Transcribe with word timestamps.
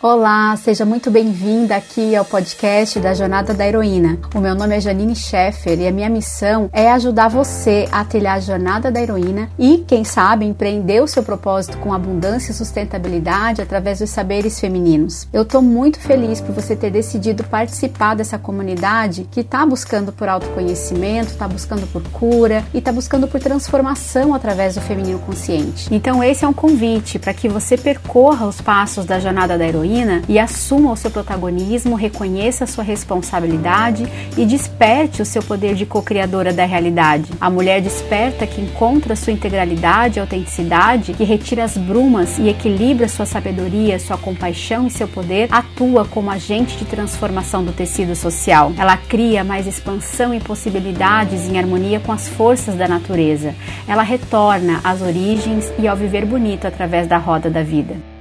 Olá, 0.00 0.54
seja 0.54 0.84
muito 0.84 1.10
bem-vinda 1.10 1.74
aqui 1.74 2.14
ao 2.14 2.24
podcast 2.24 3.00
da 3.00 3.14
Jornada 3.14 3.52
da 3.52 3.66
Heroína. 3.66 4.16
O 4.32 4.38
meu 4.38 4.54
nome 4.54 4.76
é 4.76 4.80
Janine 4.80 5.16
Scheffer 5.16 5.76
e 5.76 5.88
a 5.88 5.90
minha 5.90 6.08
missão 6.08 6.70
é 6.72 6.88
ajudar 6.92 7.26
você 7.26 7.88
a 7.90 8.04
trilhar 8.04 8.36
a 8.36 8.40
jornada 8.40 8.92
da 8.92 9.02
heroína 9.02 9.50
e, 9.58 9.78
quem 9.88 10.04
sabe, 10.04 10.44
empreender 10.44 11.02
o 11.02 11.08
seu 11.08 11.24
propósito 11.24 11.78
com 11.78 11.92
abundância 11.92 12.52
e 12.52 12.54
sustentabilidade 12.54 13.60
através 13.60 13.98
dos 13.98 14.10
saberes 14.10 14.60
femininos. 14.60 15.26
Eu 15.32 15.42
estou 15.42 15.60
muito 15.60 15.98
feliz 15.98 16.40
por 16.40 16.54
você 16.54 16.76
ter 16.76 16.92
decidido 16.92 17.42
participar 17.42 18.14
dessa 18.14 18.38
comunidade 18.38 19.26
que 19.28 19.40
está 19.40 19.66
buscando 19.66 20.12
por 20.12 20.28
autoconhecimento, 20.28 21.32
está 21.32 21.48
buscando 21.48 21.88
por 21.88 22.04
cura 22.10 22.64
e 22.72 22.78
está 22.78 22.92
buscando 22.92 23.26
por 23.26 23.40
transformação 23.40 24.32
através 24.32 24.76
do 24.76 24.80
feminino 24.80 25.18
consciente. 25.18 25.92
Então, 25.92 26.22
esse 26.22 26.44
é 26.44 26.48
um 26.48 26.54
convite 26.54 27.18
para 27.18 27.34
que 27.34 27.48
você 27.48 27.76
percorra 27.76 28.46
os 28.46 28.60
passos 28.60 29.04
da 29.04 29.18
jornada 29.18 29.58
da 29.58 29.66
heroína 29.66 29.87
heroína 29.88 30.22
e 30.28 30.38
assuma 30.38 30.92
o 30.92 30.96
seu 30.96 31.10
protagonismo, 31.10 31.96
reconheça 31.96 32.64
a 32.64 32.66
sua 32.66 32.84
responsabilidade 32.84 34.06
e 34.36 34.44
desperte 34.44 35.22
o 35.22 35.24
seu 35.24 35.42
poder 35.42 35.74
de 35.74 35.86
co-criadora 35.86 36.52
da 36.52 36.64
realidade. 36.64 37.30
A 37.40 37.48
mulher 37.48 37.80
desperta 37.80 38.46
que 38.46 38.60
encontra 38.60 39.16
sua 39.16 39.32
integralidade 39.32 40.18
e 40.18 40.20
autenticidade, 40.20 41.14
que 41.14 41.24
retira 41.24 41.64
as 41.64 41.76
brumas 41.76 42.38
e 42.38 42.48
equilibra 42.48 43.08
sua 43.08 43.26
sabedoria, 43.26 43.98
sua 43.98 44.18
compaixão 44.18 44.86
e 44.86 44.90
seu 44.90 45.08
poder, 45.08 45.48
atua 45.50 46.04
como 46.04 46.30
agente 46.30 46.76
de 46.76 46.84
transformação 46.84 47.64
do 47.64 47.72
tecido 47.72 48.14
social. 48.14 48.72
Ela 48.76 48.96
cria 48.96 49.42
mais 49.42 49.66
expansão 49.66 50.34
e 50.34 50.40
possibilidades 50.40 51.48
em 51.48 51.58
harmonia 51.58 52.00
com 52.00 52.12
as 52.12 52.28
forças 52.28 52.74
da 52.74 52.86
natureza. 52.86 53.54
Ela 53.86 54.02
retorna 54.02 54.80
às 54.84 55.00
origens 55.00 55.72
e 55.78 55.88
ao 55.88 55.96
viver 55.96 56.24
bonito 56.24 56.66
através 56.66 57.06
da 57.06 57.16
roda 57.16 57.48
da 57.48 57.62
vida. 57.62 58.17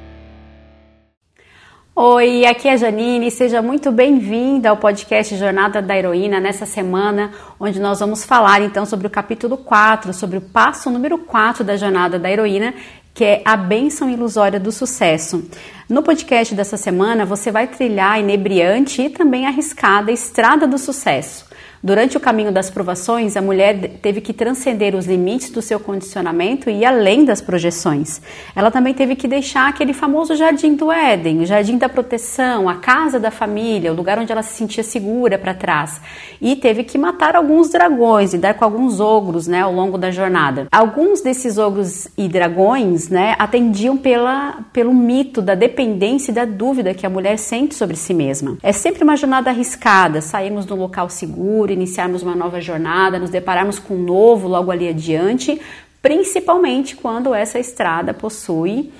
Oi, 2.00 2.46
aqui 2.46 2.68
é 2.68 2.74
a 2.74 2.78
Janine, 2.78 3.32
seja 3.32 3.60
muito 3.60 3.92
bem-vinda 3.92 4.70
ao 4.70 4.78
podcast 4.78 5.36
Jornada 5.36 5.82
da 5.82 5.98
Heroína 5.98 6.40
nessa 6.40 6.64
semana, 6.64 7.32
onde 7.60 7.80
nós 7.80 8.00
vamos 8.00 8.24
falar 8.24 8.62
então 8.62 8.86
sobre 8.86 9.08
o 9.08 9.10
capítulo 9.10 9.58
4, 9.58 10.14
sobre 10.14 10.38
o 10.38 10.42
passo 10.42 10.92
número 10.92 11.18
4 11.18 11.64
da 11.64 11.76
Jornada 11.76 12.20
da 12.20 12.30
Heroína, 12.30 12.76
que 13.16 13.24
é 13.24 13.42
a 13.44 13.58
bênção 13.58 14.12
ilusória 14.12 14.60
do 14.60 14.72
sucesso. 14.72 15.50
No 15.90 16.04
podcast 16.04 16.54
dessa 16.54 16.78
semana, 16.78 17.26
você 17.26 17.50
vai 17.50 17.66
trilhar 17.66 18.12
a 18.12 18.20
inebriante 18.20 19.02
e 19.02 19.10
também 19.10 19.48
arriscada 19.48 20.12
estrada 20.12 20.68
do 20.68 20.78
sucesso. 20.78 21.47
Durante 21.84 22.18
o 22.18 22.20
caminho 22.20 22.52
das 22.52 22.70
provações, 22.70 23.38
a 23.38 23.42
mulher 23.42 24.00
teve 24.02 24.20
que 24.20 24.34
transcender 24.34 24.96
os 24.96 25.06
limites 25.06 25.52
do 25.52 25.62
seu 25.62 25.80
condicionamento 25.80 26.70
e 26.70 26.80
ir 26.82 26.86
além 26.86 27.24
das 27.24 27.40
projeções. 27.40 28.22
Ela 28.56 28.72
também 28.72 28.94
teve 28.94 29.16
que 29.16 29.28
deixar 29.28 29.70
aquele 29.70 29.94
famoso 29.94 30.36
jardim 30.36 30.76
do 30.76 30.92
Éden, 30.92 31.42
o 31.42 31.46
jardim 31.46 31.78
da 31.78 31.88
proteção, 31.88 32.68
a 32.68 32.76
casa 32.76 33.20
da 33.20 33.30
família, 33.30 33.92
o 33.92 33.96
lugar 33.96 34.18
onde 34.18 34.32
ela 34.32 34.42
se 34.42 34.56
sentia 34.56 34.84
segura 34.84 35.38
para 35.38 35.54
trás. 35.54 36.02
E 36.42 36.56
teve 36.56 36.84
que 36.84 36.98
matar 36.98 37.36
alguns 37.36 37.70
dragões 37.70 38.34
e 38.34 38.38
dar 38.38 38.56
com 38.56 38.66
alguns 38.66 39.00
ogros 39.00 39.48
né, 39.48 39.62
ao 39.62 39.72
longo 39.72 39.98
da 39.98 40.10
jornada. 40.10 40.68
Alguns 40.72 41.22
desses 41.22 41.58
ogros 41.58 42.08
e 42.18 42.28
dragões 42.28 43.10
né, 43.10 43.36
atendiam 43.38 43.98
pela, 43.98 44.60
pelo 44.74 44.94
mito 44.94 45.42
da 45.42 45.54
dependência 45.54 46.32
e 46.32 46.36
da 46.36 46.46
dúvida 46.46 46.94
que 46.94 47.06
a 47.06 47.10
mulher 47.10 47.38
sente 47.38 47.76
sobre 47.76 47.96
si 47.96 48.14
mesma. 48.14 48.58
É 48.64 48.72
sempre 48.72 49.04
uma 49.04 49.16
jornada 49.16 49.52
arriscada, 49.52 50.22
saímos 50.22 50.66
de 50.66 50.74
um 50.74 50.78
local 50.78 51.10
seguro 51.10 51.67
futuro, 51.68 51.74
iniciarmos 51.74 52.24
uma 52.24 52.36
nova 52.36 52.62
jornada, 52.62 53.20
nos 53.20 53.30
depararmos 53.30 53.80
com 53.80 53.96
um 53.96 54.04
novo 54.04 54.48
logo 54.48 54.72
ali 54.72 54.88
adiante, 54.88 55.60
principalmente 56.02 56.96
quando 56.96 57.34
essa 57.34 57.60
estrada 57.60 58.14
possui 58.14 58.92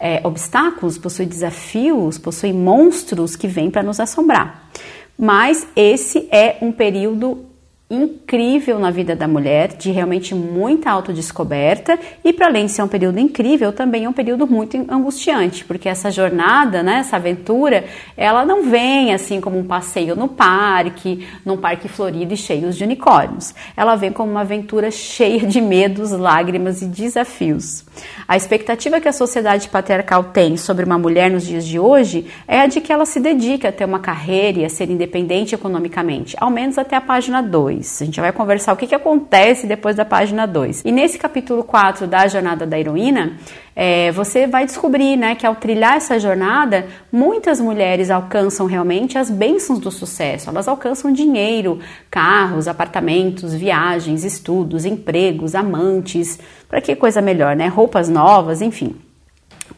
é, 0.00 0.20
obstáculos, 0.24 0.98
possui 0.98 1.26
desafios, 1.26 2.18
possui 2.18 2.52
monstros 2.52 3.36
que 3.36 3.46
vêm 3.46 3.70
para 3.70 3.82
nos 3.82 4.00
assombrar. 4.00 4.68
Mas 5.18 5.66
esse 5.74 6.28
é 6.30 6.58
um 6.60 6.72
período 6.72 7.46
incrível 7.88 8.80
na 8.80 8.90
vida 8.90 9.14
da 9.14 9.28
mulher, 9.28 9.68
de 9.68 9.92
realmente 9.92 10.34
muita 10.34 10.90
autodescoberta 10.90 11.96
e 12.24 12.32
para 12.32 12.46
além 12.48 12.66
de 12.66 12.72
ser 12.72 12.82
um 12.82 12.88
período 12.88 13.20
incrível, 13.20 13.72
também 13.72 14.04
é 14.04 14.08
um 14.08 14.12
período 14.12 14.44
muito 14.44 14.76
angustiante, 14.88 15.64
porque 15.64 15.88
essa 15.88 16.10
jornada, 16.10 16.82
né, 16.82 16.98
essa 16.98 17.14
aventura, 17.14 17.84
ela 18.16 18.44
não 18.44 18.64
vem 18.64 19.14
assim 19.14 19.40
como 19.40 19.56
um 19.56 19.64
passeio 19.64 20.16
no 20.16 20.26
parque, 20.26 21.28
num 21.44 21.56
parque 21.56 21.86
florido 21.86 22.34
e 22.34 22.36
cheio 22.36 22.72
de 22.72 22.82
unicórnios. 22.82 23.54
Ela 23.76 23.94
vem 23.94 24.10
como 24.10 24.32
uma 24.32 24.40
aventura 24.40 24.90
cheia 24.90 25.46
de 25.46 25.60
medos, 25.60 26.10
lágrimas 26.10 26.82
e 26.82 26.86
desafios. 26.86 27.84
A 28.26 28.36
expectativa 28.36 29.00
que 29.00 29.08
a 29.08 29.12
sociedade 29.12 29.68
patriarcal 29.68 30.24
tem 30.24 30.56
sobre 30.56 30.84
uma 30.84 30.98
mulher 30.98 31.30
nos 31.30 31.46
dias 31.46 31.64
de 31.64 31.78
hoje 31.78 32.26
é 32.48 32.60
a 32.60 32.66
de 32.66 32.80
que 32.80 32.92
ela 32.92 33.06
se 33.06 33.20
dedique 33.20 33.64
a 33.64 33.72
ter 33.72 33.84
uma 33.84 34.00
carreira 34.00 34.60
e 34.60 34.64
a 34.64 34.68
ser 34.68 34.90
independente 34.90 35.54
economicamente, 35.54 36.36
ao 36.40 36.50
menos 36.50 36.78
até 36.78 36.96
a 36.96 37.00
página 37.00 37.40
2. 37.40 37.75
2. 37.76 38.02
A 38.02 38.04
gente 38.04 38.20
vai 38.20 38.32
conversar 38.32 38.72
o 38.72 38.76
que, 38.76 38.86
que 38.86 38.94
acontece 38.94 39.66
depois 39.66 39.96
da 39.96 40.04
página 40.04 40.46
2. 40.46 40.82
E 40.84 40.92
nesse 40.92 41.18
capítulo 41.18 41.62
4 41.62 42.06
da 42.06 42.26
Jornada 42.26 42.66
da 42.66 42.78
Heroína, 42.78 43.36
é, 43.74 44.10
você 44.12 44.46
vai 44.46 44.64
descobrir 44.64 45.16
né, 45.16 45.34
que 45.34 45.46
ao 45.46 45.54
trilhar 45.54 45.96
essa 45.96 46.18
jornada, 46.18 46.86
muitas 47.12 47.60
mulheres 47.60 48.10
alcançam 48.10 48.66
realmente 48.66 49.18
as 49.18 49.30
bênçãos 49.30 49.78
do 49.78 49.90
sucesso. 49.90 50.48
Elas 50.50 50.68
alcançam 50.68 51.12
dinheiro, 51.12 51.78
carros, 52.10 52.68
apartamentos, 52.68 53.54
viagens, 53.54 54.24
estudos, 54.24 54.84
empregos, 54.84 55.54
amantes. 55.54 56.38
Para 56.68 56.80
que 56.80 56.96
coisa 56.96 57.20
melhor, 57.20 57.54
né? 57.54 57.66
Roupas 57.66 58.08
novas, 58.08 58.62
enfim 58.62 59.05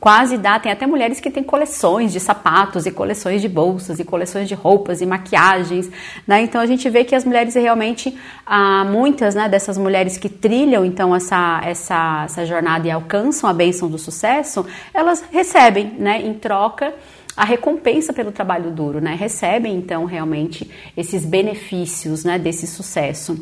quase 0.01 0.39
dá, 0.39 0.59
tem 0.59 0.71
até 0.71 0.87
mulheres 0.87 1.21
que 1.21 1.31
têm 1.31 1.43
coleções 1.43 2.13
de 2.13 2.21
sapatos 2.21 2.87
e 2.87 2.91
coleções 2.91 3.43
de 3.43 3.49
bolsas 3.49 3.99
e 3.99 4.05
coleções 4.05 4.49
de 4.49 4.55
roupas 4.55 5.01
e 5.01 5.07
maquiagens, 5.07 5.91
né? 6.27 6.43
Então 6.43 6.61
a 6.61 6.67
gente 6.67 6.89
vê 6.89 7.05
que 7.05 7.15
as 7.15 7.25
mulheres 7.25 7.55
realmente, 7.55 8.17
há 8.47 8.85
muitas 8.85 9.35
né, 9.35 9.49
dessas 9.49 9.77
mulheres 9.77 10.17
que 10.17 10.29
trilham 10.29 10.85
então 10.85 11.15
essa, 11.15 11.61
essa, 11.65 12.23
essa 12.25 12.47
jornada 12.47 12.87
e 12.87 12.91
alcançam 12.91 13.49
a 13.49 13.53
bênção 13.53 13.89
do 13.89 13.99
sucesso, 13.99 14.65
elas 14.95 15.25
recebem, 15.31 15.95
né, 15.99 16.21
em 16.23 16.35
troca 16.35 16.95
a 17.37 17.45
recompensa 17.45 18.13
pelo 18.13 18.33
trabalho 18.33 18.71
duro, 18.73 19.01
né? 19.01 19.15
Recebem 19.15 19.77
então 19.77 20.05
realmente 20.05 20.69
esses 20.97 21.25
benefícios, 21.25 22.25
né, 22.25 22.37
desse 22.37 22.67
sucesso. 22.67 23.39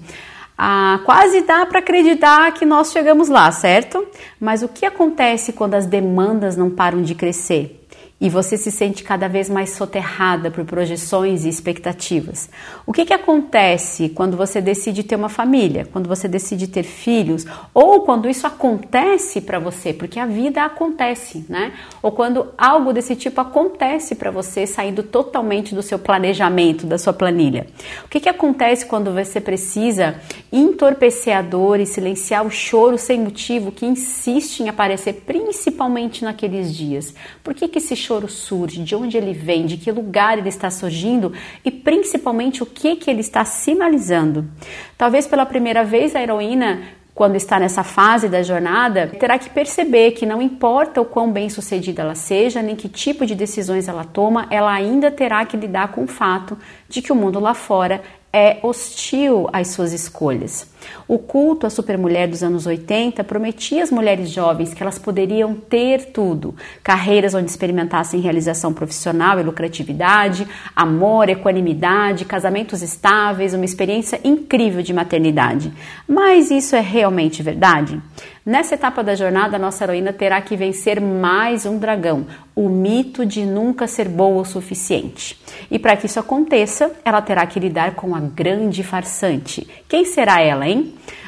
Ah, 0.58 1.00
quase 1.04 1.42
dá 1.42 1.66
para 1.66 1.80
acreditar 1.80 2.50
que 2.52 2.64
nós 2.64 2.90
chegamos 2.90 3.28
lá, 3.28 3.50
certo? 3.52 4.06
Mas 4.40 4.62
o 4.62 4.68
que 4.68 4.86
acontece 4.86 5.52
quando 5.52 5.74
as 5.74 5.86
demandas 5.86 6.56
não 6.56 6.70
param 6.70 7.02
de 7.02 7.14
crescer? 7.14 7.85
E 8.18 8.30
você 8.30 8.56
se 8.56 8.70
sente 8.70 9.04
cada 9.04 9.28
vez 9.28 9.50
mais 9.50 9.70
soterrada 9.70 10.50
por 10.50 10.64
projeções 10.64 11.44
e 11.44 11.50
expectativas. 11.50 12.48
O 12.86 12.92
que, 12.92 13.04
que 13.04 13.12
acontece 13.12 14.08
quando 14.08 14.36
você 14.36 14.60
decide 14.60 15.02
ter 15.02 15.16
uma 15.16 15.28
família, 15.28 15.86
quando 15.92 16.08
você 16.08 16.26
decide 16.26 16.66
ter 16.66 16.82
filhos, 16.82 17.44
ou 17.74 18.00
quando 18.02 18.28
isso 18.28 18.46
acontece 18.46 19.42
para 19.42 19.58
você, 19.58 19.92
porque 19.92 20.18
a 20.18 20.24
vida 20.24 20.64
acontece, 20.64 21.44
né? 21.48 21.72
Ou 22.02 22.10
quando 22.10 22.48
algo 22.56 22.92
desse 22.92 23.14
tipo 23.14 23.38
acontece 23.38 24.14
para 24.14 24.30
você 24.30 24.66
saindo 24.66 25.02
totalmente 25.02 25.74
do 25.74 25.82
seu 25.82 25.98
planejamento, 25.98 26.86
da 26.86 26.96
sua 26.96 27.12
planilha. 27.12 27.66
O 28.06 28.08
que, 28.08 28.20
que 28.20 28.28
acontece 28.30 28.86
quando 28.86 29.12
você 29.12 29.40
precisa 29.42 30.18
entorpecer 30.50 31.36
a 31.36 31.42
dor 31.42 31.80
e 31.80 31.86
silenciar 31.86 32.46
o 32.46 32.50
choro 32.50 32.96
sem 32.96 33.20
motivo 33.20 33.70
que 33.70 33.84
insiste 33.84 34.60
em 34.60 34.70
aparecer 34.70 35.24
principalmente 35.26 36.24
naqueles 36.24 36.74
dias? 36.74 37.14
Por 37.44 37.52
que, 37.52 37.68
que 37.68 37.78
esse 37.78 38.05
choro 38.06 38.28
surge, 38.28 38.82
de 38.82 38.94
onde 38.94 39.16
ele 39.16 39.32
vem, 39.32 39.66
de 39.66 39.76
que 39.76 39.90
lugar 39.90 40.38
ele 40.38 40.48
está 40.48 40.70
surgindo 40.70 41.32
e 41.64 41.70
principalmente 41.70 42.62
o 42.62 42.66
que, 42.66 42.96
que 42.96 43.10
ele 43.10 43.20
está 43.20 43.44
sinalizando. 43.44 44.48
Talvez 44.96 45.26
pela 45.26 45.44
primeira 45.44 45.84
vez 45.84 46.14
a 46.14 46.22
heroína 46.22 46.82
quando 47.16 47.34
está 47.34 47.58
nessa 47.58 47.82
fase 47.82 48.28
da 48.28 48.42
jornada, 48.42 49.06
terá 49.18 49.38
que 49.38 49.48
perceber 49.48 50.10
que 50.10 50.26
não 50.26 50.42
importa 50.42 51.00
o 51.00 51.04
quão 51.06 51.32
bem 51.32 51.48
sucedida 51.48 52.02
ela 52.02 52.14
seja, 52.14 52.60
nem 52.60 52.76
que 52.76 52.90
tipo 52.90 53.24
de 53.24 53.34
decisões 53.34 53.88
ela 53.88 54.04
toma, 54.04 54.46
ela 54.50 54.70
ainda 54.70 55.10
terá 55.10 55.46
que 55.46 55.56
lidar 55.56 55.92
com 55.92 56.04
o 56.04 56.06
fato 56.06 56.58
de 56.86 57.00
que 57.00 57.10
o 57.10 57.16
mundo 57.16 57.40
lá 57.40 57.54
fora 57.54 58.02
é 58.30 58.58
hostil 58.62 59.48
às 59.50 59.68
suas 59.68 59.94
escolhas. 59.94 60.68
O 61.08 61.18
culto 61.18 61.66
à 61.66 61.70
supermulher 61.70 62.28
dos 62.28 62.42
anos 62.42 62.66
80 62.66 63.22
prometia 63.24 63.82
às 63.82 63.90
mulheres 63.90 64.30
jovens 64.30 64.74
que 64.74 64.82
elas 64.82 64.98
poderiam 64.98 65.54
ter 65.54 66.12
tudo: 66.12 66.54
carreiras 66.82 67.34
onde 67.34 67.50
experimentassem 67.50 68.20
realização 68.20 68.72
profissional 68.72 69.38
e 69.38 69.42
lucratividade, 69.42 70.46
amor, 70.74 71.28
equanimidade, 71.28 72.24
casamentos 72.24 72.82
estáveis, 72.82 73.54
uma 73.54 73.64
experiência 73.64 74.20
incrível 74.24 74.82
de 74.82 74.92
maternidade. 74.92 75.72
Mas 76.08 76.50
isso 76.50 76.76
é 76.76 76.80
realmente 76.80 77.42
verdade? 77.42 78.00
Nessa 78.46 78.76
etapa 78.76 79.02
da 79.02 79.16
jornada, 79.16 79.58
nossa 79.58 79.82
heroína 79.82 80.12
terá 80.12 80.40
que 80.40 80.56
vencer 80.56 81.00
mais 81.00 81.66
um 81.66 81.78
dragão, 81.78 82.26
o 82.54 82.68
mito 82.68 83.26
de 83.26 83.44
nunca 83.44 83.88
ser 83.88 84.08
boa 84.08 84.42
o 84.42 84.44
suficiente. 84.44 85.36
E 85.68 85.80
para 85.80 85.96
que 85.96 86.06
isso 86.06 86.20
aconteça, 86.20 86.92
ela 87.04 87.20
terá 87.20 87.44
que 87.44 87.58
lidar 87.58 87.96
com 87.96 88.14
a 88.14 88.20
grande 88.20 88.84
farsante. 88.84 89.66
Quem 89.88 90.04
será 90.04 90.40
ela, 90.40 90.68
hein? 90.68 90.75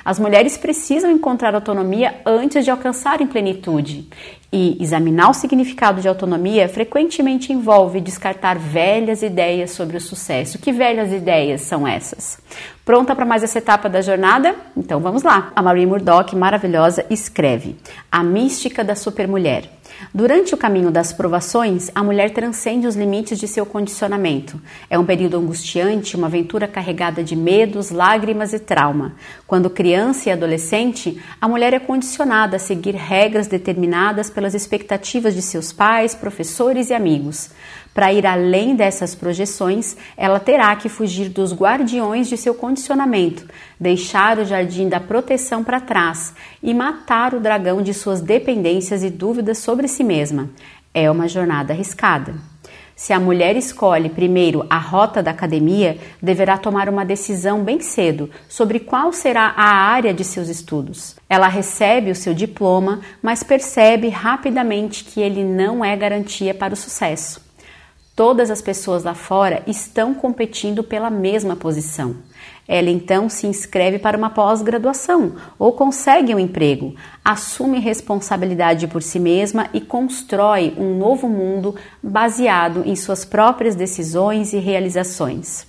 As 0.05 0.19
mulheres 0.19 0.57
precisam 0.57 1.11
encontrar 1.11 1.55
autonomia 1.55 2.15
antes 2.25 2.65
de 2.65 2.71
alcançarem 2.71 3.27
plenitude. 3.27 4.09
E 4.51 4.83
examinar 4.83 5.29
o 5.29 5.35
significado 5.35 6.01
de 6.01 6.09
autonomia 6.09 6.69
frequentemente 6.69 7.53
envolve 7.53 8.01
descartar 8.01 8.59
velhas 8.59 9.23
ideias 9.23 9.73
sobre 9.73 9.99
o 9.99 10.01
sucesso. 10.01 10.59
Que 10.59 10.73
velhas 10.73 11.13
ideias 11.13 11.61
são 11.61 11.87
essas? 11.87 12.41
Pronta 12.83 13.15
para 13.15 13.27
mais 13.27 13.43
essa 13.43 13.59
etapa 13.59 13.91
da 13.91 14.01
jornada? 14.01 14.55
Então 14.75 15.01
vamos 15.01 15.23
lá. 15.23 15.53
A 15.55 15.61
Marie 15.61 15.85
Murdoch, 15.85 16.35
maravilhosa, 16.35 17.05
escreve: 17.11 17.77
A 18.11 18.25
mística 18.25 18.83
da 18.83 18.95
supermulher. 18.95 19.69
Durante 20.15 20.55
o 20.55 20.57
caminho 20.57 20.91
das 20.91 21.13
provações, 21.13 21.91
a 21.95 22.03
mulher 22.03 22.31
transcende 22.31 22.87
os 22.87 22.97
limites 22.97 23.39
de 23.39 23.47
seu 23.49 23.67
condicionamento. 23.67 24.61
É 24.89 24.99
um 24.99 25.05
período 25.05 25.37
angustiante, 25.37 26.17
uma 26.17 26.29
aventura 26.29 26.69
carregada 26.69 27.23
de 27.23 27.37
medos, 27.37 27.91
lágrimas 27.91 28.53
e 28.53 28.59
trauma. 28.59 29.15
Quando 29.47 29.69
criança 29.69 30.29
e 30.29 30.33
adolescente, 30.33 31.21
a 31.41 31.49
mulher 31.49 31.75
é 31.75 31.79
condicionada 31.79 32.57
a 32.57 32.61
seguir 32.61 32.95
regras 32.95 33.47
determinadas 33.47 34.31
pelas 34.31 34.55
expectativas 34.55 35.35
de 35.35 35.43
seus 35.43 35.73
pais, 35.73 36.15
professores 36.15 36.91
e 36.91 36.95
amigos. 36.95 37.51
Para 37.99 38.13
ir 38.13 38.25
além 38.29 38.77
dessas 38.77 39.17
projeções, 39.17 39.97
ela 40.17 40.39
terá 40.39 40.77
que 40.77 40.89
fugir 40.89 41.29
dos 41.29 41.53
guardiões 41.53 42.29
de 42.29 42.37
seu 42.37 42.55
condicionamento, 42.55 43.45
deixar 43.81 44.39
o 44.39 44.45
jardim 44.45 44.89
da 44.89 45.01
proteção 45.01 45.65
para 45.65 45.81
trás 45.81 46.33
e 46.63 46.73
matar 46.73 47.35
o 47.35 47.41
dragão 47.41 47.83
de 47.83 47.93
suas 47.93 48.21
dependências 48.21 49.03
e 49.03 49.11
dúvidas 49.11 49.59
sobre 49.59 49.89
si 49.89 50.05
mesma. 50.05 50.49
É 50.95 51.11
uma 51.11 51.27
jornada 51.27 51.73
arriscada. 51.73 52.37
Se 52.95 53.13
a 53.13 53.19
mulher 53.19 53.57
escolhe 53.57 54.09
primeiro 54.09 54.65
a 54.71 54.79
rota 54.79 55.21
da 55.21 55.33
academia, 55.33 55.99
deverá 56.23 56.57
tomar 56.57 56.89
uma 56.89 57.05
decisão 57.05 57.65
bem 57.65 57.81
cedo 57.81 58.31
sobre 58.49 58.79
qual 58.79 59.13
será 59.13 59.53
a 59.57 59.75
área 59.75 60.15
de 60.15 60.23
seus 60.23 60.49
estudos. 60.49 61.17
Ela 61.29 61.49
recebe 61.49 62.13
o 62.13 62.15
seu 62.15 62.33
diploma, 62.33 63.01
mas 63.21 63.43
percebe 63.43 64.09
rapidamente 64.09 65.03
que 65.03 65.21
ele 65.21 65.43
não 65.43 65.85
é 65.85 65.97
garantia 65.97 66.55
para 66.55 66.75
o 66.75 66.77
sucesso. 66.77 67.48
Todas 68.19 68.51
as 68.51 68.61
pessoas 68.61 69.05
lá 69.05 69.15
fora 69.15 69.63
estão 69.65 70.13
competindo 70.13 70.83
pela 70.83 71.09
mesma 71.09 71.55
posição. 71.55 72.17
Ela 72.67 72.91
então 72.91 73.29
se 73.29 73.47
inscreve 73.47 73.97
para 73.97 74.19
uma 74.19 74.29
pós-graduação 74.29 75.37
ou 75.57 75.73
consegue 75.73 76.35
um 76.35 76.39
emprego, 76.41 76.97
assume 77.25 77.79
responsabilidade 77.79 78.89
por 78.89 79.05
si 79.05 79.21
mesma 79.21 79.69
e 79.73 79.81
constrói 79.81 80.75
um 80.77 80.99
novo 80.99 81.29
mundo 81.29 81.77
baseado 82.03 82.83
em 82.85 82.97
suas 82.97 83.25
próprias 83.25 83.77
decisões 83.77 84.53
e 84.53 84.59
realizações. 84.59 85.65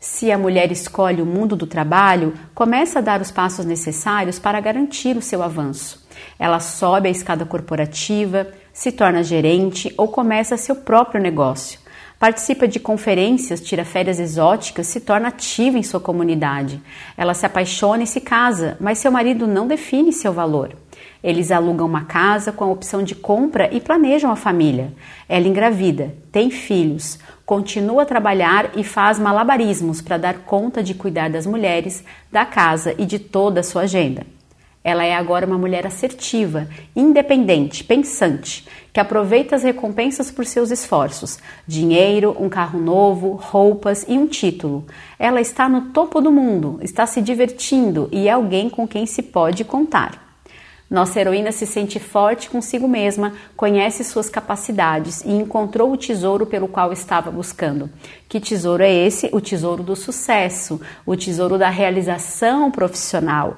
Se 0.00 0.32
a 0.32 0.38
mulher 0.38 0.72
escolhe 0.72 1.20
o 1.20 1.26
mundo 1.26 1.54
do 1.54 1.66
trabalho, 1.66 2.32
começa 2.54 3.00
a 3.00 3.02
dar 3.02 3.20
os 3.20 3.30
passos 3.30 3.66
necessários 3.66 4.38
para 4.38 4.58
garantir 4.58 5.18
o 5.18 5.22
seu 5.22 5.42
avanço. 5.42 6.02
Ela 6.38 6.60
sobe 6.60 7.08
a 7.08 7.12
escada 7.12 7.44
corporativa, 7.44 8.46
se 8.72 8.90
torna 8.90 9.22
gerente 9.22 9.92
ou 9.98 10.08
começa 10.08 10.56
seu 10.56 10.76
próprio 10.76 11.20
negócio 11.20 11.79
Participa 12.20 12.68
de 12.68 12.78
conferências, 12.78 13.62
tira 13.62 13.82
férias 13.82 14.20
exóticas, 14.20 14.86
se 14.88 15.00
torna 15.00 15.28
ativa 15.28 15.78
em 15.78 15.82
sua 15.82 15.98
comunidade. 15.98 16.78
Ela 17.16 17.32
se 17.32 17.46
apaixona 17.46 18.02
e 18.02 18.06
se 18.06 18.20
casa, 18.20 18.76
mas 18.78 18.98
seu 18.98 19.10
marido 19.10 19.46
não 19.46 19.66
define 19.66 20.12
seu 20.12 20.30
valor. 20.30 20.76
Eles 21.24 21.50
alugam 21.50 21.86
uma 21.86 22.04
casa 22.04 22.52
com 22.52 22.64
a 22.64 22.70
opção 22.70 23.02
de 23.02 23.14
compra 23.14 23.74
e 23.74 23.80
planejam 23.80 24.30
a 24.30 24.36
família. 24.36 24.92
Ela 25.26 25.48
engravida, 25.48 26.14
tem 26.30 26.50
filhos, 26.50 27.18
continua 27.46 28.02
a 28.02 28.06
trabalhar 28.06 28.72
e 28.76 28.84
faz 28.84 29.18
malabarismos 29.18 30.02
para 30.02 30.18
dar 30.18 30.40
conta 30.40 30.82
de 30.82 30.92
cuidar 30.92 31.30
das 31.30 31.46
mulheres, 31.46 32.04
da 32.30 32.44
casa 32.44 32.94
e 32.98 33.06
de 33.06 33.18
toda 33.18 33.60
a 33.60 33.64
sua 33.64 33.82
agenda. 33.84 34.26
Ela 34.82 35.04
é 35.04 35.14
agora 35.14 35.46
uma 35.46 35.58
mulher 35.58 35.86
assertiva, 35.86 36.66
independente, 36.96 37.84
pensante, 37.84 38.66
que 38.92 38.98
aproveita 38.98 39.54
as 39.54 39.62
recompensas 39.62 40.30
por 40.30 40.46
seus 40.46 40.70
esforços: 40.70 41.38
dinheiro, 41.66 42.34
um 42.40 42.48
carro 42.48 42.80
novo, 42.80 43.32
roupas 43.32 44.06
e 44.08 44.12
um 44.12 44.26
título. 44.26 44.86
Ela 45.18 45.40
está 45.40 45.68
no 45.68 45.90
topo 45.90 46.20
do 46.20 46.32
mundo, 46.32 46.78
está 46.80 47.06
se 47.06 47.20
divertindo 47.20 48.08
e 48.10 48.26
é 48.26 48.32
alguém 48.32 48.70
com 48.70 48.88
quem 48.88 49.04
se 49.04 49.22
pode 49.22 49.64
contar. 49.64 50.30
Nossa 50.90 51.20
heroína 51.20 51.52
se 51.52 51.66
sente 51.66 52.00
forte 52.00 52.50
consigo 52.50 52.88
mesma, 52.88 53.34
conhece 53.56 54.02
suas 54.02 54.28
capacidades 54.28 55.22
e 55.24 55.30
encontrou 55.30 55.92
o 55.92 55.96
tesouro 55.96 56.44
pelo 56.44 56.66
qual 56.66 56.92
estava 56.92 57.30
buscando. 57.30 57.88
Que 58.28 58.40
tesouro 58.40 58.82
é 58.82 58.92
esse? 58.92 59.30
O 59.32 59.40
tesouro 59.40 59.84
do 59.84 59.94
sucesso, 59.94 60.80
o 61.06 61.14
tesouro 61.16 61.56
da 61.56 61.70
realização 61.70 62.72
profissional 62.72 63.56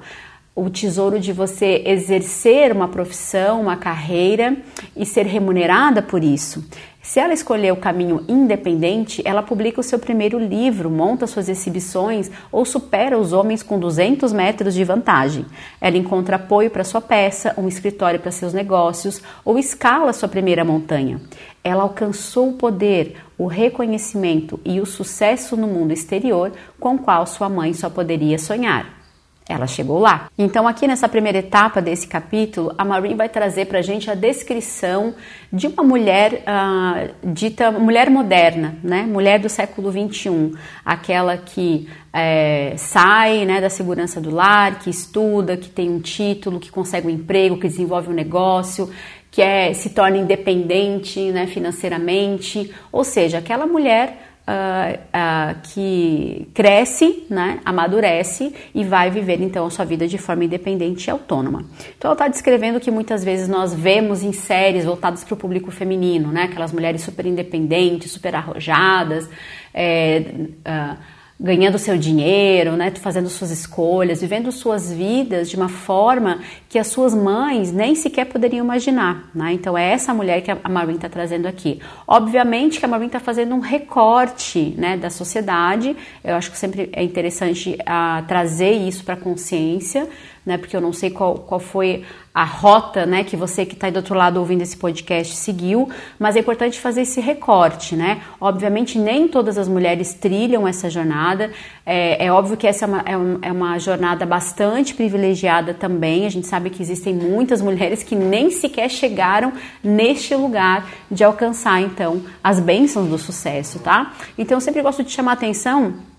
o 0.55 0.69
tesouro 0.69 1.19
de 1.19 1.33
você 1.33 1.81
exercer 1.85 2.71
uma 2.71 2.87
profissão, 2.87 3.61
uma 3.61 3.75
carreira 3.75 4.55
e 4.95 5.05
ser 5.05 5.25
remunerada 5.25 6.01
por 6.01 6.23
isso. 6.23 6.63
Se 7.01 7.19
ela 7.19 7.33
escolher 7.33 7.73
o 7.73 7.77
caminho 7.77 8.23
independente, 8.29 9.21
ela 9.25 9.43
publica 9.43 9.81
o 9.81 9.83
seu 9.83 9.99
primeiro 9.99 10.39
livro, 10.39 10.89
monta 10.89 11.27
suas 11.27 11.49
exibições 11.49 12.31
ou 12.49 12.63
supera 12.63 13.17
os 13.17 13.33
homens 13.33 13.61
com 13.61 13.77
200 13.77 14.31
metros 14.31 14.73
de 14.73 14.85
vantagem. 14.85 15.45
Ela 15.81 15.97
encontra 15.97 16.37
apoio 16.37 16.69
para 16.69 16.85
sua 16.85 17.01
peça, 17.01 17.53
um 17.57 17.67
escritório 17.67 18.21
para 18.21 18.31
seus 18.31 18.53
negócios 18.53 19.21
ou 19.43 19.59
escala 19.59 20.13
sua 20.13 20.29
primeira 20.29 20.63
montanha. 20.63 21.19
Ela 21.61 21.83
alcançou 21.83 22.49
o 22.49 22.53
poder, 22.53 23.17
o 23.37 23.47
reconhecimento 23.47 24.57
e 24.63 24.79
o 24.79 24.85
sucesso 24.85 25.57
no 25.57 25.67
mundo 25.67 25.91
exterior 25.91 26.53
com 26.79 26.95
o 26.95 26.99
qual 26.99 27.27
sua 27.27 27.49
mãe 27.49 27.73
só 27.73 27.89
poderia 27.89 28.39
sonhar. 28.39 29.02
Ela 29.47 29.67
chegou 29.67 29.99
lá. 29.99 30.29
Então, 30.37 30.67
aqui 30.67 30.87
nessa 30.87 31.09
primeira 31.09 31.39
etapa 31.39 31.81
desse 31.81 32.07
capítulo, 32.07 32.73
a 32.77 32.85
Marie 32.85 33.13
vai 33.13 33.27
trazer 33.27 33.65
para 33.65 33.79
a 33.79 33.81
gente 33.81 34.09
a 34.09 34.15
descrição 34.15 35.13
de 35.51 35.67
uma 35.67 35.83
mulher 35.83 36.43
uh, 36.47 37.13
dita 37.33 37.69
mulher 37.69 38.09
moderna, 38.09 38.75
né? 38.81 39.01
Mulher 39.01 39.39
do 39.39 39.49
século 39.49 39.91
21, 39.91 40.53
aquela 40.85 41.35
que 41.35 41.89
é, 42.13 42.75
sai 42.77 43.43
né, 43.43 43.59
da 43.59 43.69
segurança 43.69 44.21
do 44.21 44.29
lar, 44.29 44.79
que 44.79 44.89
estuda, 44.89 45.57
que 45.57 45.69
tem 45.69 45.89
um 45.89 45.99
título, 45.99 46.59
que 46.59 46.71
consegue 46.71 47.07
um 47.07 47.09
emprego, 47.09 47.57
que 47.57 47.67
desenvolve 47.67 48.09
um 48.09 48.13
negócio, 48.13 48.89
que 49.29 49.41
é, 49.41 49.73
se 49.73 49.89
torna 49.89 50.17
independente 50.17 51.19
né, 51.31 51.47
financeiramente, 51.47 52.71
ou 52.91 53.03
seja, 53.03 53.39
aquela 53.39 53.65
mulher 53.65 54.32
uh, 54.47 54.97
uh, 54.97 55.61
que 55.73 56.49
cresce, 56.53 57.25
né, 57.29 57.59
amadurece 57.65 58.53
e 58.73 58.83
vai 58.83 59.09
viver 59.09 59.41
então 59.41 59.65
a 59.65 59.69
sua 59.69 59.85
vida 59.85 60.07
de 60.07 60.17
forma 60.17 60.43
independente 60.45 61.07
e 61.07 61.11
autônoma. 61.11 61.65
Então 61.97 62.09
ela 62.09 62.13
está 62.13 62.27
descrevendo 62.27 62.79
que 62.79 62.91
muitas 62.91 63.23
vezes 63.23 63.47
nós 63.47 63.73
vemos 63.73 64.23
em 64.23 64.31
séries 64.31 64.85
voltadas 64.85 65.23
para 65.23 65.33
o 65.33 65.37
público 65.37 65.71
feminino, 65.71 66.31
né, 66.31 66.43
aquelas 66.43 66.71
mulheres 66.71 67.01
super 67.01 67.25
independentes, 67.25 68.11
super 68.11 68.35
arrojadas, 68.35 69.29
é, 69.73 70.23
uh, 70.67 70.97
ganhando 71.43 71.77
seu 71.77 71.97
dinheiro, 71.97 72.77
né, 72.77 72.89
fazendo 72.91 73.27
suas 73.27 73.51
escolhas, 73.51 74.21
vivendo 74.21 74.49
suas 74.49 74.93
vidas 74.93 75.49
de 75.49 75.57
uma 75.57 75.67
forma 75.67 76.39
que 76.69 76.79
as 76.79 76.87
suas 76.87 77.13
mães 77.13 77.69
nem 77.69 77.95
sequer 77.95 78.25
poderiam 78.27 78.63
imaginar. 78.63 79.29
Né? 79.35 79.51
Então 79.51 79.77
é 79.77 79.91
essa 79.91 80.13
mulher 80.13 80.41
que 80.41 80.49
a 80.49 80.69
Maureen 80.69 80.95
está 80.95 81.09
trazendo 81.09 81.45
aqui. 81.45 81.81
Obviamente 82.07 82.79
que 82.79 82.85
a 82.85 82.87
Maureen 82.87 83.07
está 83.07 83.19
fazendo 83.19 83.53
um 83.53 83.59
recorte 83.59 84.73
né, 84.77 84.95
da 84.95 85.09
sociedade. 85.09 85.97
Eu 86.23 86.35
acho 86.35 86.49
que 86.49 86.57
sempre 86.57 86.89
é 86.93 87.03
interessante 87.03 87.77
uh, 87.81 88.25
trazer 88.25 88.71
isso 88.71 89.03
para 89.03 89.15
a 89.15 89.17
consciência 89.17 90.07
né? 90.45 90.57
Porque 90.57 90.75
eu 90.75 90.81
não 90.81 90.93
sei 90.93 91.09
qual, 91.09 91.35
qual 91.35 91.59
foi 91.59 92.03
a 92.33 92.43
rota, 92.43 93.05
né? 93.05 93.23
Que 93.23 93.37
você 93.37 93.65
que 93.65 93.75
está 93.75 93.89
do 93.89 93.97
outro 93.97 94.15
lado 94.15 94.37
ouvindo 94.39 94.61
esse 94.61 94.75
podcast 94.75 95.35
seguiu, 95.35 95.89
mas 96.17 96.35
é 96.35 96.39
importante 96.39 96.79
fazer 96.79 97.01
esse 97.01 97.21
recorte, 97.21 97.95
né? 97.95 98.21
Obviamente 98.41 98.97
nem 98.97 99.27
todas 99.27 99.57
as 99.57 99.67
mulheres 99.67 100.13
trilham 100.13 100.67
essa 100.67 100.89
jornada. 100.89 101.51
É, 101.85 102.25
é 102.25 102.31
óbvio 102.31 102.57
que 102.57 102.65
essa 102.65 102.85
é 102.85 102.87
uma, 102.87 103.01
é, 103.05 103.17
um, 103.17 103.39
é 103.41 103.51
uma 103.51 103.77
jornada 103.77 104.25
bastante 104.25 104.95
privilegiada 104.95 105.73
também. 105.73 106.25
A 106.25 106.29
gente 106.29 106.47
sabe 106.47 106.69
que 106.69 106.81
existem 106.81 107.13
muitas 107.13 107.61
mulheres 107.61 108.01
que 108.01 108.15
nem 108.15 108.49
sequer 108.49 108.89
chegaram 108.89 109.53
neste 109.83 110.33
lugar 110.35 110.89
de 111.11 111.23
alcançar 111.23 111.81
então 111.81 112.21
as 112.43 112.59
bênçãos 112.59 113.07
do 113.07 113.17
sucesso, 113.17 113.79
tá? 113.79 114.13
Então 114.37 114.57
eu 114.57 114.61
sempre 114.61 114.81
gosto 114.81 115.03
de 115.03 115.11
chamar 115.11 115.33
atenção 115.33 116.12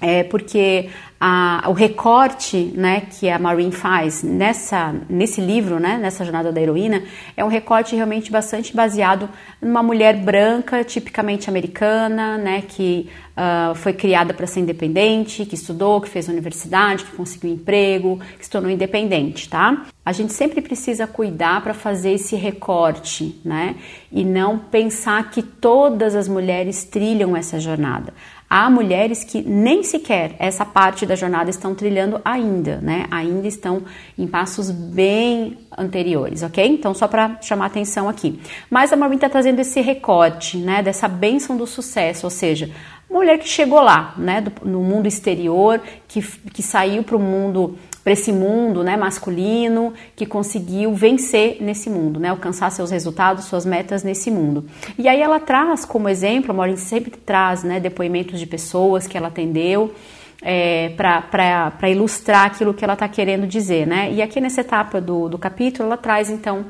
é 0.00 0.22
porque 0.22 0.88
a, 1.20 1.64
o 1.66 1.72
recorte 1.72 2.72
né, 2.74 3.02
que 3.10 3.28
a 3.28 3.38
Maureen 3.38 3.72
faz 3.72 4.22
nessa, 4.22 4.94
nesse 5.08 5.40
livro, 5.40 5.80
né, 5.80 5.98
nessa 5.98 6.24
jornada 6.24 6.52
da 6.52 6.60
heroína, 6.60 7.02
é 7.36 7.44
um 7.44 7.48
recorte 7.48 7.96
realmente 7.96 8.30
bastante 8.30 8.74
baseado 8.74 9.28
numa 9.60 9.82
mulher 9.82 10.16
branca, 10.16 10.84
tipicamente 10.84 11.50
americana, 11.50 12.38
né, 12.38 12.62
que 12.62 13.08
uh, 13.36 13.74
foi 13.74 13.92
criada 13.92 14.32
para 14.32 14.46
ser 14.46 14.60
independente, 14.60 15.44
que 15.44 15.56
estudou, 15.56 16.00
que 16.00 16.08
fez 16.08 16.28
universidade, 16.28 17.04
que 17.04 17.16
conseguiu 17.16 17.50
emprego, 17.50 18.20
que 18.38 18.44
se 18.44 18.50
tornou 18.50 18.70
independente, 18.70 19.48
tá? 19.48 19.86
a 20.08 20.12
gente 20.12 20.32
sempre 20.32 20.62
precisa 20.62 21.06
cuidar 21.06 21.62
para 21.62 21.74
fazer 21.74 22.12
esse 22.12 22.34
recorte, 22.34 23.38
né? 23.44 23.76
E 24.10 24.24
não 24.24 24.58
pensar 24.58 25.30
que 25.30 25.42
todas 25.42 26.14
as 26.14 26.26
mulheres 26.26 26.82
trilham 26.82 27.36
essa 27.36 27.60
jornada. 27.60 28.14
Há 28.50 28.70
mulheres 28.70 29.24
que 29.24 29.42
nem 29.42 29.82
sequer 29.82 30.34
essa 30.38 30.64
parte 30.64 31.04
da 31.04 31.14
jornada 31.14 31.50
estão 31.50 31.74
trilhando 31.74 32.18
ainda, 32.24 32.78
né? 32.80 33.06
Ainda 33.10 33.46
estão 33.46 33.82
em 34.16 34.26
passos 34.26 34.70
bem 34.70 35.58
anteriores, 35.76 36.42
ok? 36.42 36.66
Então, 36.66 36.94
só 36.94 37.06
para 37.06 37.38
chamar 37.42 37.66
atenção 37.66 38.08
aqui. 38.08 38.40
Mas 38.70 38.90
a 38.90 38.96
Marvin 38.96 39.16
está 39.16 39.28
trazendo 39.28 39.60
esse 39.60 39.82
recorte, 39.82 40.56
né? 40.56 40.82
Dessa 40.82 41.06
bênção 41.06 41.58
do 41.58 41.66
sucesso, 41.66 42.24
ou 42.24 42.30
seja, 42.30 42.70
mulher 43.10 43.38
que 43.38 43.48
chegou 43.48 43.82
lá, 43.82 44.14
né? 44.16 44.40
Do, 44.40 44.52
no 44.66 44.80
mundo 44.80 45.06
exterior, 45.06 45.78
que, 46.06 46.22
que 46.22 46.62
saiu 46.62 47.02
para 47.02 47.16
o 47.16 47.20
mundo 47.20 47.78
para 48.08 48.14
esse 48.14 48.32
mundo 48.32 48.82
né, 48.82 48.96
masculino 48.96 49.92
que 50.16 50.24
conseguiu 50.24 50.94
vencer 50.94 51.58
nesse 51.60 51.90
mundo, 51.90 52.18
né, 52.18 52.30
alcançar 52.30 52.70
seus 52.70 52.90
resultados, 52.90 53.44
suas 53.44 53.66
metas 53.66 54.02
nesse 54.02 54.30
mundo. 54.30 54.64
E 54.96 55.06
aí 55.06 55.20
ela 55.20 55.38
traz 55.38 55.84
como 55.84 56.08
exemplo, 56.08 56.50
a 56.50 56.54
Maureen 56.54 56.78
sempre 56.78 57.10
traz 57.10 57.62
né, 57.62 57.78
depoimentos 57.78 58.40
de 58.40 58.46
pessoas 58.46 59.06
que 59.06 59.18
ela 59.18 59.28
atendeu. 59.28 59.92
É, 60.40 60.90
para 60.96 61.90
ilustrar 61.90 62.46
aquilo 62.46 62.72
que 62.72 62.84
ela 62.84 62.92
está 62.94 63.08
querendo 63.08 63.44
dizer, 63.44 63.88
né? 63.88 64.12
E 64.12 64.22
aqui 64.22 64.40
nessa 64.40 64.60
etapa 64.60 65.00
do, 65.00 65.28
do 65.28 65.36
capítulo 65.36 65.88
ela 65.88 65.96
traz 65.96 66.30
então 66.30 66.66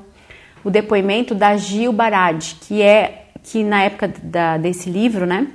o 0.64 0.70
depoimento 0.70 1.34
da 1.34 1.54
Gil 1.54 1.92
Barad, 1.92 2.42
que 2.62 2.80
é 2.80 3.26
que 3.44 3.62
na 3.62 3.82
época 3.82 4.10
da, 4.22 4.56
desse 4.56 4.88
livro, 4.88 5.26
né? 5.26 5.48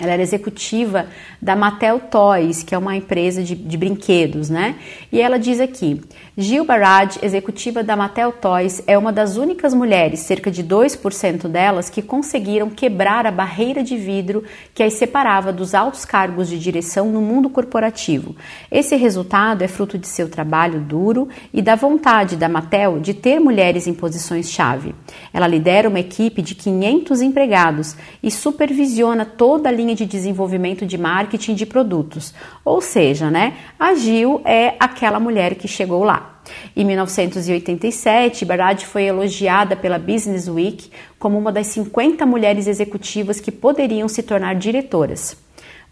Ela 0.00 0.12
era 0.12 0.22
executiva 0.22 1.08
da 1.42 1.56
Mattel 1.56 1.98
Toys, 1.98 2.62
que 2.62 2.72
é 2.72 2.78
uma 2.78 2.94
empresa 2.94 3.42
de, 3.42 3.56
de, 3.56 3.76
brinquedos, 3.76 4.48
né? 4.48 4.76
E 5.10 5.20
ela 5.20 5.40
diz 5.40 5.58
aqui: 5.58 6.00
Gil 6.36 6.64
Barad, 6.64 7.16
executiva 7.20 7.82
da 7.82 7.96
Mattel 7.96 8.30
Toys, 8.30 8.80
é 8.86 8.96
uma 8.96 9.12
das 9.12 9.36
únicas 9.36 9.74
mulheres, 9.74 10.20
cerca 10.20 10.52
de 10.52 10.62
2% 10.62 11.48
delas, 11.48 11.90
que 11.90 12.00
conseguiram 12.00 12.70
quebrar 12.70 13.26
a 13.26 13.32
barreira 13.32 13.82
de 13.82 13.96
vidro 13.96 14.44
que 14.72 14.84
as 14.84 14.92
separava 14.92 15.52
dos 15.52 15.74
altos 15.74 16.04
cargos 16.04 16.48
de 16.48 16.60
direção 16.60 17.10
no 17.10 17.20
mundo 17.20 17.50
corporativo. 17.50 18.36
Esse 18.70 18.94
resultado 18.94 19.62
é 19.62 19.68
fruto 19.68 19.98
de 19.98 20.06
seu 20.06 20.28
trabalho 20.28 20.78
duro 20.78 21.28
e 21.52 21.60
da 21.60 21.74
vontade 21.74 22.36
da 22.36 22.48
Mattel 22.48 23.00
de 23.00 23.14
ter 23.14 23.40
mulheres 23.40 23.88
em 23.88 23.94
posições-chave. 23.94 24.94
Ela 25.32 25.48
lidera 25.48 25.88
uma 25.88 25.98
equipe 25.98 26.40
de 26.40 26.54
500 26.54 27.20
empregados 27.20 27.96
e 28.22 28.30
supervisiona 28.30 29.24
toda 29.24 29.68
a 29.68 29.72
linha 29.72 29.87
de 29.94 30.06
desenvolvimento 30.06 30.86
de 30.86 30.98
marketing 30.98 31.54
de 31.54 31.66
produtos. 31.66 32.34
Ou 32.64 32.80
seja, 32.80 33.30
né, 33.30 33.54
a 33.78 33.94
Gil 33.94 34.40
é 34.44 34.74
aquela 34.78 35.20
mulher 35.20 35.54
que 35.54 35.68
chegou 35.68 36.04
lá. 36.04 36.40
Em 36.74 36.84
1987, 36.84 38.44
Barad 38.44 38.82
foi 38.84 39.04
elogiada 39.04 39.76
pela 39.76 39.98
Business 39.98 40.48
Week 40.48 40.90
como 41.18 41.38
uma 41.38 41.52
das 41.52 41.66
50 41.68 42.24
mulheres 42.24 42.66
executivas 42.66 43.40
que 43.40 43.52
poderiam 43.52 44.08
se 44.08 44.22
tornar 44.22 44.54
diretoras. 44.54 45.36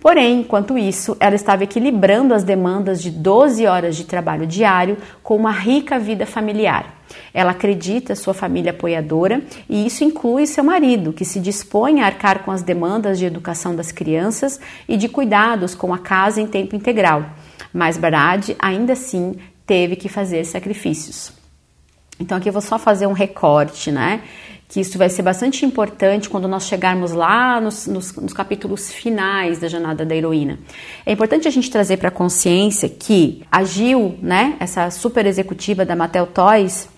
Porém, 0.00 0.40
enquanto 0.40 0.78
isso, 0.78 1.16
ela 1.18 1.34
estava 1.34 1.64
equilibrando 1.64 2.34
as 2.34 2.44
demandas 2.44 3.02
de 3.02 3.10
12 3.10 3.66
horas 3.66 3.96
de 3.96 4.04
trabalho 4.04 4.46
diário 4.46 4.98
com 5.22 5.36
uma 5.36 5.50
rica 5.50 5.98
vida 5.98 6.26
familiar. 6.26 6.95
Ela 7.32 7.52
acredita 7.52 8.14
sua 8.14 8.34
família 8.34 8.70
apoiadora 8.70 9.42
e 9.68 9.86
isso 9.86 10.04
inclui 10.04 10.46
seu 10.46 10.64
marido, 10.64 11.12
que 11.12 11.24
se 11.24 11.40
dispõe 11.40 12.00
a 12.00 12.06
arcar 12.06 12.44
com 12.44 12.50
as 12.50 12.62
demandas 12.62 13.18
de 13.18 13.24
educação 13.26 13.74
das 13.74 13.92
crianças 13.92 14.60
e 14.88 14.96
de 14.96 15.08
cuidados 15.08 15.74
com 15.74 15.92
a 15.92 15.98
casa 15.98 16.40
em 16.40 16.46
tempo 16.46 16.74
integral. 16.74 17.24
Mas 17.72 17.98
Barad 17.98 18.50
ainda 18.58 18.94
assim 18.94 19.36
teve 19.66 19.96
que 19.96 20.08
fazer 20.08 20.44
sacrifícios. 20.44 21.32
Então 22.18 22.38
aqui 22.38 22.48
eu 22.48 22.52
vou 22.52 22.62
só 22.62 22.78
fazer 22.78 23.06
um 23.06 23.12
recorte, 23.12 23.92
né? 23.92 24.22
Que 24.68 24.80
isso 24.80 24.98
vai 24.98 25.08
ser 25.08 25.22
bastante 25.22 25.64
importante 25.64 26.28
quando 26.28 26.48
nós 26.48 26.66
chegarmos 26.66 27.12
lá 27.12 27.60
nos, 27.60 27.86
nos, 27.86 28.12
nos 28.16 28.32
capítulos 28.32 28.90
finais 28.90 29.60
da 29.60 29.68
jornada 29.68 30.04
da 30.04 30.16
heroína. 30.16 30.58
É 31.04 31.12
importante 31.12 31.46
a 31.46 31.50
gente 31.50 31.70
trazer 31.70 31.98
para 31.98 32.10
consciência 32.10 32.88
que 32.88 33.44
a 33.50 33.62
Gil, 33.62 34.18
né, 34.20 34.56
essa 34.58 34.90
super 34.90 35.24
executiva 35.24 35.84
da 35.84 35.94
Mattel 35.94 36.26
Toys, 36.26 36.88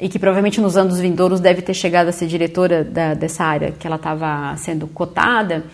e 0.00 0.08
que 0.08 0.18
provavelmente 0.18 0.60
nos 0.60 0.76
anos 0.76 0.98
vindouros 0.98 1.40
deve 1.40 1.62
ter 1.62 1.74
chegado 1.74 2.08
a 2.08 2.12
ser 2.12 2.26
diretora 2.26 2.82
da, 2.82 3.14
dessa 3.14 3.44
área 3.44 3.72
que 3.72 3.86
ela 3.86 3.96
estava 3.96 4.56
sendo 4.56 4.86
cotada, 4.86 5.64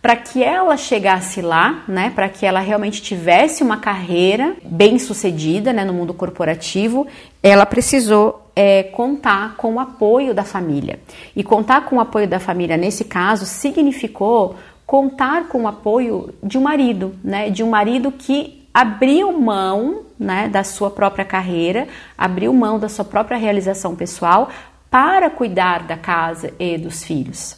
para 0.00 0.16
que 0.16 0.42
ela 0.42 0.76
chegasse 0.76 1.40
lá, 1.40 1.84
né, 1.86 2.10
para 2.12 2.28
que 2.28 2.44
ela 2.44 2.58
realmente 2.58 3.00
tivesse 3.00 3.62
uma 3.62 3.76
carreira 3.76 4.56
bem 4.64 4.98
sucedida 4.98 5.72
né, 5.72 5.84
no 5.84 5.92
mundo 5.92 6.12
corporativo, 6.12 7.06
ela 7.40 7.64
precisou 7.64 8.50
é, 8.54 8.82
contar 8.82 9.54
com 9.56 9.74
o 9.74 9.80
apoio 9.80 10.34
da 10.34 10.42
família. 10.42 10.98
E 11.36 11.44
contar 11.44 11.84
com 11.84 11.96
o 11.96 12.00
apoio 12.00 12.26
da 12.26 12.40
família, 12.40 12.76
nesse 12.76 13.04
caso, 13.04 13.46
significou 13.46 14.56
contar 14.84 15.48
com 15.48 15.62
o 15.62 15.68
apoio 15.68 16.34
de 16.42 16.58
um 16.58 16.62
marido, 16.62 17.14
né, 17.22 17.48
de 17.48 17.62
um 17.62 17.70
marido 17.70 18.10
que 18.10 18.61
abriu 18.72 19.32
mão 19.32 20.02
né, 20.18 20.48
da 20.48 20.64
sua 20.64 20.90
própria 20.90 21.24
carreira, 21.24 21.88
abriu 22.16 22.52
mão 22.52 22.78
da 22.78 22.88
sua 22.88 23.04
própria 23.04 23.36
realização 23.36 23.94
pessoal 23.94 24.50
para 24.90 25.30
cuidar 25.30 25.82
da 25.82 25.96
casa 25.96 26.52
e 26.58 26.78
dos 26.78 27.02
filhos. 27.02 27.56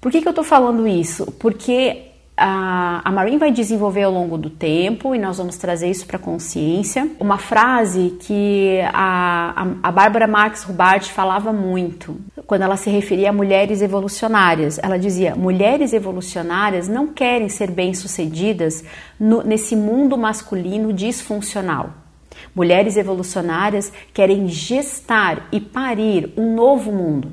Por 0.00 0.12
que, 0.12 0.20
que 0.20 0.28
eu 0.28 0.30
estou 0.30 0.44
falando 0.44 0.86
isso? 0.86 1.30
Porque 1.32 2.07
a, 2.38 3.02
a 3.04 3.38
vai 3.38 3.50
desenvolver 3.50 4.04
ao 4.04 4.12
longo 4.12 4.38
do 4.38 4.48
tempo 4.48 5.14
e 5.14 5.18
nós 5.18 5.38
vamos 5.38 5.56
trazer 5.56 5.90
isso 5.90 6.06
para 6.06 6.18
consciência. 6.18 7.10
Uma 7.18 7.36
frase 7.36 8.16
que 8.20 8.80
a, 8.92 9.62
a, 9.82 9.88
a 9.88 9.92
Bárbara 9.92 10.26
Marx 10.26 10.62
Rubart 10.62 11.10
falava 11.10 11.52
muito 11.52 12.16
quando 12.46 12.62
ela 12.62 12.76
se 12.76 12.88
referia 12.90 13.30
a 13.30 13.32
mulheres 13.32 13.82
evolucionárias. 13.82 14.78
Ela 14.82 14.98
dizia: 14.98 15.34
mulheres 15.34 15.92
evolucionárias 15.92 16.88
não 16.88 17.08
querem 17.08 17.48
ser 17.48 17.70
bem-sucedidas 17.70 18.84
nesse 19.44 19.74
mundo 19.74 20.16
masculino 20.16 20.92
disfuncional. 20.92 21.90
Mulheres 22.54 22.96
evolucionárias 22.96 23.92
querem 24.14 24.48
gestar 24.48 25.48
e 25.50 25.60
parir 25.60 26.32
um 26.36 26.54
novo 26.54 26.92
mundo. 26.92 27.32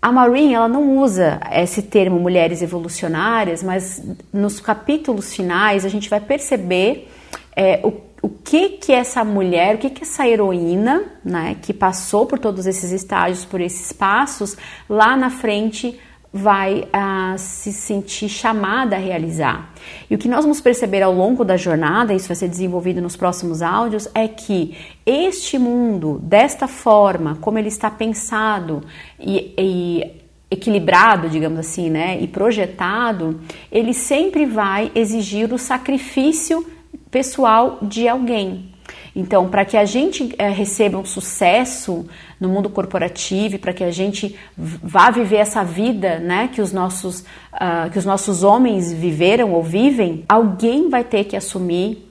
A 0.00 0.12
Maureen 0.12 0.54
ela 0.54 0.68
não 0.68 0.98
usa 0.98 1.40
esse 1.52 1.82
termo 1.82 2.20
mulheres 2.20 2.62
evolucionárias, 2.62 3.62
mas 3.62 4.02
nos 4.32 4.60
capítulos 4.60 5.34
finais 5.34 5.84
a 5.84 5.88
gente 5.88 6.08
vai 6.08 6.20
perceber 6.20 7.10
é, 7.54 7.80
o, 7.82 7.92
o 8.22 8.28
que 8.28 8.70
que 8.70 8.92
essa 8.92 9.24
mulher, 9.24 9.74
o 9.74 9.78
que 9.78 9.90
que 9.90 10.02
essa 10.02 10.26
heroína, 10.26 11.04
né, 11.24 11.56
que 11.60 11.72
passou 11.72 12.26
por 12.26 12.38
todos 12.38 12.64
esses 12.66 12.92
estágios, 12.92 13.44
por 13.44 13.60
esses 13.60 13.92
passos, 13.92 14.56
lá 14.88 15.16
na 15.16 15.30
frente 15.30 15.98
vai 16.40 16.80
uh, 16.84 17.38
se 17.38 17.72
sentir 17.72 18.28
chamada 18.28 18.96
a 18.96 18.98
realizar. 18.98 19.72
E 20.08 20.14
o 20.14 20.18
que 20.18 20.28
nós 20.28 20.44
vamos 20.44 20.60
perceber 20.60 21.02
ao 21.02 21.12
longo 21.12 21.44
da 21.44 21.56
jornada, 21.56 22.14
isso 22.14 22.28
vai 22.28 22.36
ser 22.36 22.48
desenvolvido 22.48 23.00
nos 23.00 23.16
próximos 23.16 23.62
áudios, 23.62 24.08
é 24.14 24.28
que 24.28 24.76
este 25.04 25.58
mundo, 25.58 26.20
desta 26.22 26.66
forma, 26.68 27.36
como 27.40 27.58
ele 27.58 27.68
está 27.68 27.90
pensado 27.90 28.82
e, 29.18 29.54
e 29.58 30.18
equilibrado, 30.50 31.28
digamos 31.28 31.58
assim, 31.58 31.90
né, 31.90 32.18
e 32.20 32.26
projetado, 32.26 33.40
ele 33.70 33.92
sempre 33.92 34.46
vai 34.46 34.90
exigir 34.94 35.52
o 35.52 35.58
sacrifício 35.58 36.66
pessoal 37.10 37.78
de 37.82 38.08
alguém. 38.08 38.77
Então, 39.14 39.48
para 39.48 39.64
que 39.64 39.76
a 39.76 39.84
gente 39.84 40.34
é, 40.38 40.48
receba 40.48 40.98
um 40.98 41.04
sucesso 41.04 42.06
no 42.40 42.48
mundo 42.48 42.68
corporativo, 42.68 43.58
para 43.58 43.72
que 43.72 43.82
a 43.82 43.90
gente 43.90 44.36
vá 44.56 45.10
viver 45.10 45.36
essa 45.36 45.64
vida, 45.64 46.18
né, 46.18 46.48
que 46.52 46.60
os 46.60 46.72
nossos 46.72 47.20
uh, 47.20 47.90
que 47.90 47.98
os 47.98 48.04
nossos 48.04 48.42
homens 48.42 48.92
viveram 48.92 49.52
ou 49.52 49.62
vivem, 49.62 50.24
alguém 50.28 50.88
vai 50.88 51.04
ter 51.04 51.24
que 51.24 51.36
assumir 51.36 52.06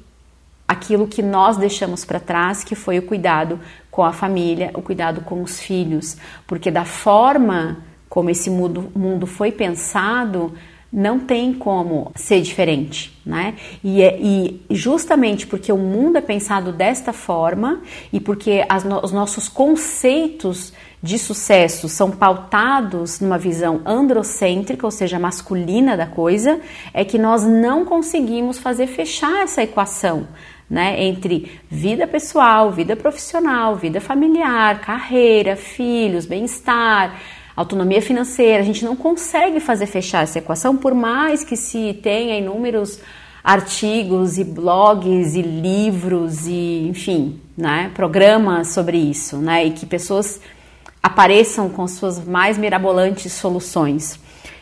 aquilo 0.68 1.08
que 1.08 1.22
nós 1.22 1.56
deixamos 1.56 2.04
para 2.04 2.20
trás, 2.20 2.64
que 2.64 2.76
foi 2.76 3.00
o 3.00 3.04
cuidado 3.04 3.60
com 3.90 4.04
a 4.04 4.12
família, 4.12 4.72
o 4.74 4.82
cuidado 4.82 5.22
com 5.22 5.42
os 5.42 5.60
filhos, 5.60 6.18
porque 6.46 6.70
da 6.70 6.84
forma 6.84 7.78
como 8.10 8.30
esse 8.30 8.50
mundo, 8.50 8.92
mundo 8.96 9.26
foi 9.26 9.52
pensado, 9.52 10.54
não 10.92 11.20
tem 11.20 11.54
como 11.54 12.12
ser 12.16 12.42
diferente, 12.42 13.12
né? 13.26 13.56
E, 13.84 14.02
é, 14.02 14.18
e 14.20 14.62
justamente 14.70 15.46
porque 15.46 15.72
o 15.72 15.78
mundo 15.78 16.18
é 16.18 16.22
pensado 16.22 16.72
desta 16.72 17.12
forma 17.12 17.82
e 18.12 18.20
porque 18.20 18.66
as, 18.70 18.86
os 19.04 19.12
nossos 19.12 19.50
conceitos 19.50 20.72
de 21.04 21.20
sucesso 21.20 21.88
são 21.88 22.10
pautados 22.10 23.20
numa 23.20 23.38
visão 23.38 23.82
androcêntrica, 23.86 24.86
ou 24.86 24.92
seja, 24.92 25.20
masculina 25.20 25.96
da 25.96 26.08
coisa, 26.08 26.60
é 26.94 27.06
que 27.06 27.18
nós 27.20 27.44
não 27.44 27.86
conseguimos 27.86 28.58
fazer 28.58 28.88
fechar 28.88 29.44
essa 29.44 29.62
equação. 29.62 30.28
Né, 30.70 31.02
entre 31.02 31.62
vida 31.70 32.06
pessoal, 32.06 32.74
vida 32.74 32.94
profissional, 32.94 33.78
vida 33.78 34.02
familiar, 34.02 34.82
carreira, 34.82 35.56
filhos, 35.56 36.26
bem-estar, 36.26 37.18
autonomia 37.58 38.02
financeira, 38.04 38.62
a 38.62 38.66
gente 38.66 38.86
não 38.86 38.96
consegue 38.96 39.60
fazer 39.60 39.88
fechar 39.88 40.22
essa 40.22 40.38
equação, 40.38 40.78
por 40.78 40.94
mais 40.94 41.44
que 41.44 41.58
se 41.58 42.00
tenha 42.04 42.38
inúmeros 42.38 43.00
artigos 43.44 44.38
e 44.38 44.44
blogs 44.44 45.34
e 45.34 45.42
livros 45.42 46.46
e, 46.46 46.88
enfim, 46.88 47.42
né, 47.58 47.90
programas 47.96 48.68
sobre 48.70 48.98
isso, 48.98 49.38
né, 49.38 49.66
e 49.66 49.72
que 49.72 49.88
pessoas 49.88 50.40
apareçam 51.02 51.68
com 51.70 51.88
suas 51.88 52.24
mais 52.24 52.60
mirabolantes 52.60 53.34
soluções. 53.34 54.20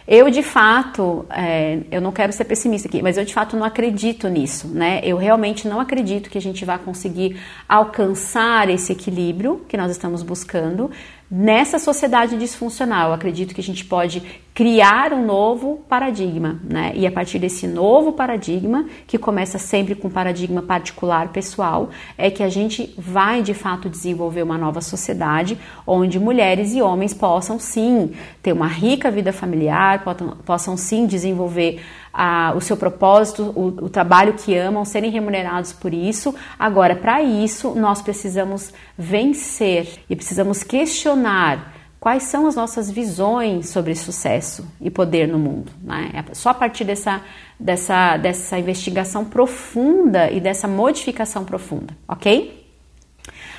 Eu, 0.08 0.30
de 0.30 0.44
fato, 0.44 1.26
é, 1.32 1.80
eu 1.90 2.00
não 2.00 2.12
quero 2.12 2.32
ser 2.32 2.46
pessimista 2.46 2.88
aqui, 2.88 3.02
mas 3.02 3.18
eu, 3.18 3.26
de 3.26 3.34
fato, 3.34 3.58
não 3.58 3.66
acredito 3.66 4.28
nisso, 4.28 4.68
né? 4.68 5.02
Eu 5.04 5.18
realmente 5.18 5.68
não 5.68 5.80
acredito 5.80 6.30
que 6.30 6.38
a 6.38 6.42
gente 6.42 6.64
vai 6.64 6.78
conseguir 6.78 7.42
alcançar 7.68 8.70
esse 8.70 8.92
equilíbrio 8.92 9.66
que 9.68 9.76
nós 9.76 9.90
estamos 9.90 10.22
buscando 10.22 10.92
nessa 11.38 11.78
sociedade 11.78 12.38
disfuncional. 12.38 13.12
Acredito 13.12 13.54
que 13.54 13.60
a 13.60 13.64
gente 13.64 13.84
pode 13.84 14.24
criar 14.54 15.12
um 15.12 15.26
novo 15.26 15.84
paradigma, 15.90 16.62
né? 16.64 16.94
E 16.96 17.06
a 17.06 17.12
partir 17.12 17.40
desse 17.40 17.68
novo 17.68 18.14
paradigma, 18.14 18.86
que 19.06 19.18
começa 19.18 19.58
sempre 19.58 19.96
com 19.96 20.08
um 20.08 20.12
paradigma 20.12 20.62
particular 20.62 21.34
pessoal, 21.34 21.90
é 22.18 22.32
que 22.32 22.42
a 22.42 22.48
gente 22.48 22.96
vai 22.98 23.42
de 23.42 23.54
fato 23.54 23.90
desenvolver 23.90 24.44
uma 24.44 24.58
nova 24.58 24.80
sociedade 24.80 25.58
onde 25.86 26.18
mulheres 26.18 26.74
e 26.74 26.82
homens 26.82 27.14
possam 27.14 27.60
sim 27.60 28.14
ter 28.42 28.54
uma 28.54 28.68
rica 28.68 29.12
vida 29.12 29.34
familiar, 29.34 30.06
possam 30.46 30.78
sim 30.78 31.06
desenvolver 31.06 31.82
a, 32.16 32.54
o 32.56 32.62
seu 32.62 32.78
propósito, 32.78 33.52
o, 33.56 33.86
o 33.86 33.90
trabalho 33.90 34.34
que 34.34 34.56
amam, 34.56 34.86
serem 34.86 35.12
remunerados 35.12 35.74
por 35.74 35.94
isso. 35.94 36.34
Agora, 36.58 36.96
para 36.96 37.22
isso, 37.22 37.76
nós 37.76 38.02
precisamos 38.02 38.74
vencer 38.98 40.00
e 40.10 40.16
precisamos 40.16 40.64
questionar 40.64 41.74
quais 42.00 42.24
são 42.24 42.48
as 42.48 42.56
nossas 42.56 42.90
visões 42.90 43.70
sobre 43.70 43.94
sucesso 43.96 44.66
e 44.80 44.90
poder 44.90 45.28
no 45.28 45.38
mundo. 45.38 45.72
Né? 45.82 46.12
É 46.14 46.34
só 46.34 46.50
a 46.50 46.54
partir 46.54 46.86
dessa, 46.86 47.22
dessa, 47.60 48.16
dessa 48.18 48.58
investigação 48.58 49.26
profunda 49.26 50.32
e 50.32 50.40
dessa 50.40 50.68
modificação 50.68 51.44
profunda, 51.44 51.98
ok? 52.08 52.65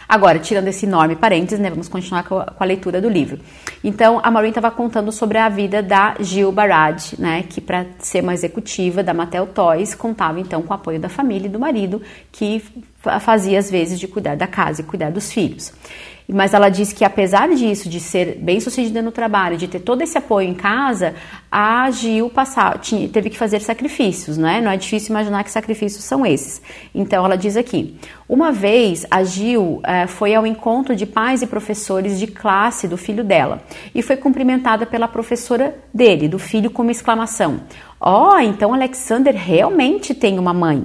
Agora, 0.08 0.38
tirando 0.38 0.68
esse 0.68 0.86
enorme 0.86 1.16
parênteses, 1.16 1.58
né, 1.58 1.68
vamos 1.68 1.88
continuar 1.88 2.22
com 2.24 2.38
a, 2.38 2.44
com 2.46 2.62
a, 2.62 2.66
leitura 2.66 3.00
do 3.00 3.08
livro. 3.08 3.40
Então, 3.82 4.20
a 4.22 4.30
Maureen 4.30 4.50
estava 4.50 4.70
contando 4.70 5.10
sobre 5.10 5.38
a 5.38 5.48
vida 5.48 5.82
da 5.82 6.14
Gil 6.20 6.52
Barad, 6.52 7.14
né, 7.18 7.44
que 7.48 7.60
para 7.60 7.86
ser 7.98 8.22
uma 8.22 8.34
executiva 8.34 9.02
da 9.02 9.12
Mattel 9.12 9.46
Toys, 9.46 9.94
contava 9.94 10.38
então 10.38 10.62
com 10.62 10.72
o 10.72 10.76
apoio 10.76 11.00
da 11.00 11.08
família 11.08 11.46
e 11.46 11.50
do 11.50 11.58
marido, 11.58 12.00
que 12.30 12.62
fazia 13.20 13.58
às 13.58 13.70
vezes 13.70 13.98
de 13.98 14.06
cuidar 14.08 14.36
da 14.36 14.46
casa 14.46 14.80
e 14.80 14.84
cuidar 14.84 15.10
dos 15.10 15.32
filhos. 15.32 15.72
Mas 16.28 16.52
ela 16.52 16.68
diz 16.68 16.92
que 16.92 17.04
apesar 17.04 17.48
disso, 17.50 17.88
de 17.88 18.00
ser 18.00 18.36
bem 18.40 18.58
sucedida 18.58 19.00
no 19.00 19.12
trabalho, 19.12 19.56
de 19.56 19.68
ter 19.68 19.78
todo 19.78 20.02
esse 20.02 20.18
apoio 20.18 20.48
em 20.48 20.54
casa, 20.54 21.14
a 21.50 21.88
Gil 21.90 22.28
passar, 22.28 22.78
tinha, 22.80 23.08
teve 23.08 23.30
que 23.30 23.38
fazer 23.38 23.60
sacrifícios, 23.60 24.36
né? 24.36 24.60
Não 24.60 24.70
é 24.70 24.76
difícil 24.76 25.10
imaginar 25.10 25.44
que 25.44 25.50
sacrifícios 25.52 26.02
são 26.02 26.26
esses. 26.26 26.60
Então 26.92 27.24
ela 27.24 27.36
diz 27.36 27.56
aqui: 27.56 27.96
uma 28.28 28.50
vez 28.50 29.06
a 29.08 29.22
Gil 29.22 29.80
eh, 29.84 30.08
foi 30.08 30.34
ao 30.34 30.44
encontro 30.44 30.96
de 30.96 31.06
pais 31.06 31.42
e 31.42 31.46
professores 31.46 32.18
de 32.18 32.26
classe 32.26 32.88
do 32.88 32.96
filho 32.96 33.22
dela 33.22 33.62
e 33.94 34.02
foi 34.02 34.16
cumprimentada 34.16 34.84
pela 34.84 35.06
professora 35.06 35.76
dele, 35.94 36.26
do 36.26 36.40
filho, 36.40 36.70
com 36.70 36.82
uma 36.82 36.90
exclamação: 36.90 37.60
Ó, 38.00 38.34
oh, 38.34 38.38
então 38.40 38.74
Alexander 38.74 39.34
realmente 39.34 40.12
tem 40.12 40.40
uma 40.40 40.52
mãe. 40.52 40.84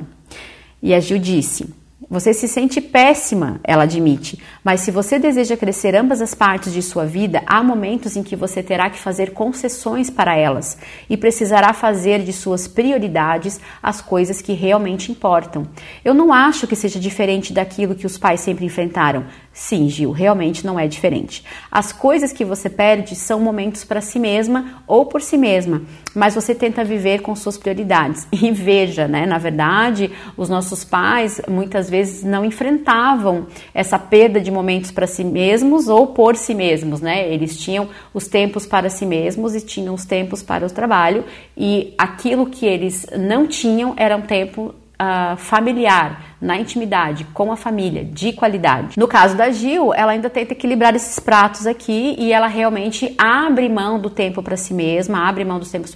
E 0.83 0.93
a 0.93 1.00
Gil 1.00 1.17
disse: 1.17 1.80
você 2.12 2.34
se 2.34 2.46
sente 2.46 2.82
péssima, 2.82 3.62
ela 3.63 3.84
admite, 3.84 4.38
mas 4.62 4.82
se 4.82 4.91
você 4.91 5.18
deseja 5.18 5.56
crescer 5.56 5.96
ambas 5.96 6.22
as 6.22 6.36
partes 6.36 6.74
de 6.74 6.82
sua 6.82 7.06
vida, 7.06 7.41
há 7.46 7.63
momentos 7.63 8.18
em 8.18 8.22
que 8.22 8.36
você 8.36 8.62
terá 8.62 8.89
que 8.89 9.00
fazer 9.00 9.32
concessões 9.32 10.10
para 10.10 10.36
elas 10.36 10.77
e 11.10 11.15
precisará 11.15 11.72
fazer 11.72 12.22
de 12.22 12.34
suas 12.34 12.68
prioridades 12.68 13.62
as 13.82 14.01
coisas 14.01 14.41
que 14.41 14.51
realmente 14.51 15.10
importam. 15.10 15.65
Eu 16.03 16.13
não 16.13 16.34
acho 16.34 16.68
que 16.68 16.75
seja 16.75 17.00
diferente 17.00 17.53
daquilo 17.53 17.96
que 17.96 18.06
os 18.06 18.18
pais 18.18 18.41
sempre 18.41 18.65
enfrentaram. 18.65 19.24
Sim, 19.53 19.89
Gil, 19.89 20.12
realmente 20.12 20.65
não 20.65 20.79
é 20.79 20.88
diferente. 20.88 21.43
As 21.70 21.91
coisas 21.91 22.31
que 22.31 22.46
você 22.46 22.70
perde 22.70 23.15
são 23.15 23.38
momentos 23.38 23.84
para 23.84 24.00
si 24.00 24.17
mesma 24.17 24.81
ou 24.88 25.05
por 25.05 25.22
si 25.22 25.38
mesma, 25.38 25.81
mas 26.15 26.34
você 26.34 26.55
tenta 26.55 26.86
viver 26.86 27.22
com 27.22 27.36
suas 27.36 27.58
prioridades. 27.58 28.27
E 28.31 28.50
veja, 28.50 29.10
né, 29.10 29.25
na 29.25 29.38
verdade, 29.38 30.10
os 30.38 30.48
nossos 30.48 30.86
pais 30.86 31.41
muitas 31.50 31.89
vezes 31.89 32.24
não 32.24 32.46
enfrentavam 32.46 33.46
essa 33.74 34.00
perda 34.00 34.39
de 34.39 34.50
momentos 34.50 34.89
para 34.89 35.05
si 35.05 35.24
mesmos 35.24 35.89
ou 35.89 36.08
por 36.08 36.38
si 36.38 36.55
mesmos, 36.55 37.01
né? 37.01 37.31
Eles 37.31 37.58
tinham 37.58 37.89
os 38.13 38.27
tempos 38.27 38.65
para 38.65 38.89
si 38.89 39.05
mesmos 39.05 39.53
e 39.53 39.62
tinham 39.62 39.93
os 39.93 40.05
tempos 40.05 40.41
para 40.41 40.65
o 40.65 40.70
trabalho, 40.70 41.25
e 41.55 41.93
aquilo 41.98 42.48
que 42.48 42.65
eles 42.65 43.05
não 43.17 43.46
tinham 43.46 43.93
era 43.98 44.15
um 44.15 44.22
tempo 44.22 44.73
uh, 45.01 45.35
familiar, 45.35 46.35
na 46.39 46.57
intimidade, 46.57 47.25
com 47.33 47.51
a 47.51 47.57
família, 47.57 48.05
de 48.05 48.33
qualidade. 48.33 48.97
No 48.97 49.07
caso 49.07 49.35
da 49.35 49.49
Gil, 49.51 49.93
ela 49.93 50.11
ainda 50.11 50.29
tenta 50.29 50.53
equilibrar 50.53 50.95
esses 50.95 51.19
pratos 51.19 51.65
aqui 51.65 52.15
e 52.17 52.31
ela 52.31 52.47
realmente 52.47 53.13
abre 53.17 53.67
mão 53.67 53.99
do 53.99 54.09
tempo 54.09 54.43
para 54.43 54.55
si 54.55 54.73
mesma, 54.73 55.27
abre 55.27 55.43
mão 55.43 55.59
dos 55.59 55.71
tempos 55.71 55.95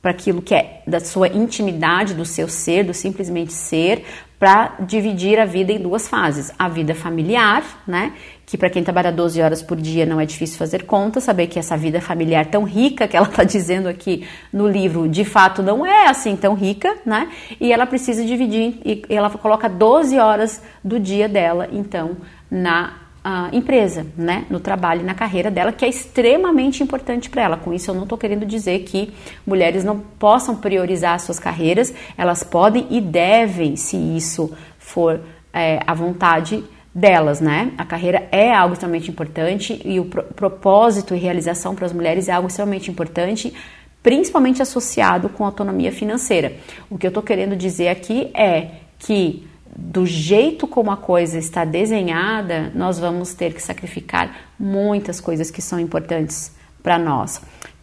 para 0.00 0.10
aquilo 0.10 0.40
que 0.40 0.54
é 0.54 0.82
da 0.86 1.00
sua 1.00 1.28
intimidade, 1.28 2.14
do 2.14 2.24
seu 2.24 2.48
ser, 2.48 2.84
do 2.84 2.94
simplesmente 2.94 3.52
ser, 3.52 4.04
para 4.38 4.76
dividir 4.80 5.38
a 5.38 5.44
vida 5.44 5.70
em 5.72 5.78
duas 5.78 6.08
fases: 6.08 6.50
a 6.58 6.68
vida 6.68 6.94
familiar, 6.94 7.62
né? 7.86 8.14
Que 8.50 8.58
para 8.58 8.68
quem 8.68 8.82
trabalha 8.82 9.12
12 9.12 9.40
horas 9.40 9.62
por 9.62 9.76
dia 9.76 10.04
não 10.04 10.20
é 10.20 10.26
difícil 10.26 10.58
fazer 10.58 10.82
conta, 10.82 11.20
saber 11.20 11.46
que 11.46 11.56
essa 11.56 11.76
vida 11.76 12.00
familiar 12.00 12.46
tão 12.46 12.64
rica 12.64 13.06
que 13.06 13.16
ela 13.16 13.28
está 13.28 13.44
dizendo 13.44 13.88
aqui 13.88 14.26
no 14.52 14.66
livro, 14.66 15.08
de 15.08 15.24
fato 15.24 15.62
não 15.62 15.86
é 15.86 16.08
assim 16.08 16.34
tão 16.34 16.54
rica, 16.54 16.96
né? 17.06 17.30
E 17.60 17.72
ela 17.72 17.86
precisa 17.86 18.24
dividir, 18.24 18.80
e 18.84 19.04
ela 19.08 19.30
coloca 19.30 19.68
12 19.68 20.18
horas 20.18 20.60
do 20.82 20.98
dia 20.98 21.28
dela, 21.28 21.68
então, 21.72 22.16
na 22.50 22.94
a 23.22 23.50
empresa, 23.52 24.06
né, 24.16 24.46
no 24.48 24.58
trabalho 24.58 25.02
e 25.02 25.04
na 25.04 25.14
carreira 25.14 25.50
dela, 25.50 25.72
que 25.72 25.84
é 25.84 25.88
extremamente 25.88 26.82
importante 26.82 27.28
para 27.28 27.42
ela. 27.42 27.56
Com 27.56 27.72
isso, 27.72 27.90
eu 27.90 27.94
não 27.94 28.04
estou 28.04 28.16
querendo 28.16 28.46
dizer 28.46 28.80
que 28.80 29.12
mulheres 29.46 29.84
não 29.84 29.98
possam 29.98 30.56
priorizar 30.56 31.20
suas 31.20 31.38
carreiras, 31.38 31.92
elas 32.16 32.42
podem 32.42 32.86
e 32.88 32.98
devem, 32.98 33.76
se 33.76 33.94
isso 33.96 34.50
for 34.78 35.20
é, 35.52 35.80
a 35.86 35.92
vontade 35.92 36.64
delas, 36.94 37.40
né? 37.40 37.72
A 37.78 37.84
carreira 37.84 38.28
é 38.32 38.52
algo 38.52 38.72
extremamente 38.72 39.10
importante 39.10 39.80
e 39.84 40.00
o 40.00 40.04
propósito 40.04 41.14
e 41.14 41.18
realização 41.18 41.74
para 41.74 41.86
as 41.86 41.92
mulheres 41.92 42.28
é 42.28 42.32
algo 42.32 42.48
extremamente 42.48 42.90
importante, 42.90 43.54
principalmente 44.02 44.60
associado 44.60 45.28
com 45.28 45.44
autonomia 45.44 45.92
financeira. 45.92 46.54
O 46.88 46.98
que 46.98 47.06
eu 47.06 47.10
estou 47.10 47.22
querendo 47.22 47.54
dizer 47.54 47.88
aqui 47.88 48.30
é 48.34 48.70
que 48.98 49.46
do 49.76 50.04
jeito 50.04 50.66
como 50.66 50.90
a 50.90 50.96
coisa 50.96 51.38
está 51.38 51.64
desenhada, 51.64 52.72
nós 52.74 52.98
vamos 52.98 53.34
ter 53.34 53.54
que 53.54 53.62
sacrificar 53.62 54.34
muitas 54.58 55.20
coisas 55.20 55.50
que 55.50 55.62
são 55.62 55.78
importantes 55.78 56.52
para 56.82 56.98
nós. 56.98 57.40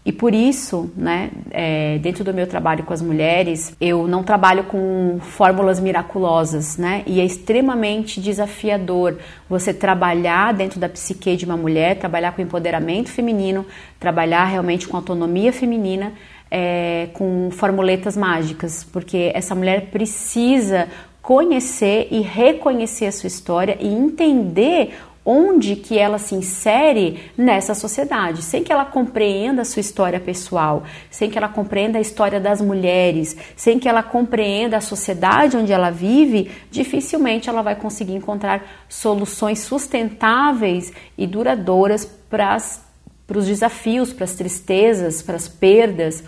E 0.07 0.11
por 0.13 0.33
isso, 0.33 0.89
né, 0.95 1.29
é, 1.51 1.97
dentro 1.97 2.23
do 2.23 2.33
meu 2.33 2.47
trabalho 2.47 2.85
com 2.85 2.93
as 2.93 3.01
mulheres, 3.01 3.75
eu 3.79 4.07
não 4.07 4.23
trabalho 4.23 4.63
com 4.63 5.19
fórmulas 5.19 5.81
miraculosas, 5.81 6.77
né? 6.77 7.03
E 7.05 7.19
é 7.19 7.25
extremamente 7.25 8.21
desafiador 8.21 9.17
você 9.49 9.73
trabalhar 9.73 10.53
dentro 10.53 10.79
da 10.79 10.87
psique 10.87 11.35
de 11.35 11.43
uma 11.43 11.57
mulher, 11.57 11.97
trabalhar 11.97 12.31
com 12.31 12.41
empoderamento 12.41 13.09
feminino, 13.09 13.65
trabalhar 13.99 14.45
realmente 14.45 14.87
com 14.87 14.95
autonomia 14.95 15.51
feminina, 15.51 16.13
é, 16.49 17.09
com 17.11 17.49
formuletas 17.51 18.15
mágicas, 18.15 18.85
porque 18.85 19.33
essa 19.35 19.53
mulher 19.53 19.87
precisa 19.91 20.87
conhecer 21.21 22.07
e 22.09 22.21
reconhecer 22.21 23.07
a 23.07 23.11
sua 23.11 23.27
história 23.27 23.77
e 23.81 23.87
entender 23.93 24.93
onde 25.29 25.75
que 25.75 25.99
ela 25.99 26.17
se 26.17 26.33
insere 26.33 27.29
nessa 27.37 27.73
sociedade, 27.73 28.41
sem 28.41 28.63
que 28.63 28.71
ela 28.71 28.85
compreenda 28.85 29.63
a 29.63 29.65
sua 29.65 29.81
história 29.81 30.21
pessoal, 30.21 30.85
sem 31.11 31.29
que 31.29 31.37
ela 31.37 31.49
compreenda 31.49 31.97
a 31.97 32.01
história 32.01 32.39
das 32.39 32.61
mulheres, 32.61 33.35
sem 33.53 33.77
que 33.77 33.89
ela 33.89 34.01
compreenda 34.01 34.77
a 34.77 34.81
sociedade 34.81 35.57
onde 35.57 35.73
ela 35.73 35.89
vive, 35.89 36.49
dificilmente 36.71 37.49
ela 37.49 37.61
vai 37.61 37.75
conseguir 37.75 38.13
encontrar 38.13 38.85
soluções 38.87 39.59
sustentáveis 39.59 40.93
e 41.17 41.27
duradouras 41.27 42.05
para 42.05 42.57
os 43.35 43.45
desafios, 43.45 44.13
para 44.13 44.23
as 44.23 44.33
tristezas, 44.33 45.21
para 45.21 45.35
as 45.35 45.49
perdas, 45.49 46.23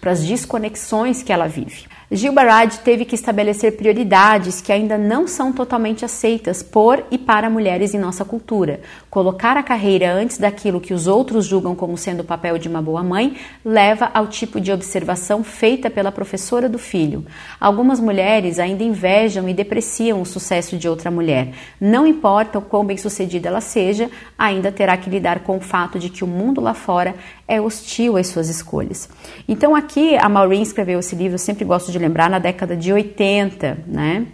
para 0.00 0.12
as 0.12 0.22
desconexões 0.22 1.24
que 1.24 1.32
ela 1.32 1.48
vive. 1.48 1.88
Gil 2.10 2.32
Barad 2.32 2.70
teve 2.84 3.04
que 3.04 3.14
estabelecer 3.14 3.76
prioridades 3.76 4.60
que 4.60 4.72
ainda 4.72 4.98
não 4.98 5.26
são 5.26 5.52
totalmente 5.52 6.04
aceitas 6.04 6.62
por 6.62 7.02
e 7.10 7.16
para 7.16 7.48
mulheres 7.48 7.94
em 7.94 7.98
nossa 7.98 8.24
cultura. 8.24 8.80
Colocar 9.14 9.56
a 9.56 9.62
carreira 9.62 10.12
antes 10.12 10.38
daquilo 10.38 10.80
que 10.80 10.92
os 10.92 11.06
outros 11.06 11.46
julgam 11.46 11.76
como 11.76 11.96
sendo 11.96 12.22
o 12.22 12.24
papel 12.24 12.58
de 12.58 12.68
uma 12.68 12.82
boa 12.82 13.00
mãe 13.00 13.36
leva 13.64 14.10
ao 14.12 14.26
tipo 14.26 14.60
de 14.60 14.72
observação 14.72 15.44
feita 15.44 15.88
pela 15.88 16.10
professora 16.10 16.68
do 16.68 16.80
filho. 16.80 17.24
Algumas 17.60 18.00
mulheres 18.00 18.58
ainda 18.58 18.82
invejam 18.82 19.48
e 19.48 19.54
depreciam 19.54 20.20
o 20.20 20.26
sucesso 20.26 20.76
de 20.76 20.88
outra 20.88 21.12
mulher. 21.12 21.52
Não 21.80 22.04
importa 22.04 22.58
o 22.58 22.62
quão 22.62 22.84
bem-sucedida 22.84 23.46
ela 23.46 23.60
seja, 23.60 24.10
ainda 24.36 24.72
terá 24.72 24.96
que 24.96 25.08
lidar 25.08 25.44
com 25.44 25.58
o 25.58 25.60
fato 25.60 25.96
de 25.96 26.10
que 26.10 26.24
o 26.24 26.26
mundo 26.26 26.60
lá 26.60 26.74
fora 26.74 27.14
é 27.46 27.60
hostil 27.60 28.16
às 28.16 28.26
suas 28.26 28.48
escolhas. 28.48 29.08
Então 29.46 29.76
aqui 29.76 30.16
a 30.16 30.28
Maureen 30.28 30.62
escreveu 30.62 30.98
esse 30.98 31.14
livro, 31.14 31.34
eu 31.34 31.38
sempre 31.38 31.64
gosto 31.64 31.92
de 31.92 32.00
lembrar, 32.00 32.28
na 32.28 32.40
década 32.40 32.76
de 32.76 32.92
80, 32.92 33.78
né? 33.86 34.26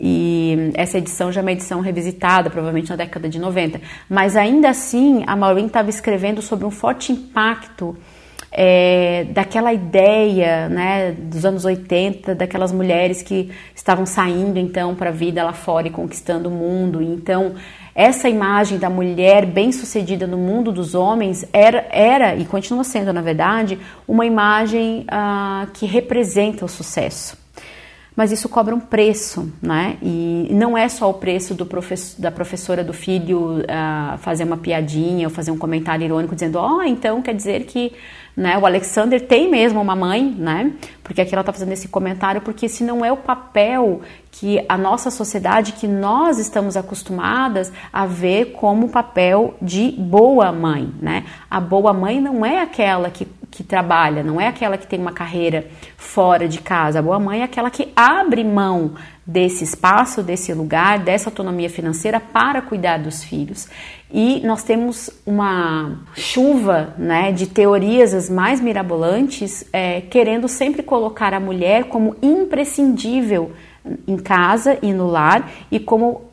E 0.00 0.70
essa 0.74 0.96
edição 0.96 1.30
já 1.30 1.40
é 1.40 1.42
uma 1.42 1.52
edição 1.52 1.80
revisitada, 1.80 2.48
provavelmente 2.48 2.88
na 2.88 2.96
década 2.96 3.28
de 3.28 3.38
90. 3.38 3.80
Mas 4.08 4.34
ainda 4.34 4.70
assim, 4.70 5.22
a 5.26 5.36
Maureen 5.36 5.66
estava 5.66 5.90
escrevendo 5.90 6.40
sobre 6.40 6.64
um 6.64 6.70
forte 6.70 7.12
impacto 7.12 7.94
é, 8.50 9.26
daquela 9.30 9.72
ideia 9.72 10.68
né, 10.68 11.12
dos 11.12 11.44
anos 11.44 11.64
80, 11.64 12.34
daquelas 12.34 12.72
mulheres 12.72 13.22
que 13.22 13.50
estavam 13.74 14.06
saindo 14.06 14.58
então 14.58 14.94
para 14.94 15.10
a 15.10 15.12
vida 15.12 15.44
lá 15.44 15.52
fora 15.52 15.86
e 15.86 15.90
conquistando 15.90 16.48
o 16.48 16.52
mundo. 16.52 17.02
Então, 17.02 17.54
essa 17.94 18.28
imagem 18.28 18.78
da 18.78 18.88
mulher 18.88 19.44
bem-sucedida 19.44 20.26
no 20.26 20.38
mundo 20.38 20.72
dos 20.72 20.94
homens 20.94 21.46
era, 21.52 21.86
era 21.90 22.34
e 22.34 22.44
continua 22.44 22.84
sendo, 22.84 23.12
na 23.12 23.20
verdade, 23.20 23.78
uma 24.08 24.24
imagem 24.24 25.04
ah, 25.08 25.66
que 25.74 25.84
representa 25.86 26.64
o 26.64 26.68
sucesso 26.68 27.39
mas 28.20 28.30
isso 28.30 28.50
cobra 28.50 28.74
um 28.74 28.80
preço, 28.80 29.50
né? 29.62 29.96
E 30.02 30.50
não 30.52 30.76
é 30.76 30.90
só 30.90 31.08
o 31.08 31.14
preço 31.14 31.54
do 31.54 31.64
professor, 31.64 32.20
da 32.20 32.30
professora 32.30 32.84
do 32.84 32.92
filho 32.92 33.60
uh, 33.60 34.18
fazer 34.18 34.44
uma 34.44 34.58
piadinha 34.58 35.26
ou 35.26 35.32
fazer 35.32 35.50
um 35.50 35.56
comentário 35.56 36.04
irônico 36.04 36.34
dizendo, 36.34 36.56
ó, 36.58 36.76
oh, 36.76 36.82
então 36.82 37.22
quer 37.22 37.34
dizer 37.34 37.64
que 37.64 37.94
né, 38.36 38.58
o 38.58 38.66
Alexander 38.66 39.26
tem 39.26 39.50
mesmo 39.50 39.80
uma 39.80 39.96
mãe, 39.96 40.36
né? 40.38 40.70
Porque 41.02 41.22
aqui 41.22 41.34
ela 41.34 41.40
está 41.40 41.50
fazendo 41.50 41.72
esse 41.72 41.88
comentário, 41.88 42.42
porque 42.42 42.66
esse 42.66 42.84
não 42.84 43.02
é 43.02 43.10
o 43.10 43.16
papel 43.16 44.02
que 44.30 44.62
a 44.68 44.76
nossa 44.76 45.10
sociedade, 45.10 45.72
que 45.72 45.88
nós 45.88 46.38
estamos 46.38 46.76
acostumadas 46.76 47.72
a 47.90 48.04
ver 48.04 48.52
como 48.52 48.90
papel 48.90 49.54
de 49.62 49.92
boa 49.92 50.52
mãe, 50.52 50.92
né? 51.00 51.24
A 51.50 51.58
boa 51.58 51.94
mãe 51.94 52.20
não 52.20 52.44
é 52.44 52.60
aquela 52.60 53.08
que 53.08 53.26
que 53.50 53.64
trabalha, 53.64 54.22
não 54.22 54.40
é 54.40 54.46
aquela 54.46 54.78
que 54.78 54.86
tem 54.86 55.00
uma 55.00 55.12
carreira 55.12 55.66
fora 55.96 56.46
de 56.46 56.60
casa. 56.60 57.00
A 57.00 57.02
boa 57.02 57.18
mãe 57.18 57.40
é 57.40 57.44
aquela 57.44 57.70
que 57.70 57.88
abre 57.96 58.44
mão 58.44 58.94
desse 59.26 59.64
espaço, 59.64 60.22
desse 60.22 60.52
lugar, 60.54 60.98
dessa 60.98 61.28
autonomia 61.28 61.68
financeira 61.68 62.20
para 62.20 62.62
cuidar 62.62 62.98
dos 62.98 63.22
filhos. 63.22 63.68
E 64.12 64.40
nós 64.44 64.62
temos 64.62 65.10
uma 65.24 65.98
chuva 66.14 66.94
né, 66.98 67.32
de 67.32 67.46
teorias 67.46 68.14
as 68.14 68.28
mais 68.28 68.60
mirabolantes, 68.60 69.64
é, 69.72 70.00
querendo 70.00 70.48
sempre 70.48 70.82
colocar 70.82 71.34
a 71.34 71.40
mulher 71.40 71.84
como 71.84 72.16
imprescindível 72.22 73.52
em 74.06 74.16
casa 74.16 74.78
e 74.82 74.92
no 74.92 75.06
lar 75.06 75.50
e 75.70 75.78
como 75.78 76.29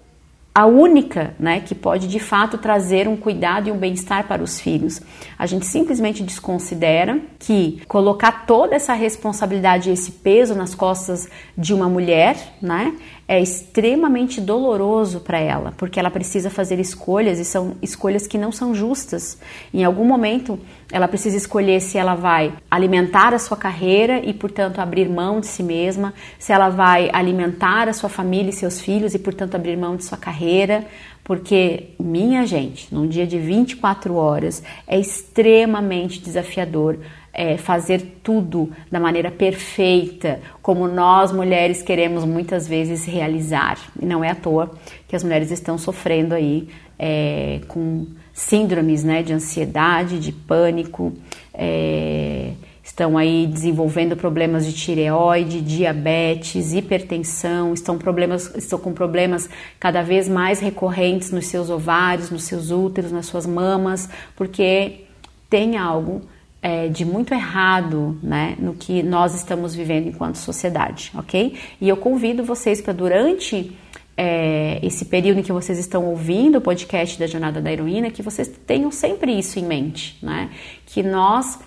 a 0.58 0.66
única 0.66 1.36
né, 1.38 1.60
que 1.60 1.76
pode 1.76 2.08
de 2.08 2.20
fato 2.20 2.58
trazer 2.58 3.08
um 3.08 3.16
cuidado 3.16 3.70
e 3.70 3.72
um 3.72 3.78
bem-estar 3.78 4.28
para 4.28 4.42
os 4.42 4.60
filhos. 4.60 5.00
A 5.38 5.46
gente 5.46 5.68
simplesmente 5.68 6.24
desconsidera 6.24 7.22
que 7.38 7.80
colocar 7.88 8.48
toda 8.48 8.74
essa 8.74 8.94
responsabilidade 8.94 9.88
e 9.88 9.94
esse 9.94 10.14
peso 10.14 10.56
nas 10.56 10.74
costas 10.74 11.30
de 11.56 11.76
uma 11.76 11.88
mulher, 11.88 12.56
né, 12.60 12.92
é 13.28 13.42
extremamente 13.42 14.40
doloroso 14.40 15.20
para 15.20 15.38
ela, 15.38 15.74
porque 15.76 16.00
ela 16.00 16.10
precisa 16.10 16.50
fazer 16.50 16.80
escolhas 16.80 17.40
e 17.40 17.44
são 17.46 17.76
escolhas 17.82 18.26
que 18.26 18.38
não 18.38 18.54
são 18.54 18.74
justas. 18.74 19.38
Em 19.74 19.84
algum 19.84 20.06
momento, 20.06 20.58
ela 20.90 21.10
precisa 21.10 21.36
escolher 21.36 21.82
se 21.82 21.98
ela 21.98 22.16
vai 22.16 22.54
alimentar 22.72 23.34
a 23.34 23.40
sua 23.40 23.58
carreira 23.58 24.20
e, 24.20 24.34
portanto, 24.34 24.80
abrir 24.80 25.10
mão 25.10 25.42
de 25.42 25.48
si 25.48 25.62
mesma, 25.62 26.14
se 26.40 26.54
ela 26.54 26.70
vai 26.70 27.10
alimentar 27.12 27.90
a 27.90 27.94
sua 27.94 28.08
família 28.08 28.50
e 28.50 28.54
seus 28.54 28.80
filhos 28.80 29.14
e, 29.14 29.20
portanto, 29.20 29.56
abrir 29.56 29.76
mão 29.76 29.98
de 29.98 30.06
sua 30.06 30.18
carreira, 30.18 30.86
porque, 31.22 31.90
minha 32.00 32.46
gente, 32.46 32.94
num 32.96 33.06
dia 33.06 33.28
de 33.28 33.38
24 33.38 34.16
horas 34.16 34.64
é 34.88 34.98
extremamente 34.98 36.22
desafiador 36.22 36.98
é, 37.38 37.56
fazer 37.56 38.20
tudo 38.24 38.72
da 38.92 39.00
maneira 39.00 39.30
perfeita, 39.30 40.40
como 40.60 40.88
nós 40.88 41.32
mulheres 41.32 41.84
queremos 41.84 42.26
muitas 42.26 42.68
vezes 42.68 43.06
realizar. 43.06 43.78
E 44.02 44.06
não 44.06 44.24
é 44.24 44.32
à 44.32 44.36
toa 44.36 44.72
que 45.08 45.16
as 45.16 45.24
mulheres 45.24 45.52
estão 45.52 45.78
sofrendo 45.78 46.34
aí 46.34 46.68
é, 46.98 47.62
com 47.68 48.08
síndromes 48.34 49.04
né, 49.04 49.22
de 49.22 49.34
ansiedade, 49.34 50.20
de 50.20 50.32
pânico, 50.32 51.14
é, 51.54 52.54
estão 52.84 53.16
aí 53.16 53.46
desenvolvendo 53.46 54.16
problemas 54.16 54.66
de 54.66 54.74
tireoide, 54.74 55.62
diabetes, 55.62 56.74
hipertensão, 56.74 57.72
estão, 57.72 58.00
problemas, 58.00 58.56
estão 58.56 58.80
com 58.80 58.94
problemas 58.94 59.48
cada 59.80 60.02
vez 60.02 60.28
mais 60.28 60.60
recorrentes 60.60 61.30
nos 61.30 61.46
seus 61.46 61.70
ovários, 61.70 62.32
nos 62.32 62.46
seus 62.46 62.72
úteros, 62.72 63.12
nas 63.12 63.28
suas 63.28 63.46
mamas, 63.46 64.10
porque 64.36 65.02
tem 65.50 65.78
algo 65.78 66.22
é, 66.62 66.88
de 66.88 67.06
muito 67.06 67.34
errado 67.34 68.18
né, 68.22 68.56
no 68.60 68.74
que 68.74 69.04
nós 69.04 69.36
estamos 69.36 69.76
vivendo 69.76 70.08
enquanto 70.08 70.36
sociedade, 70.36 71.12
ok? 71.16 71.56
E 71.80 71.88
eu 71.88 71.98
convido 71.98 72.44
vocês 72.44 72.82
para 72.82 72.94
durante 72.94 73.76
é, 74.18 74.80
esse 74.82 75.06
período 75.06 75.40
em 75.40 75.44
que 75.44 75.52
vocês 75.52 75.78
estão 75.78 76.06
ouvindo 76.06 76.58
o 76.58 76.62
podcast 76.62 77.20
da 77.20 77.28
Jornada 77.28 77.62
da 77.62 77.72
Heroína, 77.72 78.10
que 78.10 78.24
vocês 78.24 78.48
tenham 78.66 78.92
sempre 78.92 79.38
isso 79.38 79.60
em 79.60 79.64
mente, 79.64 80.18
né? 80.22 80.50
Que 80.88 81.04
nós 81.04 81.60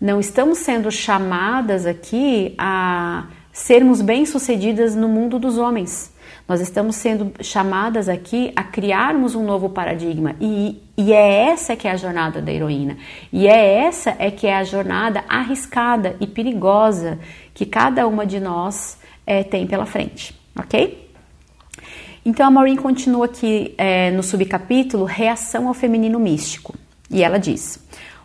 não 0.00 0.18
estamos 0.18 0.58
sendo 0.58 0.90
chamadas 0.90 1.84
aqui 1.84 2.54
a 2.56 3.26
sermos 3.52 4.00
bem-sucedidas 4.00 4.94
no 4.96 5.08
mundo 5.08 5.38
dos 5.38 5.58
homens. 5.58 6.10
Nós 6.48 6.60
estamos 6.60 6.96
sendo 6.96 7.32
chamadas 7.42 8.08
aqui 8.08 8.50
a 8.56 8.64
criarmos 8.64 9.34
um 9.34 9.44
novo 9.44 9.68
paradigma 9.68 10.34
e, 10.40 10.82
e 11.00 11.14
é 11.14 11.46
essa 11.46 11.74
que 11.74 11.88
é 11.88 11.92
a 11.92 11.96
jornada 11.96 12.42
da 12.42 12.52
heroína. 12.52 12.98
E 13.32 13.48
é 13.48 13.86
essa 13.86 14.14
é 14.18 14.30
que 14.30 14.46
é 14.46 14.54
a 14.54 14.64
jornada 14.64 15.24
arriscada 15.26 16.14
e 16.20 16.26
perigosa 16.26 17.18
que 17.54 17.64
cada 17.64 18.06
uma 18.06 18.26
de 18.26 18.38
nós 18.38 18.98
é, 19.26 19.42
tem 19.42 19.66
pela 19.66 19.86
frente, 19.86 20.38
ok? 20.54 21.10
Então 22.22 22.46
a 22.46 22.50
Maureen 22.50 22.76
continua 22.76 23.24
aqui 23.24 23.74
é, 23.78 24.10
no 24.10 24.22
subcapítulo 24.22 25.06
Reação 25.06 25.68
ao 25.68 25.72
Feminino 25.72 26.20
Místico 26.20 26.74
e 27.10 27.22
ela 27.22 27.38
diz: 27.38 27.82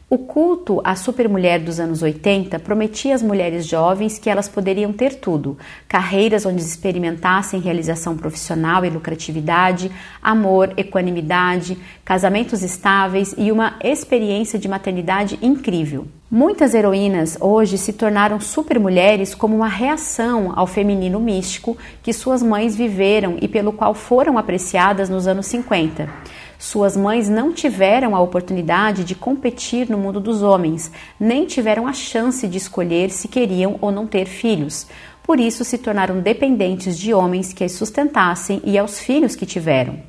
o 0.08 0.20
culto 0.20 0.80
à 0.84 0.96
supermulher 0.96 1.63
dos 1.63 1.80
anos 1.80 2.04
80 2.04 2.60
prometia 2.60 3.15
às 3.15 3.24
mulheres 3.24 3.65
jovens 3.65 4.20
que 4.20 4.30
elas 4.30 4.48
poderiam 4.48 4.94
ter 4.94 5.15
tudo: 5.15 5.58
carreiras 5.88 6.46
onde 6.46 6.62
experimentassem 6.62 7.60
realização 7.60 8.15
profissional 8.15 8.86
e 8.86 8.89
lucratividade, 8.89 9.91
amor, 10.22 10.72
equanimidade, 10.78 11.76
casamentos 12.04 12.62
estáveis 12.62 13.34
e 13.36 13.52
uma 13.52 13.80
experiência 13.84 14.60
de 14.60 14.68
maternidade 14.68 15.39
incrível. 15.41 16.06
Muitas 16.30 16.74
heroínas 16.74 17.38
hoje 17.39 17.78
se 17.78 17.94
tornaram 17.94 18.39
supermulheres 18.39 19.34
como 19.34 19.56
uma 19.56 19.68
reação 19.68 20.54
ao 20.56 20.68
feminino 20.68 21.20
místico 21.20 21.78
que 22.04 22.13
suas 22.13 22.44
mães 22.44 22.76
viveram 22.76 23.38
e 23.41 23.48
pelo 23.48 23.72
qual 23.72 23.94
foram 23.94 24.38
apreciadas 24.38 25.10
nos 25.10 25.28
anos 25.28 25.46
50. 25.48 26.10
Suas 26.58 26.96
mães 26.96 27.30
não 27.30 27.52
tiveram 27.54 28.15
a 28.15 28.22
oportunidade 28.22 29.04
de 29.04 29.13
competir 29.13 29.89
no 29.89 29.98
mundo 29.98 30.20
dos 30.20 30.41
homens, 30.41 30.91
nem 31.20 31.46
tiveram 31.46 31.88
a 31.88 31.94
chance 31.94 32.48
de 32.48 32.58
escolher 32.58 33.10
se 33.10 33.28
queriam 33.28 33.78
ou 33.82 33.91
não 33.91 34.08
ter 34.08 34.26
filhos. 34.26 34.88
Por 35.22 35.39
isso 35.39 35.63
se 35.65 35.78
tornaram 35.78 36.20
dependentes 36.20 36.98
de 36.98 37.13
homens 37.13 37.52
que 37.52 37.63
as 37.63 37.74
sustentassem 37.74 38.62
e 38.63 38.78
aos 38.78 39.00
filhos 39.00 39.36
que 39.36 39.46
tiveram. 39.46 40.00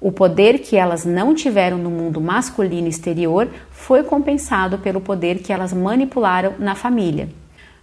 O 0.00 0.12
poder 0.12 0.60
que 0.60 0.76
elas 0.76 1.04
não 1.04 1.34
tiveram 1.34 1.76
no 1.76 1.90
mundo 1.90 2.20
masculino 2.20 2.86
exterior 2.86 3.48
foi 3.70 4.04
compensado 4.04 4.78
pelo 4.78 5.00
poder 5.00 5.40
que 5.40 5.52
elas 5.52 5.72
manipularam 5.72 6.54
na 6.58 6.74
família. 6.74 7.28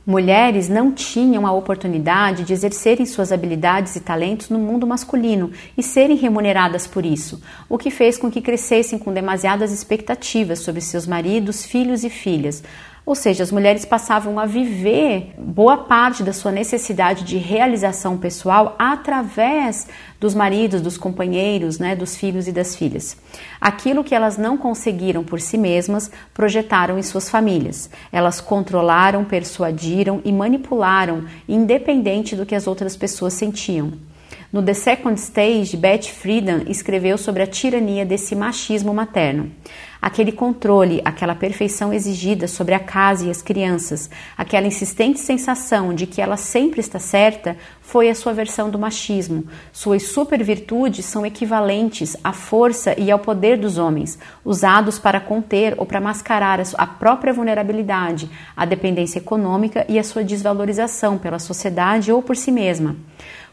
Mulheres 0.06 0.70
não 0.70 0.91
tinham 0.91 1.48
a 1.48 1.52
oportunidade 1.52 2.44
de 2.44 2.54
exercerem 2.54 3.08
suas 3.08 3.32
habilidades 3.32 3.96
e 3.96 4.00
talentos 4.00 4.50
no 4.50 4.60
mundo 4.60 4.86
masculino 4.86 5.50
e 5.76 5.82
serem 5.82 6.15
remuneradas 6.15 6.86
por 6.86 7.04
isso, 7.04 7.41
o 7.68 7.76
que 7.76 7.89
fez 7.89 8.15
com 8.15 8.30
que 8.30 8.39
crescessem 8.39 9.00
com 9.00 9.12
demasiadas 9.12 9.72
expectativas 9.72 10.60
sobre 10.60 10.80
seus 10.80 11.08
maridos, 11.08 11.65
filhos 11.65 12.04
e 12.04 12.12
filhas, 12.12 12.63
ou 13.06 13.13
seja, 13.13 13.44
as 13.44 13.52
mulheres 13.52 13.86
passavam 13.86 14.39
a 14.39 14.48
viver 14.48 15.36
boa 15.38 15.78
parte 15.78 16.24
da 16.24 16.34
sua 16.34 16.52
necessidade 16.52 17.24
de 17.24 17.38
realização 17.38 18.18
pessoal 18.18 18.76
através 18.80 19.88
dos 20.20 20.34
maridos, 20.34 20.82
dos 20.82 20.98
companheiros, 20.98 21.78
né, 21.78 21.96
dos 21.96 22.18
filhos 22.18 22.48
e 22.48 22.52
das 22.52 22.76
filhas. 22.76 23.15
Aquilo 23.62 24.04
que 24.04 24.15
elas 24.15 24.38
não 24.38 24.58
conseguiram 24.58 25.24
por 25.24 25.39
si 25.39 25.56
mesmas, 25.56 26.10
projetaram 26.34 26.98
em 26.98 27.04
suas 27.04 27.30
famílias. 27.30 27.91
Elas 28.12 28.41
controlaram, 28.41 29.24
persuadiram 29.24 30.20
e 30.26 30.32
manipularam, 30.32 31.26
independente 31.48 32.36
do 32.36 32.46
que 32.46 32.56
as 32.56 32.65
outras 32.65 32.98
pessoas 32.98 33.34
sentiam. 33.34 33.94
No 34.52 34.63
The 34.63 34.74
Second 34.74 35.20
Stage, 35.20 35.76
Beth 35.76 36.04
Friedan 36.04 36.63
escreveu 36.68 37.18
sobre 37.18 37.44
a 37.44 37.48
tirania 37.48 38.06
desse 38.06 38.36
machismo 38.36 38.94
materno 38.94 39.52
aquele 40.06 40.32
controle, 40.32 41.02
aquela 41.04 41.34
perfeição 41.34 41.91
exigida 41.91 42.48
sobre 42.48 42.76
a 42.76 42.80
casa 42.80 43.26
e 43.26 43.32
as 43.32 43.41
crianças, 43.41 44.08
aquela 44.38 44.68
insistente 44.68 45.20
sensação 45.20 45.96
de 45.96 46.06
que 46.06 46.22
ela 46.22 46.38
sempre 46.38 46.80
está 46.80 47.00
certa, 47.00 47.58
foi 47.82 48.08
a 48.08 48.13
sua 48.13 48.32
versão 48.32 48.70
do 48.70 48.78
machismo. 48.78 49.46
Suas 49.74 50.04
supervirtudes 50.04 51.06
são 51.06 51.26
equivalentes 51.26 52.15
à 52.24 52.32
força 52.32 52.94
e 53.00 53.10
ao 53.10 53.18
poder 53.18 53.58
dos 53.58 53.80
homens, 53.80 54.20
usados 54.44 55.00
para 55.00 55.20
conter 55.20 55.74
ou 55.76 55.88
para 55.88 56.00
mascarar 56.00 56.62
a 56.78 56.86
própria 56.86 57.34
vulnerabilidade, 57.34 58.30
a 58.56 58.63
dependência 58.63 59.18
econômica 59.18 59.88
e 59.89 59.98
a 59.98 60.04
sua 60.04 60.24
desvalorização 60.24 61.18
pela 61.18 61.39
sociedade 61.39 62.12
ou 62.12 62.22
por 62.22 62.36
si 62.36 62.52
mesma. 62.52 62.96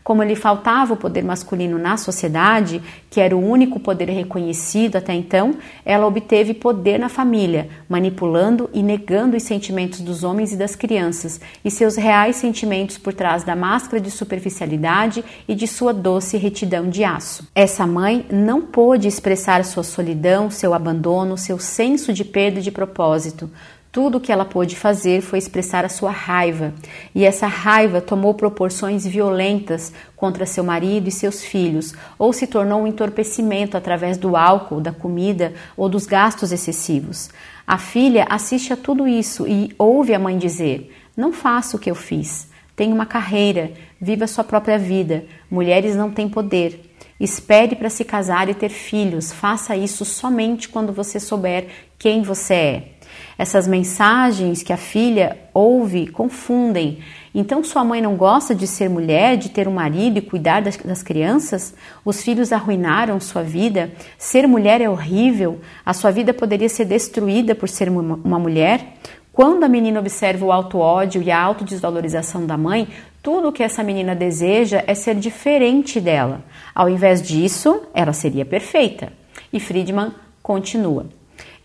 Como 0.03 0.23
lhe 0.23 0.35
faltava 0.35 0.95
o 0.95 0.97
poder 0.97 1.23
masculino 1.23 1.79
na 1.79 1.97
sociedade, 1.97 2.83
que 3.09 3.21
era 3.21 3.37
o 3.37 3.45
único 3.45 3.79
poder 3.79 4.09
reconhecido 4.09 4.97
até 4.97 5.15
então, 5.15 5.55
ela 5.85 6.07
obteve 6.07 6.55
poder 6.55 6.99
na 6.99 7.09
família, 7.09 7.69
manipulando 7.89 8.69
e 8.73 8.83
negando 8.83 9.37
os 9.37 9.43
sentimentos 9.43 10.01
dos 10.01 10.25
homens 10.25 10.53
e 10.53 10.57
das 10.57 10.75
crianças 10.75 11.41
e 11.65 11.71
seus 11.71 11.97
reais 11.97 12.37
sentimentos 12.37 12.99
por 12.99 13.13
trás 13.13 13.45
da 13.45 13.55
máscara 13.55 14.01
de 14.01 14.11
superficialidade 14.11 15.25
e 15.47 15.55
de 15.55 15.67
sua 15.67 15.93
doce 15.93 16.37
retidão 16.37 16.89
de 16.89 17.05
aço. 17.05 17.49
Essa 17.55 17.87
mãe 17.87 18.27
não 18.31 18.63
pôde 18.63 19.07
expressar 19.07 19.65
sua 19.65 19.83
solidão, 19.83 20.51
seu 20.51 20.75
abandono, 20.75 21.39
seu 21.39 21.59
senso 21.59 22.13
de 22.13 22.25
perda 22.25 22.61
de 22.61 22.71
propósito. 22.71 23.51
Tudo 23.93 24.17
o 24.17 24.21
que 24.23 24.33
ela 24.33 24.47
pôde 24.47 24.75
fazer 24.75 25.21
foi 25.21 25.39
expressar 25.39 25.85
a 25.85 25.89
sua 25.91 26.11
raiva, 26.11 26.73
e 27.15 27.27
essa 27.27 27.47
raiva 27.47 28.01
tomou 28.01 28.33
proporções 28.33 29.07
violentas 29.07 29.93
contra 30.17 30.47
seu 30.47 30.65
marido 30.65 31.09
e 31.09 31.13
seus 31.13 31.45
filhos, 31.45 31.93
ou 32.19 32.33
se 32.33 32.47
tornou 32.47 32.81
um 32.81 32.87
entorpecimento 32.87 33.77
através 33.77 34.17
do 34.17 34.35
álcool, 34.35 34.81
da 34.81 34.93
comida 34.93 35.53
ou 35.77 35.91
dos 35.91 36.07
gastos 36.07 36.53
excessivos. 36.53 37.29
A 37.67 37.77
filha 37.77 38.27
assiste 38.31 38.73
a 38.73 38.79
tudo 38.79 39.07
isso 39.07 39.47
e 39.47 39.75
ouve 39.79 40.15
a 40.15 40.19
mãe 40.19 40.39
dizer: 40.39 40.91
Não 41.15 41.31
faça 41.31 41.77
o 41.77 41.79
que 41.79 41.91
eu 41.91 41.95
fiz. 41.95 42.49
Tenha 42.75 42.95
uma 42.95 43.05
carreira, 43.05 43.73
viva 44.01 44.27
sua 44.27 44.43
própria 44.43 44.79
vida. 44.79 45.27
Mulheres 45.51 45.95
não 45.95 46.11
têm 46.11 46.31
poder. 46.31 46.81
Espere 47.21 47.77
para 47.77 47.91
se 47.91 48.07
casar 48.07 48.49
e 48.49 48.55
ter 48.55 48.71
filhos. 48.71 49.31
Faça 49.31 49.77
isso 49.77 50.03
somente 50.07 50.67
quando 50.67 50.95
você 50.95 51.21
souber 51.21 51.67
quem 51.99 52.23
você 52.23 52.55
é. 52.55 52.92
Essas 53.39 53.67
mensagens 53.67 54.63
que 54.63 54.73
a 54.73 54.77
filha 54.77 55.39
ouve 55.55 56.07
confundem. 56.07 56.99
Então, 57.35 57.65
sua 57.65 57.83
mãe 57.83 58.01
não 58.01 58.15
gosta 58.15 58.55
de 58.55 58.67
ser 58.67 58.91
mulher, 58.91 59.37
de 59.37 59.49
ter 59.49 59.67
um 59.67 59.73
marido 59.73 60.19
e 60.19 60.23
cuidar 60.23 60.61
das, 60.61 60.77
das, 60.77 61.03
crianças? 61.03 61.75
Os 62.05 62.23
filhos 62.23 62.53
arruinaram 62.53 63.19
sua 63.21 63.43
vida? 63.43 63.91
Ser 64.19 64.47
mulher 64.47 64.81
é 64.81 64.89
horrível? 64.89 65.61
A 65.85 65.95
sua 65.95 66.11
vida 66.11 66.35
poderia 66.35 66.69
ser 66.69 66.85
destruída 66.85 67.55
por 67.55 67.69
ser 67.69 67.89
uma, 67.89 68.21
uma 68.23 68.39
mulher? 68.39 68.95
Quando 69.33 69.65
a 69.65 69.69
menina 69.69 69.99
observa 69.99 70.45
o 70.45 70.53
auto-ódio 70.53 71.23
e 71.23 71.31
a 71.31 71.41
autodesvalorização 71.41 72.45
da 72.45 72.59
mãe, 72.59 72.87
tudo 73.23 73.49
o 73.49 73.53
que 73.53 73.63
essa 73.63 73.83
menina 73.83 74.15
deseja 74.15 74.85
é 74.87 74.95
ser 74.95 75.15
diferente 75.15 75.99
dela. 76.01 76.43
Ao 76.75 76.87
invés 76.89 77.23
disso, 77.23 77.83
ela 77.95 78.13
seria 78.13 78.45
perfeita. 78.45 79.11
E 79.51 79.59
Friedman 79.59 80.13
continua. 80.43 81.07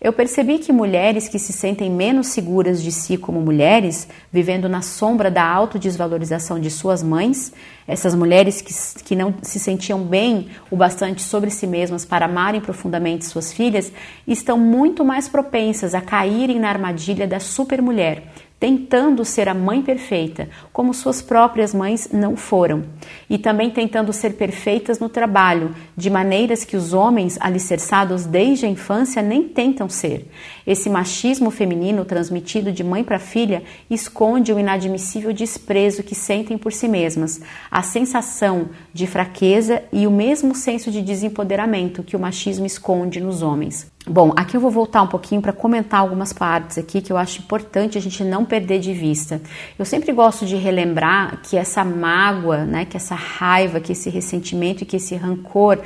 Eu 0.00 0.12
percebi 0.12 0.58
que 0.58 0.72
mulheres 0.72 1.28
que 1.28 1.40
se 1.40 1.52
sentem 1.52 1.90
menos 1.90 2.28
seguras 2.28 2.80
de 2.80 2.92
si 2.92 3.16
como 3.16 3.40
mulheres, 3.40 4.06
vivendo 4.32 4.68
na 4.68 4.80
sombra 4.80 5.28
da 5.28 5.44
autodesvalorização 5.44 6.60
de 6.60 6.70
suas 6.70 7.02
mães, 7.02 7.52
essas 7.88 8.14
mulheres 8.14 8.60
que, 8.60 9.02
que 9.02 9.16
não 9.16 9.34
se 9.42 9.58
sentiam 9.58 10.00
bem 10.00 10.48
o 10.70 10.76
bastante 10.76 11.22
sobre 11.22 11.50
si 11.50 11.66
mesmas 11.66 12.04
para 12.04 12.26
amarem 12.26 12.60
profundamente 12.60 13.24
suas 13.24 13.50
filhas, 13.50 13.90
estão 14.26 14.58
muito 14.58 15.02
mais 15.02 15.26
propensas 15.28 15.94
a 15.94 16.02
caírem 16.02 16.60
na 16.60 16.68
armadilha 16.68 17.26
da 17.26 17.40
supermulher, 17.40 18.24
tentando 18.60 19.24
ser 19.24 19.48
a 19.48 19.54
mãe 19.54 19.80
perfeita, 19.82 20.48
como 20.72 20.92
suas 20.92 21.22
próprias 21.22 21.72
mães 21.72 22.08
não 22.12 22.36
foram, 22.36 22.84
e 23.30 23.38
também 23.38 23.70
tentando 23.70 24.12
ser 24.12 24.34
perfeitas 24.34 24.98
no 24.98 25.08
trabalho, 25.08 25.74
de 25.96 26.10
maneiras 26.10 26.64
que 26.64 26.76
os 26.76 26.92
homens 26.92 27.38
alicerçados 27.40 28.26
desde 28.26 28.66
a 28.66 28.68
infância 28.68 29.22
nem 29.22 29.44
tentam 29.44 29.88
ser. 29.88 30.28
Esse 30.66 30.90
machismo 30.90 31.52
feminino 31.52 32.04
transmitido 32.04 32.72
de 32.72 32.82
mãe 32.82 33.04
para 33.04 33.20
filha 33.20 33.62
esconde 33.88 34.52
o 34.52 34.58
inadmissível 34.58 35.32
desprezo 35.32 36.02
que 36.02 36.14
sentem 36.14 36.58
por 36.58 36.72
si 36.72 36.88
mesmas, 36.88 37.40
a 37.78 37.82
sensação 37.82 38.70
de 38.92 39.06
fraqueza 39.06 39.84
e 39.92 40.04
o 40.04 40.10
mesmo 40.10 40.52
senso 40.52 40.90
de 40.90 41.00
desempoderamento 41.00 42.02
que 42.02 42.16
o 42.16 42.18
machismo 42.18 42.66
esconde 42.66 43.20
nos 43.20 43.40
homens. 43.40 43.88
Bom, 44.04 44.32
aqui 44.34 44.56
eu 44.56 44.60
vou 44.60 44.70
voltar 44.70 45.00
um 45.02 45.06
pouquinho 45.06 45.40
para 45.40 45.52
comentar 45.52 46.00
algumas 46.00 46.32
partes 46.32 46.76
aqui 46.76 47.00
que 47.00 47.12
eu 47.12 47.16
acho 47.16 47.38
importante 47.38 47.96
a 47.96 48.00
gente 48.00 48.24
não 48.24 48.44
perder 48.44 48.80
de 48.80 48.92
vista. 48.92 49.40
Eu 49.78 49.84
sempre 49.84 50.12
gosto 50.12 50.44
de 50.44 50.56
relembrar 50.56 51.40
que 51.40 51.56
essa 51.56 51.84
mágoa, 51.84 52.64
né, 52.64 52.84
que 52.84 52.96
essa 52.96 53.14
raiva, 53.14 53.78
que 53.78 53.92
esse 53.92 54.10
ressentimento 54.10 54.82
e 54.82 54.86
que 54.86 54.96
esse 54.96 55.14
rancor 55.14 55.78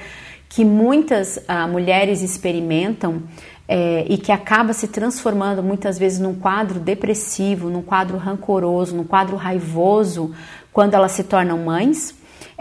que 0.48 0.66
muitas 0.66 1.42
ah, 1.48 1.66
mulheres 1.66 2.20
experimentam 2.20 3.22
é, 3.66 4.04
e 4.06 4.18
que 4.18 4.30
acaba 4.30 4.74
se 4.74 4.86
transformando 4.86 5.62
muitas 5.62 5.98
vezes 5.98 6.20
num 6.20 6.34
quadro 6.34 6.78
depressivo, 6.78 7.70
num 7.70 7.80
quadro 7.80 8.18
rancoroso, 8.18 8.94
num 8.94 9.04
quadro 9.04 9.34
raivoso 9.34 10.34
quando 10.72 10.94
elas 10.94 11.12
se 11.12 11.24
tornam 11.24 11.58
mães 11.58 12.14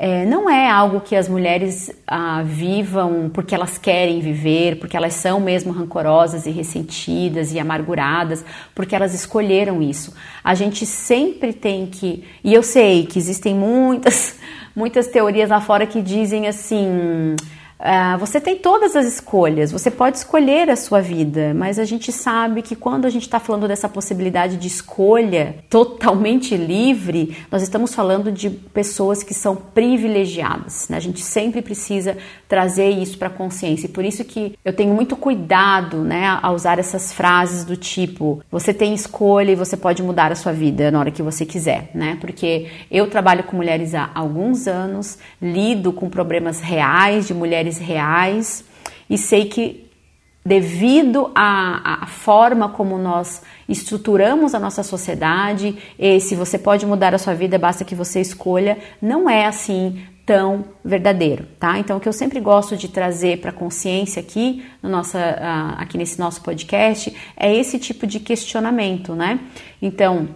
é, 0.04 0.26
não 0.26 0.50
é 0.50 0.68
algo 0.68 1.02
que 1.02 1.16
as 1.16 1.30
mulheres 1.30 1.92
ah, 2.08 2.42
vivam 2.44 3.30
porque 3.32 3.54
elas 3.54 3.78
querem 3.78 4.20
viver, 4.20 4.80
porque 4.80 4.98
elas 4.98 5.14
são 5.14 5.40
mesmo 5.40 5.72
rancorosas 5.72 6.48
e 6.48 6.50
ressentidas 6.50 7.54
e 7.54 7.60
amarguradas, 7.60 8.44
porque 8.74 8.96
elas 8.96 9.14
escolheram 9.14 9.80
isso. 9.80 10.12
A 10.44 10.56
gente 10.56 10.88
sempre 10.88 11.54
tem 11.54 11.86
que. 11.86 12.24
E 12.44 12.52
eu 12.52 12.64
sei 12.64 13.06
que 13.06 13.20
existem 13.20 13.54
muitas, 13.54 14.40
muitas 14.76 15.08
teorias 15.08 15.52
lá 15.52 15.62
fora 15.62 15.86
que 15.86 16.02
dizem 16.02 16.48
assim 16.48 17.36
Uh, 17.82 18.16
você 18.20 18.40
tem 18.40 18.58
todas 18.58 18.96
as 18.96 19.08
escolhas, 19.08 19.72
você 19.72 19.90
pode 19.90 20.18
escolher 20.18 20.70
a 20.70 20.76
sua 20.76 21.02
vida, 21.02 21.52
mas 21.56 21.80
a 21.80 21.84
gente 21.84 22.12
sabe 22.12 22.62
que 22.62 22.76
quando 22.76 23.06
a 23.06 23.10
gente 23.10 23.24
está 23.24 23.40
falando 23.40 23.68
dessa 23.68 23.90
possibilidade 23.90 24.58
de 24.58 24.68
escolha 24.68 25.56
totalmente 25.68 26.56
livre, 26.56 27.36
nós 27.52 27.64
estamos 27.64 27.96
falando 27.96 28.32
de 28.32 28.52
pessoas 28.52 29.24
que 29.24 29.34
são 29.34 29.56
privilegiadas. 29.56 30.90
Né? 30.90 30.98
A 30.98 31.00
gente 31.00 31.22
sempre 31.22 31.60
precisa 31.60 32.16
trazer 32.48 32.90
isso 32.90 33.18
para 33.18 33.30
a 33.30 33.32
consciência. 33.32 33.88
E 33.88 33.90
por 33.90 34.06
isso 34.06 34.24
que 34.24 34.56
eu 34.64 34.74
tenho 34.74 34.94
muito 34.94 35.16
cuidado 35.16 36.04
né, 36.04 36.38
a 36.40 36.52
usar 36.52 36.78
essas 36.78 37.12
frases 37.12 37.64
do 37.64 37.76
tipo: 37.76 38.44
você 38.52 38.74
tem 38.74 38.94
escolha 38.94 39.54
e 39.54 39.56
você 39.56 39.76
pode 39.76 40.04
mudar 40.04 40.32
a 40.32 40.36
sua 40.36 40.52
vida 40.52 40.92
na 40.92 41.00
hora 41.00 41.10
que 41.10 41.24
você 41.24 41.48
quiser, 41.48 41.90
né? 41.96 42.18
Porque 42.22 42.68
eu 42.92 43.10
trabalho 43.10 43.44
com 43.44 43.56
mulheres 43.56 43.96
há 43.96 44.12
alguns 44.14 44.68
anos, 44.68 45.18
lido 45.42 45.92
com 45.92 46.10
problemas 46.10 46.60
reais 46.60 47.26
de 47.26 47.34
mulheres 47.34 47.71
reais 47.78 48.64
e 49.10 49.18
sei 49.18 49.46
que 49.46 49.92
devido 50.44 51.32
à, 51.36 52.04
à, 52.04 52.08
forma 52.08 52.70
como 52.70 52.98
nós 52.98 53.44
estruturamos 53.70 54.56
a 54.56 54.60
nossa 54.60 54.82
sociedade, 54.82 55.78
esse 56.00 56.36
você 56.36 56.58
pode 56.58 56.86
mudar 56.86 57.14
a 57.14 57.20
sua 57.20 57.36
vida, 57.36 57.60
basta 57.60 57.86
que 57.86 57.94
você 57.94 58.20
escolha, 58.20 58.78
não 59.00 59.30
é 59.30 59.46
assim 59.46 60.04
tão 60.26 60.66
verdadeiro, 60.84 61.46
tá? 61.60 61.78
Então, 61.78 61.98
o 61.98 62.00
que 62.00 62.08
eu 62.08 62.14
sempre 62.14 62.40
gosto 62.40 62.78
de 62.78 62.88
trazer 62.88 63.40
para 63.40 63.52
consciência 63.52 64.20
aqui, 64.20 64.64
no 64.82 64.90
nossa, 64.90 65.20
aqui 65.78 65.98
nesse 65.98 66.20
nosso 66.20 66.42
podcast, 66.42 67.16
é 67.36 67.56
esse 67.56 67.78
tipo 67.78 68.08
de 68.08 68.20
questionamento, 68.20 69.14
né? 69.14 69.40
Então, 69.82 70.30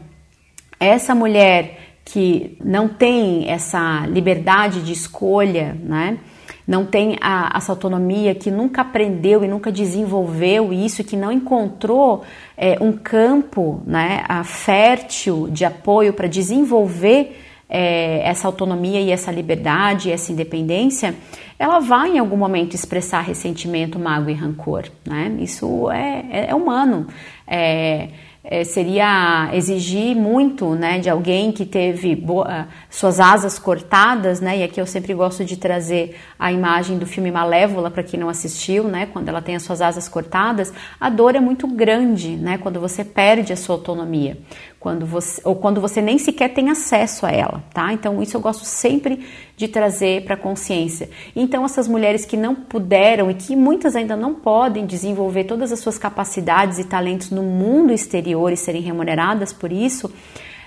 essa 0.79 1.15
mulher 1.15 1.79
que 2.03 2.57
não 2.63 2.87
tem 2.87 3.49
essa 3.49 4.05
liberdade 4.07 4.83
de 4.83 4.91
escolha, 4.93 5.75
né? 5.81 6.19
Não 6.67 6.85
tem 6.85 7.17
a, 7.21 7.51
essa 7.55 7.71
autonomia, 7.71 8.33
que 8.33 8.49
nunca 8.49 8.81
aprendeu 8.81 9.43
e 9.43 9.47
nunca 9.47 9.71
desenvolveu 9.71 10.73
isso, 10.73 11.03
que 11.03 11.15
não 11.15 11.31
encontrou 11.31 12.23
é, 12.57 12.77
um 12.81 12.93
campo 12.93 13.81
né, 13.85 14.23
fértil 14.43 15.47
de 15.49 15.63
apoio 15.63 16.13
para 16.13 16.27
desenvolver 16.27 17.37
é, 17.69 18.27
essa 18.27 18.47
autonomia 18.47 18.99
e 18.99 19.11
essa 19.11 19.31
liberdade, 19.31 20.11
essa 20.11 20.31
independência, 20.31 21.15
ela 21.57 21.79
vai 21.79 22.11
em 22.11 22.19
algum 22.19 22.37
momento 22.37 22.73
expressar 22.73 23.21
ressentimento, 23.21 23.97
mágoa 23.97 24.31
e 24.31 24.35
rancor. 24.35 24.85
Né? 25.05 25.35
Isso 25.39 25.89
é, 25.89 26.25
é, 26.31 26.45
é 26.49 26.55
humano. 26.55 27.07
É, 27.47 28.09
é, 28.47 28.63
seria 28.63 29.49
exigir 29.53 30.15
muito 30.15 30.75
né, 30.75 30.99
de 30.99 31.09
alguém 31.09 31.51
que 31.51 31.65
teve 31.65 32.15
boa, 32.15 32.45
ah, 32.47 32.67
suas 32.89 33.19
asas 33.19 33.57
cortadas, 33.57 34.39
né, 34.39 34.59
e 34.59 34.63
aqui 34.63 34.79
eu 34.79 34.85
sempre 34.85 35.13
gosto 35.15 35.43
de 35.43 35.57
trazer 35.57 36.15
a 36.37 36.51
imagem 36.51 36.99
do 36.99 37.07
filme 37.07 37.31
Malévola 37.31 37.89
para 37.89 38.03
quem 38.03 38.19
não 38.19 38.29
assistiu, 38.29 38.83
né, 38.83 39.07
quando 39.11 39.29
ela 39.29 39.41
tem 39.41 39.55
as 39.55 39.63
suas 39.63 39.81
asas 39.81 40.07
cortadas, 40.07 40.71
a 40.99 41.09
dor 41.09 41.35
é 41.35 41.39
muito 41.39 41.67
grande, 41.67 42.35
né, 42.35 42.59
quando 42.59 42.79
você 42.79 43.03
perde 43.03 43.51
a 43.51 43.57
sua 43.57 43.75
autonomia, 43.75 44.37
quando 44.79 45.07
você, 45.07 45.41
ou 45.43 45.55
quando 45.55 45.81
você 45.81 45.99
nem 45.99 46.19
sequer 46.19 46.49
tem 46.53 46.69
acesso 46.69 47.25
a 47.25 47.31
ela, 47.31 47.63
tá? 47.73 47.91
Então 47.91 48.21
isso 48.21 48.37
eu 48.37 48.41
gosto 48.41 48.63
sempre 48.65 49.25
de 49.57 49.67
trazer 49.67 50.23
para 50.23 50.33
a 50.33 50.37
consciência. 50.37 51.09
Então, 51.35 51.63
essas 51.63 51.87
mulheres 51.87 52.25
que 52.25 52.35
não 52.35 52.53
puderam 52.53 53.31
e 53.31 53.33
que 53.33 53.55
muitas 53.55 53.95
ainda 53.95 54.15
não 54.15 54.33
podem 54.33 54.85
desenvolver 54.85 55.45
todas 55.45 55.71
as 55.71 55.79
suas 55.79 55.97
capacidades 55.97 56.77
e 56.77 56.83
talentos 56.83 57.29
no 57.29 57.43
mundo 57.43 57.93
exterior 57.93 58.51
e 58.51 58.57
serem 58.57 58.81
remuneradas 58.81 59.53
por 59.53 59.71
isso, 59.71 60.11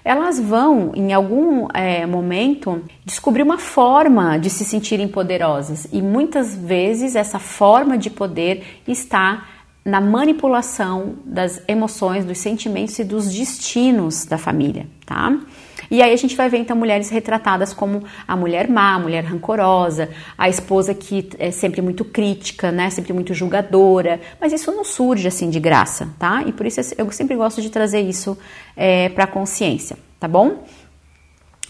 elas 0.04 0.40
vão, 0.40 0.92
em 0.94 1.12
algum 1.12 1.68
é, 1.74 2.06
momento, 2.06 2.82
descobrir 3.04 3.42
uma 3.42 3.58
forma 3.58 4.38
de 4.38 4.48
se 4.48 4.64
sentirem 4.64 5.06
poderosas. 5.06 5.86
E 5.92 6.00
muitas 6.00 6.54
vezes 6.54 7.14
essa 7.14 7.38
forma 7.38 7.98
de 7.98 8.08
poder 8.08 8.80
está 8.86 9.46
na 9.84 10.00
manipulação 10.00 11.16
das 11.24 11.62
emoções, 11.68 12.24
dos 12.24 12.38
sentimentos 12.38 12.98
e 12.98 13.04
dos 13.04 13.32
destinos 13.32 14.24
da 14.24 14.38
família, 14.38 14.86
tá? 15.04 15.38
E 15.90 16.02
aí 16.02 16.12
a 16.12 16.16
gente 16.16 16.36
vai 16.36 16.48
ver 16.48 16.58
então 16.58 16.76
mulheres 16.76 17.08
retratadas 17.08 17.72
como 17.72 18.04
a 18.26 18.36
mulher 18.36 18.68
má, 18.68 18.94
a 18.94 18.98
mulher 18.98 19.24
rancorosa, 19.24 20.10
a 20.36 20.48
esposa 20.48 20.94
que 20.94 21.28
é 21.38 21.50
sempre 21.50 21.80
muito 21.80 22.04
crítica, 22.04 22.70
né, 22.70 22.90
sempre 22.90 23.12
muito 23.12 23.32
julgadora, 23.32 24.20
mas 24.40 24.52
isso 24.52 24.70
não 24.70 24.84
surge 24.84 25.26
assim 25.26 25.48
de 25.50 25.58
graça, 25.58 26.08
tá? 26.18 26.42
E 26.46 26.52
por 26.52 26.66
isso 26.66 26.80
eu 26.96 27.10
sempre 27.10 27.36
gosto 27.36 27.62
de 27.62 27.70
trazer 27.70 28.00
isso 28.00 28.36
é, 28.76 29.08
para 29.08 29.24
a 29.24 29.26
consciência, 29.26 29.96
tá 30.20 30.28
bom? 30.28 30.64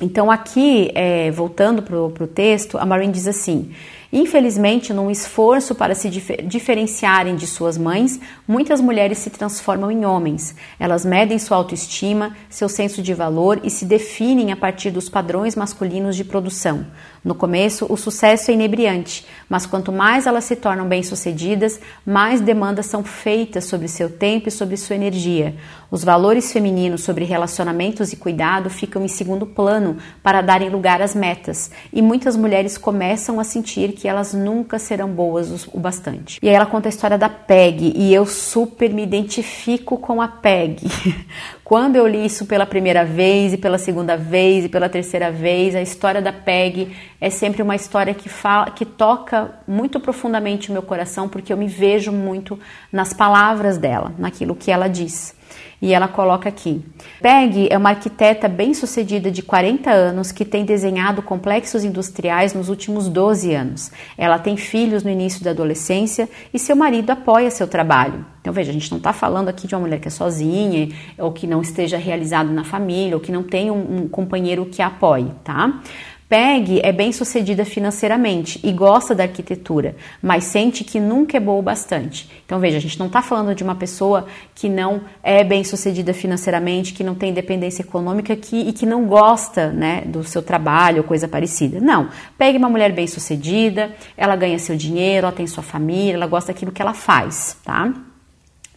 Então 0.01 0.31
aqui, 0.31 0.91
é, 0.95 1.31
voltando 1.31 1.83
para 1.83 1.97
o 1.97 2.27
texto, 2.27 2.79
a 2.79 2.87
Maureen 2.87 3.11
diz 3.11 3.27
assim: 3.27 3.73
Infelizmente, 4.11 4.91
num 4.91 5.11
esforço 5.11 5.75
para 5.75 5.95
se 5.95 6.09
dif 6.09 6.35
diferenciarem 6.43 7.37
de 7.37 7.47
suas 7.47 7.77
mães, 7.77 8.19
muitas 8.47 8.81
mulheres 8.81 9.19
se 9.19 9.29
transformam 9.29 9.91
em 9.91 10.07
homens. 10.07 10.55
Elas 10.81 11.05
medem 11.05 11.39
sua 11.39 11.59
autoestima, 11.59 12.35
seu 12.49 12.71
senso 12.71 13.03
de 13.03 13.13
valor 13.13 13.61
e 13.63 13.69
se 13.69 13.85
definem 13.85 14.51
a 14.51 14.57
partir 14.57 14.91
dos 14.91 15.11
padrões 15.11 15.55
masculinos 15.55 16.17
de 16.17 16.25
produção. 16.25 16.87
No 17.23 17.35
começo, 17.35 17.85
o 17.91 17.97
sucesso 17.99 18.51
é 18.51 18.55
inebriante, 18.55 19.27
mas 19.49 19.67
quanto 19.67 19.93
mais 19.93 20.27
elas 20.27 20.45
se 20.45 20.57
tornam 20.57 20.89
bem-sucedidas, 20.89 21.79
mais 22.07 22.41
demandas 22.41 22.87
são 22.87 23.05
feitas 23.05 23.67
sobre 23.67 23.89
seu 23.89 24.09
tempo 24.09 24.49
e 24.49 24.53
sobre 24.53 24.79
sua 24.79 24.97
energia. 24.97 25.55
Os 25.91 26.05
valores 26.05 26.53
femininos 26.53 27.03
sobre 27.03 27.25
relacionamentos 27.25 28.13
e 28.13 28.17
cuidado 28.17 28.71
ficam 28.71 29.05
em 29.05 29.09
segundo 29.09 29.47
plano 29.47 29.97
para 30.23 30.41
darem 30.41 30.71
lugar 30.71 31.03
às 31.03 31.15
metas, 31.15 31.71
e 31.93 32.01
muitas 32.01 32.37
mulheres 32.37 32.79
começam 32.79 33.41
a 33.41 33.45
sentir 33.45 33.93
que 33.99 34.07
elas 34.07 34.33
nunca 34.33 34.79
serão 34.79 35.09
boas 35.09 35.67
o 35.75 35.81
bastante. 35.81 36.39
E 36.41 36.49
aí 36.49 36.55
ela 36.55 36.65
conta 36.65 36.89
a 36.89 36.91
história 36.91 37.19
da 37.19 37.29
Peg, 37.29 37.93
e 37.97 38.15
eu 38.15 38.25
super 38.25 38.95
me 38.95 39.03
identifico 39.03 39.99
com 39.99 40.23
a 40.23 40.29
Peg. 40.29 40.87
Quando 41.65 41.97
eu 41.97 42.07
li 42.07 42.25
isso 42.25 42.47
pela 42.47 42.65
primeira 42.65 43.05
vez, 43.05 43.53
e 43.53 43.57
pela 43.57 43.77
segunda 43.77 44.17
vez, 44.17 44.65
e 44.65 44.69
pela 44.69 44.89
terceira 44.89 45.33
vez, 45.33 45.75
a 45.75 45.83
história 45.83 46.23
da 46.23 46.33
Peg 46.33 46.97
é 47.21 47.29
sempre 47.29 47.61
uma 47.61 47.75
história 47.75 48.15
que, 48.15 48.29
fala, 48.29 48.71
que 48.71 48.85
toca 48.85 49.51
muito 49.67 49.99
profundamente 49.99 50.71
o 50.71 50.73
meu 50.73 50.83
coração, 50.83 51.29
porque 51.29 51.53
eu 51.53 51.57
me 51.57 51.67
vejo 51.67 52.13
muito 52.13 52.57
nas 52.93 53.13
palavras 53.13 53.79
dela, 53.79 54.15
naquilo 54.17 54.55
que 54.55 54.71
ela 54.71 54.87
diz. 54.87 55.37
E 55.81 55.95
ela 55.95 56.09
coloca 56.09 56.49
aqui: 56.49 56.83
Peg 57.23 57.69
é 57.71 57.79
uma 57.79 57.91
arquiteta 57.91 58.49
bem-sucedida 58.49 59.31
de 59.31 59.43
40 59.43 59.91
anos 59.91 60.33
que 60.33 60.45
tem 60.45 60.65
desenhado 60.65 61.23
complexos 61.23 61.85
industriais 61.85 62.53
nos 62.53 62.69
últimos 62.69 63.09
12 63.09 63.55
anos. 63.55 63.93
Ela 64.17 64.39
tem 64.39 64.57
filhos 64.57 65.05
no 65.05 65.11
início 65.11 65.45
da 65.45 65.51
adolescência 65.51 66.29
e 66.53 66.59
seu 66.59 66.75
marido 66.75 67.11
apoia 67.11 67.51
seu 67.51 67.69
trabalho. 67.69 68.27
Então, 68.41 68.53
veja, 68.53 68.71
a 68.71 68.73
gente 68.73 68.91
não 68.91 68.99
está 68.99 69.13
falando 69.13 69.49
aqui 69.49 69.67
de 69.67 69.75
uma 69.75 69.83
mulher 69.83 70.01
que 70.01 70.09
é 70.09 70.11
sozinha, 70.11 70.89
ou 71.19 71.33
que 71.33 71.47
não 71.47 71.61
esteja 71.61 71.99
realizado 71.99 72.51
na 72.51 72.65
família, 72.65 73.15
ou 73.15 73.21
que 73.21 73.31
não 73.31 73.43
tem 73.43 73.71
um, 73.71 73.99
um 73.99 74.09
companheiro 74.09 74.65
que 74.67 74.81
a 74.81 74.87
apoie, 74.87 75.31
tá? 75.45 75.83
Peg 76.29 76.81
é 76.83 76.93
bem 76.93 77.11
sucedida 77.11 77.65
financeiramente 77.65 78.61
e 78.63 78.71
gosta 78.71 79.15
da 79.15 79.23
arquitetura, 79.23 79.97
mas 80.23 80.45
sente 80.45 80.85
que 80.85 81.01
nunca 81.01 81.39
é 81.39 81.41
boa 81.41 81.59
o 81.59 81.63
bastante. 81.63 82.31
Então 82.45 82.61
veja, 82.61 82.77
a 82.77 82.81
gente 82.81 82.99
não 82.99 83.07
está 83.07 83.23
falando 83.23 83.55
de 83.55 83.65
uma 83.65 83.75
pessoa 83.75 84.27
que 84.55 84.69
não 84.69 85.01
é 85.23 85.43
bem 85.43 85.65
sucedida 85.65 86.13
financeiramente, 86.13 86.93
que 86.93 87.03
não 87.03 87.15
tem 87.15 87.31
independência 87.31 87.81
econômica 87.81 88.37
que, 88.37 88.57
e 88.57 88.75
que 88.75 88.85
não 88.85 89.07
gosta 89.07 89.73
né, 89.73 90.03
do 90.05 90.23
seu 90.23 90.43
trabalho 90.43 90.99
ou 90.99 91.05
coisa 91.05 91.27
parecida. 91.27 91.81
Não. 91.81 92.11
Pegue 92.37 92.59
uma 92.59 92.69
mulher 92.69 92.93
bem 92.93 93.07
sucedida, 93.07 93.91
ela 94.15 94.37
ganha 94.37 94.59
seu 94.59 94.77
dinheiro, 94.77 95.27
ela 95.27 95.35
tem 95.35 95.47
sua 95.47 95.63
família, 95.63 96.13
ela 96.13 96.27
gosta 96.27 96.53
daquilo 96.53 96.73
que 96.73 96.83
ela 96.83 96.93
faz, 96.93 97.57
tá? 97.65 97.91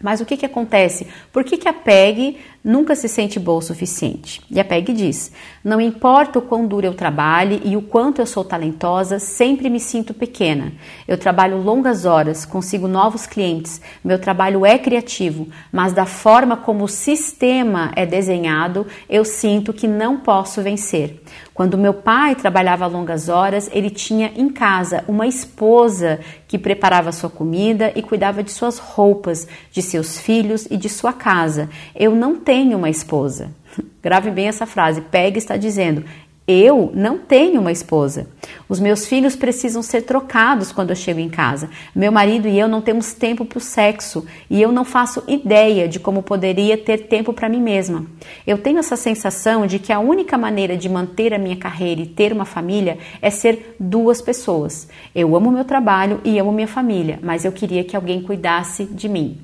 Mas 0.02 0.20
o 0.20 0.26
que, 0.26 0.36
que 0.36 0.46
acontece? 0.46 1.08
Por 1.32 1.44
que, 1.44 1.58
que 1.58 1.68
a 1.68 1.74
PEG 1.74 2.38
nunca 2.64 2.96
se 2.96 3.08
sente 3.08 3.40
boa 3.40 3.60
o 3.60 3.62
suficiente? 3.62 4.42
E 4.50 4.60
a 4.60 4.66
PEG 4.66 4.94
diz: 4.94 5.32
Não 5.64 5.82
importa 5.82 6.40
o 6.40 6.42
quão 6.42 6.68
duro 6.68 6.86
eu 6.86 6.94
trabalhe 6.94 7.62
e 7.66 7.76
o 7.76 7.82
quanto 7.82 8.22
eu 8.22 8.26
sou 8.26 8.44
talentosa, 8.44 9.20
sempre 9.20 9.70
me 9.70 9.80
sinto 9.80 10.14
pequena. 10.14 10.74
Eu 11.08 11.18
trabalho 11.18 11.62
longas 11.62 12.06
horas, 12.06 12.46
consigo 12.46 12.88
novos 12.88 13.26
clientes, 13.26 13.82
meu 14.04 14.20
trabalho 14.20 14.66
é 14.66 14.78
criativo, 14.78 15.48
mas 15.72 15.94
da 15.94 16.06
forma 16.06 16.58
como 16.58 16.84
o 16.84 16.90
sistema 16.90 17.92
é 17.96 18.06
desenhado, 18.06 18.86
eu 19.10 19.26
sinto 19.26 19.74
que 19.74 19.88
não 19.88 20.18
posso 20.18 20.62
vencer. 20.62 21.22
Quando 21.54 21.78
meu 21.78 21.94
pai 21.94 22.34
trabalhava 22.34 22.88
longas 22.88 23.30
horas, 23.30 23.70
ele 23.74 23.90
tinha 23.90 24.32
em 24.36 24.50
casa 24.50 25.04
uma 25.08 25.28
esposa 25.28 26.20
que 26.48 26.58
preparava 26.58 27.12
sua 27.12 27.30
comida 27.30 27.92
e 27.96 28.02
cuidava 28.02 28.42
de 28.42 28.52
suas 28.52 28.78
roupas, 28.78 29.48
de 29.72 29.82
seus 29.82 30.20
filhos 30.20 30.66
e 30.72 30.78
de 30.78 30.90
sua 30.90 31.14
casa. 31.14 31.70
Eu 31.96 32.16
não 32.16 32.36
uma 32.76 32.90
esposa. 32.90 33.52
Grave 34.02 34.32
bem 34.32 34.48
essa 34.48 34.66
frase. 34.66 35.02
Peg 35.02 35.38
está 35.38 35.58
dizendo: 35.58 36.04
eu 36.48 36.92
não 36.94 37.18
tenho 37.18 37.62
uma 37.62 37.72
esposa. 37.72 38.28
Os 38.68 38.78
meus 38.78 39.06
filhos 39.06 39.38
precisam 39.38 39.82
ser 39.82 40.02
trocados 40.02 40.72
quando 40.72 40.90
eu 40.90 40.96
chego 40.96 41.20
em 41.20 41.30
casa. 41.30 41.70
Meu 41.96 42.12
marido 42.12 42.48
e 42.48 42.60
eu 42.60 42.68
não 42.68 42.82
temos 42.82 43.14
tempo 43.14 43.46
para 43.46 43.60
o 43.60 43.62
sexo 43.62 44.26
e 44.50 44.62
eu 44.62 44.70
não 44.70 44.84
faço 44.84 45.24
ideia 45.30 45.88
de 45.88 46.00
como 46.00 46.22
poderia 46.22 46.78
ter 46.78 47.08
tempo 47.08 47.32
para 47.32 47.48
mim 47.48 47.62
mesma. 47.62 48.06
Eu 48.46 48.58
tenho 48.58 48.80
essa 48.80 48.98
sensação 48.98 49.66
de 49.66 49.80
que 49.80 49.94
a 49.94 50.00
única 50.00 50.38
maneira 50.38 50.76
de 50.76 50.90
manter 50.90 51.34
a 51.34 51.38
minha 51.38 51.56
carreira 51.56 52.02
e 52.02 52.08
ter 52.08 52.34
uma 52.34 52.46
família 52.46 52.98
é 53.22 53.30
ser 53.30 53.76
duas 53.80 54.22
pessoas. 54.22 54.90
Eu 55.16 55.36
amo 55.36 55.52
meu 55.52 55.64
trabalho 55.64 56.20
e 56.26 56.38
amo 56.38 56.52
minha 56.52 56.68
família, 56.68 57.20
mas 57.22 57.46
eu 57.46 57.52
queria 57.52 57.84
que 57.84 57.96
alguém 57.96 58.22
cuidasse 58.22 58.84
de 58.84 59.08
mim. 59.08 59.38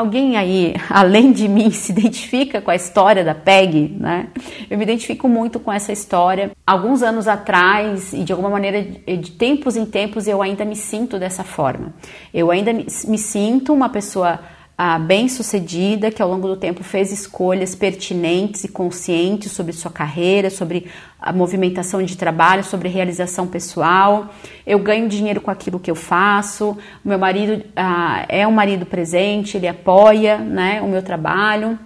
Alguém 0.00 0.38
aí, 0.38 0.74
além 0.88 1.30
de 1.30 1.46
mim, 1.46 1.68
se 1.70 1.92
identifica 1.92 2.58
com 2.62 2.70
a 2.70 2.74
história 2.74 3.22
da 3.22 3.34
PEG, 3.34 3.96
né? 4.00 4.28
Eu 4.70 4.78
me 4.78 4.84
identifico 4.84 5.28
muito 5.28 5.60
com 5.60 5.70
essa 5.70 5.92
história. 5.92 6.52
Alguns 6.66 7.02
anos 7.02 7.28
atrás, 7.28 8.14
e 8.14 8.24
de 8.24 8.32
alguma 8.32 8.48
maneira, 8.48 8.82
de 8.82 9.30
tempos 9.32 9.76
em 9.76 9.84
tempos, 9.84 10.26
eu 10.26 10.40
ainda 10.40 10.64
me 10.64 10.74
sinto 10.74 11.18
dessa 11.18 11.44
forma. 11.44 11.92
Eu 12.32 12.50
ainda 12.50 12.72
me, 12.72 12.88
sinto 12.88 13.74
uma 13.74 13.90
pessoa 13.90 14.40
ah, 14.82 14.98
bem-sucedida, 14.98 16.10
que 16.10 16.22
ao 16.22 16.30
longo 16.30 16.48
do 16.48 16.56
tempo 16.56 16.82
fez 16.82 17.12
escolhas 17.12 17.74
pertinentes 17.74 18.64
e 18.64 18.68
conscientes 18.68 19.52
sobre 19.52 19.74
sua 19.74 19.90
carreira, 19.90 20.48
sobre 20.48 20.86
a 21.20 21.34
movimentação 21.34 22.02
de 22.02 22.16
trabalho, 22.16 22.64
sobre 22.64 22.88
realização 22.88 23.46
pessoal. 23.46 24.30
Eu 24.66 24.78
ganho 24.78 25.06
dinheiro 25.06 25.42
com 25.42 25.50
aquilo 25.50 25.78
que 25.78 25.90
eu 25.90 25.94
faço. 25.94 26.78
Meu 27.04 27.18
marido 27.18 27.62
ah, 27.76 28.24
é 28.26 28.46
um 28.46 28.52
marido 28.52 28.86
presente, 28.86 29.58
ele 29.58 29.68
apoia 29.68 30.38
né, 30.38 30.80
o 30.80 30.88
meu 30.88 31.02
trabalho. 31.02 31.78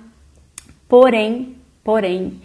Porém, 0.89 1.57
porém, 1.83 2.41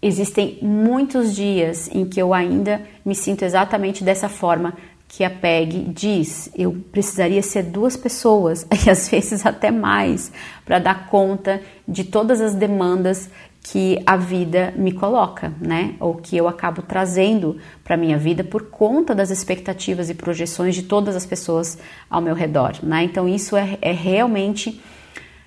existem 0.00 0.58
muitos 0.62 1.36
dias 1.36 1.90
em 1.92 2.06
que 2.06 2.18
eu 2.18 2.32
ainda 2.32 2.80
me 3.04 3.14
sinto 3.14 3.44
exatamente 3.44 4.02
dessa 4.02 4.30
forma, 4.30 4.72
que 5.14 5.22
a 5.24 5.28
PEG 5.28 5.90
diz, 5.92 6.50
eu 6.56 6.74
precisaria 6.90 7.42
ser 7.42 7.64
duas 7.64 7.98
pessoas, 7.98 8.66
e 8.72 8.88
às 8.88 9.10
vezes 9.10 9.44
até 9.44 9.70
mais, 9.70 10.32
para 10.64 10.78
dar 10.78 11.06
conta 11.08 11.60
de 11.86 12.02
todas 12.02 12.40
as 12.40 12.54
demandas 12.54 13.28
que 13.62 14.02
a 14.06 14.16
vida 14.16 14.72
me 14.74 14.90
coloca, 14.90 15.52
né? 15.60 15.94
Ou 16.00 16.14
que 16.14 16.34
eu 16.34 16.48
acabo 16.48 16.80
trazendo 16.80 17.58
para 17.84 17.96
minha 17.96 18.16
vida 18.16 18.42
por 18.42 18.70
conta 18.70 19.14
das 19.14 19.30
expectativas 19.30 20.08
e 20.08 20.14
projeções 20.14 20.74
de 20.74 20.84
todas 20.84 21.14
as 21.14 21.26
pessoas 21.26 21.78
ao 22.08 22.22
meu 22.22 22.34
redor, 22.34 22.76
né? 22.82 23.04
Então 23.04 23.28
isso 23.28 23.54
é, 23.54 23.76
é 23.82 23.92
realmente 23.92 24.80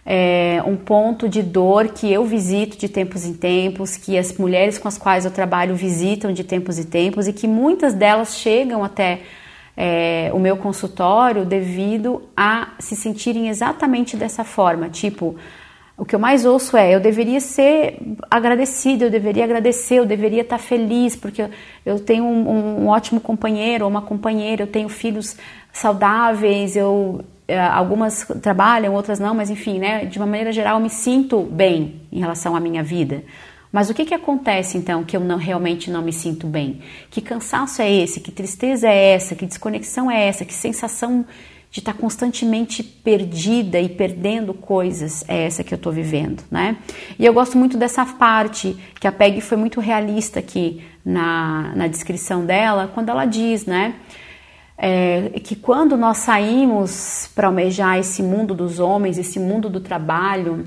é, 0.06 0.62
um 0.66 0.78
ponto 0.78 1.28
de 1.28 1.42
dor 1.42 1.88
que 1.88 2.14
eu 2.14 2.24
visito 2.24 2.78
de 2.78 2.88
tempos 2.88 3.26
em 3.26 3.34
tempos, 3.34 3.98
que 3.98 4.16
as 4.16 4.38
mulheres 4.38 4.78
com 4.78 4.88
as 4.88 4.98
quais 4.98 5.26
eu 5.26 5.32
trabalho 5.32 5.76
visitam 5.76 6.32
de 6.32 6.44
tempos 6.44 6.78
em 6.78 6.84
tempos 6.84 7.28
e 7.28 7.34
que 7.34 7.48
muitas 7.48 7.96
delas 7.96 8.38
chegam 8.38 8.84
até 8.84 9.22
é, 9.78 10.30
o 10.34 10.40
meu 10.40 10.58
consultório 10.58 11.46
devido 11.46 12.24
a 12.36 12.70
se 12.80 12.96
sentirem 12.96 13.50
exatamente 13.50 14.16
dessa 14.16 14.44
forma. 14.44 14.90
Tipo, 14.90 15.36
o 15.98 16.04
que 16.04 16.16
eu 16.16 16.20
mais 16.20 16.46
ouço 16.46 16.76
é: 16.76 16.94
eu 16.94 17.00
deveria 17.00 17.40
ser 17.40 18.00
agradecida, 18.30 19.06
eu 19.06 19.10
deveria 19.10 19.44
agradecer, 19.44 19.96
eu 19.96 20.06
deveria 20.06 20.42
estar 20.42 20.58
feliz, 20.58 21.16
porque 21.16 21.50
eu 21.86 22.00
tenho 22.00 22.24
um, 22.24 22.84
um 22.84 22.88
ótimo 22.88 23.20
companheiro 23.20 23.86
ou 23.86 23.90
uma 23.90 24.02
companheira, 24.02 24.64
eu 24.64 24.68
tenho 24.68 24.90
filhos 24.90 25.38
saudáveis, 25.72 26.76
eu 26.76 27.24
é, 27.48 27.60
algumas 27.60 28.26
trabalham, 28.42 28.94
outras 28.94 29.20
não, 29.20 29.36
mas 29.36 29.50
enfim, 29.50 29.78
né, 29.78 30.06
de 30.06 30.18
uma 30.18 30.26
maneira 30.26 30.52
geral, 30.52 30.78
eu 30.78 30.84
me 30.84 30.90
sinto 30.90 31.42
bem 31.42 32.02
em 32.12 32.20
relação 32.20 32.56
à 32.56 32.60
minha 32.60 32.82
vida. 32.82 33.24
Mas 33.76 33.90
o 33.90 33.94
que, 33.94 34.06
que 34.06 34.14
acontece 34.14 34.78
então 34.78 35.04
que 35.04 35.18
eu 35.18 35.20
não, 35.20 35.36
realmente 35.36 35.92
não 35.92 36.02
me 36.02 36.14
sinto 36.14 36.48
bem? 36.48 36.80
Que 37.10 37.20
cansaço 37.20 37.82
é 37.82 37.92
esse? 37.92 38.22
Que 38.22 38.32
tristeza 38.32 38.88
é 38.88 39.12
essa? 39.12 39.36
Que 39.36 39.46
desconexão 39.46 40.10
é 40.10 40.30
essa? 40.30 40.46
Que 40.46 40.54
sensação 40.54 41.26
de 41.70 41.82
estar 41.82 41.92
constantemente 41.92 42.82
perdida 42.82 43.78
e 43.78 43.90
perdendo 43.90 44.54
coisas 44.54 45.26
é 45.28 45.44
essa 45.44 45.62
que 45.62 45.74
eu 45.74 45.76
estou 45.76 45.92
vivendo, 45.92 46.42
né? 46.50 46.78
E 47.20 47.26
eu 47.26 47.34
gosto 47.34 47.58
muito 47.58 47.78
dessa 47.78 48.06
parte 48.06 48.78
que 48.98 49.10
a 49.10 49.12
Peg 49.12 49.42
foi 49.42 49.58
muito 49.58 49.82
realista 49.82 50.40
aqui 50.40 50.82
na, 51.04 51.74
na 51.76 51.88
descrição 51.88 52.46
dela, 52.46 52.90
quando 52.94 53.10
ela 53.10 53.26
diz, 53.26 53.66
né? 53.66 53.96
É, 54.78 55.32
que 55.44 55.54
quando 55.54 55.98
nós 55.98 56.20
saímos 56.20 57.30
para 57.36 57.48
almejar 57.48 58.00
esse 58.00 58.24
mundo 58.24 58.56
dos 58.56 58.80
homens, 58.80 59.18
esse 59.18 59.38
mundo 59.38 59.70
do 59.70 59.82
trabalho, 59.82 60.64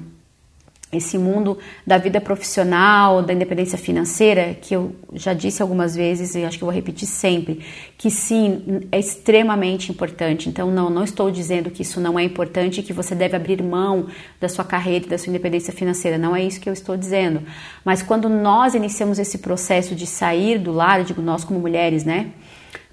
esse 0.91 1.19
mundo 1.19 1.59
da 1.87 1.99
vida 1.99 2.19
profissional, 2.21 3.23
da 3.23 3.35
independência 3.35 3.77
financeira, 3.77 4.55
que 4.55 4.75
eu 4.75 4.95
já 5.13 5.35
disse 5.35 5.61
algumas 5.61 5.95
vezes 5.95 6.35
e 6.35 6.45
acho 6.45 6.57
que 6.57 6.65
vou 6.65 6.73
repetir 6.73 7.07
sempre, 7.07 7.61
que 7.99 8.11
sim, 8.11 8.81
é 8.91 8.99
extremamente 8.99 9.93
importante. 9.93 10.49
Então, 10.49 10.71
não, 10.71 10.89
não 10.89 11.05
estou 11.05 11.31
dizendo 11.31 11.71
que 11.71 11.83
isso 11.83 12.01
não 12.01 12.19
é 12.19 12.25
importante 12.25 12.81
e 12.81 12.83
que 12.83 12.93
você 12.93 13.15
deve 13.15 13.37
abrir 13.37 13.63
mão 13.63 14.07
da 14.41 14.49
sua 14.49 14.65
carreira 14.65 15.05
e 15.05 15.09
da 15.09 15.19
sua 15.19 15.29
independência 15.29 15.75
financeira. 15.75 16.17
Não 16.17 16.35
é 16.35 16.43
isso 16.43 16.59
que 16.59 16.69
eu 16.69 16.73
estou 16.73 16.97
dizendo. 16.97 17.43
Mas 17.85 18.03
quando 18.03 18.29
nós 18.31 18.75
iniciamos 18.75 19.19
esse 19.19 19.39
processo 19.39 19.95
de 19.95 20.07
sair 20.07 20.59
do 20.59 20.73
lar, 20.73 21.05
digo 21.05 21.21
nós 21.21 21.45
como 21.45 21.61
mulheres, 21.61 22.05
né? 22.05 22.31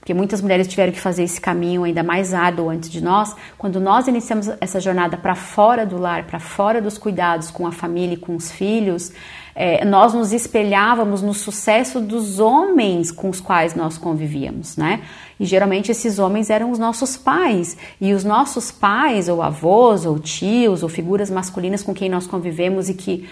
Porque 0.05 0.13
muitas 0.13 0.39
mulheres 0.39 0.67
tiveram 0.67 0.93
que 0.93 1.01
fazer 1.01 1.23
esse 1.23 1.41
caminho 1.41 1.83
ainda 1.83 2.03
mais 2.03 2.31
árduo 2.31 2.69
antes 2.69 2.91
de 2.91 3.03
nós. 3.03 3.35
Quando 3.57 3.79
nós 3.79 4.07
iniciamos 4.07 4.47
essa 4.61 4.79
jornada 4.79 5.17
para 5.17 5.33
fora 5.33 5.83
do 5.83 5.97
lar, 5.97 6.25
para 6.25 6.39
fora 6.39 6.79
dos 6.79 6.95
cuidados 6.95 7.49
com 7.49 7.65
a 7.65 7.71
família 7.71 8.13
e 8.13 8.17
com 8.17 8.35
os 8.35 8.51
filhos, 8.51 9.11
é, 9.55 9.83
nós 9.83 10.13
nos 10.13 10.31
espelhávamos 10.31 11.23
no 11.23 11.33
sucesso 11.33 11.99
dos 11.99 12.39
homens 12.39 13.09
com 13.09 13.31
os 13.31 13.41
quais 13.41 13.73
nós 13.73 13.97
convivíamos, 13.97 14.77
né? 14.77 15.01
E 15.39 15.45
geralmente 15.45 15.89
esses 15.89 16.19
homens 16.19 16.51
eram 16.51 16.69
os 16.69 16.77
nossos 16.77 17.17
pais. 17.17 17.75
E 17.99 18.13
os 18.13 18.23
nossos 18.23 18.69
pais, 18.69 19.27
ou 19.27 19.41
avós, 19.41 20.05
ou 20.05 20.19
tios, 20.19 20.83
ou 20.83 20.89
figuras 20.89 21.31
masculinas 21.31 21.81
com 21.81 21.95
quem 21.95 22.09
nós 22.09 22.27
convivemos 22.27 22.89
e 22.89 22.93
que 22.93 23.27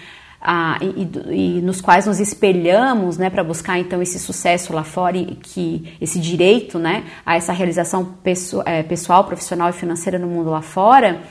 ah, 0.46 0.78
e, 0.82 1.58
e, 1.58 1.62
nos 1.62 1.80
quais 1.80 2.06
nos 2.06 2.20
espelhamos, 2.20 3.18
né, 3.18 3.30
para 3.30 3.44
buscar 3.44 3.80
então 3.80 4.02
esse 4.02 4.20
sucesso 4.20 4.74
lá 4.74 4.84
fora 4.84 5.16
e 5.16 5.36
que 5.36 5.96
esse 6.02 6.20
direito, 6.20 6.78
né, 6.78 7.06
a 7.26 7.38
essa 7.38 7.54
realização 7.54 8.04
pessoal, 8.04 8.64
é, 8.68 8.84
pessoal, 8.84 9.24
profissional 9.24 9.70
e 9.70 9.74
financeira 9.74 10.20
no 10.20 10.28
mundo 10.28 10.50
lá 10.50 10.62
fora. 10.62 11.22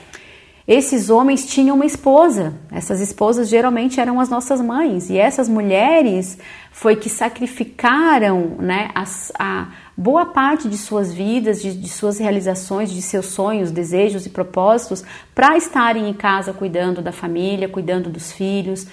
Esses 0.66 1.10
homens 1.10 1.44
tinham 1.44 1.76
uma 1.76 1.84
esposa. 1.84 2.54
Essas 2.70 3.00
esposas 3.00 3.48
geralmente 3.48 4.00
eram 4.00 4.18
as 4.18 4.30
nossas 4.30 4.60
mães 4.60 5.10
e 5.10 5.18
essas 5.18 5.48
mulheres 5.48 6.38
foi 6.70 6.96
que 6.96 7.10
sacrificaram, 7.10 8.56
né, 8.58 8.90
as, 8.94 9.30
a 9.38 9.68
boa 9.96 10.26
parte 10.26 10.68
de 10.68 10.78
suas 10.78 11.12
vidas, 11.12 11.60
de, 11.60 11.74
de 11.74 11.88
suas 11.88 12.18
realizações, 12.18 12.90
de 12.90 13.02
seus 13.02 13.26
sonhos, 13.26 13.70
desejos 13.70 14.26
e 14.26 14.30
propósitos 14.30 15.04
para 15.34 15.56
estarem 15.56 16.08
em 16.08 16.14
casa 16.14 16.52
cuidando 16.52 17.02
da 17.02 17.12
família, 17.12 17.68
cuidando 17.68 18.10
dos 18.10 18.32
filhos, 18.32 18.86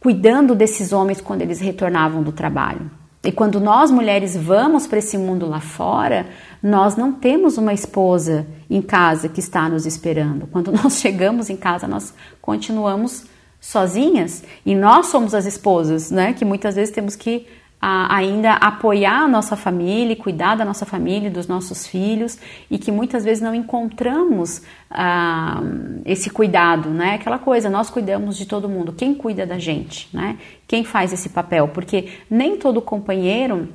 cuidando 0.00 0.54
desses 0.54 0.92
homens 0.92 1.20
quando 1.20 1.42
eles 1.42 1.60
retornavam 1.60 2.22
do 2.22 2.32
trabalho. 2.32 2.90
E 3.24 3.32
quando 3.32 3.58
nós 3.58 3.90
mulheres 3.90 4.36
vamos 4.36 4.86
para 4.86 5.00
esse 5.00 5.18
mundo 5.18 5.48
lá 5.48 5.60
fora, 5.60 6.28
nós 6.62 6.94
não 6.94 7.12
temos 7.12 7.58
uma 7.58 7.72
esposa 7.72 8.46
em 8.70 8.80
casa 8.80 9.28
que 9.28 9.40
está 9.40 9.68
nos 9.68 9.84
esperando. 9.84 10.46
Quando 10.46 10.70
nós 10.72 11.00
chegamos 11.00 11.50
em 11.50 11.56
casa, 11.56 11.88
nós 11.88 12.14
continuamos 12.40 13.24
sozinhas 13.60 14.44
e 14.64 14.76
nós 14.76 15.06
somos 15.06 15.34
as 15.34 15.44
esposas, 15.44 16.10
né? 16.10 16.34
Que 16.34 16.44
muitas 16.44 16.76
vezes 16.76 16.94
temos 16.94 17.16
que 17.16 17.48
a, 17.88 18.16
ainda 18.16 18.54
apoiar 18.54 19.22
a 19.22 19.28
nossa 19.28 19.54
família, 19.54 20.16
cuidar 20.16 20.56
da 20.56 20.64
nossa 20.64 20.84
família, 20.84 21.30
dos 21.30 21.46
nossos 21.46 21.86
filhos 21.86 22.36
e 22.68 22.78
que 22.78 22.90
muitas 22.90 23.22
vezes 23.22 23.40
não 23.40 23.54
encontramos 23.54 24.60
ah, 24.90 25.62
esse 26.04 26.28
cuidado, 26.28 26.90
né? 26.90 27.14
Aquela 27.14 27.38
coisa, 27.38 27.70
nós 27.70 27.88
cuidamos 27.88 28.36
de 28.36 28.44
todo 28.44 28.68
mundo. 28.68 28.92
Quem 28.92 29.14
cuida 29.14 29.46
da 29.46 29.56
gente, 29.56 30.08
né? 30.12 30.36
Quem 30.66 30.82
faz 30.82 31.12
esse 31.12 31.28
papel? 31.28 31.68
Porque 31.68 32.08
nem 32.28 32.56
todo 32.56 32.82
companheiro, 32.82 33.68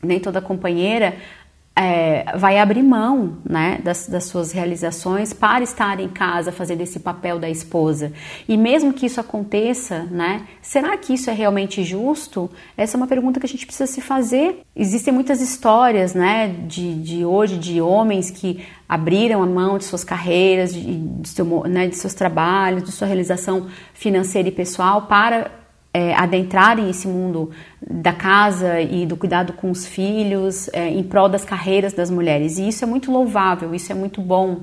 nem 0.00 0.20
toda 0.20 0.40
companheira 0.40 1.16
é, 1.74 2.36
vai 2.36 2.58
abrir 2.58 2.82
mão 2.82 3.38
né, 3.48 3.80
das, 3.82 4.06
das, 4.06 4.24
suas 4.24 4.52
realizações 4.52 5.32
para 5.32 5.64
estar 5.64 5.98
em 6.00 6.08
casa 6.08 6.52
fazendo 6.52 6.82
esse 6.82 7.00
papel 7.00 7.38
da 7.38 7.48
esposa. 7.48 8.12
E 8.46 8.58
mesmo 8.58 8.92
que 8.92 9.06
isso 9.06 9.20
aconteça, 9.20 10.02
né, 10.10 10.46
será 10.60 10.96
que 10.98 11.14
isso 11.14 11.30
é 11.30 11.32
realmente 11.32 11.82
justo? 11.82 12.50
Essa 12.76 12.96
é 12.96 12.98
uma 12.98 13.06
pergunta 13.06 13.40
que 13.40 13.46
a 13.46 13.48
gente 13.48 13.64
precisa 13.64 13.90
se 13.90 14.02
fazer. 14.02 14.60
Existem 14.76 15.14
muitas 15.14 15.40
histórias 15.40 16.14
né, 16.14 16.48
de, 16.66 16.94
de 16.94 17.24
hoje 17.24 17.56
de 17.56 17.80
homens 17.80 18.30
que 18.30 18.62
abriram 18.86 19.42
a 19.42 19.46
mão 19.46 19.78
de 19.78 19.84
suas 19.84 20.04
carreiras, 20.04 20.74
de, 20.74 20.98
de, 20.98 21.28
seu, 21.28 21.64
né, 21.64 21.86
de 21.86 21.96
seus 21.96 22.12
trabalhos, 22.12 22.82
de 22.82 22.92
sua 22.92 23.06
realização 23.06 23.68
financeira 23.94 24.48
e 24.48 24.52
pessoal 24.52 25.02
para 25.02 25.61
é, 25.94 26.14
adentrarem 26.14 26.88
esse 26.88 27.06
mundo 27.06 27.50
da 27.80 28.12
casa 28.12 28.80
e 28.80 29.04
do 29.04 29.16
cuidado 29.16 29.52
com 29.52 29.70
os 29.70 29.86
filhos 29.86 30.68
é, 30.72 30.88
em 30.88 31.02
prol 31.02 31.28
das 31.28 31.44
carreiras 31.44 31.92
das 31.92 32.10
mulheres. 32.10 32.58
E 32.58 32.66
isso 32.68 32.84
é 32.84 32.86
muito 32.86 33.12
louvável, 33.12 33.74
isso 33.74 33.92
é 33.92 33.94
muito 33.94 34.20
bom. 34.20 34.62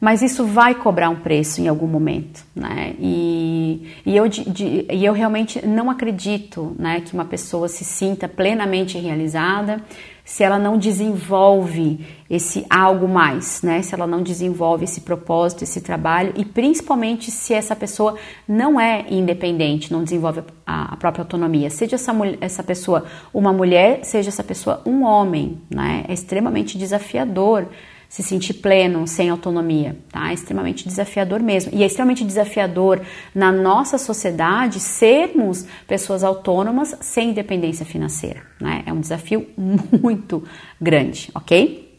Mas 0.00 0.22
isso 0.22 0.46
vai 0.46 0.74
cobrar 0.74 1.10
um 1.10 1.16
preço 1.16 1.60
em 1.60 1.68
algum 1.68 1.86
momento, 1.86 2.42
né? 2.56 2.94
E, 2.98 3.86
e, 4.06 4.16
eu, 4.16 4.26
de, 4.28 4.86
e 4.90 5.04
eu 5.04 5.12
realmente 5.12 5.64
não 5.64 5.90
acredito 5.90 6.74
né, 6.78 7.02
que 7.02 7.12
uma 7.12 7.26
pessoa 7.26 7.68
se 7.68 7.84
sinta 7.84 8.26
plenamente 8.26 8.98
realizada 8.98 9.82
se 10.30 10.44
ela 10.44 10.60
não 10.60 10.78
desenvolve 10.78 12.06
esse 12.30 12.64
algo 12.70 13.08
mais, 13.08 13.62
né? 13.62 13.82
Se 13.82 13.96
ela 13.96 14.06
não 14.06 14.22
desenvolve 14.22 14.84
esse 14.84 15.00
propósito, 15.00 15.64
esse 15.64 15.80
trabalho 15.80 16.32
e 16.36 16.44
principalmente 16.44 17.32
se 17.32 17.52
essa 17.52 17.74
pessoa 17.74 18.14
não 18.46 18.80
é 18.80 19.06
independente, 19.10 19.92
não 19.92 20.04
desenvolve 20.04 20.44
a, 20.64 20.94
própria 20.94 21.22
autonomia. 21.22 21.68
Seja 21.68 21.96
essa, 21.96 22.12
essa 22.40 22.62
pessoa 22.62 23.06
uma 23.34 23.52
mulher, 23.52 24.04
seja 24.04 24.28
essa 24.28 24.44
pessoa 24.44 24.80
um 24.86 25.02
homem, 25.02 25.60
né? 25.68 26.04
É 26.06 26.12
extremamente 26.12 26.78
desafiador 26.78 27.66
se 28.10 28.24
sentir 28.24 28.54
pleno, 28.54 29.06
sem 29.06 29.30
autonomia, 29.30 29.96
tá? 30.10 30.30
É 30.30 30.34
extremamente 30.34 30.86
desafiador 30.86 31.38
mesmo. 31.40 31.70
E 31.72 31.84
é 31.84 31.86
extremamente 31.86 32.24
desafiador 32.24 33.00
na 33.32 33.52
nossa 33.52 33.98
sociedade 33.98 34.80
sermos 34.80 35.64
pessoas 35.86 36.24
autônomas 36.24 36.96
sem 37.00 37.30
independência 37.30 37.86
financeira, 37.86 38.42
né? 38.60 38.82
É 38.84 38.92
um 38.92 38.98
desafio 38.98 39.46
muito 39.56 40.42
grande, 40.80 41.30
ok? 41.32 41.96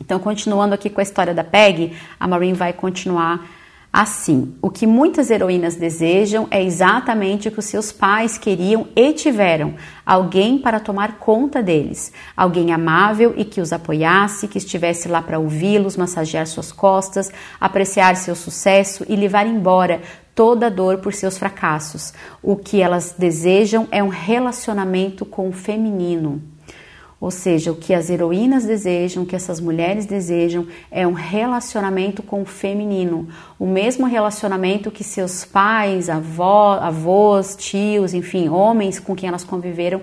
Então, 0.00 0.18
continuando 0.18 0.74
aqui 0.74 0.88
com 0.88 1.00
a 1.00 1.02
história 1.02 1.34
da 1.34 1.44
Peg, 1.44 1.92
a 2.18 2.26
Maureen 2.26 2.54
vai 2.54 2.72
continuar 2.72 3.46
Assim, 3.92 4.54
o 4.62 4.70
que 4.70 4.86
muitas 4.86 5.30
heroínas 5.30 5.76
desejam 5.76 6.48
é 6.50 6.62
exatamente 6.64 7.48
o 7.48 7.52
que 7.52 7.58
os 7.58 7.66
seus 7.66 7.92
pais 7.92 8.38
queriam 8.38 8.88
e 8.96 9.12
tiveram: 9.12 9.74
alguém 10.06 10.56
para 10.56 10.80
tomar 10.80 11.18
conta 11.18 11.62
deles, 11.62 12.10
alguém 12.34 12.72
amável 12.72 13.34
e 13.36 13.44
que 13.44 13.60
os 13.60 13.70
apoiasse, 13.70 14.48
que 14.48 14.56
estivesse 14.56 15.08
lá 15.08 15.20
para 15.20 15.38
ouvi-los, 15.38 15.98
massagear 15.98 16.46
suas 16.46 16.72
costas, 16.72 17.30
apreciar 17.60 18.16
seu 18.16 18.34
sucesso 18.34 19.04
e 19.10 19.14
levar 19.14 19.46
embora 19.46 20.00
toda 20.34 20.68
a 20.68 20.70
dor 20.70 20.98
por 20.98 21.12
seus 21.12 21.36
fracassos. 21.36 22.14
O 22.42 22.56
que 22.56 22.80
elas 22.80 23.14
desejam 23.18 23.86
é 23.90 24.02
um 24.02 24.08
relacionamento 24.08 25.26
com 25.26 25.50
o 25.50 25.52
feminino. 25.52 26.51
Ou 27.22 27.30
seja, 27.30 27.70
o 27.70 27.76
que 27.76 27.94
as 27.94 28.10
heroínas 28.10 28.64
desejam, 28.64 29.22
o 29.22 29.26
que 29.26 29.36
essas 29.36 29.60
mulheres 29.60 30.06
desejam 30.06 30.66
é 30.90 31.06
um 31.06 31.12
relacionamento 31.12 32.20
com 32.20 32.42
o 32.42 32.44
feminino, 32.44 33.28
o 33.60 33.64
mesmo 33.64 34.08
relacionamento 34.08 34.90
que 34.90 35.04
seus 35.04 35.44
pais, 35.44 36.10
avó, 36.10 36.80
avós, 36.82 37.54
tios, 37.54 38.12
enfim, 38.12 38.48
homens 38.48 38.98
com 38.98 39.14
quem 39.14 39.28
elas 39.28 39.44
conviveram 39.44 40.00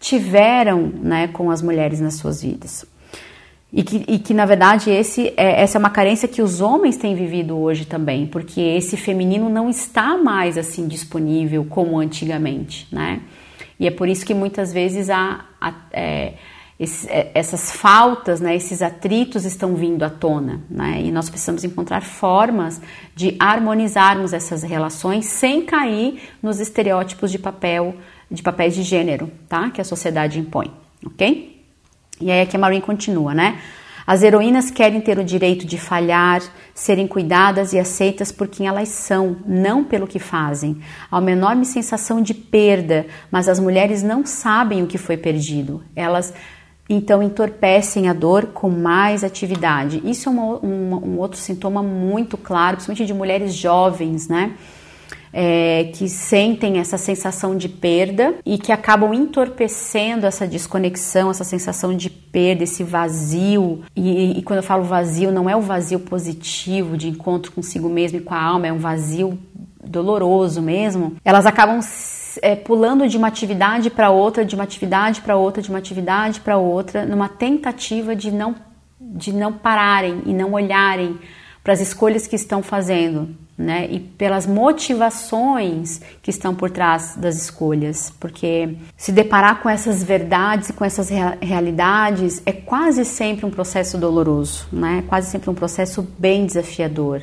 tiveram 0.00 0.90
né, 1.02 1.28
com 1.28 1.50
as 1.50 1.60
mulheres 1.60 2.00
nas 2.00 2.14
suas 2.14 2.40
vidas. 2.42 2.86
E 3.70 3.82
que, 3.82 4.02
e 4.08 4.18
que 4.18 4.32
na 4.32 4.46
verdade 4.46 4.88
esse 4.88 5.34
é, 5.36 5.60
essa 5.60 5.76
é 5.76 5.78
uma 5.78 5.90
carência 5.90 6.26
que 6.26 6.40
os 6.40 6.62
homens 6.62 6.96
têm 6.96 7.14
vivido 7.14 7.58
hoje 7.58 7.84
também, 7.84 8.26
porque 8.26 8.62
esse 8.62 8.96
feminino 8.96 9.50
não 9.50 9.68
está 9.68 10.16
mais 10.16 10.56
assim 10.56 10.88
disponível 10.88 11.66
como 11.66 11.98
antigamente, 11.98 12.88
né? 12.90 13.20
E 13.78 13.86
é 13.86 13.90
por 13.90 14.08
isso 14.08 14.24
que 14.24 14.32
muitas 14.32 14.72
vezes 14.72 15.10
há 15.10 15.44
é, 15.92 16.34
é, 16.80 17.30
essas 17.34 17.70
faltas, 17.70 18.40
né, 18.40 18.56
esses 18.56 18.82
atritos 18.82 19.44
estão 19.44 19.76
vindo 19.76 20.02
à 20.02 20.10
tona, 20.10 20.60
né, 20.68 21.00
e 21.02 21.12
nós 21.12 21.30
precisamos 21.30 21.62
encontrar 21.62 22.02
formas 22.02 22.80
de 23.14 23.36
harmonizarmos 23.38 24.32
essas 24.32 24.62
relações 24.62 25.26
sem 25.26 25.64
cair 25.64 26.30
nos 26.42 26.58
estereótipos 26.58 27.30
de 27.30 27.38
papel, 27.38 27.94
de 28.30 28.42
papéis 28.42 28.74
de 28.74 28.82
gênero, 28.82 29.30
tá, 29.48 29.70
que 29.70 29.80
a 29.80 29.84
sociedade 29.84 30.40
impõe, 30.40 30.70
ok? 31.06 31.62
E 32.20 32.30
aí 32.30 32.40
aqui 32.40 32.56
a 32.56 32.58
Maureen 32.58 32.80
continua, 32.80 33.34
né? 33.34 33.58
As 34.06 34.22
heroínas 34.22 34.70
querem 34.70 35.00
ter 35.00 35.18
o 35.18 35.24
direito 35.24 35.66
de 35.66 35.78
falhar, 35.78 36.42
serem 36.74 37.06
cuidadas 37.06 37.72
e 37.72 37.78
aceitas 37.78 38.30
por 38.30 38.48
quem 38.48 38.66
elas 38.66 38.90
são, 38.90 39.38
não 39.46 39.82
pelo 39.82 40.06
que 40.06 40.18
fazem. 40.18 40.78
Há 41.10 41.18
uma 41.18 41.30
enorme 41.30 41.64
sensação 41.64 42.20
de 42.20 42.34
perda, 42.34 43.06
mas 43.30 43.48
as 43.48 43.58
mulheres 43.58 44.02
não 44.02 44.26
sabem 44.26 44.82
o 44.82 44.86
que 44.86 44.98
foi 44.98 45.16
perdido. 45.16 45.82
Elas 45.96 46.34
então 46.88 47.22
entorpecem 47.22 48.08
a 48.08 48.12
dor 48.12 48.46
com 48.46 48.68
mais 48.68 49.24
atividade. 49.24 50.02
Isso 50.04 50.28
é 50.28 50.32
uma, 50.32 50.64
um, 50.64 51.18
outro 51.18 51.38
sintoma 51.38 51.82
muito 51.82 52.36
claro, 52.36 52.76
principalmente 52.76 53.06
de 53.06 53.14
mulheres 53.14 53.54
jovens, 53.54 54.28
né? 54.28 54.54
é, 55.36 55.90
que 55.92 56.08
sentem 56.08 56.78
essa 56.78 56.96
sensação 56.96 57.56
de 57.56 57.68
perda 57.68 58.36
e 58.46 58.56
que 58.56 58.70
acabam 58.70 59.12
entorpecendo 59.12 60.26
essa 60.26 60.46
desconexão, 60.46 61.28
essa 61.28 61.42
sensação 61.42 61.94
de 61.96 62.08
perda, 62.08 62.62
esse 62.62 62.84
vazio. 62.84 63.82
E, 63.96 64.38
e 64.38 64.42
quando 64.42 64.58
eu 64.58 64.62
falo 64.62 64.84
vazio, 64.84 65.32
não 65.32 65.50
é 65.50 65.56
o 65.56 65.60
vazio 65.60 65.98
positivo 65.98 66.96
de 66.96 67.08
encontro 67.08 67.50
consigo 67.50 67.88
mesmo 67.88 68.18
e 68.18 68.20
com 68.20 68.32
a 68.32 68.40
alma, 68.40 68.68
é 68.68 68.72
um 68.72 68.78
vazio 68.78 69.36
doloroso 69.84 70.62
mesmo. 70.62 71.16
Elas 71.24 71.46
acabam 71.46 71.80
é, 72.42 72.54
pulando 72.54 73.08
de 73.08 73.16
uma 73.16 73.28
atividade 73.28 73.90
para 73.90 74.10
outra, 74.10 74.44
de 74.44 74.54
uma 74.54 74.64
atividade 74.64 75.20
para 75.20 75.36
outra, 75.36 75.62
de 75.62 75.68
uma 75.68 75.78
atividade 75.78 76.40
para 76.40 76.56
outra, 76.56 77.04
numa 77.04 77.28
tentativa 77.28 78.14
de 78.14 78.30
não, 78.30 78.54
de 79.00 79.32
não 79.32 79.52
pararem 79.52 80.22
e 80.26 80.32
não 80.32 80.52
olharem 80.52 81.18
para 81.64 81.72
as 81.72 81.80
escolhas 81.80 82.26
que 82.26 82.36
estão 82.36 82.62
fazendo, 82.62 83.34
né? 83.56 83.88
E 83.90 83.98
pelas 83.98 84.46
motivações 84.46 85.98
que 86.22 86.30
estão 86.30 86.54
por 86.54 86.70
trás 86.70 87.16
das 87.16 87.36
escolhas, 87.36 88.12
porque 88.20 88.76
se 88.98 89.10
deparar 89.10 89.62
com 89.62 89.70
essas 89.70 90.02
verdades 90.02 90.68
e 90.68 90.72
com 90.74 90.84
essas 90.84 91.08
realidades 91.40 92.42
é 92.44 92.52
quase 92.52 93.02
sempre 93.06 93.46
um 93.46 93.50
processo 93.50 93.96
doloroso, 93.96 94.66
né? 94.70 95.02
Quase 95.08 95.30
sempre 95.30 95.48
um 95.48 95.54
processo 95.54 96.06
bem 96.18 96.44
desafiador. 96.44 97.22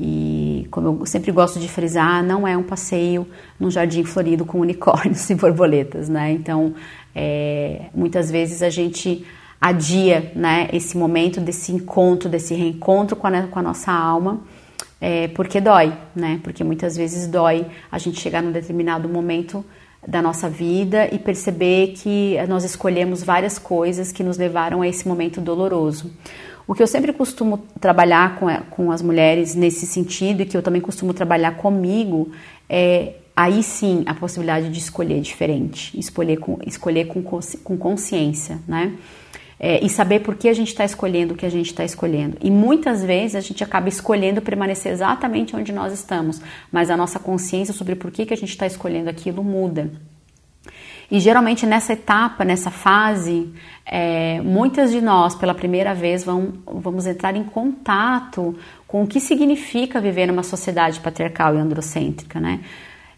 E 0.00 0.66
como 0.70 1.00
eu 1.00 1.06
sempre 1.06 1.30
gosto 1.30 1.60
de 1.60 1.68
frisar, 1.68 2.24
não 2.24 2.48
é 2.48 2.56
um 2.56 2.62
passeio 2.62 3.26
num 3.58 3.70
jardim 3.70 4.02
florido 4.02 4.46
com 4.46 4.60
unicórnios 4.60 5.28
e 5.30 5.34
borboletas, 5.34 6.08
né? 6.08 6.32
Então, 6.32 6.74
é, 7.14 7.82
muitas 7.94 8.30
vezes 8.30 8.62
a 8.62 8.70
gente 8.70 9.26
adia, 9.60 10.32
né, 10.34 10.70
esse 10.72 10.96
momento 10.96 11.38
desse 11.38 11.70
encontro, 11.70 12.30
desse 12.30 12.54
reencontro 12.54 13.14
com 13.14 13.26
a, 13.26 13.42
com 13.42 13.58
a 13.58 13.62
nossa 13.62 13.92
alma 13.92 14.40
é, 15.00 15.28
porque 15.28 15.60
dói, 15.60 15.92
né? 16.14 16.40
Porque 16.42 16.62
muitas 16.62 16.96
vezes 16.96 17.26
dói 17.26 17.66
a 17.90 17.98
gente 17.98 18.20
chegar 18.20 18.42
num 18.42 18.52
determinado 18.52 19.08
momento 19.08 19.64
da 20.06 20.20
nossa 20.20 20.48
vida 20.48 21.08
e 21.12 21.18
perceber 21.18 21.94
que 21.96 22.36
nós 22.48 22.64
escolhemos 22.64 23.22
várias 23.22 23.58
coisas 23.58 24.12
que 24.12 24.22
nos 24.22 24.36
levaram 24.36 24.82
a 24.82 24.88
esse 24.88 25.08
momento 25.08 25.40
doloroso. 25.40 26.10
O 26.70 26.74
que 26.74 26.80
eu 26.80 26.86
sempre 26.86 27.12
costumo 27.12 27.58
trabalhar 27.80 28.38
com, 28.38 28.46
com 28.70 28.92
as 28.92 29.02
mulheres 29.02 29.56
nesse 29.56 29.86
sentido 29.86 30.42
e 30.42 30.46
que 30.46 30.56
eu 30.56 30.62
também 30.62 30.80
costumo 30.80 31.12
trabalhar 31.12 31.56
comigo 31.56 32.30
é 32.68 33.14
aí 33.34 33.60
sim 33.60 34.04
a 34.06 34.14
possibilidade 34.14 34.68
de 34.68 34.78
escolher 34.78 35.20
diferente, 35.20 35.98
escolher 35.98 36.36
com, 36.36 36.60
escolher 36.64 37.06
com, 37.08 37.24
com 37.24 37.76
consciência, 37.76 38.60
né? 38.68 38.94
é, 39.58 39.84
e 39.84 39.88
saber 39.88 40.20
por 40.20 40.36
que 40.36 40.48
a 40.48 40.52
gente 40.52 40.68
está 40.68 40.84
escolhendo 40.84 41.34
o 41.34 41.36
que 41.36 41.44
a 41.44 41.50
gente 41.50 41.66
está 41.66 41.84
escolhendo. 41.84 42.36
E 42.40 42.52
muitas 42.52 43.02
vezes 43.02 43.34
a 43.34 43.40
gente 43.40 43.64
acaba 43.64 43.88
escolhendo 43.88 44.40
permanecer 44.40 44.92
exatamente 44.92 45.56
onde 45.56 45.72
nós 45.72 45.92
estamos, 45.92 46.40
mas 46.70 46.88
a 46.88 46.96
nossa 46.96 47.18
consciência 47.18 47.74
sobre 47.74 47.96
por 47.96 48.12
que, 48.12 48.24
que 48.24 48.32
a 48.32 48.36
gente 48.36 48.50
está 48.50 48.64
escolhendo 48.64 49.10
aquilo 49.10 49.42
muda. 49.42 49.90
E 51.10 51.18
geralmente 51.18 51.66
nessa 51.66 51.92
etapa, 51.92 52.44
nessa 52.44 52.70
fase, 52.70 53.52
é, 53.84 54.40
muitas 54.42 54.90
de 54.92 55.00
nós, 55.00 55.34
pela 55.34 55.54
primeira 55.54 55.94
vez, 55.94 56.22
vão, 56.22 56.52
vamos 56.66 57.06
entrar 57.06 57.34
em 57.36 57.44
contato 57.44 58.56
com 58.86 59.02
o 59.02 59.06
que 59.06 59.18
significa 59.20 60.00
viver 60.00 60.26
numa 60.26 60.42
sociedade 60.42 61.00
patriarcal 61.00 61.54
e 61.56 61.58
androcêntrica, 61.58 62.38
né? 62.38 62.60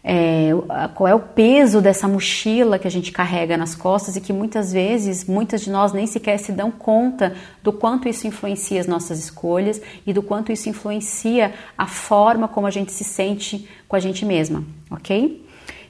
é, 0.03 0.49
qual 0.95 1.07
é 1.07 1.15
o 1.15 1.19
peso 1.19 1.79
dessa 1.79 2.07
mochila 2.07 2.77
que 2.77 2.85
a 2.85 2.91
gente 2.91 3.11
carrega 3.11 3.55
nas 3.55 3.73
costas 3.73 4.17
e 4.17 4.21
que 4.21 4.33
muitas 4.33 4.73
vezes, 4.73 5.23
muitas 5.23 5.61
de 5.61 5.71
nós 5.71 5.93
nem 5.93 6.05
sequer 6.05 6.37
se 6.39 6.51
dão 6.51 6.69
conta 6.69 7.33
do 7.63 7.71
quanto 7.71 8.09
isso 8.09 8.27
influencia 8.27 8.81
as 8.81 8.87
nossas 8.87 9.17
escolhas 9.17 9.81
e 10.05 10.11
do 10.11 10.21
quanto 10.21 10.51
isso 10.51 10.67
influencia 10.67 11.53
a 11.77 11.87
forma 11.87 12.49
como 12.49 12.67
a 12.67 12.71
gente 12.71 12.91
se 12.91 13.05
sente 13.05 13.69
com 13.87 13.95
a 13.95 13.99
gente 13.99 14.25
mesma, 14.25 14.63
ok? 14.91 15.42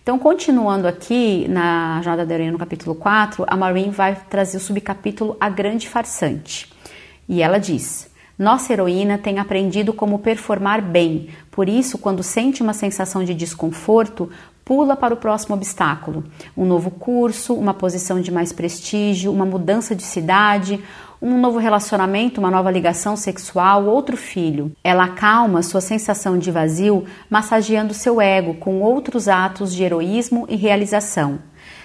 Então, 0.03 0.19
continuando 0.19 0.85
aqui 0.85 1.47
na 1.47 2.01
Jornada 2.03 2.25
da 2.25 2.33
Heroína, 2.33 2.51
no 2.51 2.59
capítulo 2.59 2.93
4, 2.93 3.45
a 3.47 3.55
Maureen 3.55 3.89
vai 3.89 4.13
trazer 4.29 4.57
o 4.57 4.59
subcapítulo 4.59 5.37
A 5.39 5.49
Grande 5.49 5.87
Farsante. 5.87 6.69
E 7.27 7.41
ela 7.41 7.57
diz: 7.57 8.11
nossa 8.37 8.73
heroína 8.73 9.17
tem 9.17 9.39
aprendido 9.39 9.93
como 9.93 10.19
performar 10.19 10.81
bem, 10.81 11.29
por 11.49 11.69
isso, 11.69 11.97
quando 11.97 12.21
sente 12.21 12.61
uma 12.61 12.73
sensação 12.73 13.23
de 13.23 13.33
desconforto, 13.33 14.29
pula 14.65 14.97
para 14.97 15.13
o 15.13 15.17
próximo 15.17 15.55
obstáculo. 15.55 16.25
Um 16.57 16.65
novo 16.65 16.91
curso, 16.91 17.53
uma 17.53 17.73
posição 17.73 18.19
de 18.19 18.29
mais 18.29 18.51
prestígio, 18.51 19.31
uma 19.31 19.45
mudança 19.45 19.95
de 19.95 20.03
cidade, 20.03 20.83
um 21.24 21.39
novo 21.39 21.57
relacionamento, 21.57 22.41
uma 22.41 22.51
nova 22.51 22.69
ligação 22.69 23.15
sexual, 23.15 23.86
outro 23.86 24.17
filho. 24.17 24.74
Ela 24.84 25.05
acalma 25.05 25.63
sua 25.63 25.80
sensação 25.80 26.38
de 26.38 26.51
vazio, 26.51 27.05
massageando 27.30 27.93
seu 27.93 28.19
ego 28.19 28.55
com 28.55 28.82
outros 28.82 29.30
atos 29.30 29.74
de 29.74 29.84
heroísmo 29.84 30.45
e 30.49 30.57
realização 30.57 31.39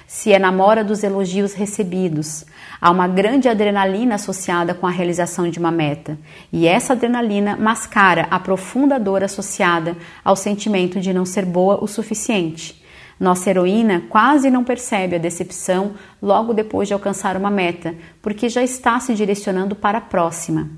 se 0.09 0.31
enamora 0.31 0.83
dos 0.83 1.05
elogios 1.05 1.53
recebidos. 1.53 2.47
Há 2.81 2.91
uma 2.91 3.07
grande 3.07 3.47
adrenalina 3.47 4.15
associada 4.15 4.73
com 4.73 4.87
a 4.87 4.91
realização 4.91 5.51
de 5.51 5.59
uma 5.59 5.71
meta, 5.71 6.19
e 6.51 6.67
essa 6.67 6.95
adrenalina 6.95 7.59
mascara 7.59 8.27
a 8.31 8.41
profunda 8.41 8.99
dor 8.99 9.23
associada 9.23 9.95
ao 10.25 10.35
sentimento 10.35 10.99
de 10.99 11.13
não 11.13 11.27
ser 11.27 11.45
boa 11.45 11.85
o 11.85 11.87
suficiente. 11.87 12.83
Nossa 13.19 13.51
heroína 13.51 14.05
quase 14.09 14.51
não 14.51 14.63
percebe 14.63 15.17
a 15.17 15.19
decepção 15.19 15.95
logo 16.23 16.55
depois 16.55 16.87
de 16.87 16.95
alcançar 16.95 17.37
uma 17.37 17.51
meta, 17.51 17.95
porque 18.23 18.49
já 18.49 18.63
está 18.63 19.01
se 19.01 19.15
direcionando 19.15 19.75
para 19.75 19.99
a 19.99 20.03
próxima. 20.03 20.69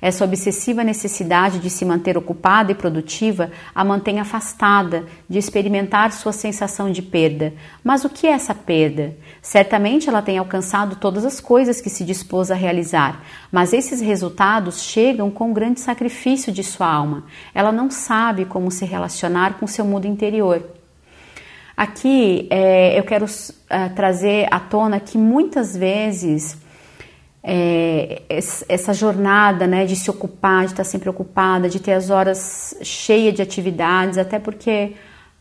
Essa 0.00 0.24
obsessiva 0.24 0.82
necessidade 0.82 1.60
de 1.60 1.70
se 1.70 1.84
manter 1.84 2.18
ocupada 2.18 2.72
e 2.72 2.74
produtiva 2.74 3.52
a 3.72 3.84
mantém 3.84 4.18
afastada 4.18 5.06
de 5.28 5.38
experimentar 5.38 6.10
sua 6.10 6.32
sensação 6.32 6.90
de 6.90 7.00
perda. 7.00 7.54
Mas 7.84 8.04
o 8.04 8.10
que 8.10 8.26
é 8.26 8.30
essa 8.30 8.52
perda? 8.52 9.16
Certamente 9.40 10.08
ela 10.08 10.20
tem 10.20 10.38
alcançado 10.38 10.96
todas 10.96 11.24
as 11.24 11.40
coisas 11.40 11.80
que 11.80 11.88
se 11.88 12.04
dispôs 12.04 12.50
a 12.50 12.56
realizar, 12.56 13.22
mas 13.50 13.72
esses 13.72 14.00
resultados 14.00 14.82
chegam 14.82 15.30
com 15.30 15.52
grande 15.52 15.78
sacrifício 15.78 16.52
de 16.52 16.64
sua 16.64 16.92
alma. 16.92 17.24
Ela 17.54 17.70
não 17.70 17.88
sabe 17.88 18.44
como 18.44 18.72
se 18.72 18.84
relacionar 18.84 19.54
com 19.54 19.68
seu 19.68 19.84
mundo 19.84 20.06
interior. 20.06 20.81
Aqui 21.76 22.46
é, 22.50 22.98
eu 22.98 23.02
quero 23.02 23.26
é, 23.70 23.88
trazer 23.88 24.46
à 24.50 24.60
tona 24.60 25.00
que 25.00 25.16
muitas 25.16 25.76
vezes 25.76 26.58
é, 27.42 28.22
essa 28.68 28.94
jornada 28.94 29.66
né, 29.66 29.84
de 29.84 29.96
se 29.96 30.10
ocupar, 30.10 30.66
de 30.66 30.72
estar 30.72 30.84
sempre 30.84 31.08
ocupada, 31.08 31.68
de 31.68 31.80
ter 31.80 31.92
as 31.92 32.10
horas 32.10 32.76
cheias 32.82 33.34
de 33.34 33.42
atividades, 33.42 34.16
até 34.16 34.38
porque 34.38 34.94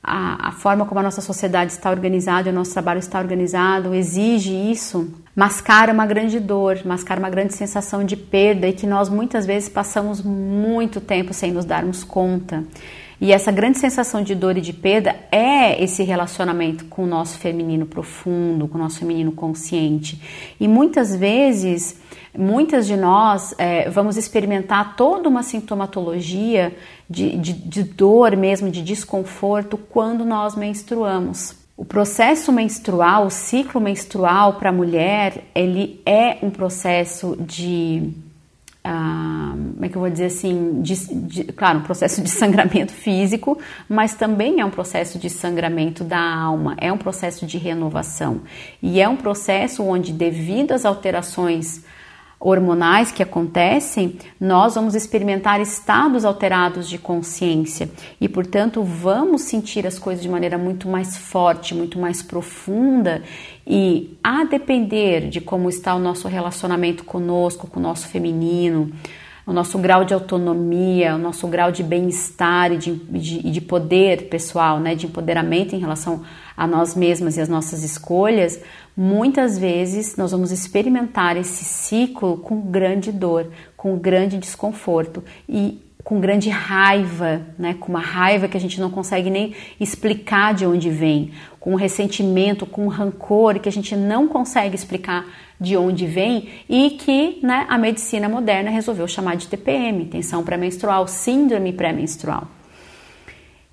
a, 0.04 0.48
a, 0.50 0.52
forma 0.52 0.86
como 0.86 1.00
a 1.00 1.04
nossa 1.04 1.22
sociedade 1.22 1.72
está 1.72 1.92
organizada, 1.92 2.50
o 2.50 2.54
nosso 2.54 2.74
trabalho 2.74 3.00
está 3.00 3.20
organizado, 3.20 3.94
exige 3.94 4.52
isso, 4.54 5.14
mascara 5.36 5.94
uma 5.94 6.08
grande 6.08 6.40
dor, 6.40 6.80
mascara 6.86 7.20
uma 7.20 7.30
grande 7.30 7.54
sensação 7.54 8.04
de 8.04 8.16
perda 8.16 8.68
e 8.68 8.74
que 8.74 8.88
nós 8.88 9.10
muitas 9.10 9.46
vezes 9.46 9.70
passamos 9.70 10.22
muito 10.22 11.00
tempo 11.00 11.34
sem 11.34 11.52
nos 11.52 11.66
darmos 11.66 12.04
conta. 12.04 12.64
E 13.22 13.32
essa 13.32 13.52
grande 13.52 13.78
sensação 13.78 14.24
de 14.24 14.34
dor 14.34 14.58
e 14.58 14.62
de 14.62 14.74
perda 14.74 15.16
é 15.32 15.82
esse 15.82 16.02
relacionamento 16.02 16.86
com 16.86 17.04
o 17.04 17.08
nosso 17.08 17.38
feminino 17.38 17.86
profundo, 17.86 18.68
com 18.68 18.80
o 18.80 18.82
nosso 18.82 18.98
feminino 18.98 19.32
consciente. 19.32 20.20
E 20.60 20.68
muitas 20.68 21.16
vezes, 21.16 22.02
muitas 22.36 22.88
de 22.88 22.98
nós 22.98 23.54
é, 23.60 23.88
vamos 23.92 24.18
experimentar 24.18 24.96
toda 24.96 25.30
uma 25.30 25.44
sintomatologia 25.44 26.76
de, 27.08 27.38
de, 27.38 27.54
de 27.54 27.84
dor 27.84 28.36
mesmo, 28.36 28.72
de 28.72 28.82
desconforto, 28.82 29.78
quando 29.78 30.26
nós 30.26 30.56
menstruamos. 30.56 31.56
O 31.78 31.86
processo 31.86 32.52
menstrual, 32.52 33.28
o 33.28 33.30
ciclo 33.30 33.80
menstrual 33.80 34.54
para 34.54 34.70
a 34.70 34.74
mulher, 34.74 35.44
ele 35.54 36.02
é 36.08 36.40
um 36.42 36.50
processo 36.50 37.38
de 37.40 38.12
ah, 38.84 39.54
como 39.56 39.86
é 39.86 39.90
que 39.90 39.96
eu 39.96 40.02
vou 40.02 40.10
dizer 40.10 40.26
assim, 40.26 40.82
de, 40.82 40.96
de, 40.96 41.44
claro, 41.54 41.80
um 41.80 41.84
processo 41.84 42.22
de 42.22 42.30
sangramento 42.30 42.92
físico, 42.92 43.58
mas 43.88 44.16
também 44.16 44.60
é 44.60 44.66
um 44.66 44.72
processo 44.72 45.20
de 45.20 45.30
sangramento 45.30 46.04
da 46.04 46.20
alma, 46.20 46.76
é 46.80 46.92
um 46.92 46.98
processo 46.98 47.46
de 47.46 47.58
renovação 47.58 48.42
e 48.82 49.00
é 49.00 49.08
um 49.08 49.16
processo 49.16 49.84
onde, 49.84 50.12
devido 50.12 50.72
às 50.72 50.86
alterações 50.86 51.84
hormonais 52.42 53.12
que 53.12 53.22
acontecem, 53.22 54.18
nós 54.40 54.74
vamos 54.74 54.96
experimentar 54.96 55.62
estados 55.62 56.26
alterados 56.26 56.90
de 56.90 56.98
consciência 56.98 57.88
e, 58.20 58.28
portanto, 58.28 58.84
vamos 58.84 59.44
sentir 59.44 59.86
as 59.86 60.00
coisas 60.00 60.24
de 60.24 60.30
maneira 60.30 60.58
muito 60.58 60.90
mais 60.90 61.16
forte, 61.16 61.76
muito 61.76 62.00
mais 62.00 62.24
profunda. 62.24 63.22
E 63.66 64.18
a 64.24 64.44
depender 64.44 65.30
de 65.30 65.40
como 65.40 65.70
está 65.70 65.96
o 65.96 66.00
nosso 66.00 66.28
relacionamento 66.28 67.04
conosco, 67.04 67.68
com 67.68 67.80
o 67.80 67.84
nosso 67.84 68.08
feminino, 68.08 68.92
o 69.46 69.54
nosso 69.54 69.78
grau 69.80 70.06
de 70.06 70.14
autonomia, 70.14 71.16
o 71.16 71.18
nosso 71.18 71.48
grau 71.48 71.72
de 71.72 71.84
bem-estar 71.84 72.72
e 72.72 72.78
de, 72.78 72.96
de, 72.96 73.52
de, 73.52 73.62
poder 73.62 74.30
pessoal, 74.30 74.80
né, 74.80 74.96
de 74.96 75.08
empoderamento 75.08 75.76
em 75.76 75.80
relação 75.80 76.24
a 76.56 76.68
nós 76.68 76.96
mesmas 76.96 77.38
e 77.38 77.42
as 77.42 77.50
nossas 77.50 77.84
escolhas, 77.84 78.60
muitas 78.96 79.58
vezes 79.58 80.16
nós 80.16 80.32
vamos 80.32 80.52
experimentar 80.52 81.38
esse 81.38 81.64
ciclo 81.64 82.38
com 82.38 82.62
grande 82.62 83.12
dor, 83.12 83.48
com 83.76 83.98
grande 83.98 84.38
desconforto 84.38 85.24
e 85.50 85.82
com 86.04 86.20
grande 86.20 86.50
raiva, 86.50 87.42
né? 87.58 87.76
com 87.80 87.90
uma 87.90 88.00
raiva 88.00 88.48
que 88.48 88.58
a 88.58 88.60
gente 88.60 88.80
não 88.80 88.90
consegue 88.90 89.30
nem 89.30 89.54
explicar 89.80 90.54
de 90.54 90.66
onde 90.66 90.90
vem, 90.90 91.32
com 91.62 91.76
ressentimento, 91.76 92.66
com 92.66 92.88
rancor 92.88 93.60
que 93.60 93.70
a 93.70 93.72
gente 93.72 93.96
não 93.96 94.28
consegue 94.28 94.76
explicar 94.76 95.28
de 95.60 95.78
onde 95.78 96.08
vem 96.08 96.50
e 96.68 96.90
que 96.90 97.38
né, 97.44 97.68
a 97.70 97.78
medicina 97.78 98.28
moderna 98.28 98.72
resolveu 98.72 99.08
chamar 99.08 99.38
de 99.38 99.48
TPM, 99.48 100.06
tensão 100.06 100.44
pré-menstrual, 100.44 101.08
síndrome 101.08 101.72
pré-menstrual. 101.72 102.48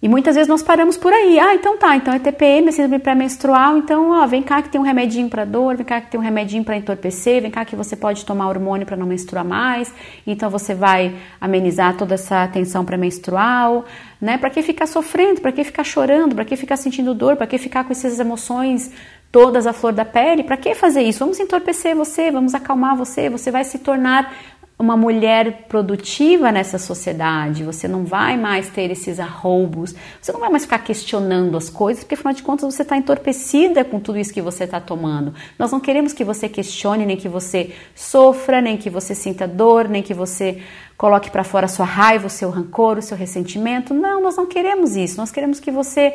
E 0.01 0.09
muitas 0.09 0.37
vezes 0.37 0.49
nós 0.49 0.63
paramos 0.63 0.97
por 0.97 1.13
aí. 1.13 1.41
Ah, 1.41 1.55
então 1.55 1.77
tá, 1.77 1.97
então 1.97 2.15
é 2.15 2.21
TPM, 2.21 2.69
é 2.69 2.71
síndrome 2.71 3.01
pré-menstrual, 3.01 3.77
então 3.77 4.11
ó, 4.11 4.27
vem 4.29 4.43
cá 4.43 4.63
que 4.63 4.69
tem 4.69 4.81
um 4.81 4.85
remedinho 4.85 5.29
para 5.29 5.45
dor, 5.45 5.77
vem 5.77 5.85
cá 5.85 6.01
que 6.01 6.09
tem 6.09 6.21
um 6.21 6.23
remedinho 6.23 6.63
para 6.63 6.77
entorpecer, 6.77 7.43
vem 7.43 7.51
cá 7.51 7.65
que 7.65 7.75
você 7.75 7.97
pode 7.97 8.25
tomar 8.25 8.49
hormônio 8.49 8.87
para 8.87 8.97
não 8.97 9.07
menstruar 9.09 9.45
mais. 9.45 9.93
Então 10.25 10.49
você 10.49 10.73
vai 10.73 11.17
amenizar 11.41 11.97
toda 11.97 12.15
essa 12.15 12.47
tensão 12.47 12.85
pré-menstrual, 12.85 13.87
né? 14.21 14.39
Para 14.39 14.51
que 14.51 14.63
ficar 14.63 14.87
sofrendo? 14.87 15.41
Para 15.41 15.51
que 15.51 15.65
ficar 15.65 15.83
chorando? 15.83 16.33
Para 16.37 16.45
que 16.45 16.55
ficar 16.55 16.77
sentindo 16.77 17.13
dor? 17.13 17.35
Para 17.35 17.49
que 17.49 17.59
ficar 17.59 17.83
com 17.83 17.91
essas 17.91 18.21
emoções 18.21 18.93
todas 19.33 19.67
à 19.67 19.73
flor 19.73 19.93
da 19.93 20.05
pele? 20.05 20.45
Para 20.45 20.57
que 20.57 20.77
fazer 20.77 21.03
isso? 21.03 21.19
Vamos 21.19 21.41
entorpecer 21.41 21.97
você, 21.97 22.31
vamos 22.31 22.55
acalmar 22.55 22.97
você, 22.97 23.29
você 23.29 23.51
vai 23.51 23.65
se 23.65 23.81
tornar 23.81 24.33
uma 24.79 24.97
mulher 24.97 25.65
produtiva 25.69 26.53
nessa 26.53 26.79
sociedade, 26.79 27.65
você 27.65 27.89
não 27.89 28.05
vai 28.05 28.37
mais 28.37 28.69
ter 28.69 28.91
esses 28.93 29.19
arroubos, 29.19 29.93
você 30.21 30.31
não 30.31 30.39
vai 30.39 30.49
mais 30.51 30.63
ficar 30.63 30.79
questionando 30.79 31.57
as 31.57 31.69
coisas, 31.69 32.05
porque 32.05 32.15
afinal 32.15 32.33
de 32.33 32.45
contas 32.45 32.73
você 32.73 32.83
está 32.83 32.97
entorpecida 32.97 33.85
com 33.85 33.99
tudo 33.99 34.19
isso 34.19 34.33
que 34.33 34.41
você 34.41 34.65
está 34.65 34.81
tomando. 34.81 35.35
Nós 35.59 35.73
não 35.73 35.81
queremos 35.81 36.13
que 36.13 36.23
você 36.23 36.49
questione, 36.49 37.05
nem 37.05 37.17
que 37.17 37.29
você 37.29 37.75
sofra, 37.93 38.61
nem 38.61 38.77
que 38.77 38.89
você 38.89 39.17
sinta 39.17 39.49
dor, 39.49 39.89
nem 39.89 40.01
que 40.01 40.15
você 40.15 40.63
coloque 40.97 41.31
para 41.31 41.43
fora 41.43 41.67
a 41.67 41.69
sua 41.69 41.87
raiva, 41.87 42.29
o 42.29 42.31
seu 42.31 42.51
rancor, 42.51 42.99
o 42.99 43.03
seu 43.03 43.17
ressentimento. 43.17 43.93
Não, 43.93 44.23
nós 44.23 44.37
não 44.37 44.47
queremos 44.47 44.97
isso. 44.97 45.17
Nós 45.17 45.33
queremos 45.33 45.59
que 45.59 45.71
você 45.71 46.15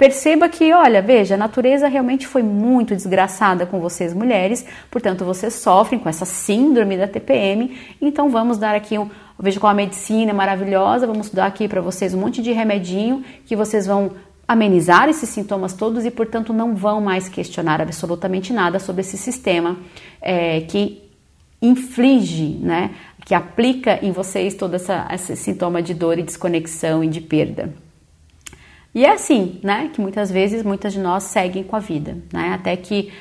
Perceba 0.00 0.48
que, 0.48 0.72
olha, 0.72 1.02
veja, 1.02 1.34
a 1.34 1.36
natureza 1.36 1.86
realmente 1.86 2.26
foi 2.26 2.42
muito 2.42 2.96
desgraçada 2.96 3.66
com 3.66 3.80
vocês 3.80 4.14
mulheres, 4.14 4.64
portanto 4.90 5.26
vocês 5.26 5.52
sofrem 5.52 6.00
com 6.00 6.08
essa 6.08 6.24
síndrome 6.24 6.96
da 6.96 7.06
TPM, 7.06 7.76
então 8.00 8.30
vamos 8.30 8.56
dar 8.56 8.74
aqui 8.74 8.96
um, 8.96 9.10
veja 9.38 9.60
como 9.60 9.70
a 9.70 9.74
medicina 9.74 10.30
é 10.30 10.32
maravilhosa, 10.32 11.06
vamos 11.06 11.28
dar 11.28 11.44
aqui 11.44 11.68
para 11.68 11.82
vocês 11.82 12.14
um 12.14 12.18
monte 12.18 12.40
de 12.40 12.50
remedinho 12.50 13.22
que 13.44 13.54
vocês 13.54 13.86
vão 13.86 14.12
amenizar 14.48 15.06
esses 15.10 15.28
sintomas 15.28 15.74
todos 15.74 16.06
e, 16.06 16.10
portanto, 16.10 16.54
não 16.54 16.74
vão 16.74 17.02
mais 17.02 17.28
questionar 17.28 17.78
absolutamente 17.82 18.54
nada 18.54 18.78
sobre 18.78 19.02
esse 19.02 19.18
sistema 19.18 19.76
é, 20.22 20.62
que 20.62 21.02
inflige, 21.60 22.56
né, 22.62 22.92
que 23.26 23.34
aplica 23.34 23.98
em 24.00 24.12
vocês 24.12 24.54
todo 24.54 24.76
essa, 24.76 25.06
esse 25.12 25.36
sintoma 25.36 25.82
de 25.82 25.92
dor 25.92 26.18
e 26.18 26.22
desconexão 26.22 27.04
e 27.04 27.06
de 27.06 27.20
perda. 27.20 27.89
E 28.94 29.04
é 29.04 29.12
assim, 29.12 29.60
né, 29.62 29.90
que 29.92 30.00
muitas 30.00 30.30
vezes 30.30 30.62
muitas 30.62 30.92
de 30.92 30.98
nós 30.98 31.24
seguem 31.24 31.62
com 31.62 31.76
a 31.76 31.78
vida, 31.78 32.18
né, 32.32 32.52
até 32.54 32.76
que 32.76 33.12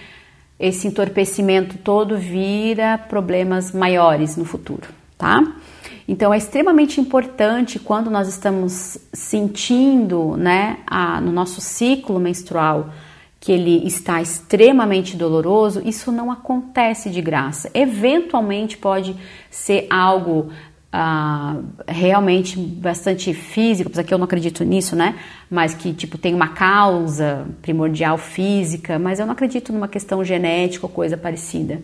esse 0.59 0.87
entorpecimento 0.87 1.77
todo 1.77 2.17
vira 2.17 2.97
problemas 2.97 3.71
maiores 3.71 4.35
no 4.35 4.43
futuro, 4.43 4.87
tá? 5.17 5.41
Então 6.07 6.33
é 6.33 6.37
extremamente 6.37 6.99
importante 6.99 7.77
quando 7.77 8.09
nós 8.09 8.27
estamos 8.27 8.97
sentindo, 9.13 10.35
né, 10.35 10.79
a, 10.87 11.21
no 11.21 11.31
nosso 11.31 11.61
ciclo 11.61 12.19
menstrual 12.19 12.89
que 13.39 13.51
ele 13.53 13.87
está 13.87 14.21
extremamente 14.21 15.15
doloroso, 15.15 15.81
isso 15.85 16.11
não 16.11 16.29
acontece 16.29 17.09
de 17.09 17.21
graça. 17.21 17.69
Eventualmente 17.73 18.77
pode 18.77 19.15
ser 19.49 19.87
algo 19.89 20.49
Uh, 20.91 21.63
realmente 21.87 22.57
bastante 22.57 23.31
físico, 23.31 23.89
apesar 23.89 24.03
que 24.03 24.11
eu 24.11 24.17
não 24.17 24.25
acredito 24.25 24.63
nisso, 24.63 24.95
né? 24.95 25.19
Mas 25.47 25.75
que 25.75 25.93
tipo 25.93 26.17
tem 26.17 26.33
uma 26.33 26.47
causa 26.47 27.45
primordial 27.61 28.17
física, 28.17 28.97
mas 28.97 29.19
eu 29.19 29.27
não 29.27 29.33
acredito 29.33 29.71
numa 29.71 29.87
questão 29.87 30.23
genética 30.23 30.87
ou 30.87 30.91
coisa 30.91 31.15
parecida. 31.15 31.79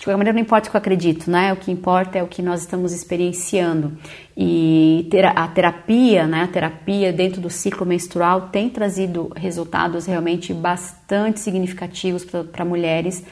De 0.00 0.04
qualquer 0.04 0.16
maneira, 0.16 0.32
não 0.32 0.40
importa 0.40 0.68
o 0.68 0.70
que 0.70 0.76
eu 0.78 0.78
acredito, 0.78 1.30
né? 1.30 1.52
O 1.52 1.56
que 1.56 1.70
importa 1.70 2.18
é 2.18 2.22
o 2.22 2.26
que 2.26 2.40
nós 2.40 2.62
estamos 2.62 2.94
experienciando. 2.94 3.92
E 4.34 5.06
a 5.36 5.46
terapia, 5.46 6.26
né? 6.26 6.44
A 6.44 6.48
terapia 6.48 7.12
dentro 7.12 7.38
do 7.38 7.50
ciclo 7.50 7.84
menstrual 7.84 8.48
tem 8.48 8.70
trazido 8.70 9.30
resultados 9.36 10.06
realmente 10.06 10.54
bastante 10.54 11.38
significativos 11.38 12.24
para 12.24 12.64
mulheres 12.64 13.22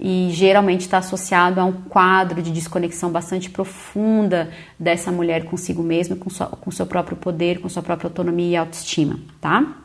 e 0.00 0.30
geralmente 0.30 0.80
está 0.80 0.98
associado 0.98 1.60
a 1.60 1.64
um 1.64 1.72
quadro 1.72 2.40
de 2.40 2.50
desconexão 2.50 3.10
bastante 3.12 3.50
profunda 3.50 4.50
dessa 4.78 5.12
mulher 5.12 5.44
consigo 5.44 5.82
mesma, 5.82 6.16
com, 6.16 6.30
sua, 6.30 6.46
com 6.46 6.70
seu 6.70 6.86
próprio 6.86 7.18
poder, 7.18 7.60
com 7.60 7.68
sua 7.68 7.82
própria 7.82 8.08
autonomia 8.08 8.52
e 8.52 8.56
autoestima, 8.56 9.20
tá? 9.40 9.76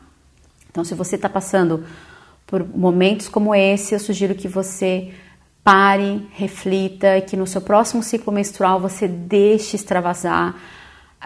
Então, 0.70 0.82
se 0.84 0.94
você 0.94 1.16
está 1.16 1.28
passando 1.28 1.84
por 2.46 2.66
momentos 2.66 3.28
como 3.28 3.54
esse, 3.54 3.94
eu 3.94 4.00
sugiro 4.00 4.34
que 4.34 4.48
você 4.48 5.12
pare, 5.62 6.26
reflita 6.32 7.18
e 7.18 7.20
que 7.20 7.36
no 7.36 7.46
seu 7.46 7.60
próximo 7.60 8.02
ciclo 8.02 8.32
menstrual 8.32 8.80
você 8.80 9.06
deixe 9.06 9.76
extravasar 9.76 10.54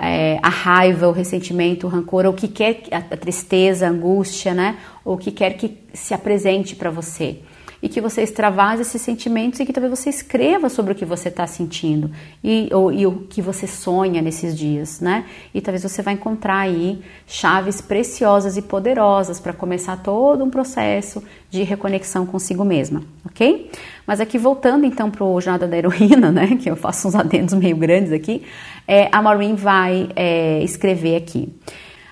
é, 0.00 0.38
a 0.42 0.48
raiva, 0.48 1.06
o 1.08 1.12
ressentimento, 1.12 1.86
o 1.86 1.90
rancor, 1.90 2.24
ou 2.24 2.32
o 2.32 2.34
que 2.34 2.48
quer, 2.48 2.82
a, 2.90 3.16
tristeza, 3.16 3.86
a 3.86 3.90
angústia, 3.90 4.52
né? 4.52 4.78
Ou 5.04 5.14
o 5.14 5.18
que 5.18 5.30
quer 5.30 5.52
que 5.56 5.78
se 5.92 6.12
apresente 6.12 6.74
para 6.74 6.90
você 6.90 7.40
e 7.82 7.88
que 7.88 8.00
você 8.00 8.22
extravase 8.22 8.82
esses 8.82 9.00
sentimentos 9.00 9.58
e 9.60 9.66
que 9.66 9.72
talvez 9.72 9.98
você 9.98 10.10
escreva 10.10 10.68
sobre 10.68 10.92
o 10.92 10.94
que 10.94 11.04
você 11.04 11.28
está 11.28 11.46
sentindo 11.46 12.10
e, 12.44 12.68
ou, 12.72 12.92
e 12.92 13.06
o 13.06 13.26
que 13.28 13.40
você 13.40 13.66
sonha 13.66 14.20
nesses 14.20 14.56
dias, 14.56 15.00
né? 15.00 15.24
E 15.54 15.60
talvez 15.60 15.82
você 15.82 16.02
vai 16.02 16.14
encontrar 16.14 16.58
aí 16.58 17.02
chaves 17.26 17.80
preciosas 17.80 18.56
e 18.56 18.62
poderosas 18.62 19.40
para 19.40 19.52
começar 19.52 19.96
todo 19.98 20.44
um 20.44 20.50
processo 20.50 21.22
de 21.50 21.62
reconexão 21.62 22.26
consigo 22.26 22.64
mesma, 22.64 23.02
ok? 23.24 23.70
Mas 24.06 24.20
aqui 24.20 24.38
voltando 24.38 24.84
então 24.84 25.10
para 25.10 25.24
o 25.24 25.40
Jornada 25.40 25.66
da 25.66 25.76
Heroína, 25.76 26.30
né? 26.30 26.56
Que 26.60 26.70
eu 26.70 26.76
faço 26.76 27.08
uns 27.08 27.14
adendos 27.14 27.54
meio 27.54 27.76
grandes 27.76 28.12
aqui, 28.12 28.42
é, 28.86 29.08
a 29.10 29.22
Maureen 29.22 29.54
vai 29.54 30.10
é, 30.14 30.62
escrever 30.62 31.16
aqui. 31.16 31.48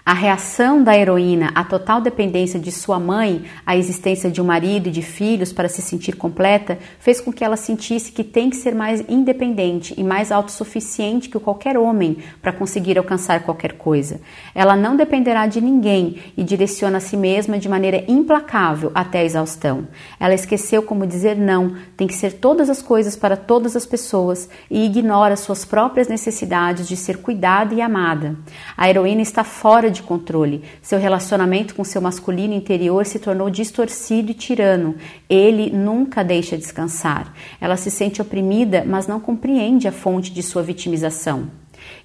A 0.09 0.15
reação 0.15 0.83
da 0.83 0.97
heroína 0.97 1.53
à 1.55 1.63
total 1.63 2.01
dependência 2.01 2.59
de 2.59 2.73
sua 2.73 2.99
mãe, 2.99 3.45
à 3.67 3.77
existência 3.77 4.31
de 4.31 4.41
um 4.41 4.45
marido 4.45 4.89
e 4.89 4.91
de 4.91 5.03
filhos 5.03 5.53
para 5.53 5.69
se 5.69 5.83
sentir 5.83 6.17
completa, 6.17 6.79
fez 6.99 7.21
com 7.21 7.31
que 7.31 7.45
ela 7.45 7.59
sentisse 7.59 8.11
que 8.11 8.25
tem 8.25 8.49
que 8.49 8.57
ser 8.57 8.75
mais 8.75 9.05
independente 9.07 9.93
e 9.99 10.03
mais 10.03 10.33
autossuficiente 10.33 11.29
que 11.29 11.39
qualquer 11.39 11.77
homem 11.77 12.17
para 12.41 12.55
conseguir 12.55 12.97
alcançar 12.97 13.43
qualquer 13.43 13.75
coisa. 13.75 14.19
Ela 14.55 14.75
não 14.75 14.97
dependerá 14.97 15.47
de 15.47 15.61
ninguém 15.61 16.17
e 16.39 16.43
direciona 16.43 16.97
a 16.97 17.01
si 17.01 17.15
mesma 17.15 17.59
de 17.59 17.69
maneira 17.69 18.03
implacável 18.09 18.91
até 18.95 19.19
a 19.19 19.25
exaustão. 19.25 19.89
Ela 20.19 20.33
esqueceu 20.33 20.83
como 20.83 21.07
dizer 21.07 21.37
não, 21.37 21.75
tem 21.99 22.07
que 22.07 22.15
ser 22.15 22.33
todas 22.33 22.71
as 22.71 22.81
coisas 22.81 23.15
para 23.15 23.37
todas 23.37 23.77
as 23.77 23.85
pessoas 23.85 24.49
e 24.71 24.87
ignora 24.87 25.37
suas 25.37 25.67
próprias 25.67 26.09
necessidades 26.09 26.89
de 26.89 26.97
ser 26.97 27.19
cuidada 27.19 27.75
e 27.75 27.83
amada. 27.83 28.35
A 28.75 28.89
heroína 28.89 29.21
está 29.21 29.45
fora 29.45 29.91
de 29.91 29.98
de 29.99 30.03
controle. 30.03 30.63
Seu 30.83 30.99
relacionamento 30.99 31.75
com 31.75 31.85
seu 31.85 32.01
masculino 32.01 32.55
interior 32.55 33.05
se 33.05 33.19
tornou 33.19 33.51
distorcido 33.51 34.31
e 34.31 34.35
tirano. 34.35 34.95
Ele 35.29 35.71
nunca 35.71 36.25
deixa 36.25 36.57
descansar. 36.57 37.33
Ela 37.61 37.77
se 37.77 37.91
sente 37.91 38.23
oprimida, 38.23 38.85
mas 38.87 39.07
não 39.07 39.21
compreende 39.21 39.87
a 39.87 39.93
fonte 39.93 40.33
de 40.33 40.43
sua 40.43 40.63
vitimização. 40.63 41.51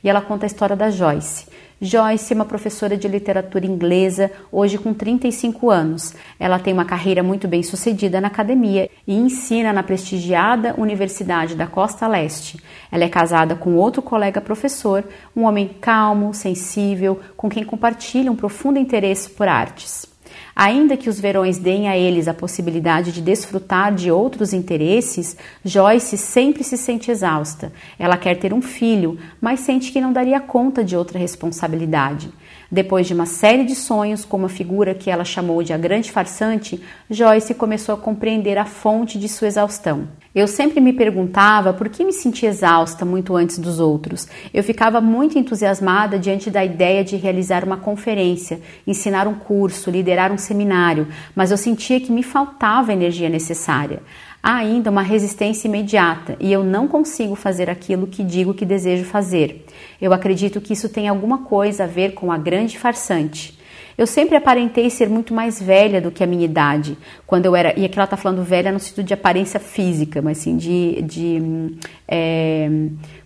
E 0.04 0.10
ela 0.10 0.22
conta 0.22 0.46
a 0.46 0.48
história 0.48 0.76
da 0.76 0.89
Joyce. 0.89 1.48
Joyce 1.82 2.34
é 2.34 2.36
uma 2.36 2.45
professora 2.45 2.95
de 2.95 3.07
literatura 3.07 3.65
inglesa, 3.65 4.32
hoje 4.51 4.78
com 4.78 4.93
35 4.93 5.69
anos. 5.69 6.13
Ela 6.39 6.59
tem 6.59 6.74
uma 6.74 6.86
carreira 6.86 7.21
muito 7.21 7.47
bem 7.47 7.63
sucedida 7.63 8.21
na 8.21 8.28
academia 8.28 8.89
e 9.07 9.15
ensina 9.15 9.74
na 9.74 9.84
prestigiada 9.84 10.76
Universidade 10.78 11.55
da 11.55 11.67
Costa 11.67 12.07
Leste. 12.07 12.61
Ela 12.91 13.03
é 13.03 13.09
casada 13.09 13.55
com 13.55 13.76
outro 13.76 14.01
colega 14.01 14.39
professor, 14.39 15.03
um 15.36 15.43
homem 15.43 15.69
calmo, 15.82 16.34
sensível, 16.34 17.19
com 17.36 17.49
quem 17.49 17.63
compartilha 17.63 18.32
um 18.32 18.36
profundo 18.36 18.80
interesse 18.80 19.30
por 19.30 19.47
artes. 19.47 20.12
Ainda 20.56 20.95
que 20.95 21.10
os 21.10 21.20
verões 21.20 21.58
deem 21.58 21.89
a 21.89 21.97
eles 21.97 22.28
a 22.28 22.34
possibilidade 22.34 23.12
de 23.12 23.22
desfrutar 23.22 23.93
de 23.93 24.12
outros 24.12 24.54
interesses, 24.54 25.36
Joyce 25.66 26.18
sempre 26.18 26.64
se 26.64 26.78
sente 26.78 27.10
exausta. 27.10 27.74
Ela 27.97 28.18
quer 28.18 28.36
ter 28.36 28.54
um 28.54 28.62
filho, 28.62 29.18
mas 29.41 29.62
sente 29.62 29.91
que 29.91 29.99
não 29.99 30.14
daria 30.14 30.39
conta 30.39 30.84
de 30.84 30.95
outra 30.95 31.18
responsabilidade. 31.18 32.30
Depois 32.74 33.05
de 33.05 33.13
uma 33.13 33.28
série 33.28 33.65
de 33.65 33.76
sonhos 33.76 34.26
com 34.26 34.36
uma 34.36 34.49
figura 34.49 34.95
que 34.95 35.11
ela 35.11 35.24
chamou 35.24 35.61
de 35.61 35.71
a 35.71 35.78
grande 35.78 36.11
farsante, 36.11 36.82
Joyce 37.07 37.53
começou 37.53 37.93
a 37.93 37.97
compreender 37.99 38.57
a 38.57 38.65
fonte 38.65 39.19
de 39.19 39.30
sua 39.30 39.47
exaustão. 39.47 40.07
Eu 40.34 40.47
sempre 40.47 40.82
me 40.82 40.91
perguntava 40.91 41.71
por 41.71 41.88
que 41.88 42.03
me 42.03 42.11
sentia 42.11 42.49
exausta 42.49 43.05
muito 43.05 43.36
antes 43.36 43.59
dos 43.59 43.80
outros. 43.80 44.28
Eu 44.51 44.63
ficava 44.63 44.99
muito 44.99 45.38
entusiasmada 45.38 46.17
diante 46.17 46.49
da 46.49 46.65
ideia 46.65 47.03
de 47.03 47.15
realizar 47.15 47.63
uma 47.63 47.78
conferência, 47.78 48.59
ensinar 48.88 49.28
um 49.28 49.36
curso, 49.36 49.91
liderar 49.91 50.32
um 50.32 50.38
seminário, 50.39 51.07
mas 51.36 51.51
eu 51.51 51.57
sentia 51.57 52.01
que 52.01 52.11
me 52.11 52.24
faltava 52.24 52.89
a 52.89 52.95
energia 52.95 53.30
necessária. 53.30 54.01
Há 54.46 54.56
ainda 54.56 54.91
uma 54.91 55.02
resistência 55.02 55.70
imediata 55.70 56.36
e 56.38 56.52
eu 56.52 56.66
não 56.66 56.86
consigo 56.86 57.34
fazer 57.34 57.70
aquilo 57.70 58.06
que 58.06 58.22
digo 58.22 58.54
que 58.54 58.66
desejo 58.66 59.06
fazer. 59.06 59.66
Eu 60.02 60.12
acredito 60.12 60.60
que 60.60 60.74
isso 60.74 60.89
tem 60.89 61.08
alguma 61.08 61.46
coisa 61.46 61.86
a 61.86 61.88
ver 61.88 62.14
com 62.14 62.30
a 62.30 62.38
grande 62.38 62.78
farsante. 62.78 63.58
Eu 63.98 64.06
sempre 64.06 64.36
aparentei 64.36 64.89
ser 64.89 65.08
muito 65.08 65.34
mais 65.34 65.62
velha 65.62 66.02
do 66.02 66.12
que 66.12 66.22
a 66.22 66.28
minha 66.28 66.44
idade. 66.44 66.98
Quando 67.26 67.46
eu 67.46 67.56
era. 67.56 67.80
E 67.80 67.86
aqui 67.86 67.98
ela 67.98 68.04
está 68.04 68.18
falando 68.18 68.44
velha 68.44 68.70
no 68.70 68.82
sentido 68.82 69.06
de 69.06 69.14
aparência 69.14 69.62
física, 69.62 70.22
mas 70.22 70.39
sim 70.39 70.58
de, 70.58 71.02
de 71.04 71.78
é, 72.06 72.70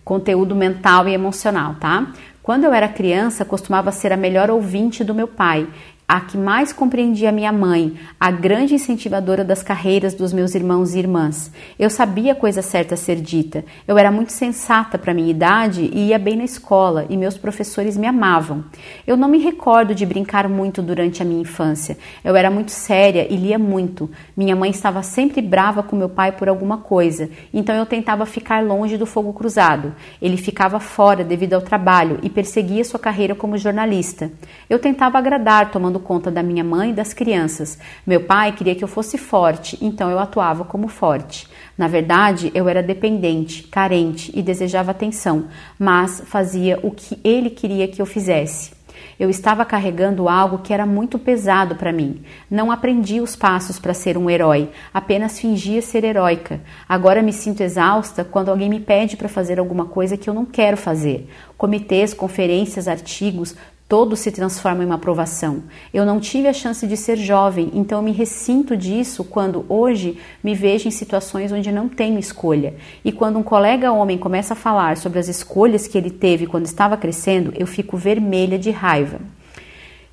conteúdo 0.04 0.54
mental 0.54 1.08
e 1.08 1.14
emocional, 1.14 1.74
tá? 1.80 2.12
Quando 2.44 2.62
eu 2.62 2.72
era 2.72 2.88
criança, 2.88 3.44
costumava 3.44 3.90
ser 3.90 4.12
a 4.12 4.16
melhor 4.16 4.50
ouvinte 4.50 5.02
do 5.02 5.14
meu 5.14 5.26
pai 5.26 5.66
a 6.08 6.20
que 6.20 6.38
mais 6.38 6.72
compreendia 6.72 7.30
minha 7.30 7.52
mãe, 7.52 7.98
a 8.18 8.30
grande 8.30 8.74
incentivadora 8.74 9.44
das 9.44 9.62
carreiras 9.62 10.14
dos 10.14 10.32
meus 10.32 10.54
irmãos 10.54 10.94
e 10.94 10.98
irmãs. 10.98 11.52
Eu 11.78 11.90
sabia 11.90 12.32
a 12.32 12.34
coisa 12.34 12.62
certa 12.62 12.94
a 12.94 12.96
ser 12.96 13.16
dita. 13.16 13.62
Eu 13.86 13.98
era 13.98 14.10
muito 14.10 14.32
sensata 14.32 14.96
para 14.96 15.12
minha 15.12 15.30
idade 15.30 15.82
e 15.92 16.06
ia 16.06 16.18
bem 16.18 16.34
na 16.34 16.44
escola, 16.44 17.04
e 17.10 17.16
meus 17.16 17.36
professores 17.36 17.94
me 17.98 18.06
amavam. 18.06 18.64
Eu 19.06 19.18
não 19.18 19.28
me 19.28 19.36
recordo 19.36 19.94
de 19.94 20.06
brincar 20.06 20.48
muito 20.48 20.80
durante 20.80 21.20
a 21.20 21.26
minha 21.26 21.42
infância. 21.42 21.98
Eu 22.24 22.34
era 22.34 22.50
muito 22.50 22.70
séria 22.70 23.26
e 23.30 23.36
lia 23.36 23.58
muito. 23.58 24.10
Minha 24.34 24.56
mãe 24.56 24.70
estava 24.70 25.02
sempre 25.02 25.42
brava 25.42 25.82
com 25.82 25.94
meu 25.94 26.08
pai 26.08 26.32
por 26.32 26.48
alguma 26.48 26.78
coisa, 26.78 27.28
então 27.52 27.76
eu 27.76 27.84
tentava 27.84 28.24
ficar 28.24 28.64
longe 28.64 28.96
do 28.96 29.04
fogo 29.04 29.34
cruzado. 29.34 29.94
Ele 30.22 30.38
ficava 30.38 30.80
fora 30.80 31.22
devido 31.22 31.52
ao 31.52 31.60
trabalho 31.60 32.18
e 32.22 32.30
perseguia 32.30 32.82
sua 32.82 32.98
carreira 32.98 33.34
como 33.34 33.58
jornalista. 33.58 34.32
Eu 34.70 34.78
tentava 34.78 35.18
agradar, 35.18 35.70
tomando 35.70 35.97
conta 36.00 36.30
da 36.30 36.42
minha 36.42 36.64
mãe 36.64 36.90
e 36.90 36.94
das 36.94 37.12
crianças. 37.12 37.78
Meu 38.06 38.22
pai 38.22 38.52
queria 38.52 38.74
que 38.74 38.84
eu 38.84 38.88
fosse 38.88 39.18
forte, 39.18 39.78
então 39.80 40.10
eu 40.10 40.18
atuava 40.18 40.64
como 40.64 40.88
forte. 40.88 41.48
Na 41.76 41.88
verdade, 41.88 42.50
eu 42.54 42.68
era 42.68 42.82
dependente, 42.82 43.62
carente 43.64 44.32
e 44.34 44.42
desejava 44.42 44.90
atenção, 44.90 45.46
mas 45.78 46.22
fazia 46.26 46.78
o 46.82 46.90
que 46.90 47.18
ele 47.22 47.50
queria 47.50 47.88
que 47.88 48.02
eu 48.02 48.06
fizesse. 48.06 48.78
Eu 49.18 49.28
estava 49.28 49.64
carregando 49.64 50.28
algo 50.28 50.58
que 50.58 50.72
era 50.72 50.86
muito 50.86 51.18
pesado 51.18 51.74
para 51.74 51.92
mim. 51.92 52.22
Não 52.48 52.70
aprendi 52.70 53.20
os 53.20 53.34
passos 53.34 53.78
para 53.78 53.92
ser 53.92 54.16
um 54.16 54.30
herói, 54.30 54.70
apenas 54.94 55.40
fingia 55.40 55.82
ser 55.82 56.04
heróica. 56.04 56.60
Agora 56.88 57.22
me 57.22 57.32
sinto 57.32 57.62
exausta 57.62 58.24
quando 58.24 58.48
alguém 58.48 58.68
me 58.68 58.78
pede 58.78 59.16
para 59.16 59.28
fazer 59.28 59.58
alguma 59.58 59.86
coisa 59.86 60.16
que 60.16 60.30
eu 60.30 60.34
não 60.34 60.44
quero 60.44 60.76
fazer. 60.76 61.28
Comitês, 61.56 62.14
conferências, 62.14 62.86
artigos, 62.86 63.56
Todo 63.88 64.16
se 64.16 64.30
transforma 64.30 64.82
em 64.82 64.86
uma 64.86 64.96
aprovação. 64.96 65.62
Eu 65.94 66.04
não 66.04 66.20
tive 66.20 66.46
a 66.46 66.52
chance 66.52 66.86
de 66.86 66.94
ser 66.94 67.16
jovem, 67.16 67.70
então 67.72 68.02
me 68.02 68.12
ressinto 68.12 68.76
disso 68.76 69.24
quando 69.24 69.64
hoje 69.66 70.18
me 70.44 70.54
vejo 70.54 70.86
em 70.86 70.90
situações 70.90 71.52
onde 71.52 71.72
não 71.72 71.88
tenho 71.88 72.18
escolha. 72.18 72.74
E 73.02 73.10
quando 73.10 73.38
um 73.38 73.42
colega 73.42 73.90
homem 73.90 74.18
começa 74.18 74.52
a 74.52 74.56
falar 74.56 74.98
sobre 74.98 75.18
as 75.18 75.26
escolhas 75.26 75.86
que 75.88 75.96
ele 75.96 76.10
teve 76.10 76.46
quando 76.46 76.66
estava 76.66 76.98
crescendo, 76.98 77.54
eu 77.56 77.66
fico 77.66 77.96
vermelha 77.96 78.58
de 78.58 78.70
raiva. 78.70 79.20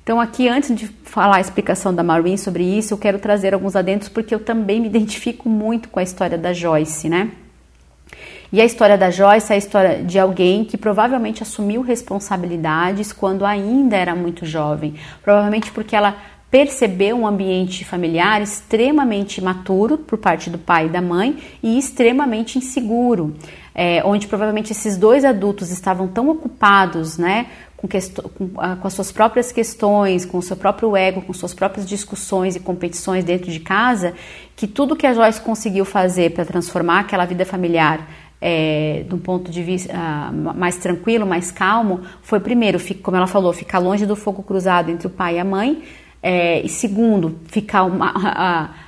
Então, 0.02 0.20
aqui, 0.20 0.48
antes 0.48 0.74
de 0.74 0.86
falar 0.86 1.36
a 1.36 1.40
explicação 1.40 1.94
da 1.94 2.02
Maureen 2.02 2.38
sobre 2.38 2.62
isso, 2.62 2.94
eu 2.94 2.98
quero 2.98 3.18
trazer 3.18 3.52
alguns 3.52 3.76
adentos 3.76 4.08
porque 4.08 4.34
eu 4.34 4.38
também 4.40 4.80
me 4.80 4.86
identifico 4.88 5.50
muito 5.50 5.90
com 5.90 6.00
a 6.00 6.02
história 6.02 6.38
da 6.38 6.54
Joyce, 6.54 7.10
né? 7.10 7.30
E 8.52 8.60
a 8.60 8.64
história 8.64 8.96
da 8.96 9.10
Joyce 9.10 9.52
é 9.52 9.56
a 9.56 9.58
história 9.58 10.04
de 10.04 10.18
alguém 10.18 10.64
que 10.64 10.76
provavelmente 10.76 11.42
assumiu 11.42 11.82
responsabilidades 11.82 13.12
quando 13.12 13.44
ainda 13.44 13.96
era 13.96 14.14
muito 14.14 14.46
jovem, 14.46 14.94
provavelmente 15.22 15.70
porque 15.72 15.96
ela 15.96 16.16
percebeu 16.50 17.16
um 17.16 17.26
ambiente 17.26 17.84
familiar 17.84 18.40
extremamente 18.40 19.42
maturo 19.42 19.98
por 19.98 20.16
parte 20.16 20.48
do 20.48 20.58
pai 20.58 20.86
e 20.86 20.88
da 20.88 21.02
mãe 21.02 21.36
e 21.62 21.76
extremamente 21.76 22.56
inseguro, 22.56 23.34
é, 23.74 24.00
onde 24.04 24.28
provavelmente 24.28 24.70
esses 24.70 24.96
dois 24.96 25.24
adultos 25.24 25.70
estavam 25.70 26.06
tão 26.06 26.28
ocupados, 26.28 27.18
né, 27.18 27.46
com, 27.76 27.88
com, 27.88 28.50
ah, 28.58 28.76
com, 28.76 28.86
as 28.86 28.94
suas 28.94 29.12
próprias 29.12 29.52
questões, 29.52 30.24
com 30.24 30.38
o 30.38 30.42
seu 30.42 30.56
próprio 30.56 30.96
ego, 30.96 31.20
com 31.20 31.32
suas 31.32 31.52
próprias 31.52 31.86
discussões 31.86 32.56
e 32.56 32.60
competições 32.60 33.24
dentro 33.24 33.50
de 33.50 33.60
casa, 33.60 34.14
que 34.54 34.66
tudo 34.66 34.96
que 34.96 35.06
a 35.06 35.12
Joyce 35.12 35.40
conseguiu 35.40 35.84
fazer 35.84 36.32
para 36.32 36.44
transformar 36.44 37.00
aquela 37.00 37.26
vida 37.26 37.44
familiar 37.44 38.08
é, 38.40 39.04
de 39.08 39.14
um 39.14 39.18
ponto 39.18 39.50
de 39.50 39.62
vista 39.62 39.92
uh, 39.92 40.56
mais 40.56 40.76
tranquilo, 40.76 41.26
mais 41.26 41.50
calmo, 41.50 42.02
foi 42.22 42.40
primeiro, 42.40 42.78
como 43.02 43.16
ela 43.16 43.26
falou, 43.26 43.52
ficar 43.52 43.78
longe 43.78 44.04
do 44.06 44.16
fogo 44.16 44.42
cruzado 44.42 44.90
entre 44.90 45.06
o 45.06 45.10
pai 45.10 45.36
e 45.36 45.38
a 45.38 45.44
mãe, 45.44 45.82
é, 46.22 46.60
e 46.60 46.68
segundo, 46.68 47.38
ficar 47.46 47.84
uma, 47.84 48.74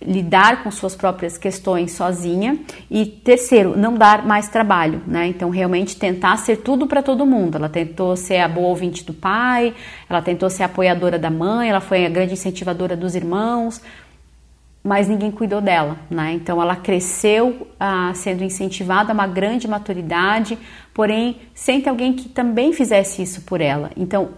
lidar 0.00 0.62
com 0.62 0.70
suas 0.70 0.94
próprias 0.94 1.38
questões 1.38 1.92
sozinha 1.92 2.58
e 2.90 3.06
terceiro, 3.06 3.76
não 3.76 3.94
dar 3.94 4.26
mais 4.26 4.48
trabalho, 4.48 5.00
né? 5.06 5.26
Então 5.26 5.48
realmente 5.48 5.96
tentar 5.96 6.36
ser 6.36 6.58
tudo 6.58 6.86
para 6.86 7.02
todo 7.02 7.24
mundo. 7.24 7.56
Ela 7.56 7.68
tentou 7.68 8.14
ser 8.16 8.38
a 8.38 8.48
boa 8.48 8.68
ouvinte 8.68 9.04
do 9.04 9.14
pai, 9.14 9.74
ela 10.08 10.20
tentou 10.20 10.50
ser 10.50 10.64
apoiadora 10.64 11.18
da 11.18 11.30
mãe, 11.30 11.70
ela 11.70 11.80
foi 11.80 12.04
a 12.04 12.08
grande 12.08 12.34
incentivadora 12.34 12.94
dos 12.94 13.14
irmãos, 13.14 13.80
mas 14.86 15.08
ninguém 15.08 15.32
cuidou 15.32 15.60
dela, 15.60 15.96
né? 16.08 16.32
Então 16.34 16.62
ela 16.62 16.76
cresceu 16.76 17.66
ah, 17.78 18.12
sendo 18.14 18.44
incentivada 18.44 19.10
a 19.10 19.14
uma 19.14 19.26
grande 19.26 19.66
maturidade, 19.66 20.56
porém 20.94 21.40
sem 21.52 21.80
ter 21.80 21.90
alguém 21.90 22.12
que 22.12 22.28
também 22.28 22.72
fizesse 22.72 23.20
isso 23.20 23.42
por 23.42 23.60
ela. 23.60 23.90
Então 23.96 24.30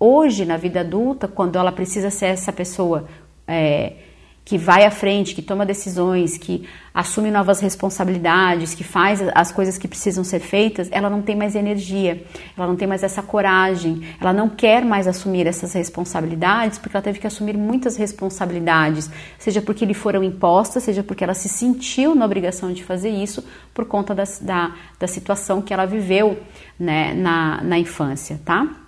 hoje 0.00 0.44
na 0.44 0.56
vida 0.56 0.80
adulta, 0.80 1.28
quando 1.28 1.56
ela 1.56 1.70
precisa 1.70 2.10
ser 2.10 2.26
essa 2.26 2.52
pessoa 2.52 3.06
é, 3.46 3.92
que 4.44 4.58
vai 4.58 4.84
à 4.84 4.90
frente, 4.90 5.34
que 5.34 5.42
toma 5.42 5.64
decisões, 5.64 6.36
que 6.36 6.68
assume 6.92 7.30
novas 7.30 7.60
responsabilidades, 7.60 8.74
que 8.74 8.82
faz 8.82 9.22
as 9.34 9.52
coisas 9.52 9.78
que 9.78 9.86
precisam 9.86 10.24
ser 10.24 10.40
feitas, 10.40 10.88
ela 10.90 11.08
não 11.08 11.22
tem 11.22 11.36
mais 11.36 11.54
energia, 11.54 12.24
ela 12.56 12.66
não 12.66 12.76
tem 12.76 12.88
mais 12.88 13.02
essa 13.02 13.22
coragem, 13.22 14.02
ela 14.20 14.32
não 14.32 14.48
quer 14.48 14.84
mais 14.84 15.06
assumir 15.06 15.46
essas 15.46 15.72
responsabilidades 15.72 16.78
porque 16.78 16.96
ela 16.96 17.02
teve 17.02 17.20
que 17.20 17.26
assumir 17.26 17.56
muitas 17.56 17.96
responsabilidades, 17.96 19.08
seja 19.38 19.62
porque 19.62 19.86
lhe 19.86 19.94
foram 19.94 20.22
impostas, 20.24 20.82
seja 20.82 21.02
porque 21.02 21.22
ela 21.22 21.34
se 21.34 21.48
sentiu 21.48 22.14
na 22.14 22.24
obrigação 22.24 22.72
de 22.72 22.82
fazer 22.82 23.10
isso 23.10 23.44
por 23.72 23.86
conta 23.86 24.14
da, 24.14 24.24
da, 24.40 24.72
da 24.98 25.06
situação 25.06 25.62
que 25.62 25.72
ela 25.72 25.86
viveu 25.86 26.38
né, 26.78 27.14
na, 27.14 27.62
na 27.62 27.78
infância, 27.78 28.40
tá? 28.44 28.81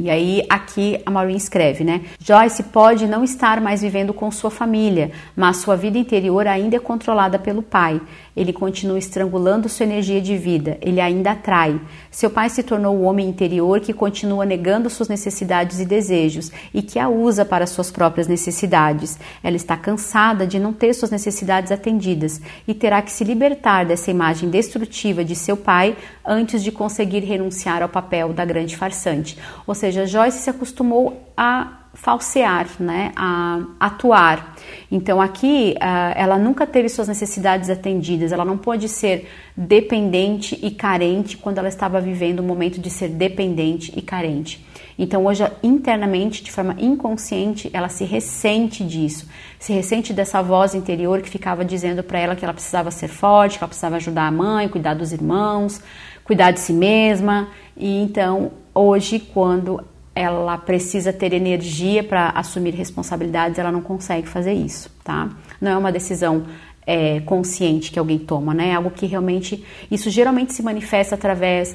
E 0.00 0.08
aí 0.08 0.42
aqui 0.48 0.98
a 1.04 1.10
Maureen 1.10 1.36
escreve, 1.36 1.84
né? 1.84 2.00
Joyce 2.18 2.62
pode 2.62 3.06
não 3.06 3.22
estar 3.22 3.60
mais 3.60 3.82
vivendo 3.82 4.14
com 4.14 4.30
sua 4.30 4.50
família, 4.50 5.12
mas 5.36 5.58
sua 5.58 5.76
vida 5.76 5.98
interior 5.98 6.46
ainda 6.46 6.76
é 6.76 6.80
controlada 6.80 7.38
pelo 7.38 7.62
pai. 7.62 8.00
Ele 8.36 8.52
continua 8.52 8.98
estrangulando 8.98 9.68
sua 9.68 9.84
energia 9.84 10.20
de 10.20 10.36
vida, 10.36 10.78
ele 10.80 11.00
ainda 11.00 11.32
atrai. 11.32 11.80
Seu 12.10 12.30
pai 12.30 12.48
se 12.48 12.62
tornou 12.62 12.96
o 12.96 13.02
homem 13.02 13.28
interior 13.28 13.80
que 13.80 13.92
continua 13.92 14.44
negando 14.44 14.88
suas 14.88 15.08
necessidades 15.08 15.80
e 15.80 15.84
desejos 15.84 16.50
e 16.72 16.82
que 16.82 16.98
a 16.98 17.08
usa 17.08 17.44
para 17.44 17.66
suas 17.66 17.90
próprias 17.90 18.28
necessidades. 18.28 19.18
Ela 19.42 19.56
está 19.56 19.76
cansada 19.76 20.46
de 20.46 20.58
não 20.58 20.72
ter 20.72 20.94
suas 20.94 21.10
necessidades 21.10 21.72
atendidas 21.72 22.40
e 22.66 22.74
terá 22.74 23.02
que 23.02 23.12
se 23.12 23.24
libertar 23.24 23.84
dessa 23.84 24.10
imagem 24.10 24.48
destrutiva 24.48 25.24
de 25.24 25.34
seu 25.34 25.56
pai 25.56 25.96
antes 26.24 26.62
de 26.62 26.70
conseguir 26.70 27.20
renunciar 27.20 27.82
ao 27.82 27.88
papel 27.88 28.32
da 28.32 28.44
grande 28.44 28.76
farsante. 28.76 29.36
Ou 29.66 29.74
seja, 29.74 30.06
Joyce 30.06 30.38
se 30.38 30.50
acostumou 30.50 31.26
a 31.36 31.79
falsear, 32.00 32.66
né, 32.80 33.12
a 33.14 33.60
atuar. 33.78 34.56
Então 34.90 35.20
aqui 35.20 35.74
uh, 35.76 36.12
ela 36.16 36.38
nunca 36.38 36.66
teve 36.66 36.88
suas 36.88 37.06
necessidades 37.06 37.68
atendidas, 37.68 38.32
ela 38.32 38.44
não 38.44 38.56
pôde 38.56 38.88
ser 38.88 39.28
dependente 39.54 40.58
e 40.62 40.70
carente 40.70 41.36
quando 41.36 41.58
ela 41.58 41.68
estava 41.68 42.00
vivendo 42.00 42.40
o 42.40 42.42
um 42.42 42.46
momento 42.46 42.80
de 42.80 42.88
ser 42.88 43.08
dependente 43.08 43.92
e 43.94 44.00
carente. 44.00 44.66
Então 44.98 45.26
hoje 45.26 45.46
internamente, 45.62 46.42
de 46.42 46.50
forma 46.50 46.74
inconsciente, 46.78 47.68
ela 47.70 47.90
se 47.90 48.04
ressente 48.04 48.82
disso, 48.82 49.28
se 49.58 49.72
ressente 49.74 50.14
dessa 50.14 50.42
voz 50.42 50.74
interior 50.74 51.20
que 51.20 51.28
ficava 51.28 51.66
dizendo 51.66 52.02
para 52.02 52.18
ela 52.18 52.34
que 52.34 52.44
ela 52.44 52.54
precisava 52.54 52.90
ser 52.90 53.08
forte, 53.08 53.58
que 53.58 53.64
ela 53.64 53.68
precisava 53.68 53.96
ajudar 53.96 54.26
a 54.26 54.30
mãe, 54.30 54.68
cuidar 54.68 54.94
dos 54.94 55.12
irmãos, 55.12 55.82
cuidar 56.24 56.50
de 56.50 56.60
si 56.60 56.72
mesma. 56.72 57.48
E 57.76 58.00
então 58.02 58.52
hoje, 58.74 59.18
quando 59.18 59.84
ela 60.20 60.58
precisa 60.58 61.14
ter 61.14 61.32
energia 61.32 62.04
para 62.04 62.28
assumir 62.30 62.74
responsabilidades, 62.74 63.58
ela 63.58 63.72
não 63.72 63.80
consegue 63.80 64.28
fazer 64.28 64.52
isso, 64.52 64.90
tá? 65.02 65.30
Não 65.58 65.70
é 65.70 65.76
uma 65.78 65.90
decisão 65.90 66.44
é, 66.86 67.20
consciente 67.20 67.90
que 67.90 67.98
alguém 67.98 68.18
toma, 68.18 68.52
né? 68.52 68.68
É 68.68 68.74
algo 68.74 68.90
que 68.90 69.06
realmente, 69.06 69.64
isso 69.90 70.10
geralmente 70.10 70.52
se 70.52 70.62
manifesta 70.62 71.14
através 71.14 71.74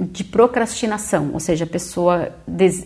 de 0.00 0.24
procrastinação, 0.24 1.30
ou 1.32 1.38
seja, 1.40 1.64
a 1.64 1.66
pessoa 1.66 2.32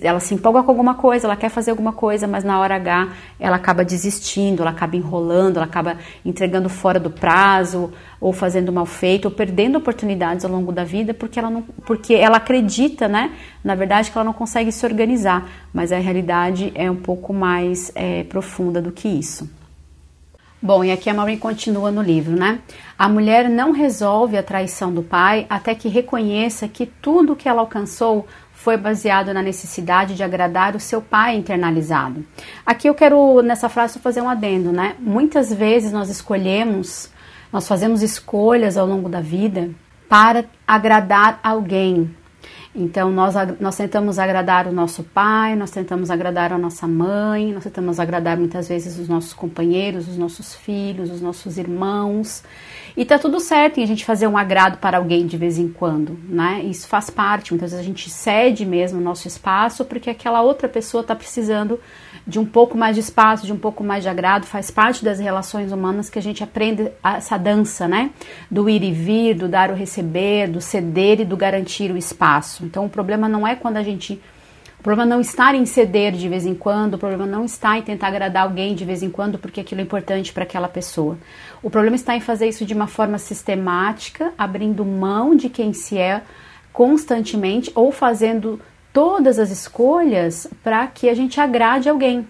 ela 0.03 0.21
se 0.21 0.35
empolga 0.35 0.63
com 0.63 0.71
alguma 0.71 0.95
coisa, 0.95 1.27
ela 1.27 1.37
quer 1.37 1.49
fazer 1.49 1.71
alguma 1.71 1.93
coisa, 1.93 2.27
mas 2.27 2.45
na 2.45 2.61
hora 2.61 2.77
H 2.77 3.09
ela 3.41 3.57
acaba 3.57 3.85
desistindo, 3.85 4.63
ela 4.63 4.71
acaba 4.71 4.97
enrolando, 4.97 5.57
ela 5.57 5.65
acaba 5.65 5.97
entregando 6.25 6.69
fora 6.69 7.01
do 7.01 7.11
prazo, 7.11 7.93
ou 8.21 8.33
fazendo 8.33 8.73
mal 8.73 8.87
feito, 8.87 9.27
ou 9.27 9.31
perdendo 9.31 9.79
oportunidades 9.79 10.45
ao 10.45 10.51
longo 10.51 10.73
da 10.73 10.85
vida 10.85 11.15
porque 11.15 11.39
ela 11.39 11.49
não, 11.49 11.63
porque 11.63 12.15
ela 12.15 12.37
acredita, 12.37 13.09
né? 13.09 13.33
Na 13.65 13.75
verdade, 13.75 14.11
que 14.11 14.19
ela 14.19 14.25
não 14.25 14.33
consegue 14.33 14.71
se 14.71 14.85
organizar, 14.85 15.49
mas 15.73 15.93
a 15.93 15.99
realidade 15.99 16.73
é 16.75 16.91
um 16.91 16.97
pouco 16.97 17.33
mais 17.33 17.91
é, 17.95 18.25
profunda 18.25 18.83
do 18.83 18.93
que 18.93 19.09
isso. 19.09 19.49
Bom, 20.61 20.83
e 20.83 20.91
aqui 20.91 21.11
a 21.11 21.15
Maureen 21.15 21.39
continua 21.39 21.91
no 21.91 22.01
livro, 22.01 22.35
né? 22.35 22.61
A 22.99 23.09
mulher 23.09 23.49
não 23.49 23.73
resolve 23.73 24.39
a 24.39 24.43
traição 24.43 24.93
do 24.93 25.03
pai 25.03 25.47
até 25.51 25.75
que 25.75 25.89
reconheça 25.89 26.67
que 26.67 26.87
tudo 26.87 27.37
que 27.37 27.47
ela 27.47 27.61
alcançou 27.61 28.27
foi 28.53 28.77
baseado 28.79 29.35
na 29.35 29.43
necessidade 29.43 30.15
de 30.15 30.25
agradar 30.25 30.75
o 30.75 30.81
seu 30.81 31.03
pai 31.03 31.37
internalizado. 31.37 32.25
Aqui 32.65 32.89
eu 32.89 32.95
quero, 32.95 33.43
nessa 33.43 33.69
frase, 33.69 33.99
fazer 33.99 34.23
um 34.23 34.31
adendo, 34.31 34.73
né? 34.73 34.97
Muitas 34.99 35.53
vezes 35.53 35.93
nós 35.93 36.09
escolhemos, 36.09 37.11
nós 37.53 37.69
fazemos 37.69 38.03
escolhas 38.03 38.79
ao 38.79 38.87
longo 38.87 39.11
da 39.11 39.21
vida 39.21 39.71
para 40.09 40.47
agradar 40.67 41.39
alguém, 41.43 42.11
então, 42.79 43.11
nós, 43.11 43.35
nós 43.59 43.75
tentamos 43.75 44.19
agradar 44.19 44.67
o 44.67 44.73
nosso 44.73 45.03
pai, 45.03 45.57
nós 45.57 45.71
tentamos 45.71 46.11
agradar 46.11 46.53
a 46.53 46.59
nossa 46.59 46.87
mãe, 46.87 47.53
nós 47.53 47.65
tentamos 47.65 47.99
agradar 47.99 48.37
muitas 48.37 48.69
vezes 48.69 48.99
os 48.99 49.09
nossos 49.09 49.33
companheiros, 49.33 50.07
os 50.07 50.19
nossos 50.19 50.55
filhos, 50.55 51.11
os 51.11 51.23
nossos 51.23 51.57
irmãos. 51.57 52.45
E 52.95 53.05
tá 53.05 53.19
tudo 53.19 53.41
certo 53.41 53.79
em 53.79 53.83
a 53.83 53.87
gente 53.87 54.05
fazer 54.05 54.27
um 54.27 54.37
agrado 54.37 54.77
para 54.77 54.99
alguém 54.99 55.27
de 55.27 55.39
vez 55.39 55.59
em 55.59 55.69
quando, 55.69 56.19
né? 56.29 56.63
Isso 56.65 56.87
faz 56.87 57.09
parte, 57.09 57.53
muitas 57.53 57.71
vezes 57.71 57.85
a 57.85 57.89
gente 57.89 58.11
cede 58.11 58.67
mesmo 58.67 59.01
o 59.01 59.03
nosso 59.03 59.27
espaço 59.27 59.83
porque 59.85 60.11
aquela 60.11 60.43
outra 60.43 60.69
pessoa 60.69 61.01
está 61.01 61.15
precisando 61.15 61.81
de 62.27 62.41
um 62.41 62.45
pouco 62.45 62.77
mais 62.77 62.97
de 62.97 63.01
espaço, 63.01 63.47
de 63.47 63.53
um 63.53 63.59
pouco 63.59 63.85
mais 63.85 64.03
de 64.03 64.09
agrado, 64.09 64.47
faz 64.47 64.69
parte 64.71 65.05
das 65.05 65.21
relações 65.21 65.71
humanas 65.71 66.11
que 66.11 66.19
a 66.19 66.23
gente 66.23 66.43
aprende 66.43 66.91
essa 67.03 67.39
dança, 67.39 67.87
né? 67.87 68.11
Do 68.51 68.69
ir 68.69 68.83
e 68.83 68.91
vir, 68.91 69.35
do 69.35 69.49
dar 69.49 69.71
o 69.71 69.75
receber, 69.75 70.49
do 70.49 70.61
ceder 70.61 71.21
e 71.21 71.25
do 71.25 71.37
garantir 71.37 71.93
o 71.93 71.97
espaço. 71.97 72.65
Então 72.65 72.85
o 72.85 72.89
problema 72.89 73.29
não 73.29 73.47
é 73.47 73.55
quando 73.55 73.77
a 73.77 73.83
gente. 73.83 74.21
O 74.81 74.83
problema 74.83 75.09
não 75.09 75.21
está 75.21 75.55
em 75.55 75.67
ceder 75.67 76.13
de 76.13 76.29
vez 76.29 76.47
em 76.47 76.55
quando, 76.55 76.95
o 76.95 76.99
problema 76.99 77.27
não 77.27 77.45
está 77.45 77.79
em 77.79 77.83
tentar 77.83 78.09
agradar 78.09 78.45
alguém 78.45 78.75
de 78.75 78.85
vez 78.85 79.03
em 79.03 79.11
quando 79.11 79.39
porque 79.39 79.61
aquilo 79.61 79.81
é 79.81 79.85
importante 79.85 80.33
para 80.33 80.43
aquela 80.43 80.69
pessoa. 80.69 81.19
O 81.63 81.71
problema 81.71 81.97
está 81.97 82.17
em 82.17 82.21
fazer 82.21 82.49
isso 82.49 82.65
de 82.65 82.75
uma 82.75 82.87
forma 82.87 83.19
sistemática, 83.19 84.33
abrindo 84.37 84.85
mão 84.85 85.35
de 85.35 85.49
quem 85.49 85.73
se 85.73 85.99
é 85.99 86.23
constantemente 86.73 87.73
ou 87.75 87.91
fazendo 87.91 88.61
todas 88.97 89.39
as 89.39 89.51
escolhas 89.51 90.49
para 90.65 90.87
que 90.87 91.11
a 91.11 91.15
gente 91.15 91.39
agrade 91.39 91.87
alguém 91.87 92.27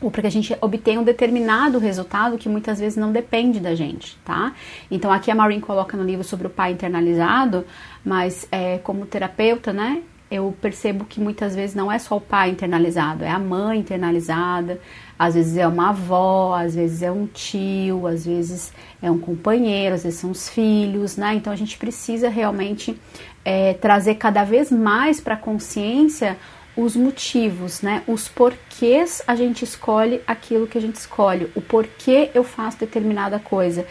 ou 0.00 0.10
para 0.10 0.22
que 0.22 0.26
a 0.26 0.30
gente 0.30 0.56
obtenha 0.60 0.98
um 0.98 1.04
determinado 1.04 1.78
resultado 1.78 2.36
que 2.36 2.48
muitas 2.48 2.80
vezes 2.80 2.98
não 2.98 3.12
depende 3.12 3.60
da 3.60 3.76
gente, 3.76 4.18
tá? 4.24 4.52
Então 4.90 5.12
aqui 5.12 5.30
a 5.30 5.36
Maureen 5.36 5.60
coloca 5.60 5.96
no 5.96 6.02
livro 6.02 6.24
sobre 6.24 6.48
o 6.48 6.50
pai 6.50 6.72
internalizado, 6.72 7.64
mas 8.04 8.44
é, 8.50 8.78
como 8.78 9.06
terapeuta, 9.06 9.72
né? 9.72 10.02
Eu 10.28 10.52
percebo 10.60 11.04
que 11.04 11.20
muitas 11.20 11.54
vezes 11.54 11.76
não 11.76 11.92
é 11.92 11.98
só 12.00 12.16
o 12.16 12.20
pai 12.20 12.50
internalizado, 12.50 13.22
é 13.22 13.30
a 13.30 13.38
mãe 13.38 13.78
internalizada, 13.78 14.80
às 15.16 15.34
vezes 15.34 15.56
é 15.56 15.68
uma 15.68 15.90
avó, 15.90 16.56
às 16.56 16.74
vezes 16.74 17.02
é 17.02 17.12
um 17.12 17.24
tio, 17.24 18.08
às 18.08 18.26
vezes 18.26 18.72
é 19.00 19.08
um 19.08 19.18
companheiro, 19.18 19.94
às 19.94 20.02
vezes 20.02 20.18
são 20.18 20.32
os 20.32 20.48
filhos, 20.48 21.16
né? 21.16 21.34
Então 21.34 21.52
a 21.52 21.56
gente 21.56 21.78
precisa 21.78 22.28
realmente 22.28 22.98
é, 23.44 23.74
trazer 23.74 24.16
cada 24.16 24.44
vez 24.44 24.70
mais 24.70 25.20
para 25.20 25.34
a 25.34 25.38
consciência 25.38 26.36
os 26.76 26.96
motivos, 26.96 27.82
né? 27.82 28.02
Os 28.06 28.28
porquês 28.28 29.22
a 29.26 29.36
gente 29.36 29.64
escolhe 29.64 30.20
aquilo 30.26 30.66
que 30.66 30.76
a 30.76 30.80
gente 30.80 30.96
escolhe, 30.96 31.50
o 31.54 31.60
porquê 31.60 32.30
eu 32.34 32.42
faço 32.42 32.78
determinada 32.78 33.38
coisa. 33.38 33.86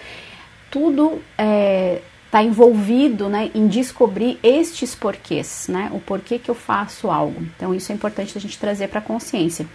Tudo 0.70 1.22
é, 1.38 2.02
está 2.26 2.42
envolvido 2.42 3.30
né, 3.30 3.52
em 3.54 3.68
descobrir 3.68 4.40
estes 4.42 4.96
porquês, 4.96 5.68
né, 5.70 5.92
o 5.94 6.00
porquê 6.00 6.40
que 6.40 6.50
eu 6.50 6.56
faço 6.56 7.12
algo. 7.12 7.40
Então, 7.56 7.76
isso 7.76 7.92
é 7.92 7.96
importante 7.96 8.36
a 8.36 8.42
gente 8.42 8.58
trazer 8.58 8.88
para 8.88 8.98
a 8.98 9.04
consciência. 9.04 9.68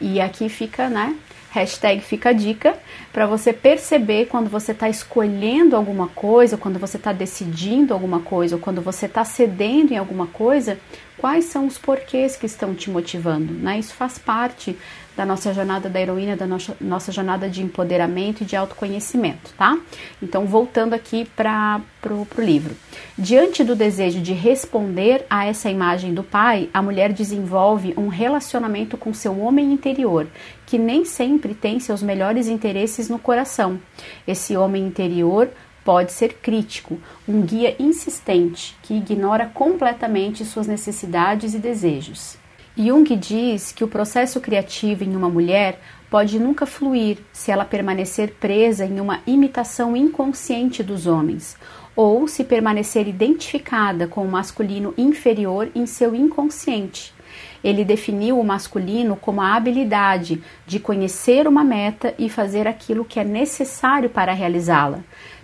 E 0.00 0.20
aqui 0.20 0.48
fica, 0.48 0.88
né, 0.88 1.16
hashtag 1.50 2.00
fica 2.00 2.30
a 2.30 2.32
dica, 2.32 2.74
para 3.12 3.26
você 3.26 3.52
perceber 3.52 4.26
quando 4.26 4.48
você 4.48 4.72
está 4.72 4.88
escolhendo 4.88 5.74
alguma 5.74 6.08
coisa, 6.08 6.56
quando 6.56 6.78
você 6.78 6.96
está 6.96 7.12
decidindo 7.12 7.92
alguma 7.92 8.20
coisa, 8.20 8.56
ou 8.56 8.60
quando 8.60 8.80
você 8.80 9.06
está 9.06 9.24
cedendo 9.24 9.92
em 9.92 9.96
alguma 9.96 10.26
coisa, 10.26 10.78
quais 11.18 11.46
são 11.46 11.66
os 11.66 11.76
porquês 11.76 12.36
que 12.36 12.46
estão 12.46 12.74
te 12.74 12.88
motivando, 12.88 13.52
né? 13.52 13.78
Isso 13.78 13.94
faz 13.94 14.18
parte 14.18 14.76
da 15.16 15.26
nossa 15.26 15.52
jornada 15.52 15.88
da 15.88 16.00
heroína, 16.00 16.36
da 16.36 16.46
nossa, 16.46 16.76
nossa 16.80 17.12
jornada 17.12 17.48
de 17.48 17.62
empoderamento 17.62 18.42
e 18.42 18.44
de 18.44 18.56
autoconhecimento, 18.56 19.52
tá? 19.56 19.78
Então, 20.22 20.46
voltando 20.46 20.94
aqui 20.94 21.24
para 21.36 21.80
o 22.08 22.40
livro. 22.40 22.74
Diante 23.18 23.62
do 23.62 23.76
desejo 23.76 24.20
de 24.20 24.32
responder 24.32 25.26
a 25.28 25.46
essa 25.46 25.70
imagem 25.70 26.14
do 26.14 26.22
pai, 26.22 26.68
a 26.72 26.80
mulher 26.80 27.12
desenvolve 27.12 27.94
um 27.96 28.08
relacionamento 28.08 28.96
com 28.96 29.12
seu 29.12 29.38
homem 29.40 29.72
interior, 29.72 30.26
que 30.66 30.78
nem 30.78 31.04
sempre 31.04 31.54
tem 31.54 31.80
seus 31.80 32.02
melhores 32.02 32.48
interesses 32.48 33.08
no 33.08 33.18
coração. 33.18 33.78
Esse 34.26 34.56
homem 34.56 34.86
interior 34.86 35.48
pode 35.84 36.12
ser 36.12 36.34
crítico, 36.34 36.98
um 37.26 37.42
guia 37.42 37.74
insistente 37.78 38.76
que 38.82 38.94
ignora 38.94 39.46
completamente 39.46 40.44
suas 40.44 40.66
necessidades 40.66 41.54
e 41.54 41.58
desejos. 41.58 42.39
Jung 42.82 43.14
diz 43.14 43.72
que 43.72 43.84
o 43.84 43.88
processo 43.88 44.40
criativo 44.40 45.04
em 45.04 45.14
uma 45.14 45.28
mulher 45.28 45.78
pode 46.08 46.40
nunca 46.40 46.64
fluir 46.64 47.18
se 47.30 47.50
ela 47.50 47.64
permanecer 47.66 48.36
presa 48.40 48.86
em 48.86 48.98
uma 49.00 49.20
imitação 49.26 49.94
inconsciente 49.94 50.82
dos 50.82 51.06
homens, 51.06 51.58
ou 51.94 52.26
se 52.26 52.42
permanecer 52.42 53.06
identificada 53.06 54.06
com 54.06 54.24
o 54.24 54.30
masculino 54.30 54.94
inferior 54.96 55.68
em 55.74 55.84
seu 55.84 56.14
inconsciente. 56.14 57.12
Ele 57.62 57.84
definiu 57.84 58.40
o 58.40 58.44
masculino 58.44 59.14
como 59.14 59.42
a 59.42 59.54
habilidade 59.54 60.42
de 60.66 60.80
conhecer 60.80 61.46
uma 61.46 61.62
meta 61.62 62.14
e 62.18 62.30
fazer 62.30 62.66
aquilo 62.66 63.04
que 63.04 63.20
é 63.20 63.24
necessário 63.24 64.08
para 64.08 64.32
realizá-la. 64.32 65.00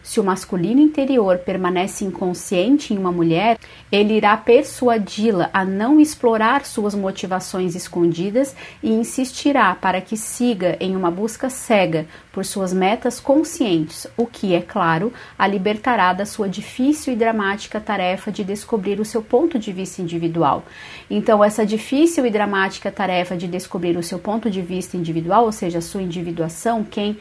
Se 0.06 0.20
o 0.20 0.24
masculino 0.24 0.80
interior 0.80 1.38
permanece 1.38 2.04
inconsciente 2.04 2.94
em 2.94 2.96
uma 2.96 3.10
mulher, 3.10 3.58
ele 3.90 4.14
irá 4.14 4.36
persuadi-la 4.36 5.50
a 5.52 5.64
não 5.64 5.98
explorar 5.98 6.64
suas 6.64 6.94
motivações 6.94 7.74
escondidas 7.74 8.54
e 8.80 8.88
insistirá 8.88 9.74
para 9.74 10.00
que 10.00 10.16
siga 10.16 10.76
em 10.78 10.94
uma 10.94 11.10
busca 11.10 11.50
cega 11.50 12.06
por 12.32 12.44
suas 12.44 12.72
metas 12.72 13.18
conscientes, 13.18 14.06
o 14.16 14.26
que, 14.26 14.54
é 14.54 14.62
claro, 14.62 15.12
a 15.36 15.44
libertará 15.44 16.12
da 16.12 16.24
sua 16.24 16.48
difícil 16.48 17.12
e 17.12 17.16
dramática 17.16 17.80
tarefa 17.80 18.30
de 18.30 18.44
descobrir 18.44 19.00
o 19.00 19.04
seu 19.04 19.20
ponto 19.20 19.58
de 19.58 19.72
vista 19.72 20.00
individual. 20.00 20.64
Então, 21.10 21.42
essa 21.42 21.66
difícil 21.66 22.24
e 22.24 22.30
dramática 22.30 22.92
tarefa 22.92 23.36
de 23.36 23.48
descobrir 23.48 23.96
o 23.96 24.04
seu 24.04 24.20
ponto 24.20 24.48
de 24.48 24.62
vista 24.62 24.96
individual, 24.96 25.46
ou 25.46 25.52
seja, 25.52 25.78
a 25.78 25.82
sua 25.82 26.00
individuação, 26.00 26.84
quem 26.84 27.18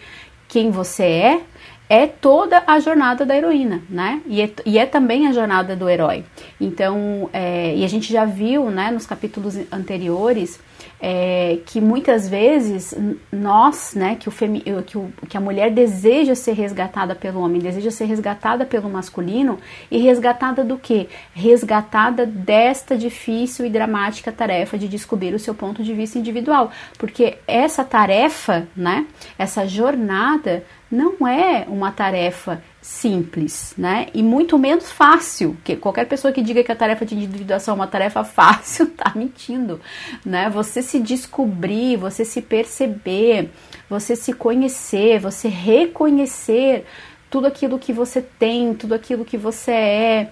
quem 0.48 0.72
você 0.72 1.04
é, 1.04 1.42
é 1.90 2.08
toda 2.08 2.64
a 2.66 2.80
jornada 2.80 3.26
da 3.26 3.36
heroína, 3.36 3.82
né? 3.90 4.22
E 4.26 4.42
é, 4.42 4.50
e 4.66 4.78
é 4.78 4.86
também 4.86 5.28
a 5.28 5.34
jornada 5.34 5.76
do 5.76 5.88
herói. 5.88 6.24
Então, 6.60 7.30
é, 7.32 7.76
e 7.76 7.84
a 7.84 7.88
gente 7.88 8.12
já 8.12 8.26
viu, 8.26 8.70
né, 8.72 8.92
nos 8.92 9.06
capítulos 9.06 9.56
anteriores, 9.72 10.60
é, 11.08 11.60
que 11.68 11.80
muitas 11.80 12.28
vezes 12.28 12.96
nós, 13.32 13.94
né, 13.94 14.16
que, 14.16 14.28
o 14.28 14.32
femi 14.32 14.64
que, 14.88 14.98
o, 14.98 15.14
que 15.30 15.38
a 15.38 15.40
mulher 15.40 15.70
deseja 15.70 16.34
ser 16.34 16.54
resgatada 16.54 17.14
pelo 17.14 17.42
homem, 17.42 17.62
deseja 17.62 17.92
ser 17.92 18.06
resgatada 18.06 18.66
pelo 18.66 18.90
masculino, 18.90 19.60
e 19.92 20.00
resgatada 20.00 20.64
do 20.64 20.80
que? 20.80 21.08
Resgatada 21.32 22.26
desta 22.26 22.98
difícil 22.98 23.68
e 23.68 23.70
dramática 23.70 24.32
tarefa 24.32 24.80
de 24.80 24.88
descobrir 24.88 25.36
o 25.36 25.40
seu 25.40 25.54
ponto 25.54 25.84
de 25.84 25.94
vista 25.94 26.18
individual. 26.18 26.72
Porque 26.98 27.38
essa 27.48 27.84
tarefa, 27.84 28.68
né, 28.76 29.06
essa 29.38 29.68
jornada, 29.68 30.64
não 30.90 31.28
é 31.28 31.66
uma 31.68 31.92
tarefa 31.92 32.64
simples, 32.86 33.74
né? 33.76 34.10
E 34.14 34.22
muito 34.22 34.60
menos 34.60 34.92
fácil. 34.92 35.58
Que 35.64 35.76
qualquer 35.76 36.06
pessoa 36.08 36.32
que 36.32 36.42
diga 36.44 36.64
que 36.64 36.72
a 36.72 36.76
tarefa 36.76 37.04
de 37.04 37.16
individuação 37.16 37.74
é 37.74 37.76
uma 37.76 37.88
tarefa 37.88 38.22
fácil 38.24 38.92
tá 38.92 39.12
mentindo, 39.16 39.82
né? 40.24 40.52
Você 40.52 40.84
se 40.84 41.00
descobrir, 41.00 41.98
você 41.98 42.24
se 42.24 42.44
perceber, 42.44 43.50
você 43.90 44.16
se 44.16 44.32
conhecer, 44.34 45.20
você 45.20 45.48
reconhecer 45.48 46.86
tudo 47.28 47.48
aquilo 47.48 47.80
que 47.80 47.92
você 47.92 48.22
tem, 48.22 48.76
tudo 48.76 48.94
aquilo 48.94 49.26
que 49.26 49.38
você 49.38 49.72
é, 49.72 50.32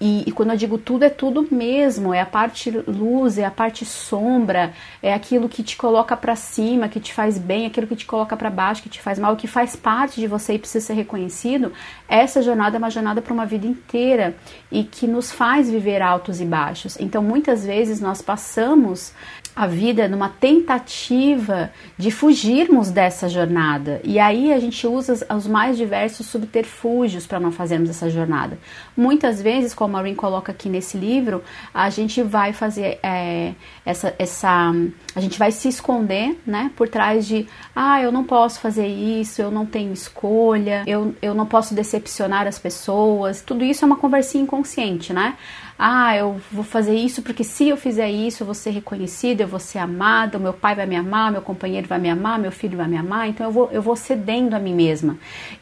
E, 0.00 0.24
e, 0.26 0.32
quando 0.32 0.50
eu 0.50 0.56
digo 0.56 0.78
tudo, 0.78 1.04
é 1.04 1.10
tudo 1.10 1.46
mesmo, 1.50 2.14
é 2.14 2.22
a 2.22 2.26
parte 2.26 2.70
luz, 2.70 3.36
é 3.36 3.44
a 3.44 3.50
parte 3.50 3.84
sombra, 3.84 4.72
é 5.02 5.12
aquilo 5.12 5.46
que 5.46 5.62
te 5.62 5.76
coloca 5.76 6.16
para 6.16 6.34
cima, 6.34 6.88
que 6.88 6.98
te 6.98 7.12
faz 7.12 7.36
bem, 7.36 7.66
aquilo 7.66 7.86
que 7.86 7.96
te 7.96 8.06
coloca 8.06 8.34
para 8.34 8.48
baixo, 8.48 8.82
que 8.82 8.88
te 8.88 9.00
faz 9.00 9.18
mal, 9.18 9.36
que 9.36 9.46
faz 9.46 9.76
parte 9.76 10.18
de 10.18 10.26
você 10.26 10.54
e 10.54 10.58
precisa 10.58 10.86
ser 10.86 10.94
reconhecido. 10.94 11.70
Essa 12.08 12.40
jornada 12.40 12.76
é 12.76 12.78
uma 12.78 12.90
jornada 12.90 13.20
para 13.20 13.34
uma 13.34 13.44
vida 13.44 13.66
inteira 13.66 14.34
e 14.72 14.84
que 14.84 15.06
nos 15.06 15.30
faz 15.30 15.70
viver 15.70 16.00
altos 16.00 16.40
e 16.40 16.46
baixos. 16.46 16.98
Então, 16.98 17.22
muitas 17.22 17.66
vezes 17.66 18.00
nós 18.00 18.22
passamos 18.22 19.12
a 19.54 19.66
vida 19.66 20.08
numa 20.08 20.28
tentativa 20.28 21.70
de 21.98 22.10
fugirmos 22.10 22.90
dessa 22.90 23.28
jornada. 23.28 24.00
E 24.04 24.18
aí 24.18 24.52
a 24.52 24.58
gente 24.58 24.86
usa 24.86 25.26
os 25.34 25.46
mais 25.46 25.76
diversos 25.76 26.26
subterfúgios 26.26 27.26
para 27.26 27.40
não 27.40 27.52
fazermos 27.52 27.90
essa 27.90 28.08
jornada. 28.08 28.58
Muitas 28.96 29.42
vezes, 29.42 29.74
como 29.74 29.90
a 29.90 29.92
Maureen 29.94 30.14
coloca 30.14 30.52
aqui 30.52 30.68
nesse 30.68 30.96
livro, 30.96 31.42
a 31.74 31.90
gente 31.90 32.22
vai 32.22 32.52
fazer 32.52 32.98
é, 33.02 33.54
essa, 33.84 34.14
essa. 34.18 34.72
A 35.14 35.20
gente 35.20 35.38
vai 35.38 35.50
se 35.50 35.68
esconder 35.68 36.40
né, 36.46 36.70
por 36.76 36.88
trás 36.88 37.26
de 37.26 37.46
ah, 37.74 38.00
eu 38.00 38.12
não 38.12 38.24
posso 38.24 38.60
fazer 38.60 38.86
isso, 38.86 39.42
eu 39.42 39.50
não 39.50 39.66
tenho 39.66 39.92
escolha, 39.92 40.84
eu, 40.86 41.14
eu 41.20 41.34
não 41.34 41.46
posso 41.46 41.74
decepcionar 41.74 42.46
as 42.46 42.58
pessoas. 42.58 43.40
Tudo 43.40 43.64
isso 43.64 43.84
é 43.84 43.86
uma 43.86 43.96
conversinha 43.96 44.44
inconsciente, 44.44 45.12
né? 45.12 45.36
Ah, 45.82 46.14
eu 46.14 46.38
vou 46.52 46.62
fazer 46.62 46.94
isso 46.94 47.22
porque 47.22 47.42
se 47.42 47.66
eu 47.70 47.74
fizer 47.74 48.10
isso 48.10 48.42
eu 48.42 48.44
vou 48.44 48.54
ser 48.54 48.68
reconhecida, 48.68 49.44
eu 49.44 49.48
vou 49.48 49.58
ser 49.58 49.78
amada, 49.78 50.38
meu 50.38 50.52
pai 50.52 50.74
vai 50.74 50.84
me 50.84 50.94
amar, 50.94 51.32
meu 51.32 51.40
companheiro 51.40 51.88
vai 51.88 51.98
me 51.98 52.10
amar, 52.10 52.38
meu 52.38 52.52
filho 52.52 52.76
vai 52.76 52.86
me 52.86 52.98
amar, 52.98 53.30
então 53.30 53.46
eu 53.46 53.50
vou, 53.50 53.70
eu 53.72 53.80
vou 53.80 53.96
cedendo 53.96 54.52
a 54.52 54.58
mim 54.58 54.74
mesma. 54.74 55.16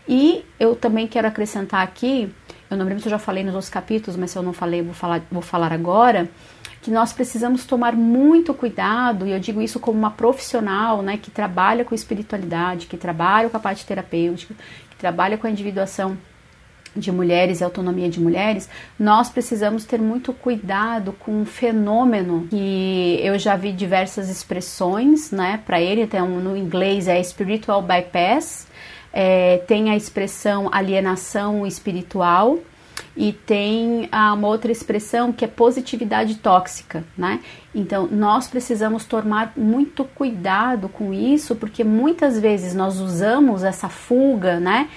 E 0.09 0.45
eu 0.59 0.75
também 0.75 1.07
quero 1.07 1.29
acrescentar 1.29 1.85
aqui, 1.85 2.35
eu 2.69 2.77
não 2.77 2.85
lembro 2.85 3.01
se 3.01 3.07
eu 3.07 3.11
já 3.11 3.19
falei 3.21 3.45
nos 3.45 3.55
outros 3.55 3.71
capítulos, 3.71 4.17
mas 4.17 4.33
se 4.33 4.37
eu 4.37 4.43
não 4.43 4.53
falei, 4.53 4.83
vou 4.83 4.93
falar, 4.93 5.23
vou 5.31 5.41
falar 5.41 5.73
agora, 5.73 6.29
que 6.83 6.91
nós 6.91 7.13
precisamos 7.13 7.65
tomar 7.65 7.95
muito 7.95 8.53
cuidado, 8.53 9.25
e 9.25 9.31
eu 9.31 9.39
digo 9.39 9.63
isso 9.63 9.79
como 9.79 9.97
uma 9.97 10.11
profissional, 10.11 11.01
né, 11.01 11.17
que 11.17 11.31
trabalha 11.31 11.85
com 11.85 11.95
espiritualidade, 11.95 12.87
que 12.87 12.97
trabalha 12.97 13.49
com 13.49 13.57
a 13.57 13.61
parte 13.61 13.87
terapêutica, 13.87 14.53
que 14.91 14.97
trabalha 14.97 15.39
com 15.39 15.47
a 15.47 15.51
individuação 15.51 16.19
de 16.95 17.13
mulheres 17.13 17.61
e 17.61 17.65
autonomia 17.65 18.09
de 18.09 18.21
mulheres, 18.21 18.69
nós 18.99 19.29
precisamos 19.29 19.85
ter 19.85 20.01
muito 20.01 20.33
cuidado 20.33 21.13
com 21.13 21.43
um 21.43 21.45
fenômeno 21.45 22.47
que 22.49 23.21
eu 23.23 23.39
já 23.39 23.57
vi 23.57 23.73
diversas 23.73 24.29
expressões, 24.29 25.31
né, 25.31 25.61
para 25.65 25.81
ele, 25.81 26.03
então 26.03 26.29
no 26.29 26.57
inglês 26.57 27.09
é 27.09 27.23
spiritual 27.23 27.83
bypass, 27.83 28.67
é, 29.13 29.59
tem 29.67 29.91
a 29.91 29.97
expressão 29.97 30.69
alienação 30.73 31.67
espiritual 31.67 32.59
e 33.17 33.33
tem 33.33 34.09
ah, 34.13 34.33
uma 34.33 34.47
outra 34.47 34.71
expressão 34.71 35.33
que 35.33 35.45
é 35.45 35.49
positividade 35.49 36.37
tóxica, 36.37 37.05
né? 37.17 37.41
Então 37.75 38.07
nós 38.07 38.47
precisamos 38.47 39.05
tomar 39.05 39.53
muito 39.57 40.05
cuidado 40.05 40.89
com 40.89 41.13
isso, 41.13 41.57
porque 41.57 41.83
muitas 41.83 42.39
vezes 42.39 42.75
nós 42.75 43.01
usamos 43.01 43.65
essa 43.65 43.89
fuga, 43.89 44.61
né? 44.61 44.89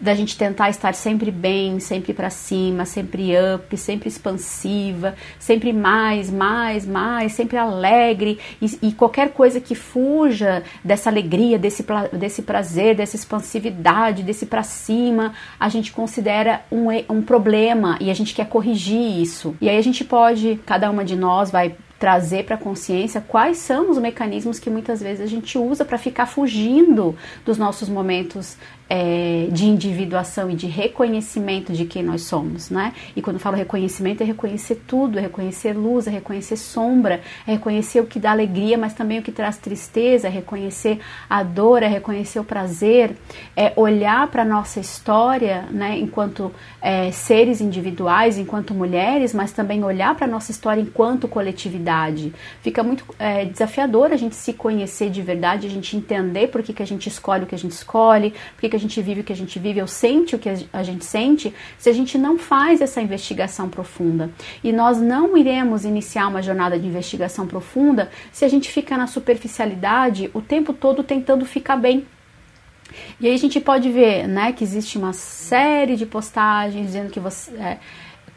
Da 0.00 0.14
gente 0.14 0.36
tentar 0.36 0.70
estar 0.70 0.94
sempre 0.94 1.30
bem, 1.30 1.78
sempre 1.78 2.14
para 2.14 2.30
cima, 2.30 2.84
sempre 2.84 3.32
up, 3.54 3.76
sempre 3.76 4.08
expansiva, 4.08 5.14
sempre 5.38 5.72
mais, 5.72 6.30
mais, 6.30 6.86
mais, 6.86 7.32
sempre 7.32 7.58
alegre 7.58 8.38
e, 8.60 8.88
e, 8.88 8.92
qualquer 8.92 9.32
coisa 9.32 9.60
que 9.60 9.74
fuja 9.74 10.62
dessa 10.82 11.10
alegria, 11.10 11.58
desse, 11.58 11.84
desse 12.12 12.42
prazer, 12.42 12.94
dessa 12.94 13.16
expansividade, 13.16 14.22
desse 14.22 14.46
para 14.46 14.62
cima, 14.62 15.34
a 15.58 15.68
gente 15.68 15.92
considera 15.92 16.62
um, 16.72 16.86
um 17.08 17.22
problema 17.22 17.98
e 18.00 18.10
a 18.10 18.14
gente 18.14 18.34
quer 18.34 18.48
corrigir 18.48 19.20
isso. 19.20 19.54
E 19.60 19.68
aí 19.68 19.76
a 19.76 19.82
gente 19.82 20.04
pode, 20.04 20.60
cada 20.64 20.90
uma 20.90 21.04
de 21.04 21.16
nós 21.16 21.50
vai 21.50 21.76
trazer 22.00 22.46
para 22.46 22.54
a 22.54 22.58
consciência 22.58 23.20
quais 23.20 23.58
são 23.58 23.90
os 23.90 23.98
mecanismos 23.98 24.58
que 24.58 24.70
muitas 24.70 25.02
vezes 25.02 25.20
a 25.20 25.26
gente 25.26 25.58
usa 25.58 25.84
para 25.84 25.98
ficar 25.98 26.24
fugindo 26.24 27.14
dos 27.44 27.58
nossos 27.58 27.90
momentos 27.90 28.56
é, 28.92 29.46
de 29.52 29.66
individuação 29.66 30.50
e 30.50 30.56
de 30.56 30.66
reconhecimento 30.66 31.72
de 31.72 31.84
quem 31.84 32.02
nós 32.02 32.22
somos, 32.22 32.70
né? 32.70 32.92
E 33.14 33.22
quando 33.22 33.36
eu 33.36 33.40
falo 33.40 33.54
reconhecimento, 33.54 34.24
é 34.24 34.26
reconhecer 34.26 34.82
tudo, 34.84 35.16
é 35.16 35.22
reconhecer 35.22 35.74
luz, 35.74 36.08
é 36.08 36.10
reconhecer 36.10 36.56
sombra, 36.56 37.20
é 37.46 37.52
reconhecer 37.52 38.00
o 38.00 38.06
que 38.06 38.18
dá 38.18 38.32
alegria, 38.32 38.76
mas 38.76 38.92
também 38.92 39.20
o 39.20 39.22
que 39.22 39.30
traz 39.30 39.56
tristeza, 39.58 40.26
é 40.26 40.30
reconhecer 40.30 40.98
a 41.28 41.44
dor, 41.44 41.84
é 41.84 41.86
reconhecer 41.86 42.40
o 42.40 42.44
prazer, 42.44 43.16
é 43.56 43.72
olhar 43.76 44.26
para 44.26 44.42
a 44.42 44.44
nossa 44.44 44.80
história, 44.80 45.66
né? 45.70 45.96
Enquanto 45.96 46.50
é, 46.82 47.12
seres 47.12 47.60
individuais, 47.60 48.38
enquanto 48.38 48.74
mulheres, 48.74 49.32
mas 49.32 49.52
também 49.52 49.84
olhar 49.84 50.16
para 50.16 50.26
a 50.26 50.28
nossa 50.28 50.50
história 50.50 50.80
enquanto 50.80 51.28
coletividade. 51.28 52.34
Fica 52.60 52.82
muito 52.82 53.04
é, 53.20 53.44
desafiador 53.44 54.10
a 54.10 54.16
gente 54.16 54.34
se 54.34 54.52
conhecer 54.52 55.10
de 55.10 55.22
verdade, 55.22 55.68
a 55.68 55.70
gente 55.70 55.96
entender 55.96 56.48
por 56.48 56.60
que, 56.60 56.72
que 56.72 56.82
a 56.82 56.86
gente 56.86 57.08
escolhe 57.08 57.44
o 57.44 57.46
que 57.46 57.54
a 57.54 57.58
gente 57.58 57.70
escolhe, 57.70 58.30
por 58.30 58.62
que, 58.62 58.68
que 58.68 58.79
a 58.79 58.79
gente 58.80 59.00
vive 59.00 59.20
o 59.20 59.24
que 59.24 59.32
a 59.32 59.36
gente 59.36 59.58
vive, 59.58 59.80
ou 59.80 59.86
sente 59.86 60.34
o 60.34 60.38
que 60.38 60.48
a 60.72 60.82
gente 60.82 61.04
sente, 61.04 61.54
se 61.78 61.88
a 61.88 61.92
gente 61.92 62.18
não 62.18 62.38
faz 62.38 62.80
essa 62.80 63.00
investigação 63.00 63.68
profunda. 63.68 64.30
E 64.64 64.72
nós 64.72 64.98
não 64.98 65.36
iremos 65.36 65.84
iniciar 65.84 66.26
uma 66.28 66.42
jornada 66.42 66.78
de 66.78 66.86
investigação 66.86 67.46
profunda 67.46 68.10
se 68.32 68.44
a 68.44 68.48
gente 68.48 68.70
fica 68.70 68.96
na 68.96 69.06
superficialidade 69.06 70.30
o 70.34 70.40
tempo 70.40 70.72
todo 70.72 71.02
tentando 71.02 71.44
ficar 71.44 71.76
bem. 71.76 72.06
E 73.20 73.26
aí 73.26 73.34
a 73.34 73.38
gente 73.38 73.60
pode 73.60 73.90
ver, 73.90 74.26
né, 74.26 74.52
que 74.52 74.64
existe 74.64 74.98
uma 74.98 75.12
série 75.12 75.96
de 75.96 76.06
postagens 76.06 76.86
dizendo 76.86 77.10
que 77.10 77.20
você 77.20 77.52
é, 77.52 77.78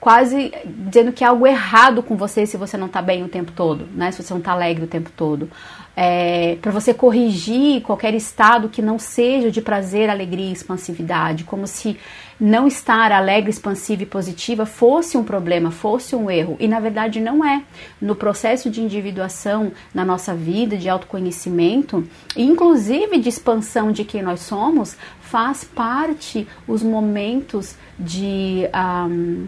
quase 0.04 0.52
dizendo 0.66 1.14
que 1.14 1.24
há 1.24 1.30
algo 1.30 1.48
errado 1.48 2.04
com 2.04 2.18
você 2.18 2.46
se 2.46 2.58
você 2.58 2.76
não 2.76 2.88
está 2.88 3.02
bem 3.02 3.24
o 3.24 3.30
tempo 3.30 3.54
todo, 3.54 3.88
né? 3.96 4.12
Se 4.12 4.22
você 4.22 4.34
não 4.34 4.40
está 4.40 4.52
alegre 4.52 4.84
o 4.84 4.88
tempo 4.88 5.10
todo 5.16 5.50
é, 5.96 6.58
para 6.62 6.72
você 6.72 6.94
corrigir 6.94 7.82
qualquer 7.82 8.14
estado 8.16 8.70
que 8.70 8.82
não 8.82 8.98
seja 8.98 9.52
de 9.52 9.62
prazer, 9.62 10.10
alegria 10.10 10.50
e 10.50 10.52
expansividade, 10.52 11.44
como 11.44 11.68
se 11.68 11.98
não 12.40 12.68
estar 12.68 13.12
alegre, 13.12 13.52
expansiva 13.52 14.02
e 14.02 14.08
positiva 14.08 14.66
fosse 14.66 15.18
um 15.18 15.24
problema, 15.24 15.70
fosse 15.70 16.16
um 16.16 16.32
erro. 16.32 16.58
E 16.60 16.68
na 16.68 16.80
verdade 16.80 17.20
não 17.20 17.46
é. 17.46 17.64
No 18.02 18.16
processo 18.16 18.72
de 18.72 18.82
individuação 18.82 19.72
na 19.94 20.04
nossa 20.04 20.34
vida, 20.34 20.76
de 20.76 20.90
autoconhecimento, 20.90 22.06
inclusive 22.36 23.20
de 23.20 23.30
expansão 23.30 23.92
de 23.92 24.04
quem 24.04 24.24
nós 24.24 24.42
somos, 24.42 24.98
faz 25.22 25.64
parte 25.64 26.48
os 26.68 26.82
momentos 26.82 27.76
de 28.00 28.68
um, 28.76 29.48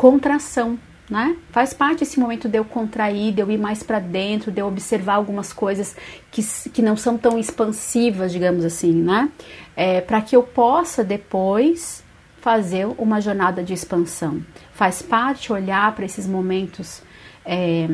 contração 0.00 0.78
né? 1.10 1.36
Faz 1.50 1.74
parte 1.74 2.04
esse 2.04 2.20
momento 2.20 2.48
de 2.48 2.56
eu 2.56 2.64
contrair, 2.64 3.34
de 3.34 3.40
eu 3.42 3.50
ir 3.50 3.58
mais 3.58 3.82
para 3.82 3.98
dentro, 3.98 4.52
de 4.52 4.60
eu 4.60 4.68
observar 4.68 5.14
algumas 5.14 5.52
coisas 5.52 5.96
que, 6.30 6.40
que 6.70 6.80
não 6.80 6.96
são 6.96 7.18
tão 7.18 7.36
expansivas, 7.36 8.30
digamos 8.30 8.64
assim, 8.64 8.92
né? 8.92 9.28
É, 9.74 10.00
para 10.00 10.20
que 10.20 10.36
eu 10.36 10.44
possa 10.44 11.02
depois 11.02 12.04
fazer 12.40 12.86
uma 12.96 13.20
jornada 13.20 13.60
de 13.60 13.74
expansão. 13.74 14.40
Faz 14.72 15.02
parte 15.02 15.52
olhar 15.52 15.92
para 15.96 16.04
esses 16.04 16.28
momentos 16.28 17.02
é, 17.44 17.88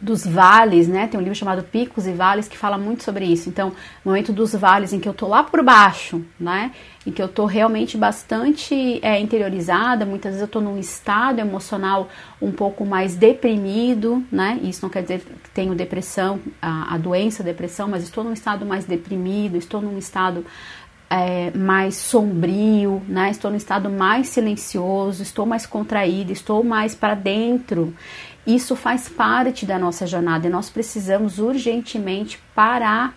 dos 0.00 0.26
vales, 0.26 0.88
né? 0.88 1.06
Tem 1.06 1.18
um 1.18 1.22
livro 1.22 1.38
chamado 1.38 1.62
Picos 1.62 2.06
e 2.06 2.12
Vales 2.12 2.48
que 2.48 2.58
fala 2.58 2.76
muito 2.76 3.04
sobre 3.04 3.24
isso. 3.24 3.48
Então, 3.48 3.72
momento 4.04 4.32
dos 4.32 4.54
vales 4.54 4.92
em 4.92 5.00
que 5.00 5.08
eu 5.08 5.14
tô 5.14 5.26
lá 5.26 5.42
por 5.42 5.62
baixo, 5.62 6.22
né? 6.38 6.72
Em 7.06 7.12
que 7.12 7.22
eu 7.22 7.28
tô 7.28 7.46
realmente 7.46 7.96
bastante 7.96 8.98
é, 9.02 9.18
interiorizada, 9.20 10.04
muitas 10.04 10.32
vezes 10.32 10.42
eu 10.42 10.48
tô 10.48 10.60
num 10.60 10.78
estado 10.78 11.38
emocional 11.38 12.08
um 12.40 12.50
pouco 12.50 12.84
mais 12.84 13.14
deprimido, 13.14 14.22
né? 14.30 14.58
Isso 14.62 14.80
não 14.82 14.90
quer 14.90 15.02
dizer 15.02 15.20
que 15.20 15.50
tenho 15.50 15.74
depressão, 15.74 16.40
a, 16.60 16.94
a 16.94 16.98
doença 16.98 17.42
a 17.42 17.46
depressão, 17.46 17.88
mas 17.88 18.02
estou 18.02 18.24
num 18.24 18.32
estado 18.32 18.66
mais 18.66 18.84
deprimido, 18.84 19.56
estou 19.56 19.80
num 19.80 19.96
estado 19.98 20.44
é, 21.08 21.50
mais 21.56 21.96
sombrio, 21.96 23.02
né? 23.06 23.30
Estou 23.30 23.50
num 23.50 23.56
estado 23.56 23.88
mais 23.88 24.28
silencioso, 24.28 25.22
estou 25.22 25.46
mais 25.46 25.64
contraída, 25.64 26.32
estou 26.32 26.64
mais 26.64 26.94
para 26.94 27.14
dentro. 27.14 27.94
Isso 28.46 28.76
faz 28.76 29.08
parte 29.08 29.64
da 29.64 29.78
nossa 29.78 30.06
jornada 30.06 30.46
e 30.46 30.50
nós 30.50 30.68
precisamos 30.68 31.38
urgentemente 31.38 32.38
parar. 32.54 33.14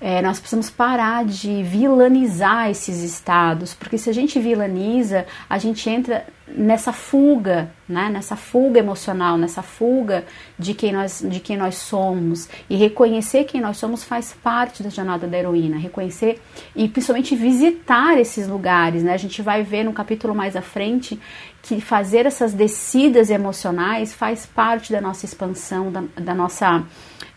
É, 0.00 0.22
nós 0.22 0.38
precisamos 0.38 0.70
parar 0.70 1.26
de 1.26 1.62
vilanizar 1.62 2.70
esses 2.70 3.02
estados, 3.02 3.74
porque 3.74 3.98
se 3.98 4.08
a 4.08 4.14
gente 4.14 4.40
vilaniza, 4.40 5.26
a 5.48 5.58
gente 5.58 5.90
entra 5.90 6.26
nessa 6.48 6.90
fuga, 6.90 7.70
né? 7.90 8.08
nessa 8.08 8.36
fuga 8.36 8.78
emocional, 8.78 9.36
nessa 9.36 9.62
fuga 9.62 10.24
de 10.58 10.74
quem, 10.74 10.92
nós, 10.92 11.24
de 11.26 11.40
quem 11.40 11.56
nós 11.56 11.76
somos. 11.76 12.48
E 12.68 12.76
reconhecer 12.76 13.44
quem 13.44 13.60
nós 13.60 13.76
somos 13.76 14.04
faz 14.04 14.32
parte 14.32 14.82
da 14.82 14.88
jornada 14.88 15.26
da 15.26 15.36
heroína. 15.36 15.76
Reconhecer 15.76 16.40
e 16.74 16.88
principalmente 16.88 17.34
visitar 17.34 18.18
esses 18.18 18.46
lugares. 18.46 19.02
Né? 19.02 19.12
A 19.12 19.18
gente 19.18 19.42
vai 19.42 19.62
ver 19.62 19.84
no 19.84 19.92
capítulo 19.92 20.34
mais 20.34 20.56
à 20.56 20.62
frente 20.62 21.18
que 21.62 21.80
fazer 21.80 22.26
essas 22.26 22.54
descidas 22.54 23.30
emocionais 23.30 24.14
faz 24.14 24.46
parte 24.46 24.92
da 24.92 25.00
nossa 25.00 25.26
expansão, 25.26 25.92
da, 25.92 26.04
da 26.16 26.34
nossa 26.34 26.84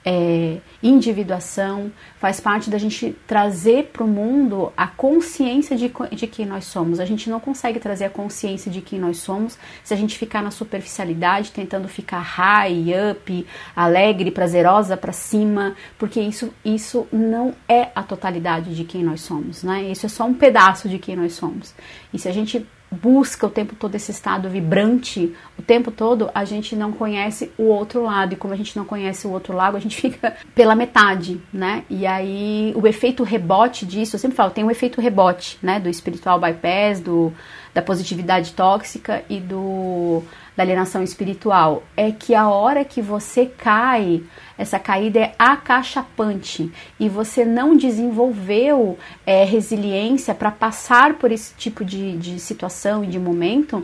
é, 0.06 0.58
individuação, 0.82 1.92
faz 2.20 2.40
parte 2.40 2.70
da 2.70 2.78
gente 2.78 3.16
trazer 3.26 3.92
para 3.94 4.04
o 4.04 4.08
mundo 4.08 4.72
a 4.76 4.88
consciência 4.88 5.76
de, 5.76 5.92
de 6.12 6.28
quem 6.28 6.46
nós 6.46 6.66
somos. 6.66 7.00
A 7.00 7.06
gente 7.06 7.30
não 7.30 7.40
consegue 7.40 7.80
trazer 7.80 8.06
a 8.06 8.10
consciência 8.10 8.72
de 8.72 8.82
quem 8.82 9.00
nós 9.00 9.18
somos 9.18 9.58
se 9.84 9.94
a 9.94 9.98
gente 9.98 10.18
ficar 10.18 10.43
na 10.44 10.52
superficialidade, 10.52 11.52
tentando 11.52 11.88
ficar 11.88 12.20
high, 12.20 12.92
up, 13.12 13.48
alegre, 13.76 14.30
prazerosa 14.32 14.96
para 14.96 15.12
cima, 15.12 15.76
porque 15.98 16.20
isso, 16.20 16.54
isso 16.64 17.08
não 17.12 17.54
é 17.68 17.90
a 17.96 18.04
totalidade 18.04 18.76
de 18.76 18.84
quem 18.84 19.04
nós 19.04 19.22
somos, 19.22 19.64
né? 19.64 19.84
Isso 19.84 20.06
é 20.06 20.10
só 20.10 20.26
um 20.26 20.34
pedaço 20.34 20.88
de 20.88 21.00
quem 21.00 21.16
nós 21.16 21.34
somos. 21.34 21.74
E 22.14 22.20
se 22.20 22.28
a 22.28 22.32
gente 22.32 22.66
busca 22.94 23.48
o 23.48 23.50
tempo 23.50 23.76
todo 23.76 23.96
esse 23.96 24.12
estado 24.12 24.50
vibrante, 24.50 25.36
o 25.58 25.62
tempo 25.62 25.92
todo 25.92 26.30
a 26.34 26.46
gente 26.46 26.76
não 26.76 26.92
conhece 26.92 27.52
o 27.58 27.64
outro 27.64 28.04
lado. 28.04 28.34
E 28.34 28.36
como 28.36 28.54
a 28.54 28.58
gente 28.58 28.78
não 28.78 28.86
conhece 28.86 29.26
o 29.26 29.32
outro 29.32 29.56
lado, 29.56 29.76
a 29.76 29.80
gente 29.80 29.98
fica 30.00 30.36
pela 30.54 30.76
metade, 30.76 31.42
né? 31.52 31.84
E 31.90 32.06
aí 32.06 32.74
o 32.76 32.88
efeito 32.88 33.24
rebote 33.24 33.86
disso, 33.86 34.16
eu 34.16 34.20
sempre 34.20 34.38
falo, 34.38 34.52
tem 34.52 34.64
um 34.64 34.72
efeito 34.72 35.02
rebote, 35.02 35.58
né? 35.62 35.80
Do 35.80 35.90
espiritual 35.90 36.40
bypass, 36.40 37.00
do, 37.00 37.34
da 37.74 37.82
positividade 37.82 38.54
tóxica 38.54 39.24
e 39.30 39.40
do 39.40 40.24
da 40.56 40.62
alienação 40.62 41.02
espiritual. 41.02 41.84
É 41.98 42.12
que 42.12 42.36
a 42.36 42.48
hora 42.48 42.86
que 42.86 43.02
você 43.02 43.46
cai, 43.46 44.22
essa 44.58 44.78
caída 44.78 45.20
é 45.20 45.36
acachapante 45.38 46.72
e 47.00 47.10
você 47.10 47.44
não 47.44 47.76
desenvolveu 47.76 48.98
é, 49.26 49.44
resiliência 49.44 50.36
para 50.36 50.52
passar 50.52 51.16
por 51.16 51.32
esse 51.32 51.56
tipo 51.56 51.84
de, 51.84 52.16
de 52.18 52.40
situação 52.40 53.04
e 53.04 53.08
de 53.08 53.18
momento 53.18 53.84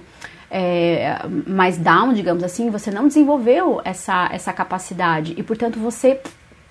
é, 0.51 1.17
mais 1.47 1.77
down, 1.77 2.13
digamos 2.13 2.43
assim, 2.43 2.69
você 2.69 2.91
não 2.91 3.07
desenvolveu 3.07 3.81
essa, 3.83 4.29
essa 4.31 4.51
capacidade 4.51 5.33
e, 5.37 5.43
portanto, 5.43 5.79
você 5.79 6.19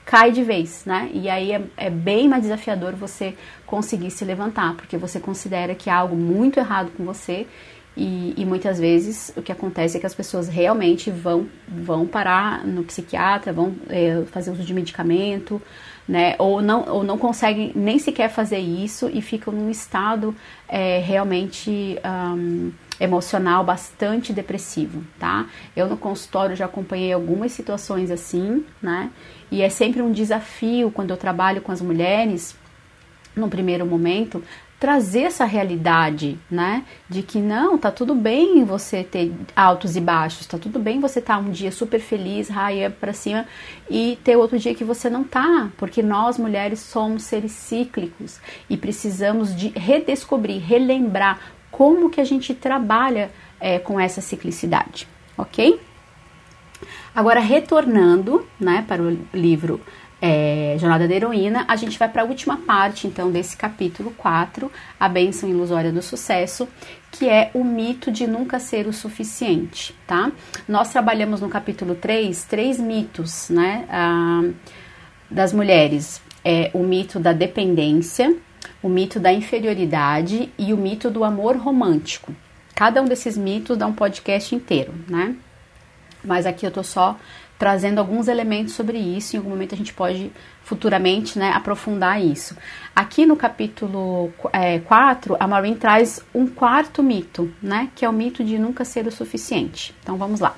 cai 0.09 0.33
de 0.33 0.43
vez, 0.43 0.87
né? 0.87 1.11
E 1.13 1.29
aí 1.29 1.53
é, 1.53 1.63
é, 1.77 1.91
bem 1.91 2.27
mais 2.27 2.43
desafiador 2.43 2.95
você 2.95 3.35
conseguir 3.67 4.11
se 4.11 4.25
levantar, 4.25 4.75
porque 4.75 4.97
você 4.97 5.21
considera 5.21 5.75
que 5.75 5.91
há 5.91 5.97
algo 5.97 6.17
muito 6.17 6.59
errado 6.59 6.91
com 6.97 7.05
você 7.05 7.47
e, 7.95 8.33
e, 8.35 8.47
muitas 8.47 8.79
vezes 8.81 9.31
o 9.37 9.43
que 9.43 9.53
acontece 9.53 9.99
é 9.99 10.01
que 10.01 10.07
as 10.07 10.15
pessoas 10.15 10.49
realmente 10.49 11.11
vão, 11.11 11.47
vão 11.69 12.07
parar 12.07 12.67
no 12.67 12.85
psiquiatra, 12.85 13.53
vão 13.53 13.75
é, 13.91 14.23
fazer 14.31 14.51
uso 14.51 14.63
de 14.63 14.73
medicamento, 14.73 15.61
né? 16.09 16.35
Ou 16.39 16.63
não, 16.63 16.89
ou 16.89 17.05
não 17.05 17.19
conseguem 17.19 17.71
nem 17.75 17.99
sequer 17.99 18.31
fazer 18.31 18.59
isso 18.59 19.11
e 19.13 19.21
ficam 19.21 19.53
num 19.53 19.71
estado 19.71 20.35
é, 20.67 20.99
realmente 21.01 21.99
um, 22.35 22.73
emocional 22.99 23.63
bastante 23.63 24.33
depressivo, 24.33 25.05
tá? 25.19 25.47
Eu 25.77 25.87
no 25.87 25.97
consultório 25.97 26.57
já 26.57 26.65
acompanhei 26.65 27.13
algumas 27.13 27.53
situações 27.53 28.11
assim, 28.11 28.65
né? 28.83 29.11
E 29.51 29.63
é 29.63 29.69
sempre 29.69 30.01
um 30.01 30.11
desafio 30.11 30.91
quando 30.91 31.11
eu 31.11 31.17
trabalho 31.17 31.61
com 31.61 31.73
as 31.73 31.81
mulheres, 31.81 32.57
no 33.37 33.49
primeiro 33.49 33.87
momento, 33.87 34.43
trazer 34.79 35.23
essa 35.23 35.45
realidade, 35.45 36.39
né? 36.51 36.85
De 37.09 37.23
que 37.23 37.39
não, 37.39 37.77
tá 37.77 37.91
tudo 37.91 38.15
bem 38.15 38.65
você 38.65 39.03
ter 39.03 39.33
altos 39.57 39.97
e 39.97 40.01
baixos, 40.01 40.47
tá 40.47 40.57
tudo 40.57 40.79
bem 40.79 41.01
você 41.01 41.21
tá 41.21 41.37
um 41.37 41.51
dia 41.51 41.73
super 41.73 41.99
feliz, 42.01 42.49
raia 42.49 42.89
para 42.89 43.13
cima 43.13 43.45
e 43.91 44.19
ter 44.23 44.37
outro 44.37 44.59
dia 44.59 44.75
que 44.75 44.85
você 44.85 45.11
não 45.11 45.25
tá, 45.25 45.69
porque 45.77 46.03
nós 46.03 46.39
mulheres 46.39 46.79
somos 46.81 47.25
seres 47.25 47.53
cíclicos 47.53 48.41
e 48.71 48.77
precisamos 48.77 49.55
de 49.55 49.69
redescobrir, 49.71 50.63
relembrar 50.63 51.41
como 51.71 52.09
que 52.09 52.21
a 52.21 52.25
gente 52.25 52.55
trabalha 52.55 53.31
é, 53.61 53.79
com 53.79 53.99
essa 53.99 54.21
ciclicidade, 54.21 55.09
ok? 55.37 55.81
Agora 57.15 57.41
retornando, 57.41 58.47
né, 58.61 58.85
para 58.87 59.03
o 59.03 59.19
livro 59.35 59.81
é, 60.21 60.77
Jornada 60.79 61.07
da 61.07 61.15
Heroína, 61.15 61.65
a 61.69 61.77
gente 61.77 61.99
vai 61.99 62.09
para 62.09 62.23
a 62.23 62.25
última 62.25 62.57
parte, 62.57 63.07
então, 63.07 63.31
desse 63.31 63.57
capítulo 63.57 64.13
4, 64.17 64.71
A 64.99 65.09
Bênção 65.09 65.49
Ilusória 65.49 65.93
do 65.93 66.03
Sucesso, 66.03 66.69
que 67.11 67.29
é 67.29 67.51
o 67.55 67.63
mito 67.63 68.11
de 68.11 68.27
nunca 68.27 68.59
ser 68.59 68.87
o 68.87 68.93
suficiente, 68.93 69.95
tá? 70.07 70.33
Nós 70.69 70.91
trabalhamos 70.91 71.41
no 71.41 71.49
capítulo 71.49 71.95
3, 71.95 72.45
três 72.45 72.79
mitos, 72.81 73.49
né, 73.49 73.87
das 75.31 75.53
mulheres. 75.53 76.21
É 76.45 76.71
o 76.75 76.83
mito 76.83 77.19
da 77.19 77.33
dependência, 77.33 78.35
o 78.83 78.89
mito 78.89 79.21
da 79.21 79.33
inferioridade 79.33 80.53
e 80.59 80.73
o 80.73 80.77
mito 80.77 81.11
do 81.11 81.25
amor 81.25 81.57
romântico. 81.57 82.35
Cada 82.75 83.03
um 83.03 83.07
desses 83.07 83.37
mitos 83.37 83.77
dá 83.77 83.87
um 83.87 83.93
podcast 83.93 84.55
inteiro, 84.55 84.95
né? 85.09 85.35
Mas 86.25 86.47
aqui 86.47 86.67
eu 86.67 86.71
tô 86.71 86.83
só 86.83 87.17
trazendo 87.59 87.99
alguns 87.99 88.29
elementos 88.29 88.75
sobre 88.75 88.99
isso. 88.99 89.35
Em 89.35 89.39
algum 89.39 89.51
momento 89.51 89.75
a 89.75 89.79
gente 89.79 89.93
pode 89.93 90.31
futuramente 90.63 91.39
né, 91.39 91.51
aprofundar 91.51 92.23
isso. 92.23 92.57
Aqui 92.95 93.27
no 93.27 93.37
capítulo 93.37 94.33
é, 94.53 94.79
4, 94.81 95.37
a 95.41 95.47
Maureen 95.47 95.75
traz 95.75 96.21
um 96.35 96.47
quarto 96.47 97.03
mito, 97.03 97.53
né, 97.63 97.91
que 97.95 98.05
é 98.05 98.09
o 98.09 98.13
mito 98.13 98.45
de 98.45 98.59
nunca 98.59 98.85
ser 98.85 99.07
o 99.07 99.13
suficiente. 99.13 99.95
Então 100.03 100.17
vamos 100.17 100.41
lá. 100.41 100.55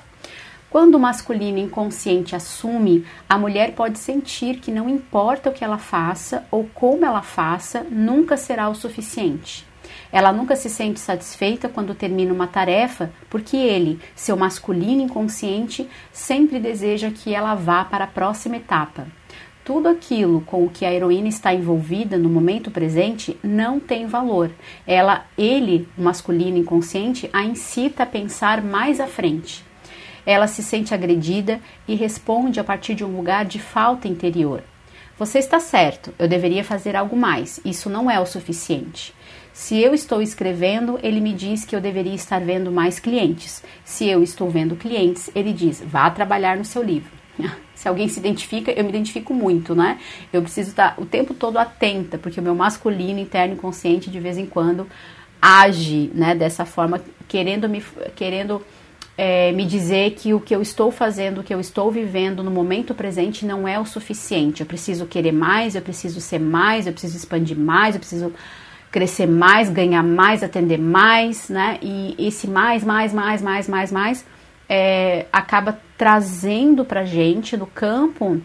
Quando 0.69 0.95
o 0.95 0.99
masculino 0.99 1.57
inconsciente 1.57 2.33
assume, 2.33 3.05
a 3.27 3.37
mulher 3.37 3.73
pode 3.73 3.99
sentir 3.99 4.57
que 4.57 4.71
não 4.71 4.87
importa 4.87 5.49
o 5.49 5.53
que 5.53 5.65
ela 5.65 5.77
faça 5.77 6.45
ou 6.49 6.69
como 6.73 7.05
ela 7.05 7.21
faça, 7.21 7.85
nunca 7.89 8.37
será 8.37 8.69
o 8.69 8.75
suficiente. 8.75 9.67
Ela 10.11 10.33
nunca 10.33 10.55
se 10.55 10.69
sente 10.69 10.99
satisfeita 10.99 11.69
quando 11.69 11.95
termina 11.95 12.33
uma 12.33 12.47
tarefa, 12.47 13.11
porque 13.29 13.55
ele, 13.55 13.99
seu 14.15 14.35
masculino 14.35 15.01
inconsciente, 15.01 15.89
sempre 16.11 16.59
deseja 16.59 17.09
que 17.11 17.33
ela 17.33 17.55
vá 17.55 17.85
para 17.85 18.03
a 18.03 18.07
próxima 18.07 18.57
etapa. 18.57 19.07
Tudo 19.63 19.87
aquilo 19.87 20.41
com 20.41 20.65
o 20.65 20.69
que 20.69 20.85
a 20.85 20.91
heroína 20.91 21.27
está 21.27 21.53
envolvida 21.53 22.17
no 22.17 22.27
momento 22.27 22.71
presente 22.71 23.37
não 23.43 23.79
tem 23.79 24.07
valor. 24.07 24.49
Ela, 24.87 25.25
ele, 25.37 25.87
o 25.97 26.01
masculino 26.01 26.57
inconsciente, 26.57 27.29
a 27.31 27.43
incita 27.43 28.03
a 28.03 28.07
pensar 28.07 28.61
mais 28.61 28.99
à 28.99 29.07
frente. 29.07 29.63
Ela 30.25 30.47
se 30.47 30.63
sente 30.63 30.93
agredida 30.93 31.59
e 31.87 31.95
responde 31.95 32.59
a 32.59 32.63
partir 32.63 32.95
de 32.95 33.05
um 33.05 33.15
lugar 33.15 33.45
de 33.45 33.59
falta 33.59 34.07
interior. 34.07 34.63
Você 35.17 35.37
está 35.37 35.59
certo, 35.59 36.11
eu 36.17 36.27
deveria 36.27 36.63
fazer 36.63 36.95
algo 36.95 37.15
mais, 37.15 37.59
isso 37.63 37.89
não 37.89 38.09
é 38.09 38.19
o 38.19 38.25
suficiente. 38.25 39.13
Se 39.61 39.79
eu 39.79 39.93
estou 39.93 40.23
escrevendo, 40.23 40.99
ele 41.03 41.21
me 41.21 41.33
diz 41.33 41.63
que 41.63 41.75
eu 41.75 41.79
deveria 41.79 42.15
estar 42.15 42.41
vendo 42.41 42.71
mais 42.71 42.99
clientes. 42.99 43.63
Se 43.85 44.09
eu 44.09 44.23
estou 44.23 44.49
vendo 44.49 44.75
clientes, 44.75 45.29
ele 45.35 45.53
diz: 45.53 45.83
vá 45.85 46.09
trabalhar 46.09 46.57
no 46.57 46.65
seu 46.65 46.81
livro. 46.81 47.11
Se 47.75 47.87
alguém 47.87 48.07
se 48.07 48.19
identifica, 48.19 48.71
eu 48.71 48.83
me 48.83 48.89
identifico 48.89 49.35
muito, 49.35 49.75
né? 49.75 49.99
Eu 50.33 50.41
preciso 50.41 50.71
estar 50.71 50.95
o 50.97 51.05
tempo 51.05 51.35
todo 51.35 51.59
atenta, 51.59 52.17
porque 52.17 52.39
o 52.39 52.43
meu 52.43 52.55
masculino 52.55 53.19
interno 53.19 53.53
inconsciente 53.53 54.09
de 54.09 54.19
vez 54.19 54.35
em 54.35 54.47
quando 54.47 54.87
age, 55.39 56.09
né, 56.11 56.33
dessa 56.33 56.65
forma, 56.65 56.99
querendo 57.27 57.69
me 57.69 57.83
querendo 58.15 58.63
é, 59.15 59.51
me 59.51 59.63
dizer 59.63 60.15
que 60.15 60.33
o 60.33 60.39
que 60.39 60.55
eu 60.55 60.61
estou 60.63 60.91
fazendo, 60.91 61.41
o 61.41 61.43
que 61.43 61.53
eu 61.53 61.59
estou 61.59 61.91
vivendo 61.91 62.43
no 62.43 62.49
momento 62.49 62.95
presente 62.95 63.45
não 63.45 63.67
é 63.67 63.79
o 63.79 63.85
suficiente. 63.85 64.61
Eu 64.61 64.65
preciso 64.65 65.05
querer 65.05 65.31
mais, 65.31 65.75
eu 65.75 65.83
preciso 65.83 66.19
ser 66.19 66.39
mais, 66.39 66.87
eu 66.87 66.93
preciso 66.93 67.15
expandir 67.15 67.57
mais, 67.57 67.93
eu 67.93 67.99
preciso 67.99 68.33
crescer 68.91 69.25
mais, 69.25 69.69
ganhar 69.69 70.03
mais, 70.03 70.43
atender 70.43 70.77
mais, 70.77 71.49
né? 71.49 71.79
E 71.81 72.15
esse 72.19 72.47
mais, 72.47 72.83
mais, 72.83 73.13
mais, 73.13 73.41
mais, 73.41 73.67
mais, 73.67 73.91
mais 73.91 74.25
é, 74.69 75.25
acaba 75.31 75.79
trazendo 75.97 76.85
pra 76.85 77.03
gente 77.03 77.57
no 77.57 77.67
campo 77.67 78.41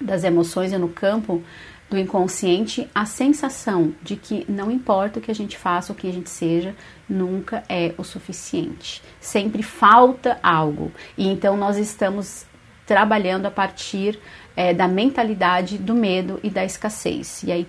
das 0.00 0.24
emoções 0.24 0.72
e 0.72 0.78
no 0.78 0.88
campo 0.88 1.42
do 1.90 1.98
inconsciente 1.98 2.88
a 2.94 3.04
sensação 3.04 3.94
de 4.02 4.16
que 4.16 4.46
não 4.48 4.70
importa 4.70 5.18
o 5.18 5.22
que 5.22 5.30
a 5.30 5.34
gente 5.34 5.58
faça, 5.58 5.92
o 5.92 5.94
que 5.94 6.08
a 6.08 6.12
gente 6.12 6.30
seja, 6.30 6.74
nunca 7.06 7.62
é 7.68 7.94
o 7.98 8.02
suficiente. 8.02 9.02
Sempre 9.20 9.62
falta 9.62 10.38
algo. 10.42 10.90
E 11.18 11.28
então 11.28 11.54
nós 11.54 11.76
estamos 11.76 12.46
trabalhando 12.86 13.44
a 13.44 13.50
partir 13.50 14.18
é, 14.56 14.72
da 14.72 14.88
mentalidade 14.88 15.76
do 15.76 15.94
medo 15.94 16.40
e 16.42 16.48
da 16.48 16.64
escassez. 16.64 17.42
E 17.42 17.52
aí 17.52 17.68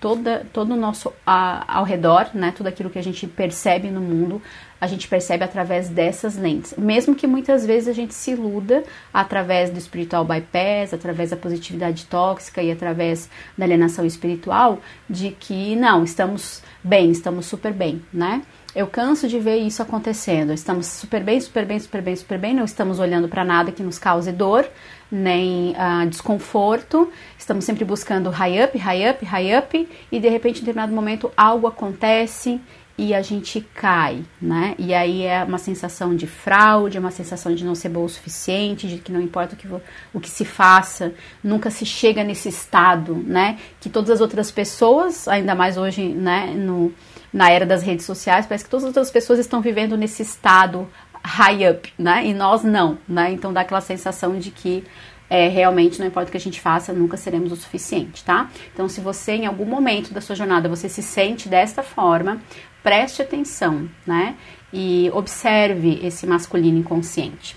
toda, 0.00 0.46
todo 0.52 0.74
o 0.74 0.76
nosso 0.76 1.12
a, 1.26 1.78
ao 1.78 1.84
redor, 1.84 2.28
né, 2.34 2.52
tudo 2.56 2.68
aquilo 2.68 2.90
que 2.90 2.98
a 2.98 3.02
gente 3.02 3.26
percebe 3.26 3.90
no 3.90 4.00
mundo, 4.00 4.40
a 4.80 4.86
gente 4.86 5.08
percebe 5.08 5.42
através 5.42 5.88
dessas 5.88 6.36
lentes. 6.36 6.74
Mesmo 6.78 7.14
que 7.14 7.26
muitas 7.26 7.66
vezes 7.66 7.88
a 7.88 7.92
gente 7.92 8.14
se 8.14 8.30
iluda 8.32 8.84
através 9.12 9.70
do 9.70 9.78
espiritual 9.78 10.24
bypass, 10.24 10.94
através 10.94 11.30
da 11.30 11.36
positividade 11.36 12.06
tóxica 12.06 12.62
e 12.62 12.70
através 12.70 13.28
da 13.56 13.64
alienação 13.64 14.04
espiritual, 14.04 14.78
de 15.08 15.30
que 15.30 15.74
não, 15.74 16.04
estamos 16.04 16.62
bem, 16.82 17.10
estamos 17.10 17.46
super 17.46 17.72
bem, 17.72 18.02
né? 18.12 18.42
Eu 18.78 18.86
canso 18.86 19.26
de 19.26 19.40
ver 19.40 19.56
isso 19.56 19.82
acontecendo. 19.82 20.52
Estamos 20.52 20.86
super 20.86 21.20
bem, 21.20 21.40
super 21.40 21.66
bem, 21.66 21.80
super 21.80 22.00
bem, 22.00 22.14
super 22.14 22.38
bem, 22.38 22.54
não 22.54 22.64
estamos 22.64 23.00
olhando 23.00 23.26
para 23.26 23.44
nada 23.44 23.72
que 23.72 23.82
nos 23.82 23.98
cause 23.98 24.30
dor, 24.30 24.70
nem 25.10 25.72
uh, 25.72 26.08
desconforto. 26.08 27.10
Estamos 27.36 27.64
sempre 27.64 27.84
buscando 27.84 28.30
high 28.30 28.62
up, 28.62 28.78
high 28.78 29.10
up, 29.10 29.24
high 29.24 29.58
up, 29.58 29.88
e 30.12 30.20
de 30.20 30.28
repente, 30.28 30.58
em 30.58 30.60
determinado 30.60 30.94
momento, 30.94 31.28
algo 31.36 31.66
acontece 31.66 32.60
e 32.96 33.12
a 33.12 33.20
gente 33.20 33.60
cai, 33.74 34.24
né? 34.40 34.76
E 34.78 34.94
aí 34.94 35.22
é 35.24 35.42
uma 35.42 35.58
sensação 35.58 36.14
de 36.14 36.28
fraude, 36.28 36.98
é 36.98 37.00
uma 37.00 37.10
sensação 37.10 37.52
de 37.52 37.64
não 37.64 37.74
ser 37.74 37.88
boa 37.88 38.06
o 38.06 38.08
suficiente, 38.08 38.86
de 38.86 38.98
que 38.98 39.10
não 39.10 39.20
importa 39.20 39.56
o 39.56 39.58
que, 39.58 39.66
o 40.14 40.20
que 40.20 40.30
se 40.30 40.44
faça, 40.44 41.12
nunca 41.42 41.68
se 41.68 41.84
chega 41.84 42.22
nesse 42.22 42.48
estado, 42.48 43.16
né? 43.16 43.58
Que 43.80 43.88
todas 43.88 44.10
as 44.10 44.20
outras 44.20 44.52
pessoas, 44.52 45.26
ainda 45.26 45.52
mais 45.56 45.76
hoje, 45.76 46.08
né, 46.08 46.54
no, 46.56 46.92
na 47.32 47.50
era 47.50 47.66
das 47.66 47.82
redes 47.82 48.06
sociais, 48.06 48.46
parece 48.46 48.64
que 48.64 48.70
todas 48.70 48.96
as 48.96 49.10
pessoas 49.10 49.38
estão 49.38 49.60
vivendo 49.60 49.96
nesse 49.96 50.22
estado 50.22 50.88
high 51.22 51.70
up, 51.70 51.92
né? 51.98 52.26
E 52.26 52.32
nós 52.32 52.62
não, 52.62 52.98
né? 53.08 53.32
Então 53.32 53.52
dá 53.52 53.60
aquela 53.60 53.80
sensação 53.80 54.38
de 54.38 54.50
que 54.50 54.84
é, 55.30 55.48
realmente 55.48 55.98
não 55.98 56.06
importa 56.06 56.28
o 56.28 56.30
que 56.30 56.38
a 56.38 56.40
gente 56.40 56.60
faça, 56.60 56.92
nunca 56.92 57.16
seremos 57.16 57.52
o 57.52 57.56
suficiente, 57.56 58.24
tá? 58.24 58.50
Então, 58.72 58.88
se 58.88 59.00
você 59.00 59.32
em 59.32 59.46
algum 59.46 59.66
momento 59.66 60.12
da 60.12 60.20
sua 60.20 60.34
jornada 60.34 60.68
você 60.68 60.88
se 60.88 61.02
sente 61.02 61.48
desta 61.48 61.82
forma, 61.82 62.40
preste 62.82 63.20
atenção, 63.20 63.88
né? 64.06 64.36
E 64.72 65.10
observe 65.12 66.00
esse 66.02 66.26
masculino 66.26 66.78
inconsciente. 66.78 67.56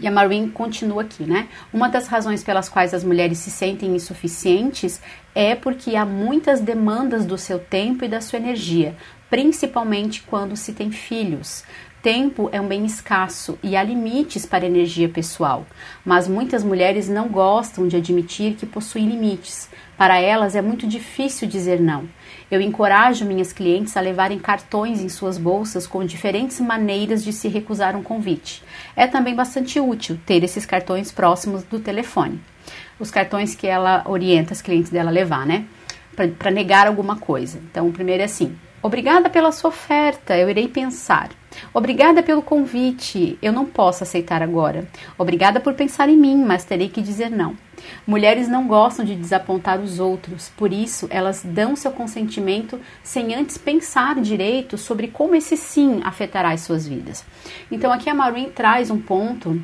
E 0.00 0.08
a 0.08 0.10
Maureen 0.10 0.48
continua 0.48 1.02
aqui, 1.02 1.24
né? 1.24 1.48
Uma 1.72 1.88
das 1.88 2.08
razões 2.08 2.42
pelas 2.42 2.68
quais 2.68 2.94
as 2.94 3.04
mulheres 3.04 3.38
se 3.38 3.50
sentem 3.50 3.94
insuficientes 3.94 5.00
é 5.34 5.54
porque 5.54 5.94
há 5.94 6.06
muitas 6.06 6.60
demandas 6.60 7.26
do 7.26 7.36
seu 7.36 7.58
tempo 7.58 8.04
e 8.04 8.08
da 8.08 8.20
sua 8.20 8.38
energia, 8.38 8.96
principalmente 9.28 10.22
quando 10.22 10.56
se 10.56 10.72
tem 10.72 10.90
filhos. 10.90 11.64
Tempo 12.02 12.48
é 12.50 12.58
um 12.58 12.66
bem 12.66 12.86
escasso 12.86 13.58
e 13.62 13.76
há 13.76 13.82
limites 13.82 14.46
para 14.46 14.64
a 14.64 14.66
energia 14.66 15.06
pessoal, 15.06 15.66
mas 16.02 16.26
muitas 16.26 16.64
mulheres 16.64 17.10
não 17.10 17.28
gostam 17.28 17.86
de 17.86 17.94
admitir 17.94 18.54
que 18.54 18.64
possuem 18.64 19.06
limites. 19.06 19.68
Para 19.98 20.18
elas 20.18 20.56
é 20.56 20.62
muito 20.62 20.86
difícil 20.86 21.46
dizer 21.46 21.78
não. 21.78 22.08
Eu 22.50 22.60
encorajo 22.60 23.24
minhas 23.24 23.52
clientes 23.52 23.96
a 23.96 24.00
levarem 24.00 24.38
cartões 24.38 25.00
em 25.00 25.08
suas 25.08 25.38
bolsas 25.38 25.86
com 25.86 26.04
diferentes 26.04 26.58
maneiras 26.58 27.22
de 27.22 27.32
se 27.32 27.46
recusar 27.46 27.94
um 27.94 28.02
convite. 28.02 28.62
É 28.96 29.06
também 29.06 29.36
bastante 29.36 29.78
útil 29.78 30.18
ter 30.26 30.42
esses 30.42 30.66
cartões 30.66 31.12
próximos 31.12 31.62
do 31.62 31.78
telefone. 31.78 32.40
Os 32.98 33.10
cartões 33.10 33.54
que 33.54 33.68
ela 33.68 34.02
orienta 34.04 34.52
as 34.52 34.60
clientes 34.60 34.90
dela 34.90 35.10
a 35.10 35.12
levar, 35.12 35.46
né? 35.46 35.64
Para 36.38 36.50
negar 36.50 36.88
alguma 36.88 37.16
coisa. 37.16 37.60
Então, 37.70 37.88
o 37.88 37.92
primeiro 37.92 38.22
é 38.22 38.26
assim: 38.26 38.56
Obrigada 38.82 39.28
pela 39.28 39.52
sua 39.52 39.68
oferta, 39.68 40.36
eu 40.36 40.48
irei 40.48 40.66
pensar. 40.66 41.30
Obrigada 41.74 42.22
pelo 42.22 42.40
convite, 42.40 43.38
eu 43.42 43.52
não 43.52 43.66
posso 43.66 44.02
aceitar 44.02 44.42
agora. 44.42 44.88
Obrigada 45.18 45.60
por 45.60 45.74
pensar 45.74 46.08
em 46.08 46.16
mim, 46.16 46.42
mas 46.42 46.64
terei 46.64 46.88
que 46.88 47.02
dizer 47.02 47.30
não. 47.30 47.56
Mulheres 48.06 48.48
não 48.48 48.66
gostam 48.66 49.04
de 49.04 49.14
desapontar 49.14 49.80
os 49.80 49.98
outros, 49.98 50.50
por 50.56 50.72
isso 50.72 51.06
elas 51.10 51.42
dão 51.44 51.76
seu 51.76 51.90
consentimento 51.90 52.80
sem 53.02 53.34
antes 53.34 53.58
pensar 53.58 54.16
direito 54.16 54.78
sobre 54.78 55.08
como 55.08 55.34
esse 55.34 55.56
sim 55.56 56.00
afetará 56.04 56.50
as 56.50 56.62
suas 56.62 56.86
vidas. 56.86 57.24
Então 57.70 57.92
aqui 57.92 58.08
a 58.08 58.14
Maureen 58.14 58.50
traz 58.50 58.90
um 58.90 59.00
ponto 59.00 59.60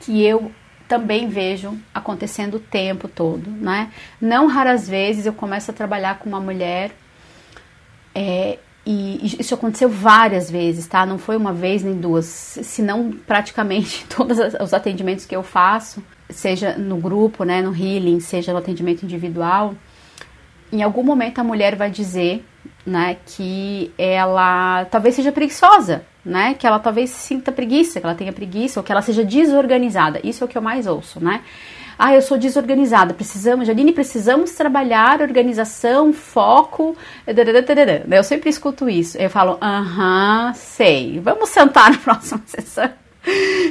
que 0.00 0.24
eu 0.24 0.50
também 0.88 1.28
vejo 1.28 1.78
acontecendo 1.94 2.54
o 2.54 2.60
tempo 2.60 3.06
todo, 3.06 3.50
né? 3.50 3.90
Não 4.20 4.46
raras 4.46 4.88
vezes 4.88 5.24
eu 5.24 5.32
começo 5.32 5.70
a 5.70 5.74
trabalhar 5.74 6.18
com 6.18 6.28
uma 6.28 6.40
mulher 6.40 6.90
é, 8.14 8.58
e 8.84 9.36
isso 9.38 9.54
aconteceu 9.54 9.88
várias 9.88 10.50
vezes, 10.50 10.86
tá? 10.86 11.04
Não 11.04 11.18
foi 11.18 11.36
uma 11.36 11.52
vez 11.52 11.82
nem 11.82 11.94
duas, 11.94 12.26
senão 12.26 13.12
praticamente 13.26 14.06
todos 14.14 14.38
os 14.38 14.74
atendimentos 14.74 15.26
que 15.26 15.36
eu 15.36 15.42
faço, 15.42 16.02
seja 16.28 16.76
no 16.76 16.96
grupo, 16.96 17.44
né, 17.44 17.60
no 17.60 17.74
healing, 17.74 18.20
seja 18.20 18.52
no 18.52 18.58
atendimento 18.58 19.02
individual, 19.02 19.74
em 20.72 20.82
algum 20.82 21.02
momento 21.02 21.40
a 21.40 21.44
mulher 21.44 21.76
vai 21.76 21.90
dizer, 21.90 22.44
né, 22.86 23.16
que 23.26 23.92
ela 23.98 24.84
talvez 24.86 25.14
seja 25.14 25.32
preguiçosa, 25.32 26.04
né, 26.24 26.54
que 26.54 26.66
ela 26.66 26.78
talvez 26.78 27.10
sinta 27.10 27.50
preguiça, 27.52 28.00
que 28.00 28.06
ela 28.06 28.14
tenha 28.14 28.32
preguiça 28.32 28.80
ou 28.80 28.84
que 28.84 28.92
ela 28.92 29.02
seja 29.02 29.24
desorganizada. 29.24 30.20
Isso 30.22 30.42
é 30.42 30.46
o 30.46 30.48
que 30.48 30.56
eu 30.56 30.62
mais 30.62 30.86
ouço, 30.86 31.22
né? 31.22 31.42
Ah, 32.02 32.14
eu 32.14 32.22
sou 32.22 32.38
desorganizada. 32.38 33.12
Precisamos, 33.12 33.66
Janine, 33.66 33.92
precisamos 33.92 34.52
trabalhar 34.52 35.20
organização, 35.20 36.14
foco. 36.14 36.96
Eu 38.10 38.24
sempre 38.24 38.48
escuto 38.48 38.88
isso. 38.88 39.18
Eu 39.18 39.28
falo, 39.28 39.58
aham, 39.60 40.50
sei. 40.54 41.20
Vamos 41.20 41.50
sentar 41.50 41.90
na 41.90 41.98
próxima 42.00 42.40
sessão. 42.46 42.90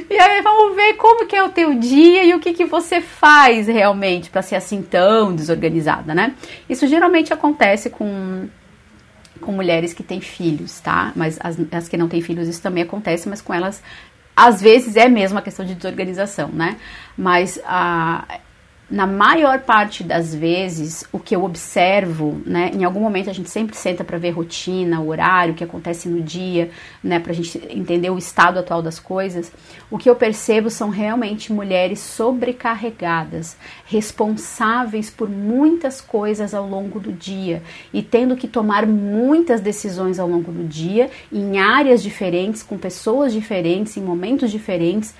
E 0.08 0.16
aí 0.16 0.42
vamos 0.42 0.76
ver 0.76 0.94
como 0.94 1.26
que 1.26 1.34
é 1.34 1.42
o 1.42 1.48
teu 1.48 1.74
dia 1.74 2.22
e 2.22 2.32
o 2.32 2.38
que, 2.38 2.52
que 2.52 2.64
você 2.64 3.00
faz 3.00 3.66
realmente 3.66 4.30
para 4.30 4.42
ser 4.42 4.54
assim 4.54 4.80
tão 4.80 5.34
desorganizada, 5.34 6.14
né? 6.14 6.36
Isso 6.68 6.86
geralmente 6.86 7.32
acontece 7.32 7.90
com 7.90 8.48
com 9.40 9.52
mulheres 9.52 9.94
que 9.94 10.02
têm 10.02 10.20
filhos, 10.20 10.80
tá? 10.80 11.12
Mas 11.16 11.38
as, 11.40 11.56
as 11.72 11.88
que 11.88 11.96
não 11.96 12.08
têm 12.08 12.20
filhos 12.20 12.46
isso 12.46 12.62
também 12.62 12.82
acontece, 12.82 13.28
mas 13.28 13.40
com 13.40 13.54
elas 13.54 13.82
às 14.46 14.60
vezes 14.60 14.96
é 14.96 15.06
mesmo 15.06 15.38
a 15.38 15.42
questão 15.42 15.66
de 15.66 15.74
desorganização, 15.74 16.48
né? 16.48 16.76
Mas 17.16 17.60
a 17.64 18.24
na 18.90 19.06
maior 19.06 19.60
parte 19.60 20.02
das 20.02 20.34
vezes, 20.34 21.04
o 21.12 21.18
que 21.20 21.36
eu 21.36 21.44
observo, 21.44 22.42
né, 22.44 22.72
em 22.74 22.82
algum 22.82 22.98
momento 22.98 23.30
a 23.30 23.32
gente 23.32 23.48
sempre 23.48 23.76
senta 23.76 24.02
para 24.02 24.18
ver 24.18 24.30
rotina, 24.30 25.00
horário, 25.00 25.52
o 25.52 25.56
que 25.56 25.62
acontece 25.62 26.08
no 26.08 26.20
dia, 26.20 26.70
né, 27.02 27.20
para 27.20 27.30
a 27.30 27.34
gente 27.34 27.56
entender 27.70 28.10
o 28.10 28.18
estado 28.18 28.58
atual 28.58 28.82
das 28.82 28.98
coisas. 28.98 29.52
O 29.88 29.96
que 29.96 30.10
eu 30.10 30.16
percebo 30.16 30.68
são 30.68 30.88
realmente 30.88 31.52
mulheres 31.52 32.00
sobrecarregadas, 32.00 33.56
responsáveis 33.86 35.08
por 35.08 35.28
muitas 35.28 36.00
coisas 36.00 36.52
ao 36.52 36.68
longo 36.68 36.98
do 36.98 37.12
dia 37.12 37.62
e 37.92 38.02
tendo 38.02 38.36
que 38.36 38.48
tomar 38.48 38.86
muitas 38.86 39.60
decisões 39.60 40.18
ao 40.18 40.28
longo 40.28 40.50
do 40.50 40.64
dia, 40.64 41.10
em 41.32 41.60
áreas 41.60 42.02
diferentes, 42.02 42.62
com 42.62 42.76
pessoas 42.76 43.32
diferentes, 43.32 43.96
em 43.96 44.02
momentos 44.02 44.50
diferentes. 44.50 45.14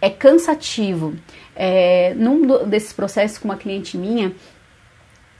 É 0.00 0.10
cansativo. 0.10 1.14
É, 1.54 2.14
num 2.14 2.66
desses 2.68 2.92
processos 2.92 3.38
com 3.38 3.48
uma 3.48 3.56
cliente 3.56 3.96
minha, 3.96 4.32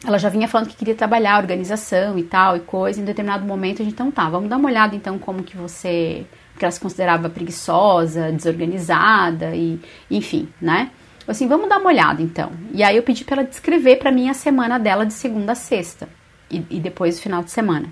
ela 0.05 0.19
já 0.19 0.29
vinha 0.29 0.49
falando 0.49 0.69
que 0.69 0.77
queria 0.77 0.95
trabalhar 0.95 1.39
organização 1.39 2.19
e 2.19 2.23
tal 2.23 2.57
e 2.57 2.61
coisa. 2.61 3.01
Em 3.01 3.05
determinado 3.05 3.45
momento 3.45 3.83
a 3.83 3.85
gente, 3.85 3.95
então 3.95 4.11
tá, 4.11 4.29
vamos 4.29 4.49
dar 4.49 4.57
uma 4.57 4.69
olhada 4.69 4.95
então 4.95 5.19
como 5.19 5.43
que 5.43 5.57
você. 5.57 6.27
que 6.59 6.65
ela 6.65 6.73
se 6.73 6.81
considerava 6.81 7.29
preguiçosa, 7.29 8.33
desorganizada 8.33 9.55
e 9.55 9.81
enfim, 10.11 10.49
né? 10.61 10.91
Assim, 11.27 11.49
vamos 11.49 11.69
dar 11.69 11.79
uma 11.79 11.89
olhada 11.89 12.23
então. 12.23 12.53
E 12.73 12.83
aí 12.83 12.97
eu 12.97 13.03
pedi 13.03 13.25
para 13.25 13.43
ela 13.43 13.49
descrever 13.49 13.97
para 13.97 14.13
mim 14.13 14.29
a 14.29 14.35
semana 14.35 14.79
dela 14.79 15.05
de 15.05 15.13
segunda 15.13 15.53
a 15.53 15.57
sexta 15.57 16.09
e, 16.51 16.65
e 16.71 16.79
depois 16.79 17.19
o 17.19 17.23
final 17.23 17.43
de 17.43 17.51
semana. 17.51 17.89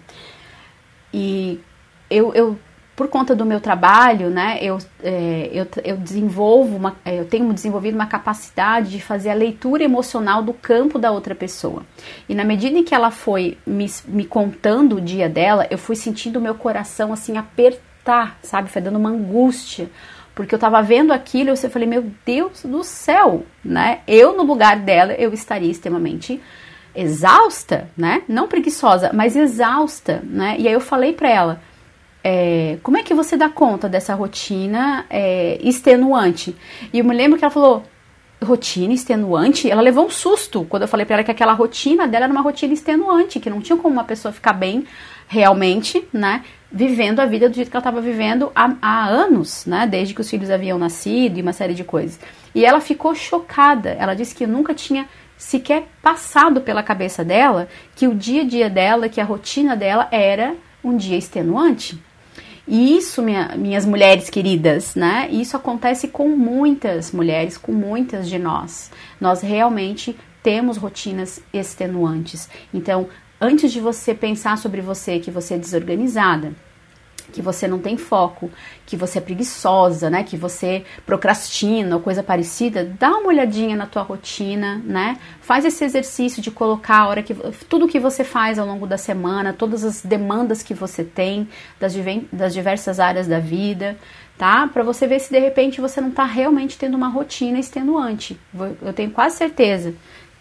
E 1.12 1.61
eu, 2.09 2.32
eu 2.35 2.59
por 2.97 3.09
conta 3.09 3.35
do 3.35 3.45
meu 3.45 3.61
trabalho, 3.61 4.31
né, 4.31 4.59
eu, 4.61 4.79
é, 5.03 5.51
eu, 5.53 5.66
eu 5.83 5.97
desenvolvo, 5.97 6.77
uma, 6.77 6.97
é, 7.05 7.19
eu 7.19 7.25
tenho 7.25 7.53
desenvolvido 7.53 7.95
uma 7.95 8.07
capacidade 8.07 8.91
de 8.91 9.03
fazer 9.03 9.31
a 9.31 9.35
leitura 9.35 9.83
emocional 9.83 10.43
do 10.43 10.53
campo 10.53 10.99
da 10.99 11.11
outra 11.11 11.35
pessoa. 11.35 11.83
E 12.29 12.35
na 12.35 12.45
medida 12.45 12.79
em 12.79 12.85
que 12.85 12.95
ela 12.95 13.11
foi 13.11 13.59
me, 13.66 13.91
me 14.07 14.25
contando 14.25 14.97
o 14.97 15.01
dia 15.01 15.29
dela, 15.29 15.66
eu 15.71 15.79
fui 15.79 15.97
sentindo 15.97 16.39
o 16.39 16.43
meu 16.43 16.55
coração 16.55 17.12
assim 17.12 17.37
apertar, 17.37 18.39
sabe? 18.43 18.71
Foi 18.71 18.81
dando 18.81 18.97
uma 18.97 19.11
angústia. 19.11 19.91
Porque 20.35 20.55
eu 20.55 20.59
tava 20.59 20.83
vendo 20.83 21.12
aquilo 21.12 21.51
e 21.51 21.53
eu 21.53 21.71
falei, 21.71 21.87
meu 21.87 22.11
Deus 22.27 22.65
do 22.65 22.83
céu, 22.83 23.45
né? 23.65 24.01
Eu, 24.07 24.37
no 24.37 24.43
lugar 24.43 24.79
dela, 24.81 25.12
eu 25.12 25.33
estaria 25.33 25.71
extremamente 25.71 26.41
exausta, 26.95 27.89
né? 27.97 28.23
Não 28.29 28.49
preguiçosa, 28.49 29.11
mas 29.12 29.37
exausta, 29.37 30.23
né? 30.25 30.57
E 30.59 30.66
aí 30.66 30.75
eu 30.75 30.81
falei 30.81 31.12
para 31.12 31.29
ela, 31.29 31.61
é, 32.27 32.79
como 32.83 32.97
é 32.97 33.03
que 33.03 33.13
você 33.13 33.37
dá 33.37 33.51
conta 33.51 33.87
dessa 33.87 34.15
rotina 34.15 35.05
é, 35.11 35.59
extenuante? 35.63 36.57
E 36.91 36.99
eu 36.99 37.05
me 37.05 37.15
lembro 37.15 37.39
que 37.39 37.45
ela 37.45 37.53
falou, 37.53 37.83
rotina 38.43 38.95
extenuante? 38.95 39.71
Ela 39.71 39.83
levou 39.83 40.07
um 40.07 40.11
susto 40.11 40.65
quando 40.65 40.83
eu 40.83 40.89
falei 40.89 41.05
para 41.05 41.17
ela 41.17 41.25
que 41.25 41.31
aquela 41.31 41.53
rotina 41.53 42.09
dela 42.09 42.25
era 42.25 42.33
uma 42.33 42.41
rotina 42.41 42.73
extenuante, 42.73 43.39
que 43.39 43.51
não 43.51 43.61
tinha 43.61 43.77
como 43.77 43.93
uma 43.93 44.05
pessoa 44.05 44.33
ficar 44.33 44.55
bem 44.55 44.87
realmente, 45.29 46.03
né? 46.11 46.43
Vivendo 46.73 47.21
a 47.21 47.27
vida 47.27 47.47
do 47.49 47.55
jeito 47.55 47.71
que 47.71 47.77
ela 47.77 47.83
estava 47.83 48.01
vivendo 48.01 48.51
há, 48.55 48.75
há, 48.81 49.07
anos, 49.07 49.67
né? 49.67 49.87
Desde 49.87 50.15
que 50.15 50.23
os 50.23 50.31
filhos 50.31 50.51
haviam 50.51 50.79
nascido 50.79 51.39
e 51.39 51.43
uma 51.43 51.53
série 51.53 51.75
de 51.75 51.85
coisas. 51.85 52.19
E 52.55 52.65
ela 52.65 52.81
ficou 52.81 53.15
chocada. 53.15 53.91
Ela 53.91 54.15
disse 54.15 54.35
que 54.35 54.47
nunca 54.47 54.73
tinha 54.73 55.07
sequer 55.37 55.89
passado 56.01 56.63
pela 56.63 56.83
cabeça 56.83 57.23
dela 57.23 57.69
que 57.95 58.09
o 58.09 58.15
dia 58.15 58.43
a 58.43 58.45
dia 58.47 58.71
dela, 58.71 59.11
que 59.11 59.21
a 59.21 59.25
rotina 59.25 59.77
dela 59.77 60.09
era 60.11 60.55
um 60.83 60.97
dia 60.97 61.19
extenuante. 61.19 62.03
E 62.66 62.97
isso, 62.97 63.23
minha, 63.23 63.55
minhas 63.57 63.85
mulheres 63.85 64.31
queridas, 64.31 64.95
né? 64.95 65.28
Isso 65.31 65.57
acontece 65.57 66.09
com 66.09 66.28
muitas 66.31 67.12
mulheres, 67.12 67.59
com 67.59 67.73
muitas 67.73 68.28
de 68.28 68.39
nós. 68.39 68.91
Nós 69.20 69.43
realmente 69.43 70.16
temos 70.43 70.77
rotinas 70.77 71.41
extenuantes. 71.53 72.49
Então, 72.73 73.09
antes 73.41 73.70
de 73.73 73.81
você 73.81 74.15
pensar 74.15 74.57
sobre 74.57 74.81
você 74.81 75.19
que 75.19 75.31
você 75.31 75.55
é 75.55 75.59
desorganizada, 75.59 76.53
que 77.35 77.43
você 77.43 77.66
não 77.66 77.81
tem 77.81 77.97
foco, 77.97 78.48
que 78.86 78.97
você 78.97 79.19
é 79.19 79.20
preguiçosa, 79.20 80.09
né, 80.09 80.23
que 80.23 80.36
você 80.36 80.85
procrastina 81.05 81.97
ou 81.97 82.01
coisa 82.01 82.23
parecida, 82.23 82.85
dá 82.98 83.11
uma 83.11 83.27
olhadinha 83.27 83.74
na 83.77 83.86
tua 83.86 84.02
rotina, 84.02 84.81
né? 84.85 85.19
Faz 85.40 85.65
esse 85.65 85.85
exercício 85.85 86.40
de 86.40 86.52
colocar 86.52 86.98
a 86.98 87.09
hora 87.09 87.23
que 87.24 87.35
tudo 87.69 87.89
que 87.89 87.98
você 87.98 88.23
faz 88.23 88.56
ao 88.56 88.66
longo 88.66 88.86
da 88.86 88.97
semana, 88.97 89.52
todas 89.52 89.82
as 89.82 90.01
demandas 90.01 90.62
que 90.62 90.74
você 90.74 91.02
tem 91.02 91.48
das, 91.81 91.94
das 92.32 92.55
diversas 92.55 93.01
áreas 93.01 93.27
da 93.27 93.40
vida, 93.40 93.97
tá? 94.39 94.69
Para 94.69 94.85
você 94.85 95.05
ver 95.05 95.19
se 95.19 95.32
de 95.32 95.40
repente 95.40 95.81
você 95.81 96.01
não 96.01 96.11
está 96.11 96.24
realmente 96.24 96.78
tendo 96.78 96.97
uma 96.97 97.09
rotina 97.09 97.59
extenuante. 97.59 98.39
Eu 98.81 98.93
tenho 98.93 99.11
quase 99.11 99.36
certeza 99.36 99.93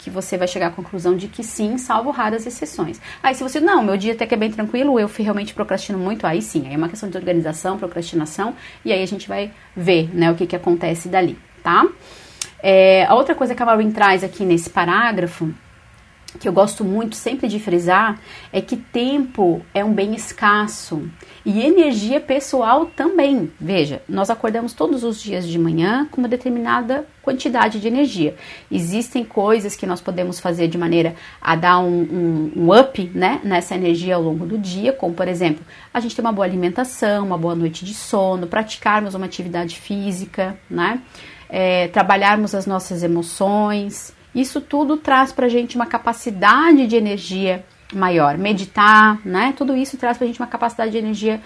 que 0.03 0.09
você 0.09 0.37
vai 0.37 0.47
chegar 0.47 0.67
à 0.67 0.71
conclusão 0.71 1.15
de 1.15 1.27
que 1.27 1.43
sim, 1.43 1.77
salvo 1.77 2.11
raras 2.11 2.45
exceções. 2.45 2.99
Aí 3.21 3.33
se 3.33 3.41
você, 3.41 3.59
não, 3.59 3.81
meu 3.81 3.95
dia 3.95 4.13
até 4.13 4.25
que 4.25 4.33
é 4.33 4.37
bem 4.37 4.51
tranquilo, 4.51 4.99
eu 4.99 5.09
realmente 5.17 5.53
procrastino 5.53 5.97
muito, 5.97 6.27
aí 6.27 6.41
sim, 6.41 6.67
aí 6.67 6.73
é 6.73 6.77
uma 6.77 6.89
questão 6.89 7.09
de 7.09 7.17
organização, 7.17 7.77
procrastinação, 7.77 8.53
e 8.83 8.91
aí 8.91 9.01
a 9.01 9.07
gente 9.07 9.27
vai 9.27 9.51
ver, 9.75 10.13
né, 10.13 10.29
o 10.29 10.35
que 10.35 10.45
que 10.45 10.55
acontece 10.55 11.07
dali, 11.07 11.37
tá? 11.63 11.87
É, 12.61 13.05
a 13.05 13.15
outra 13.15 13.33
coisa 13.33 13.55
que 13.55 13.63
a 13.63 13.65
Maureen 13.65 13.91
traz 13.91 14.23
aqui 14.23 14.43
nesse 14.45 14.69
parágrafo 14.69 15.53
que 16.39 16.47
eu 16.47 16.53
gosto 16.53 16.83
muito 16.83 17.15
sempre 17.15 17.47
de 17.47 17.59
frisar 17.59 18.19
é 18.51 18.61
que 18.61 18.75
tempo 18.75 19.61
é 19.73 19.83
um 19.83 19.93
bem 19.93 20.15
escasso 20.15 21.07
e 21.45 21.61
energia 21.61 22.19
pessoal 22.19 22.85
também. 22.85 23.51
Veja, 23.59 24.01
nós 24.07 24.29
acordamos 24.29 24.73
todos 24.73 25.03
os 25.03 25.21
dias 25.21 25.47
de 25.47 25.59
manhã 25.59 26.07
com 26.09 26.21
uma 26.21 26.27
determinada 26.27 27.05
quantidade 27.21 27.79
de 27.79 27.87
energia. 27.87 28.35
Existem 28.69 29.23
coisas 29.23 29.75
que 29.75 29.85
nós 29.85 30.01
podemos 30.01 30.39
fazer 30.39 30.67
de 30.67 30.77
maneira 30.77 31.15
a 31.41 31.55
dar 31.55 31.79
um, 31.79 32.01
um, 32.01 32.51
um 32.55 32.79
up 32.79 33.11
né, 33.13 33.39
nessa 33.43 33.75
energia 33.75 34.15
ao 34.15 34.21
longo 34.21 34.45
do 34.45 34.57
dia, 34.57 34.91
como 34.91 35.13
por 35.13 35.27
exemplo, 35.27 35.65
a 35.93 35.99
gente 35.99 36.15
ter 36.15 36.21
uma 36.21 36.33
boa 36.33 36.45
alimentação, 36.45 37.25
uma 37.25 37.37
boa 37.37 37.55
noite 37.55 37.85
de 37.85 37.93
sono, 37.93 38.47
praticarmos 38.47 39.15
uma 39.15 39.25
atividade 39.25 39.79
física, 39.79 40.57
né? 40.69 41.01
É, 41.49 41.87
trabalharmos 41.89 42.55
as 42.55 42.65
nossas 42.65 43.03
emoções. 43.03 44.12
Isso 44.33 44.59
tudo 44.59 44.97
traz 44.97 45.31
para 45.31 45.45
a 45.45 45.49
gente 45.49 45.75
uma 45.75 45.85
capacidade 45.85 46.87
de 46.87 46.95
energia 46.95 47.63
maior. 47.93 48.37
Meditar, 48.37 49.19
né? 49.25 49.53
Tudo 49.55 49.75
isso 49.75 49.97
traz 49.97 50.17
para 50.17 50.25
a 50.25 50.27
gente 50.27 50.39
uma 50.39 50.47
capacidade 50.47 50.91
de 50.91 50.97
energia 50.97 51.41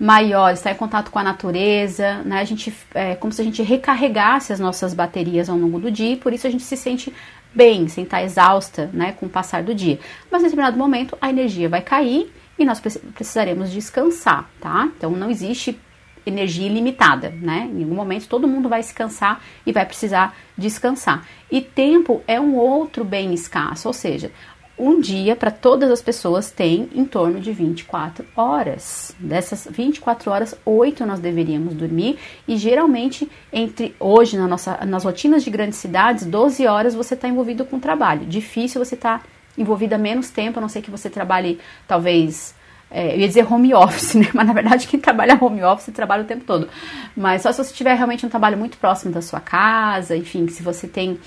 maior, 0.00 0.52
estar 0.52 0.72
em 0.72 0.74
contato 0.74 1.10
com 1.10 1.18
a 1.18 1.22
natureza, 1.22 2.22
né? 2.24 2.40
A 2.40 2.44
gente 2.44 2.74
é 2.94 3.14
como 3.14 3.32
se 3.32 3.40
a 3.40 3.44
gente 3.44 3.62
recarregasse 3.62 4.52
as 4.52 4.58
nossas 4.58 4.94
baterias 4.94 5.48
ao 5.48 5.56
longo 5.56 5.78
do 5.78 5.90
dia, 5.90 6.14
e 6.14 6.16
por 6.16 6.32
isso 6.32 6.46
a 6.46 6.50
gente 6.50 6.64
se 6.64 6.76
sente 6.76 7.12
bem, 7.54 7.86
sem 7.86 8.04
estar 8.04 8.22
exausta, 8.22 8.90
né, 8.92 9.12
com 9.12 9.26
o 9.26 9.28
passar 9.28 9.62
do 9.62 9.74
dia. 9.74 9.98
Mas 10.30 10.40
em 10.40 10.44
determinado 10.44 10.78
momento 10.78 11.16
a 11.20 11.28
energia 11.28 11.68
vai 11.68 11.82
cair 11.82 12.32
e 12.58 12.64
nós 12.64 12.80
precisaremos 12.80 13.70
descansar, 13.70 14.48
tá? 14.60 14.88
Então 14.96 15.10
não 15.10 15.30
existe 15.30 15.78
energia 16.24 16.66
ilimitada, 16.66 17.30
né? 17.30 17.70
Em 17.72 17.82
algum 17.82 17.94
momento 17.94 18.28
todo 18.28 18.48
mundo 18.48 18.68
vai 18.68 18.82
se 18.82 18.94
cansar 18.94 19.42
e 19.66 19.72
vai 19.72 19.84
precisar 19.84 20.36
descansar. 20.56 21.26
E 21.50 21.60
tempo 21.60 22.22
é 22.26 22.40
um 22.40 22.56
outro 22.56 23.04
bem 23.04 23.32
escasso, 23.34 23.88
ou 23.88 23.94
seja, 23.94 24.30
um 24.78 25.00
dia 25.00 25.36
para 25.36 25.50
todas 25.50 25.90
as 25.90 26.00
pessoas 26.00 26.50
tem 26.50 26.88
em 26.94 27.04
torno 27.04 27.40
de 27.40 27.52
24 27.52 28.24
horas. 28.36 29.14
Dessas 29.18 29.68
24 29.70 30.30
horas, 30.30 30.56
8 30.64 31.04
nós 31.06 31.20
deveríamos 31.20 31.74
dormir 31.74 32.18
e 32.48 32.56
geralmente 32.56 33.30
entre 33.52 33.94
hoje 34.00 34.36
na 34.36 34.48
nossa, 34.48 34.84
nas 34.84 35.04
rotinas 35.04 35.44
de 35.44 35.50
grandes 35.50 35.78
cidades, 35.78 36.24
12 36.24 36.66
horas 36.66 36.94
você 36.94 37.14
está 37.14 37.28
envolvido 37.28 37.64
com 37.64 37.78
trabalho. 37.78 38.26
Difícil 38.26 38.84
você 38.84 38.94
estar 38.94 39.20
tá 39.20 39.24
envolvida 39.56 39.98
menos 39.98 40.30
tempo, 40.30 40.58
a 40.58 40.62
não 40.62 40.68
ser 40.68 40.82
que 40.82 40.90
você 40.90 41.10
trabalhe 41.10 41.60
talvez 41.86 42.54
é, 42.92 43.14
eu 43.14 43.20
ia 43.20 43.28
dizer 43.28 43.50
home 43.50 43.74
office, 43.74 44.14
né? 44.20 44.28
Mas 44.34 44.46
na 44.46 44.52
verdade 44.52 44.86
quem 44.86 45.00
trabalha 45.00 45.38
home 45.40 45.62
office 45.64 45.92
trabalha 45.92 46.22
o 46.22 46.26
tempo 46.26 46.44
todo. 46.44 46.68
Mas 47.16 47.42
só 47.42 47.50
se 47.50 47.64
você 47.64 47.72
tiver 47.72 47.94
realmente 47.94 48.26
um 48.26 48.28
trabalho 48.28 48.58
muito 48.58 48.76
próximo 48.76 49.12
da 49.12 49.22
sua 49.22 49.40
casa, 49.40 50.16
enfim, 50.16 50.46
se 50.48 50.62
você 50.62 50.86
tem 50.86 51.18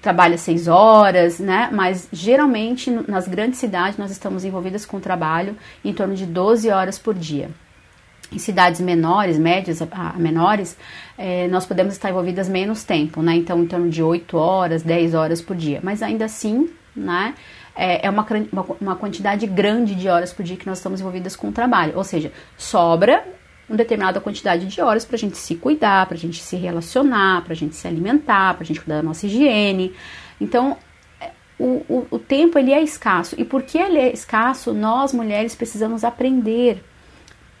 trabalha 0.00 0.38
seis 0.38 0.66
horas, 0.66 1.38
né? 1.38 1.68
Mas 1.72 2.08
geralmente 2.10 2.90
nas 2.90 3.28
grandes 3.28 3.58
cidades 3.58 3.98
nós 3.98 4.10
estamos 4.10 4.44
envolvidas 4.44 4.86
com 4.86 4.98
trabalho 4.98 5.56
em 5.84 5.92
torno 5.92 6.14
de 6.14 6.24
12 6.24 6.70
horas 6.70 6.98
por 6.98 7.14
dia. 7.14 7.50
Em 8.32 8.38
cidades 8.38 8.80
menores, 8.80 9.36
médias 9.38 9.82
a, 9.82 10.12
menores, 10.16 10.76
é, 11.18 11.48
nós 11.48 11.66
podemos 11.66 11.94
estar 11.94 12.10
envolvidas 12.10 12.48
menos 12.48 12.84
tempo, 12.84 13.22
né? 13.22 13.34
Então, 13.34 13.60
em 13.60 13.66
torno 13.66 13.90
de 13.90 14.02
8 14.02 14.36
horas, 14.36 14.84
10 14.84 15.14
horas 15.14 15.42
por 15.42 15.56
dia. 15.56 15.80
Mas 15.82 16.00
ainda 16.00 16.26
assim, 16.26 16.70
né? 16.94 17.34
É, 17.80 18.06
é 18.06 18.10
uma, 18.10 18.26
uma 18.78 18.94
quantidade 18.94 19.46
grande 19.46 19.94
de 19.94 20.06
horas 20.06 20.34
por 20.34 20.42
dia 20.42 20.54
que 20.54 20.66
nós 20.66 20.76
estamos 20.76 21.00
envolvidas 21.00 21.34
com 21.34 21.48
o 21.48 21.52
trabalho. 21.52 21.94
Ou 21.96 22.04
seja, 22.04 22.30
sobra 22.58 23.24
uma 23.66 23.78
determinada 23.78 24.20
quantidade 24.20 24.66
de 24.66 24.82
horas 24.82 25.06
para 25.06 25.16
a 25.16 25.18
gente 25.18 25.38
se 25.38 25.54
cuidar, 25.54 26.04
para 26.04 26.14
a 26.14 26.18
gente 26.18 26.42
se 26.42 26.56
relacionar, 26.56 27.42
para 27.42 27.54
a 27.54 27.56
gente 27.56 27.74
se 27.74 27.88
alimentar, 27.88 28.52
para 28.52 28.64
a 28.64 28.66
gente 28.66 28.80
cuidar 28.80 28.96
da 28.96 29.02
nossa 29.02 29.24
higiene. 29.24 29.94
Então, 30.38 30.76
é, 31.18 31.30
o, 31.58 31.82
o, 31.88 32.06
o, 32.10 32.18
tempo 32.18 32.58
ele 32.58 32.70
é 32.70 32.82
escasso. 32.82 33.34
E 33.38 33.46
porque 33.46 33.78
ele 33.78 33.98
é 33.98 34.12
escasso, 34.12 34.74
nós 34.74 35.14
mulheres 35.14 35.54
precisamos 35.54 36.04
aprender 36.04 36.84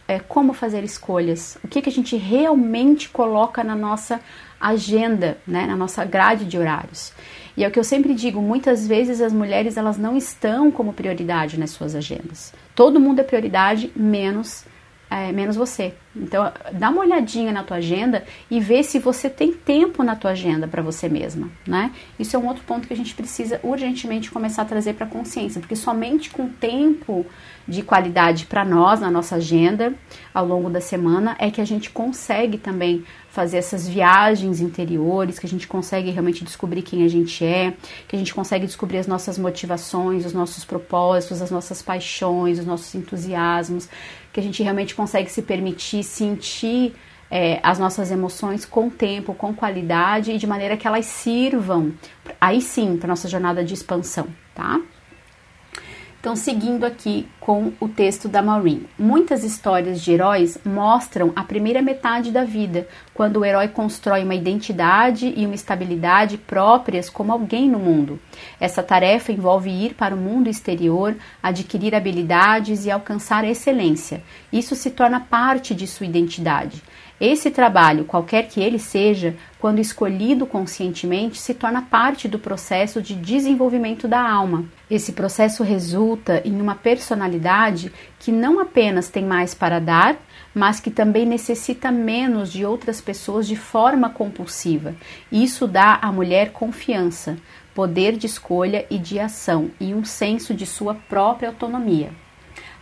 é, 0.06 0.18
como 0.18 0.52
fazer 0.52 0.84
escolhas. 0.84 1.56
O 1.64 1.68
que, 1.68 1.80
que 1.80 1.88
a 1.88 1.92
gente 1.92 2.14
realmente 2.16 3.08
coloca 3.08 3.64
na 3.64 3.74
nossa 3.74 4.20
agenda, 4.60 5.38
né, 5.46 5.64
na 5.64 5.76
nossa 5.76 6.04
grade 6.04 6.44
de 6.44 6.58
horários. 6.58 7.14
E 7.60 7.64
é 7.64 7.68
o 7.68 7.70
que 7.70 7.78
eu 7.78 7.84
sempre 7.84 8.14
digo, 8.14 8.40
muitas 8.40 8.88
vezes 8.88 9.20
as 9.20 9.34
mulheres 9.34 9.76
elas 9.76 9.98
não 9.98 10.16
estão 10.16 10.70
como 10.70 10.94
prioridade 10.94 11.60
nas 11.60 11.68
suas 11.68 11.94
agendas. 11.94 12.54
Todo 12.74 12.98
mundo 12.98 13.20
é 13.20 13.22
prioridade, 13.22 13.92
menos 13.94 14.64
é, 15.10 15.30
menos 15.30 15.56
você. 15.56 15.92
Então, 16.14 16.52
dá 16.72 16.90
uma 16.90 17.02
olhadinha 17.02 17.52
na 17.52 17.62
tua 17.62 17.76
agenda 17.76 18.24
e 18.50 18.58
vê 18.58 18.82
se 18.82 18.98
você 18.98 19.30
tem 19.30 19.52
tempo 19.52 20.02
na 20.02 20.16
tua 20.16 20.32
agenda 20.32 20.66
para 20.66 20.82
você 20.82 21.08
mesma, 21.08 21.48
né? 21.66 21.92
Isso 22.18 22.34
é 22.34 22.38
um 22.38 22.48
outro 22.48 22.64
ponto 22.64 22.88
que 22.88 22.92
a 22.92 22.96
gente 22.96 23.14
precisa 23.14 23.60
urgentemente 23.62 24.30
começar 24.30 24.62
a 24.62 24.64
trazer 24.64 24.94
para 24.94 25.06
consciência, 25.06 25.60
porque 25.60 25.76
somente 25.76 26.30
com 26.30 26.48
tempo 26.48 27.24
de 27.66 27.82
qualidade 27.82 28.46
para 28.46 28.64
nós 28.64 28.98
na 28.98 29.10
nossa 29.10 29.36
agenda 29.36 29.94
ao 30.34 30.44
longo 30.44 30.68
da 30.68 30.80
semana 30.80 31.36
é 31.38 31.50
que 31.50 31.60
a 31.60 31.64
gente 31.64 31.90
consegue 31.90 32.58
também 32.58 33.04
fazer 33.30 33.58
essas 33.58 33.88
viagens 33.88 34.60
interiores, 34.60 35.38
que 35.38 35.46
a 35.46 35.48
gente 35.48 35.68
consegue 35.68 36.10
realmente 36.10 36.42
descobrir 36.42 36.82
quem 36.82 37.04
a 37.04 37.08
gente 37.08 37.44
é, 37.44 37.72
que 38.08 38.16
a 38.16 38.18
gente 38.18 38.34
consegue 38.34 38.66
descobrir 38.66 38.98
as 38.98 39.06
nossas 39.06 39.38
motivações, 39.38 40.26
os 40.26 40.32
nossos 40.32 40.64
propósitos, 40.64 41.40
as 41.40 41.50
nossas 41.50 41.80
paixões, 41.80 42.58
os 42.58 42.66
nossos 42.66 42.92
entusiasmos, 42.96 43.88
que 44.32 44.40
a 44.40 44.42
gente 44.42 44.62
realmente 44.62 44.94
consegue 44.94 45.30
se 45.30 45.42
permitir 45.42 45.99
sentir 46.02 46.94
é, 47.30 47.60
as 47.62 47.78
nossas 47.78 48.10
emoções 48.10 48.64
com 48.64 48.90
tempo, 48.90 49.32
com 49.34 49.54
qualidade 49.54 50.32
e 50.32 50.38
de 50.38 50.46
maneira 50.46 50.76
que 50.76 50.86
elas 50.86 51.06
sirvam, 51.06 51.92
aí 52.40 52.60
sim, 52.60 52.96
para 52.96 53.08
nossa 53.08 53.28
jornada 53.28 53.64
de 53.64 53.74
expansão, 53.74 54.26
tá? 54.54 54.80
Então, 56.20 56.36
seguindo 56.36 56.84
aqui 56.84 57.26
com 57.40 57.72
o 57.80 57.88
texto 57.88 58.28
da 58.28 58.42
Maureen. 58.42 58.82
Muitas 58.98 59.42
histórias 59.42 60.02
de 60.02 60.12
heróis 60.12 60.58
mostram 60.62 61.32
a 61.34 61.42
primeira 61.42 61.80
metade 61.80 62.30
da 62.30 62.44
vida, 62.44 62.86
quando 63.14 63.38
o 63.38 63.44
herói 63.44 63.68
constrói 63.68 64.22
uma 64.22 64.34
identidade 64.34 65.32
e 65.34 65.46
uma 65.46 65.54
estabilidade 65.54 66.36
próprias 66.36 67.08
como 67.08 67.32
alguém 67.32 67.70
no 67.70 67.78
mundo. 67.78 68.20
Essa 68.60 68.82
tarefa 68.82 69.32
envolve 69.32 69.70
ir 69.70 69.94
para 69.94 70.14
o 70.14 70.18
mundo 70.18 70.50
exterior, 70.50 71.16
adquirir 71.42 71.94
habilidades 71.94 72.84
e 72.84 72.90
alcançar 72.90 73.42
excelência. 73.42 74.22
Isso 74.52 74.76
se 74.76 74.90
torna 74.90 75.20
parte 75.20 75.74
de 75.74 75.86
sua 75.86 76.04
identidade. 76.04 76.82
Esse 77.20 77.50
trabalho, 77.50 78.06
qualquer 78.06 78.48
que 78.48 78.62
ele 78.62 78.78
seja, 78.78 79.36
quando 79.58 79.78
escolhido 79.78 80.46
conscientemente, 80.46 81.38
se 81.38 81.52
torna 81.52 81.82
parte 81.82 82.26
do 82.26 82.38
processo 82.38 83.02
de 83.02 83.14
desenvolvimento 83.14 84.08
da 84.08 84.26
alma. 84.26 84.64
Esse 84.90 85.12
processo 85.12 85.62
resulta 85.62 86.40
em 86.46 86.58
uma 86.58 86.74
personalidade 86.74 87.92
que 88.18 88.32
não 88.32 88.58
apenas 88.58 89.10
tem 89.10 89.22
mais 89.22 89.52
para 89.52 89.78
dar, 89.78 90.16
mas 90.54 90.80
que 90.80 90.90
também 90.90 91.26
necessita 91.26 91.92
menos 91.92 92.50
de 92.50 92.64
outras 92.64 93.02
pessoas 93.02 93.46
de 93.46 93.54
forma 93.54 94.08
compulsiva. 94.08 94.94
Isso 95.30 95.68
dá 95.68 95.98
à 96.00 96.10
mulher 96.10 96.52
confiança, 96.52 97.36
poder 97.74 98.16
de 98.16 98.24
escolha 98.24 98.86
e 98.88 98.96
de 98.96 99.20
ação 99.20 99.70
e 99.78 99.92
um 99.92 100.06
senso 100.06 100.54
de 100.54 100.64
sua 100.64 100.94
própria 100.94 101.50
autonomia. 101.50 102.12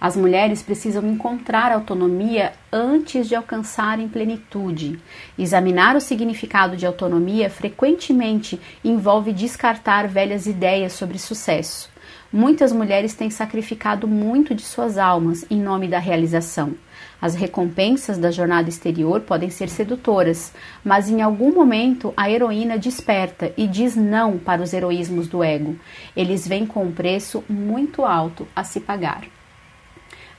As 0.01 0.16
mulheres 0.16 0.62
precisam 0.62 1.05
encontrar 1.05 1.73
autonomia 1.73 2.53
antes 2.73 3.27
de 3.27 3.35
alcançarem 3.35 4.09
plenitude. 4.09 4.99
Examinar 5.37 5.97
o 5.97 6.01
significado 6.01 6.77
de 6.77 6.87
autonomia 6.87 7.51
frequentemente 7.51 8.61
envolve 8.85 9.33
descartar 9.33 10.07
velhas 10.07 10.47
ideias 10.47 10.93
sobre 10.93 11.19
sucesso. 11.19 11.91
Muitas 12.33 12.73
mulheres 12.73 13.15
têm 13.15 13.29
sacrificado 13.29 14.07
muito 14.07 14.55
de 14.55 14.62
suas 14.62 14.99
almas 14.99 15.45
em 15.51 15.61
nome 15.61 15.89
da 15.89 15.99
realização. 15.99 16.75
As 17.20 17.35
recompensas 17.35 18.19
da 18.19 18.31
jornada 18.31 18.69
exterior 18.69 19.23
podem 19.23 19.51
ser 19.51 19.69
sedutoras, 19.69 20.53
mas 20.85 21.09
em 21.09 21.23
algum 21.23 21.53
momento 21.53 22.15
a 22.16 22.31
heroína 22.31 22.79
desperta 22.79 23.53
e 23.57 23.66
diz 23.66 23.97
não 23.97 24.39
para 24.39 24.62
os 24.62 24.73
heroísmos 24.73 25.27
do 25.27 25.43
ego. 25.43 25.77
Eles 26.16 26.47
vêm 26.47 26.65
com 26.65 26.85
um 26.85 26.93
preço 26.93 27.43
muito 27.49 28.05
alto 28.05 28.47
a 28.55 28.62
se 28.62 28.79
pagar. 28.79 29.38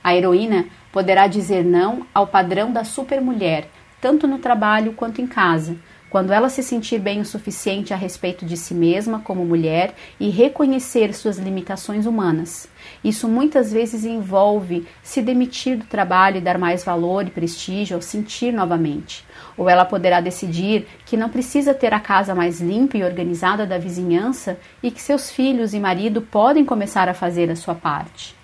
A 0.02 0.14
heroína 0.14 0.66
poderá 0.90 1.26
dizer 1.26 1.64
não 1.64 2.06
ao 2.14 2.26
padrão 2.26 2.72
da 2.72 2.84
supermulher, 2.84 3.66
tanto 4.00 4.26
no 4.26 4.38
trabalho 4.38 4.94
quanto 4.94 5.20
em 5.20 5.26
casa. 5.26 5.76
Quando 6.08 6.32
ela 6.32 6.48
se 6.48 6.60
sentir 6.60 6.98
bem 6.98 7.20
o 7.20 7.24
suficiente 7.24 7.94
a 7.94 7.96
respeito 7.96 8.44
de 8.44 8.56
si 8.56 8.74
mesma 8.74 9.20
como 9.20 9.44
mulher 9.44 9.94
e 10.18 10.28
reconhecer 10.28 11.14
suas 11.14 11.38
limitações 11.38 12.04
humanas. 12.04 12.68
Isso 13.04 13.28
muitas 13.28 13.72
vezes 13.72 14.04
envolve 14.04 14.88
se 15.04 15.22
demitir 15.22 15.76
do 15.76 15.84
trabalho 15.84 16.38
e 16.38 16.40
dar 16.40 16.58
mais 16.58 16.82
valor 16.82 17.28
e 17.28 17.30
prestígio 17.30 17.94
ao 17.94 18.02
sentir 18.02 18.52
novamente. 18.52 19.24
Ou 19.56 19.68
ela 19.68 19.84
poderá 19.84 20.20
decidir 20.20 20.88
que 21.06 21.16
não 21.16 21.28
precisa 21.28 21.72
ter 21.72 21.94
a 21.94 22.00
casa 22.00 22.34
mais 22.34 22.60
limpa 22.60 22.98
e 22.98 23.04
organizada 23.04 23.64
da 23.64 23.78
vizinhança 23.78 24.58
e 24.82 24.90
que 24.90 25.00
seus 25.00 25.30
filhos 25.30 25.74
e 25.74 25.78
marido 25.78 26.22
podem 26.22 26.64
começar 26.64 27.08
a 27.08 27.14
fazer 27.14 27.48
a 27.52 27.56
sua 27.56 27.76
parte. 27.76 28.39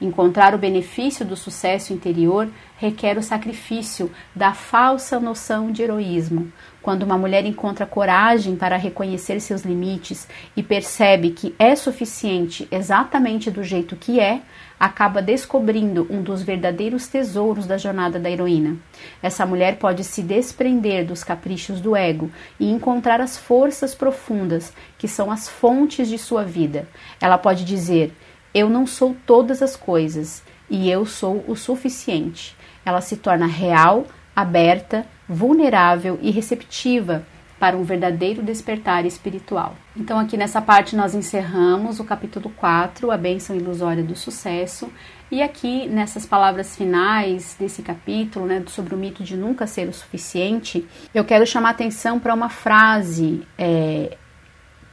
Encontrar 0.00 0.54
o 0.54 0.58
benefício 0.58 1.24
do 1.24 1.34
sucesso 1.34 1.92
interior 1.92 2.48
requer 2.76 3.18
o 3.18 3.22
sacrifício 3.22 4.12
da 4.32 4.54
falsa 4.54 5.18
noção 5.18 5.72
de 5.72 5.82
heroísmo. 5.82 6.52
Quando 6.80 7.02
uma 7.02 7.18
mulher 7.18 7.44
encontra 7.44 7.84
coragem 7.84 8.54
para 8.54 8.76
reconhecer 8.76 9.40
seus 9.40 9.62
limites 9.62 10.28
e 10.56 10.62
percebe 10.62 11.30
que 11.30 11.52
é 11.58 11.74
suficiente 11.74 12.68
exatamente 12.70 13.50
do 13.50 13.64
jeito 13.64 13.96
que 13.96 14.20
é, 14.20 14.40
acaba 14.78 15.20
descobrindo 15.20 16.06
um 16.08 16.22
dos 16.22 16.42
verdadeiros 16.42 17.08
tesouros 17.08 17.66
da 17.66 17.76
jornada 17.76 18.20
da 18.20 18.30
heroína. 18.30 18.76
Essa 19.20 19.44
mulher 19.44 19.78
pode 19.78 20.04
se 20.04 20.22
desprender 20.22 21.04
dos 21.04 21.24
caprichos 21.24 21.80
do 21.80 21.96
ego 21.96 22.30
e 22.60 22.70
encontrar 22.70 23.20
as 23.20 23.36
forças 23.36 23.96
profundas 23.96 24.72
que 24.96 25.08
são 25.08 25.32
as 25.32 25.48
fontes 25.48 26.08
de 26.08 26.16
sua 26.16 26.44
vida. 26.44 26.88
Ela 27.20 27.36
pode 27.36 27.64
dizer: 27.64 28.12
Eu 28.54 28.68
não 28.68 28.86
sou 28.86 29.16
todas 29.26 29.62
as 29.62 29.76
coisas 29.76 30.42
e 30.70 30.90
eu 30.90 31.04
sou 31.06 31.44
o 31.46 31.54
suficiente 31.54 32.56
ela 32.88 33.00
se 33.02 33.16
torna 33.18 33.46
real, 33.46 34.06
aberta, 34.34 35.04
vulnerável 35.28 36.18
e 36.22 36.30
receptiva 36.30 37.24
para 37.60 37.76
um 37.76 37.82
verdadeiro 37.82 38.40
despertar 38.42 39.04
espiritual. 39.04 39.76
Então, 39.96 40.18
aqui 40.18 40.36
nessa 40.36 40.62
parte, 40.62 40.96
nós 40.96 41.14
encerramos 41.14 42.00
o 42.00 42.04
capítulo 42.04 42.48
4, 42.56 43.10
a 43.10 43.16
bênção 43.16 43.54
ilusória 43.54 44.02
do 44.02 44.14
sucesso. 44.14 44.90
E 45.30 45.42
aqui, 45.42 45.86
nessas 45.88 46.24
palavras 46.24 46.76
finais 46.76 47.56
desse 47.58 47.82
capítulo, 47.82 48.46
né, 48.46 48.62
sobre 48.68 48.94
o 48.94 48.98
mito 48.98 49.22
de 49.24 49.36
nunca 49.36 49.66
ser 49.66 49.88
o 49.88 49.92
suficiente, 49.92 50.86
eu 51.12 51.24
quero 51.24 51.44
chamar 51.44 51.70
atenção 51.70 52.18
para 52.18 52.32
uma 52.32 52.48
frase 52.48 53.42
é, 53.58 54.16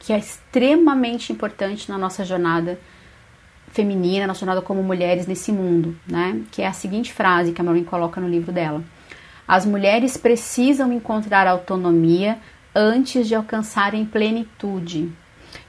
que 0.00 0.12
é 0.12 0.18
extremamente 0.18 1.32
importante 1.32 1.88
na 1.88 1.96
nossa 1.96 2.24
jornada 2.24 2.78
feminina, 3.76 4.26
nacionada 4.26 4.62
como 4.62 4.82
mulheres 4.82 5.26
nesse 5.26 5.52
mundo, 5.52 5.94
né? 6.06 6.40
Que 6.50 6.62
é 6.62 6.66
a 6.66 6.72
seguinte 6.72 7.12
frase 7.12 7.52
que 7.52 7.60
a 7.60 7.64
Maureen 7.64 7.84
coloca 7.84 8.18
no 8.20 8.28
livro 8.28 8.50
dela: 8.50 8.82
As 9.46 9.66
mulheres 9.66 10.16
precisam 10.16 10.90
encontrar 10.90 11.46
autonomia 11.46 12.38
antes 12.74 13.28
de 13.28 13.34
alcançarem 13.34 14.06
plenitude. 14.06 15.12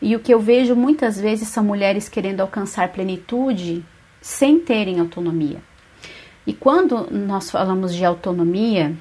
E 0.02 0.16
o 0.16 0.20
que 0.20 0.34
eu 0.34 0.40
vejo 0.40 0.76
muitas 0.76 1.20
vezes 1.20 1.50
são 1.50 1.64
mulheres 1.64 2.08
querendo 2.08 2.42
alcançar 2.42 2.90
plenitude 2.94 3.84
sem 4.22 4.60
terem 4.60 5.00
autonomia. 5.00 5.60
E 6.46 6.54
quando 6.54 7.10
nós 7.12 7.52
falamos 7.52 7.94
de 7.94 8.06
autonomia, 8.06 8.96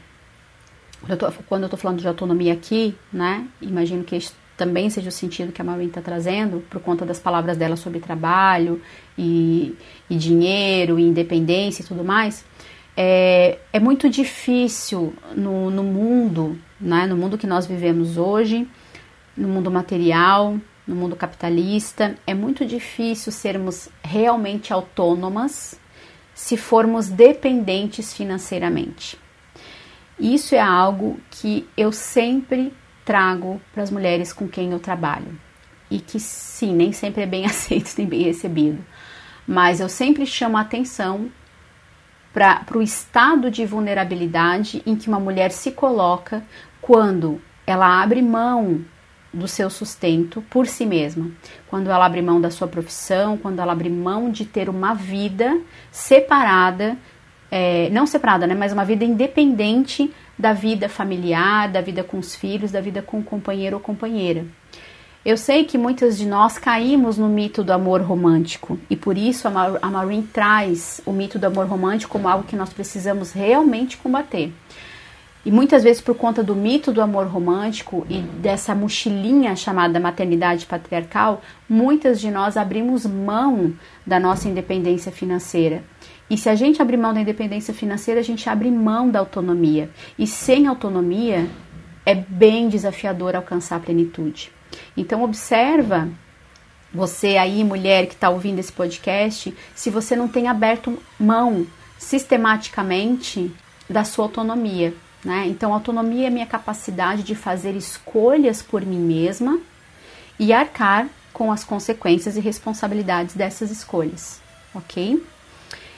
quando 1.49 1.63
eu 1.63 1.67
estou 1.67 1.79
falando 1.79 2.01
de 2.01 2.09
autonomia 2.09 2.53
aqui, 2.53 2.97
né? 3.13 3.47
Imagino 3.61 4.03
que 4.03 4.17
também 4.57 4.89
seja 4.89 5.09
o 5.09 5.13
sentido 5.13 5.53
que 5.53 5.61
a 5.61 5.65
Maureen 5.65 5.89
está 5.89 6.01
trazendo, 6.01 6.65
por 6.71 6.81
conta 6.81 7.05
das 7.05 7.19
palavras 7.19 7.57
dela 7.57 7.77
sobre 7.77 8.01
trabalho 8.01 8.81
e, 9.17 9.77
e 10.09 10.17
dinheiro, 10.17 10.99
e 10.99 11.03
independência 11.03 11.83
e 11.83 11.87
tudo 11.87 12.03
mais, 12.03 12.45
é, 12.97 13.59
é 13.73 13.79
muito 13.79 14.09
difícil 14.09 15.13
no, 15.35 15.71
no 15.71 15.85
mundo, 15.85 16.59
né, 16.81 17.07
no 17.07 17.17
mundo 17.17 17.37
que 17.37 17.47
nós 17.47 17.67
vivemos 17.67 18.17
hoje, 18.17 18.67
no 19.37 19.49
mundo 19.49 19.71
material, 19.71 20.59
no 20.87 20.95
mundo 20.95 21.15
capitalista, 21.15 22.15
é 22.27 22.33
muito 22.33 22.65
difícil 22.65 23.31
sermos 23.31 23.89
realmente 24.03 24.73
autônomas 24.73 25.79
se 26.33 26.57
formos 26.57 27.09
dependentes 27.09 28.15
financeiramente. 28.15 29.19
Isso 30.19 30.55
é 30.55 30.61
algo 30.61 31.21
que 31.31 31.69
eu 31.77 31.93
sempre 31.93 32.73
trago 33.07 33.61
para 33.73 33.85
as 33.85 33.91
mulheres 33.91 34.33
com 34.33 34.47
quem 34.47 34.73
eu 34.73 34.81
trabalho. 34.81 35.39
E 35.89 36.01
que 36.01 36.19
sim, 36.19 36.75
nem 36.75 36.93
sempre 36.93 37.23
é 37.23 37.27
bem 37.27 37.47
aceito 37.47 37.95
nem 37.97 38.07
bem 38.07 38.23
recebido. 38.25 38.85
Mas 39.47 39.81
eu 39.81 39.89
sempre 39.89 40.27
chamo 40.27 40.59
a 40.59 40.63
atenção 40.63 41.31
para 42.35 42.77
o 42.77 42.83
estado 42.83 43.51
de 43.51 43.65
vulnerabilidade 43.65 44.83
em 44.85 44.95
que 44.95 45.09
uma 45.09 45.21
mulher 45.21 45.51
se 45.51 45.71
coloca 45.71 46.45
quando 46.83 47.41
ela 47.67 48.03
abre 48.03 48.21
mão 48.21 48.85
do 49.33 49.47
seu 49.49 49.71
sustento 49.71 50.43
por 50.51 50.67
si 50.67 50.85
mesma, 50.85 51.31
quando 51.69 51.91
ela 51.91 52.05
abre 52.05 52.21
mão 52.21 52.41
da 52.41 52.51
sua 52.51 52.67
profissão, 52.69 53.37
quando 53.37 53.61
ela 53.61 53.73
abre 53.73 53.89
mão 53.89 54.31
de 54.31 54.45
ter 54.45 54.69
uma 54.69 54.95
vida 54.95 55.59
separada, 55.91 56.97
é, 57.51 57.89
não 57.91 58.07
separada, 58.07 58.47
né, 58.47 58.55
mas 58.55 58.73
uma 58.73 58.85
vida 58.85 59.05
independente 59.05 60.13
da 60.39 60.53
vida 60.53 60.89
familiar, 60.89 61.69
da 61.69 61.81
vida 61.81 62.05
com 62.05 62.19
os 62.19 62.35
filhos, 62.35 62.73
da 62.73 62.81
vida 62.81 63.03
com 63.03 63.19
o 63.19 63.25
companheiro 63.25 63.77
ou 63.77 63.83
companheira. 63.83 64.45
Eu 65.25 65.37
sei 65.37 65.65
que 65.65 65.77
muitas 65.77 66.17
de 66.17 66.25
nós 66.25 66.57
caímos 66.57 67.19
no 67.19 67.29
mito 67.29 67.65
do 67.65 67.73
amor 67.73 68.01
romântico 68.01 68.79
e 68.89 68.95
por 68.95 69.19
isso 69.19 69.49
a 69.49 69.91
Maureen 69.91 70.23
traz 70.23 71.01
o 71.05 71.11
mito 71.11 71.37
do 71.37 71.47
amor 71.47 71.67
romântico 71.67 72.13
como 72.13 72.29
algo 72.29 72.47
que 72.47 72.55
nós 72.55 72.73
precisamos 72.73 73.33
realmente 73.33 73.97
combater. 73.97 74.53
E 75.45 75.51
muitas 75.51 75.85
vezes, 75.85 76.01
por 76.01 76.17
conta 76.17 76.43
do 76.43 76.57
mito 76.57 76.93
do 76.93 77.01
amor 77.01 77.27
romântico 77.27 78.05
e 78.11 78.21
dessa 78.21 78.75
mochilinha 78.75 79.55
chamada 79.55 79.99
maternidade 79.99 80.67
patriarcal, 80.67 81.41
muitas 81.69 82.21
de 82.21 82.31
nós 82.31 82.57
abrimos 82.57 83.07
mão 83.07 83.73
da 84.05 84.19
nossa 84.19 84.49
independência 84.49 85.11
financeira 85.11 85.83
e 86.29 86.37
se 86.37 86.49
a 86.49 86.55
gente 86.55 86.83
abrir 86.83 86.97
mão 86.97 87.15
da 87.15 87.21
independência 87.21 87.73
financeira, 87.73 88.21
a 88.21 88.25
gente 88.25 88.49
abre 88.49 88.71
mão 88.71 89.09
da 89.09 89.21
autonomia. 89.21 89.91
E 90.19 90.27
sem 90.27 90.67
autonomia, 90.67 91.49
é 92.05 92.15
bem 92.15 92.69
desafiador 92.69 93.35
alcançar 93.35 93.77
a 93.77 93.81
plenitude. 93.81 94.51
Então 94.97 95.23
observa 95.23 96.09
você 96.93 97.37
aí, 97.37 97.63
mulher 97.63 98.07
que 98.07 98.15
está 98.15 98.31
ouvindo 98.31 98.59
esse 98.59 98.73
podcast, 98.73 99.55
se 99.75 99.91
você 99.91 100.17
não 100.17 100.29
tem 100.29 100.49
aberto 100.49 100.99
mão 101.19 101.67
sistematicamente 101.99 103.53
da 103.89 104.03
sua 104.05 104.25
autonomia. 104.25 104.95
Né? 105.25 105.47
Então, 105.49 105.75
autonomia 105.75 106.29
é 106.29 106.31
minha 106.31 106.47
capacidade 106.47 107.23
de 107.23 107.35
fazer 107.35 107.75
escolhas 107.75 108.63
por 108.63 108.85
mim 108.85 109.01
mesma 109.01 109.59
e 110.39 110.53
arcar 110.53 111.09
com 111.33 111.51
as 111.51 111.65
consequências 111.65 112.37
e 112.37 112.41
responsabilidades 112.41 113.35
dessas 113.35 113.71
escolhas, 113.71 114.41
ok? 114.75 115.23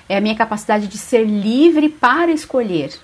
É 0.08 0.16
a 0.16 0.20
minha 0.20 0.34
capacidade 0.34 0.86
de 0.86 0.96
ser 0.96 1.24
livre 1.24 1.88
para 1.88 2.32
escolher. 2.32 2.98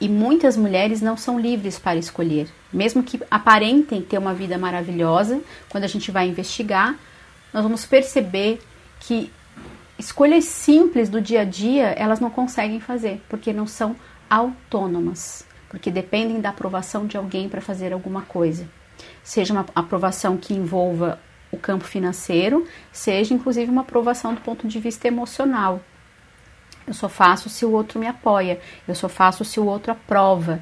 E 0.00 0.08
muitas 0.08 0.56
mulheres 0.56 1.00
não 1.00 1.16
são 1.16 1.38
livres 1.38 1.78
para 1.78 1.98
escolher. 1.98 2.48
Mesmo 2.72 3.02
que 3.02 3.20
aparentem 3.30 4.02
ter 4.02 4.18
uma 4.18 4.34
vida 4.34 4.58
maravilhosa, 4.58 5.40
quando 5.68 5.84
a 5.84 5.88
gente 5.88 6.10
vai 6.10 6.28
investigar, 6.28 6.96
nós 7.52 7.62
vamos 7.62 7.86
perceber 7.86 8.60
que 9.00 9.30
escolhas 9.98 10.44
simples 10.44 11.08
do 11.08 11.20
dia 11.20 11.42
a 11.42 11.44
dia 11.44 11.86
elas 11.96 12.20
não 12.20 12.30
conseguem 12.30 12.80
fazer, 12.80 13.22
porque 13.28 13.52
não 13.52 13.66
são 13.66 13.94
autônomas, 14.28 15.46
porque 15.68 15.90
dependem 15.90 16.40
da 16.40 16.50
aprovação 16.50 17.06
de 17.06 17.16
alguém 17.16 17.48
para 17.48 17.60
fazer 17.60 17.92
alguma 17.92 18.22
coisa. 18.22 18.68
Seja 19.22 19.52
uma 19.52 19.66
aprovação 19.74 20.36
que 20.36 20.52
envolva 20.52 21.20
o 21.50 21.56
campo 21.56 21.84
financeiro, 21.84 22.66
seja 22.92 23.32
inclusive 23.32 23.70
uma 23.70 23.82
aprovação 23.82 24.34
do 24.34 24.40
ponto 24.40 24.66
de 24.66 24.80
vista 24.80 25.06
emocional, 25.06 25.80
eu 26.86 26.94
só 26.94 27.08
faço 27.08 27.48
se 27.48 27.64
o 27.64 27.72
outro 27.72 27.98
me 27.98 28.06
apoia. 28.06 28.60
Eu 28.86 28.94
só 28.94 29.08
faço 29.08 29.44
se 29.44 29.58
o 29.58 29.66
outro 29.66 29.92
aprova. 29.92 30.60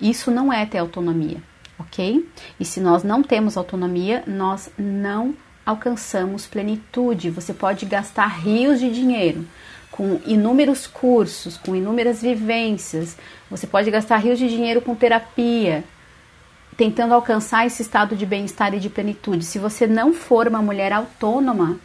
Isso 0.00 0.30
não 0.30 0.52
é 0.52 0.64
ter 0.66 0.78
autonomia, 0.78 1.38
ok? 1.78 2.28
E 2.58 2.64
se 2.64 2.80
nós 2.80 3.02
não 3.02 3.22
temos 3.22 3.56
autonomia, 3.56 4.22
nós 4.26 4.70
não 4.78 5.34
alcançamos 5.64 6.46
plenitude. 6.46 7.30
Você 7.30 7.52
pode 7.54 7.86
gastar 7.86 8.26
rios 8.26 8.78
de 8.80 8.90
dinheiro 8.90 9.46
com 9.90 10.20
inúmeros 10.26 10.86
cursos, 10.86 11.56
com 11.56 11.74
inúmeras 11.74 12.20
vivências. 12.20 13.16
Você 13.50 13.66
pode 13.66 13.90
gastar 13.90 14.18
rios 14.18 14.38
de 14.38 14.48
dinheiro 14.48 14.80
com 14.80 14.94
terapia, 14.94 15.84
tentando 16.76 17.14
alcançar 17.14 17.66
esse 17.66 17.82
estado 17.82 18.16
de 18.16 18.26
bem-estar 18.26 18.74
e 18.74 18.80
de 18.80 18.90
plenitude. 18.90 19.44
Se 19.44 19.58
você 19.58 19.86
não 19.86 20.12
for 20.12 20.48
uma 20.48 20.60
mulher 20.60 20.92
autônoma, 20.92 21.78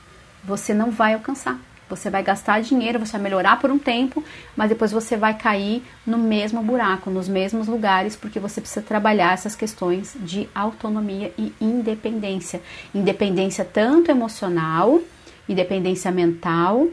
você 0.44 0.74
não 0.74 0.90
vai 0.90 1.14
alcançar. 1.14 1.60
Você 1.90 2.10
vai 2.10 2.22
gastar 2.22 2.62
dinheiro, 2.62 3.00
você 3.00 3.14
vai 3.14 3.22
melhorar 3.22 3.60
por 3.60 3.72
um 3.72 3.80
tempo, 3.80 4.24
mas 4.56 4.70
depois 4.70 4.92
você 4.92 5.18
vai 5.18 5.36
cair 5.36 5.84
no 6.06 6.18
mesmo 6.18 6.62
buraco, 6.62 7.10
nos 7.10 7.28
mesmos 7.28 7.68
lugares, 7.68 8.16
porque 8.16 8.40
você 8.40 8.62
precisa 8.62 8.82
trabalhar 8.82 9.34
essas 9.34 9.56
questões 9.56 10.16
de 10.20 10.48
autonomia 10.54 11.34
e 11.38 11.52
independência. 11.60 12.62
Independência 12.94 13.66
tanto 13.66 14.12
emocional, 14.12 15.02
independência 15.48 16.12
mental, 16.12 16.88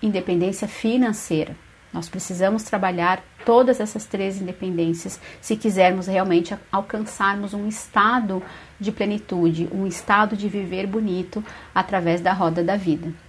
independência 0.00 0.68
financeira. 0.68 1.56
Nós 1.92 2.08
precisamos 2.08 2.62
trabalhar 2.62 3.24
todas 3.44 3.80
essas 3.80 4.04
três 4.04 4.40
independências 4.40 5.18
se 5.40 5.56
quisermos 5.56 6.06
realmente 6.06 6.54
alcançarmos 6.70 7.54
um 7.54 7.66
estado 7.66 8.42
de 8.78 8.92
plenitude, 8.92 9.68
um 9.72 9.86
estado 9.86 10.36
de 10.36 10.48
viver 10.48 10.86
bonito 10.86 11.42
através 11.74 12.20
da 12.20 12.32
roda 12.32 12.62
da 12.62 12.76
vida. 12.76 13.25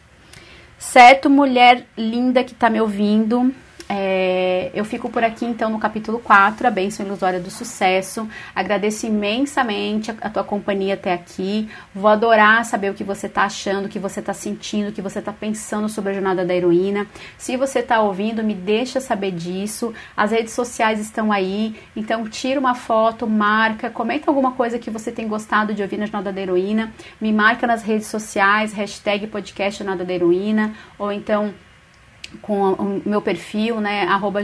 Certo, 0.78 1.30
mulher 1.30 1.86
linda 1.98 2.44
que 2.44 2.54
está 2.54 2.70
me 2.70 2.80
ouvindo, 2.80 3.52
é, 3.90 4.70
eu 4.74 4.84
fico 4.84 5.10
por 5.10 5.24
aqui 5.24 5.46
então 5.46 5.70
no 5.70 5.80
capítulo 5.80 6.20
4, 6.20 6.68
a 6.68 6.72
bênção 6.72 7.06
ilusória 7.06 7.40
do 7.40 7.50
sucesso. 7.50 8.28
Agradeço 8.54 9.08
imensamente 9.08 10.12
a, 10.12 10.16
a 10.22 10.30
tua 10.30 10.44
companhia 10.44 10.96
até 10.96 11.14
aqui. 11.14 11.70
Vou 11.96 12.10
adorar 12.10 12.66
saber 12.66 12.92
o 12.92 12.94
que 12.94 13.04
você 13.04 13.28
está 13.28 13.44
achando, 13.44 13.86
o 13.86 13.90
que 13.90 14.00
você 14.00 14.20
está 14.20 14.34
sentindo, 14.34 14.90
o 14.90 14.92
que 14.92 15.02
você 15.02 15.20
está 15.20 15.32
pensando 15.32 15.88
sobre 15.88 16.12
a 16.12 16.14
jornada 16.14 16.44
da 16.44 16.54
heroína. 16.54 17.08
Se 17.38 17.56
você 17.56 17.80
está 17.80 18.02
ouvindo, 18.02 18.44
me 18.44 18.54
deixa 18.54 19.00
saber 19.00 19.32
disso. 19.32 19.94
As 20.16 20.32
redes 20.32 20.54
sociais 20.54 21.00
estão 21.00 21.32
aí, 21.32 21.76
então 21.96 22.28
tira 22.28 22.60
uma 22.60 22.76
foto, 22.76 23.26
marca, 23.26 23.90
comenta 23.90 24.30
alguma 24.30 24.52
coisa 24.52 24.78
que 24.78 24.90
você 24.90 25.12
tem 25.12 25.28
gostado 25.28 25.74
de 25.74 25.82
ouvir 25.82 25.98
na 25.98 26.06
jornada 26.06 26.34
da 26.34 26.42
heroína. 26.42 26.92
Me 27.22 27.32
marca 27.32 27.66
nas 27.66 27.84
redes 27.84 28.08
sociais, 28.08 28.74
hashtag 28.74 29.28
podcast 29.28 29.80
jornada 29.80 30.04
da 30.04 30.14
heroína, 30.14 30.74
ou 30.98 31.12
então 31.12 31.54
com 32.42 32.74
o 32.74 33.02
meu 33.06 33.22
perfil, 33.22 33.80
né, 33.80 34.04
arroba 34.04 34.42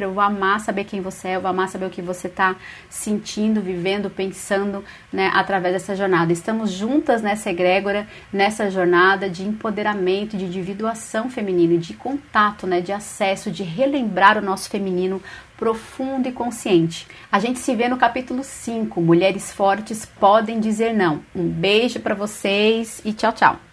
eu 0.00 0.12
vou 0.12 0.22
amar 0.22 0.60
saber 0.60 0.84
quem 0.84 1.00
você 1.00 1.28
é, 1.28 1.36
eu 1.36 1.40
vou 1.40 1.50
amar 1.50 1.68
saber 1.68 1.86
o 1.86 1.90
que 1.90 2.02
você 2.02 2.26
está 2.26 2.56
sentindo, 2.88 3.60
vivendo, 3.60 4.10
pensando, 4.10 4.84
né, 5.12 5.30
através 5.34 5.74
dessa 5.74 5.96
jornada. 5.96 6.32
Estamos 6.32 6.70
juntas 6.70 7.22
nessa 7.22 7.50
egrégora, 7.50 8.06
nessa 8.32 8.70
jornada 8.70 9.28
de 9.28 9.42
empoderamento, 9.42 10.36
de 10.36 10.44
individuação 10.44 11.30
feminina, 11.30 11.78
de 11.78 11.94
contato, 11.94 12.66
né, 12.66 12.80
de 12.80 12.92
acesso, 12.92 13.50
de 13.50 13.62
relembrar 13.62 14.38
o 14.38 14.42
nosso 14.42 14.68
feminino 14.68 15.22
profundo 15.56 16.28
e 16.28 16.32
consciente. 16.32 17.06
A 17.30 17.38
gente 17.38 17.58
se 17.58 17.74
vê 17.74 17.88
no 17.88 17.96
capítulo 17.96 18.42
5, 18.42 19.00
Mulheres 19.00 19.52
Fortes 19.52 20.04
Podem 20.04 20.60
Dizer 20.60 20.92
Não. 20.92 21.22
Um 21.34 21.48
beijo 21.48 22.00
para 22.00 22.14
vocês 22.14 23.00
e 23.04 23.12
tchau, 23.12 23.32
tchau. 23.32 23.63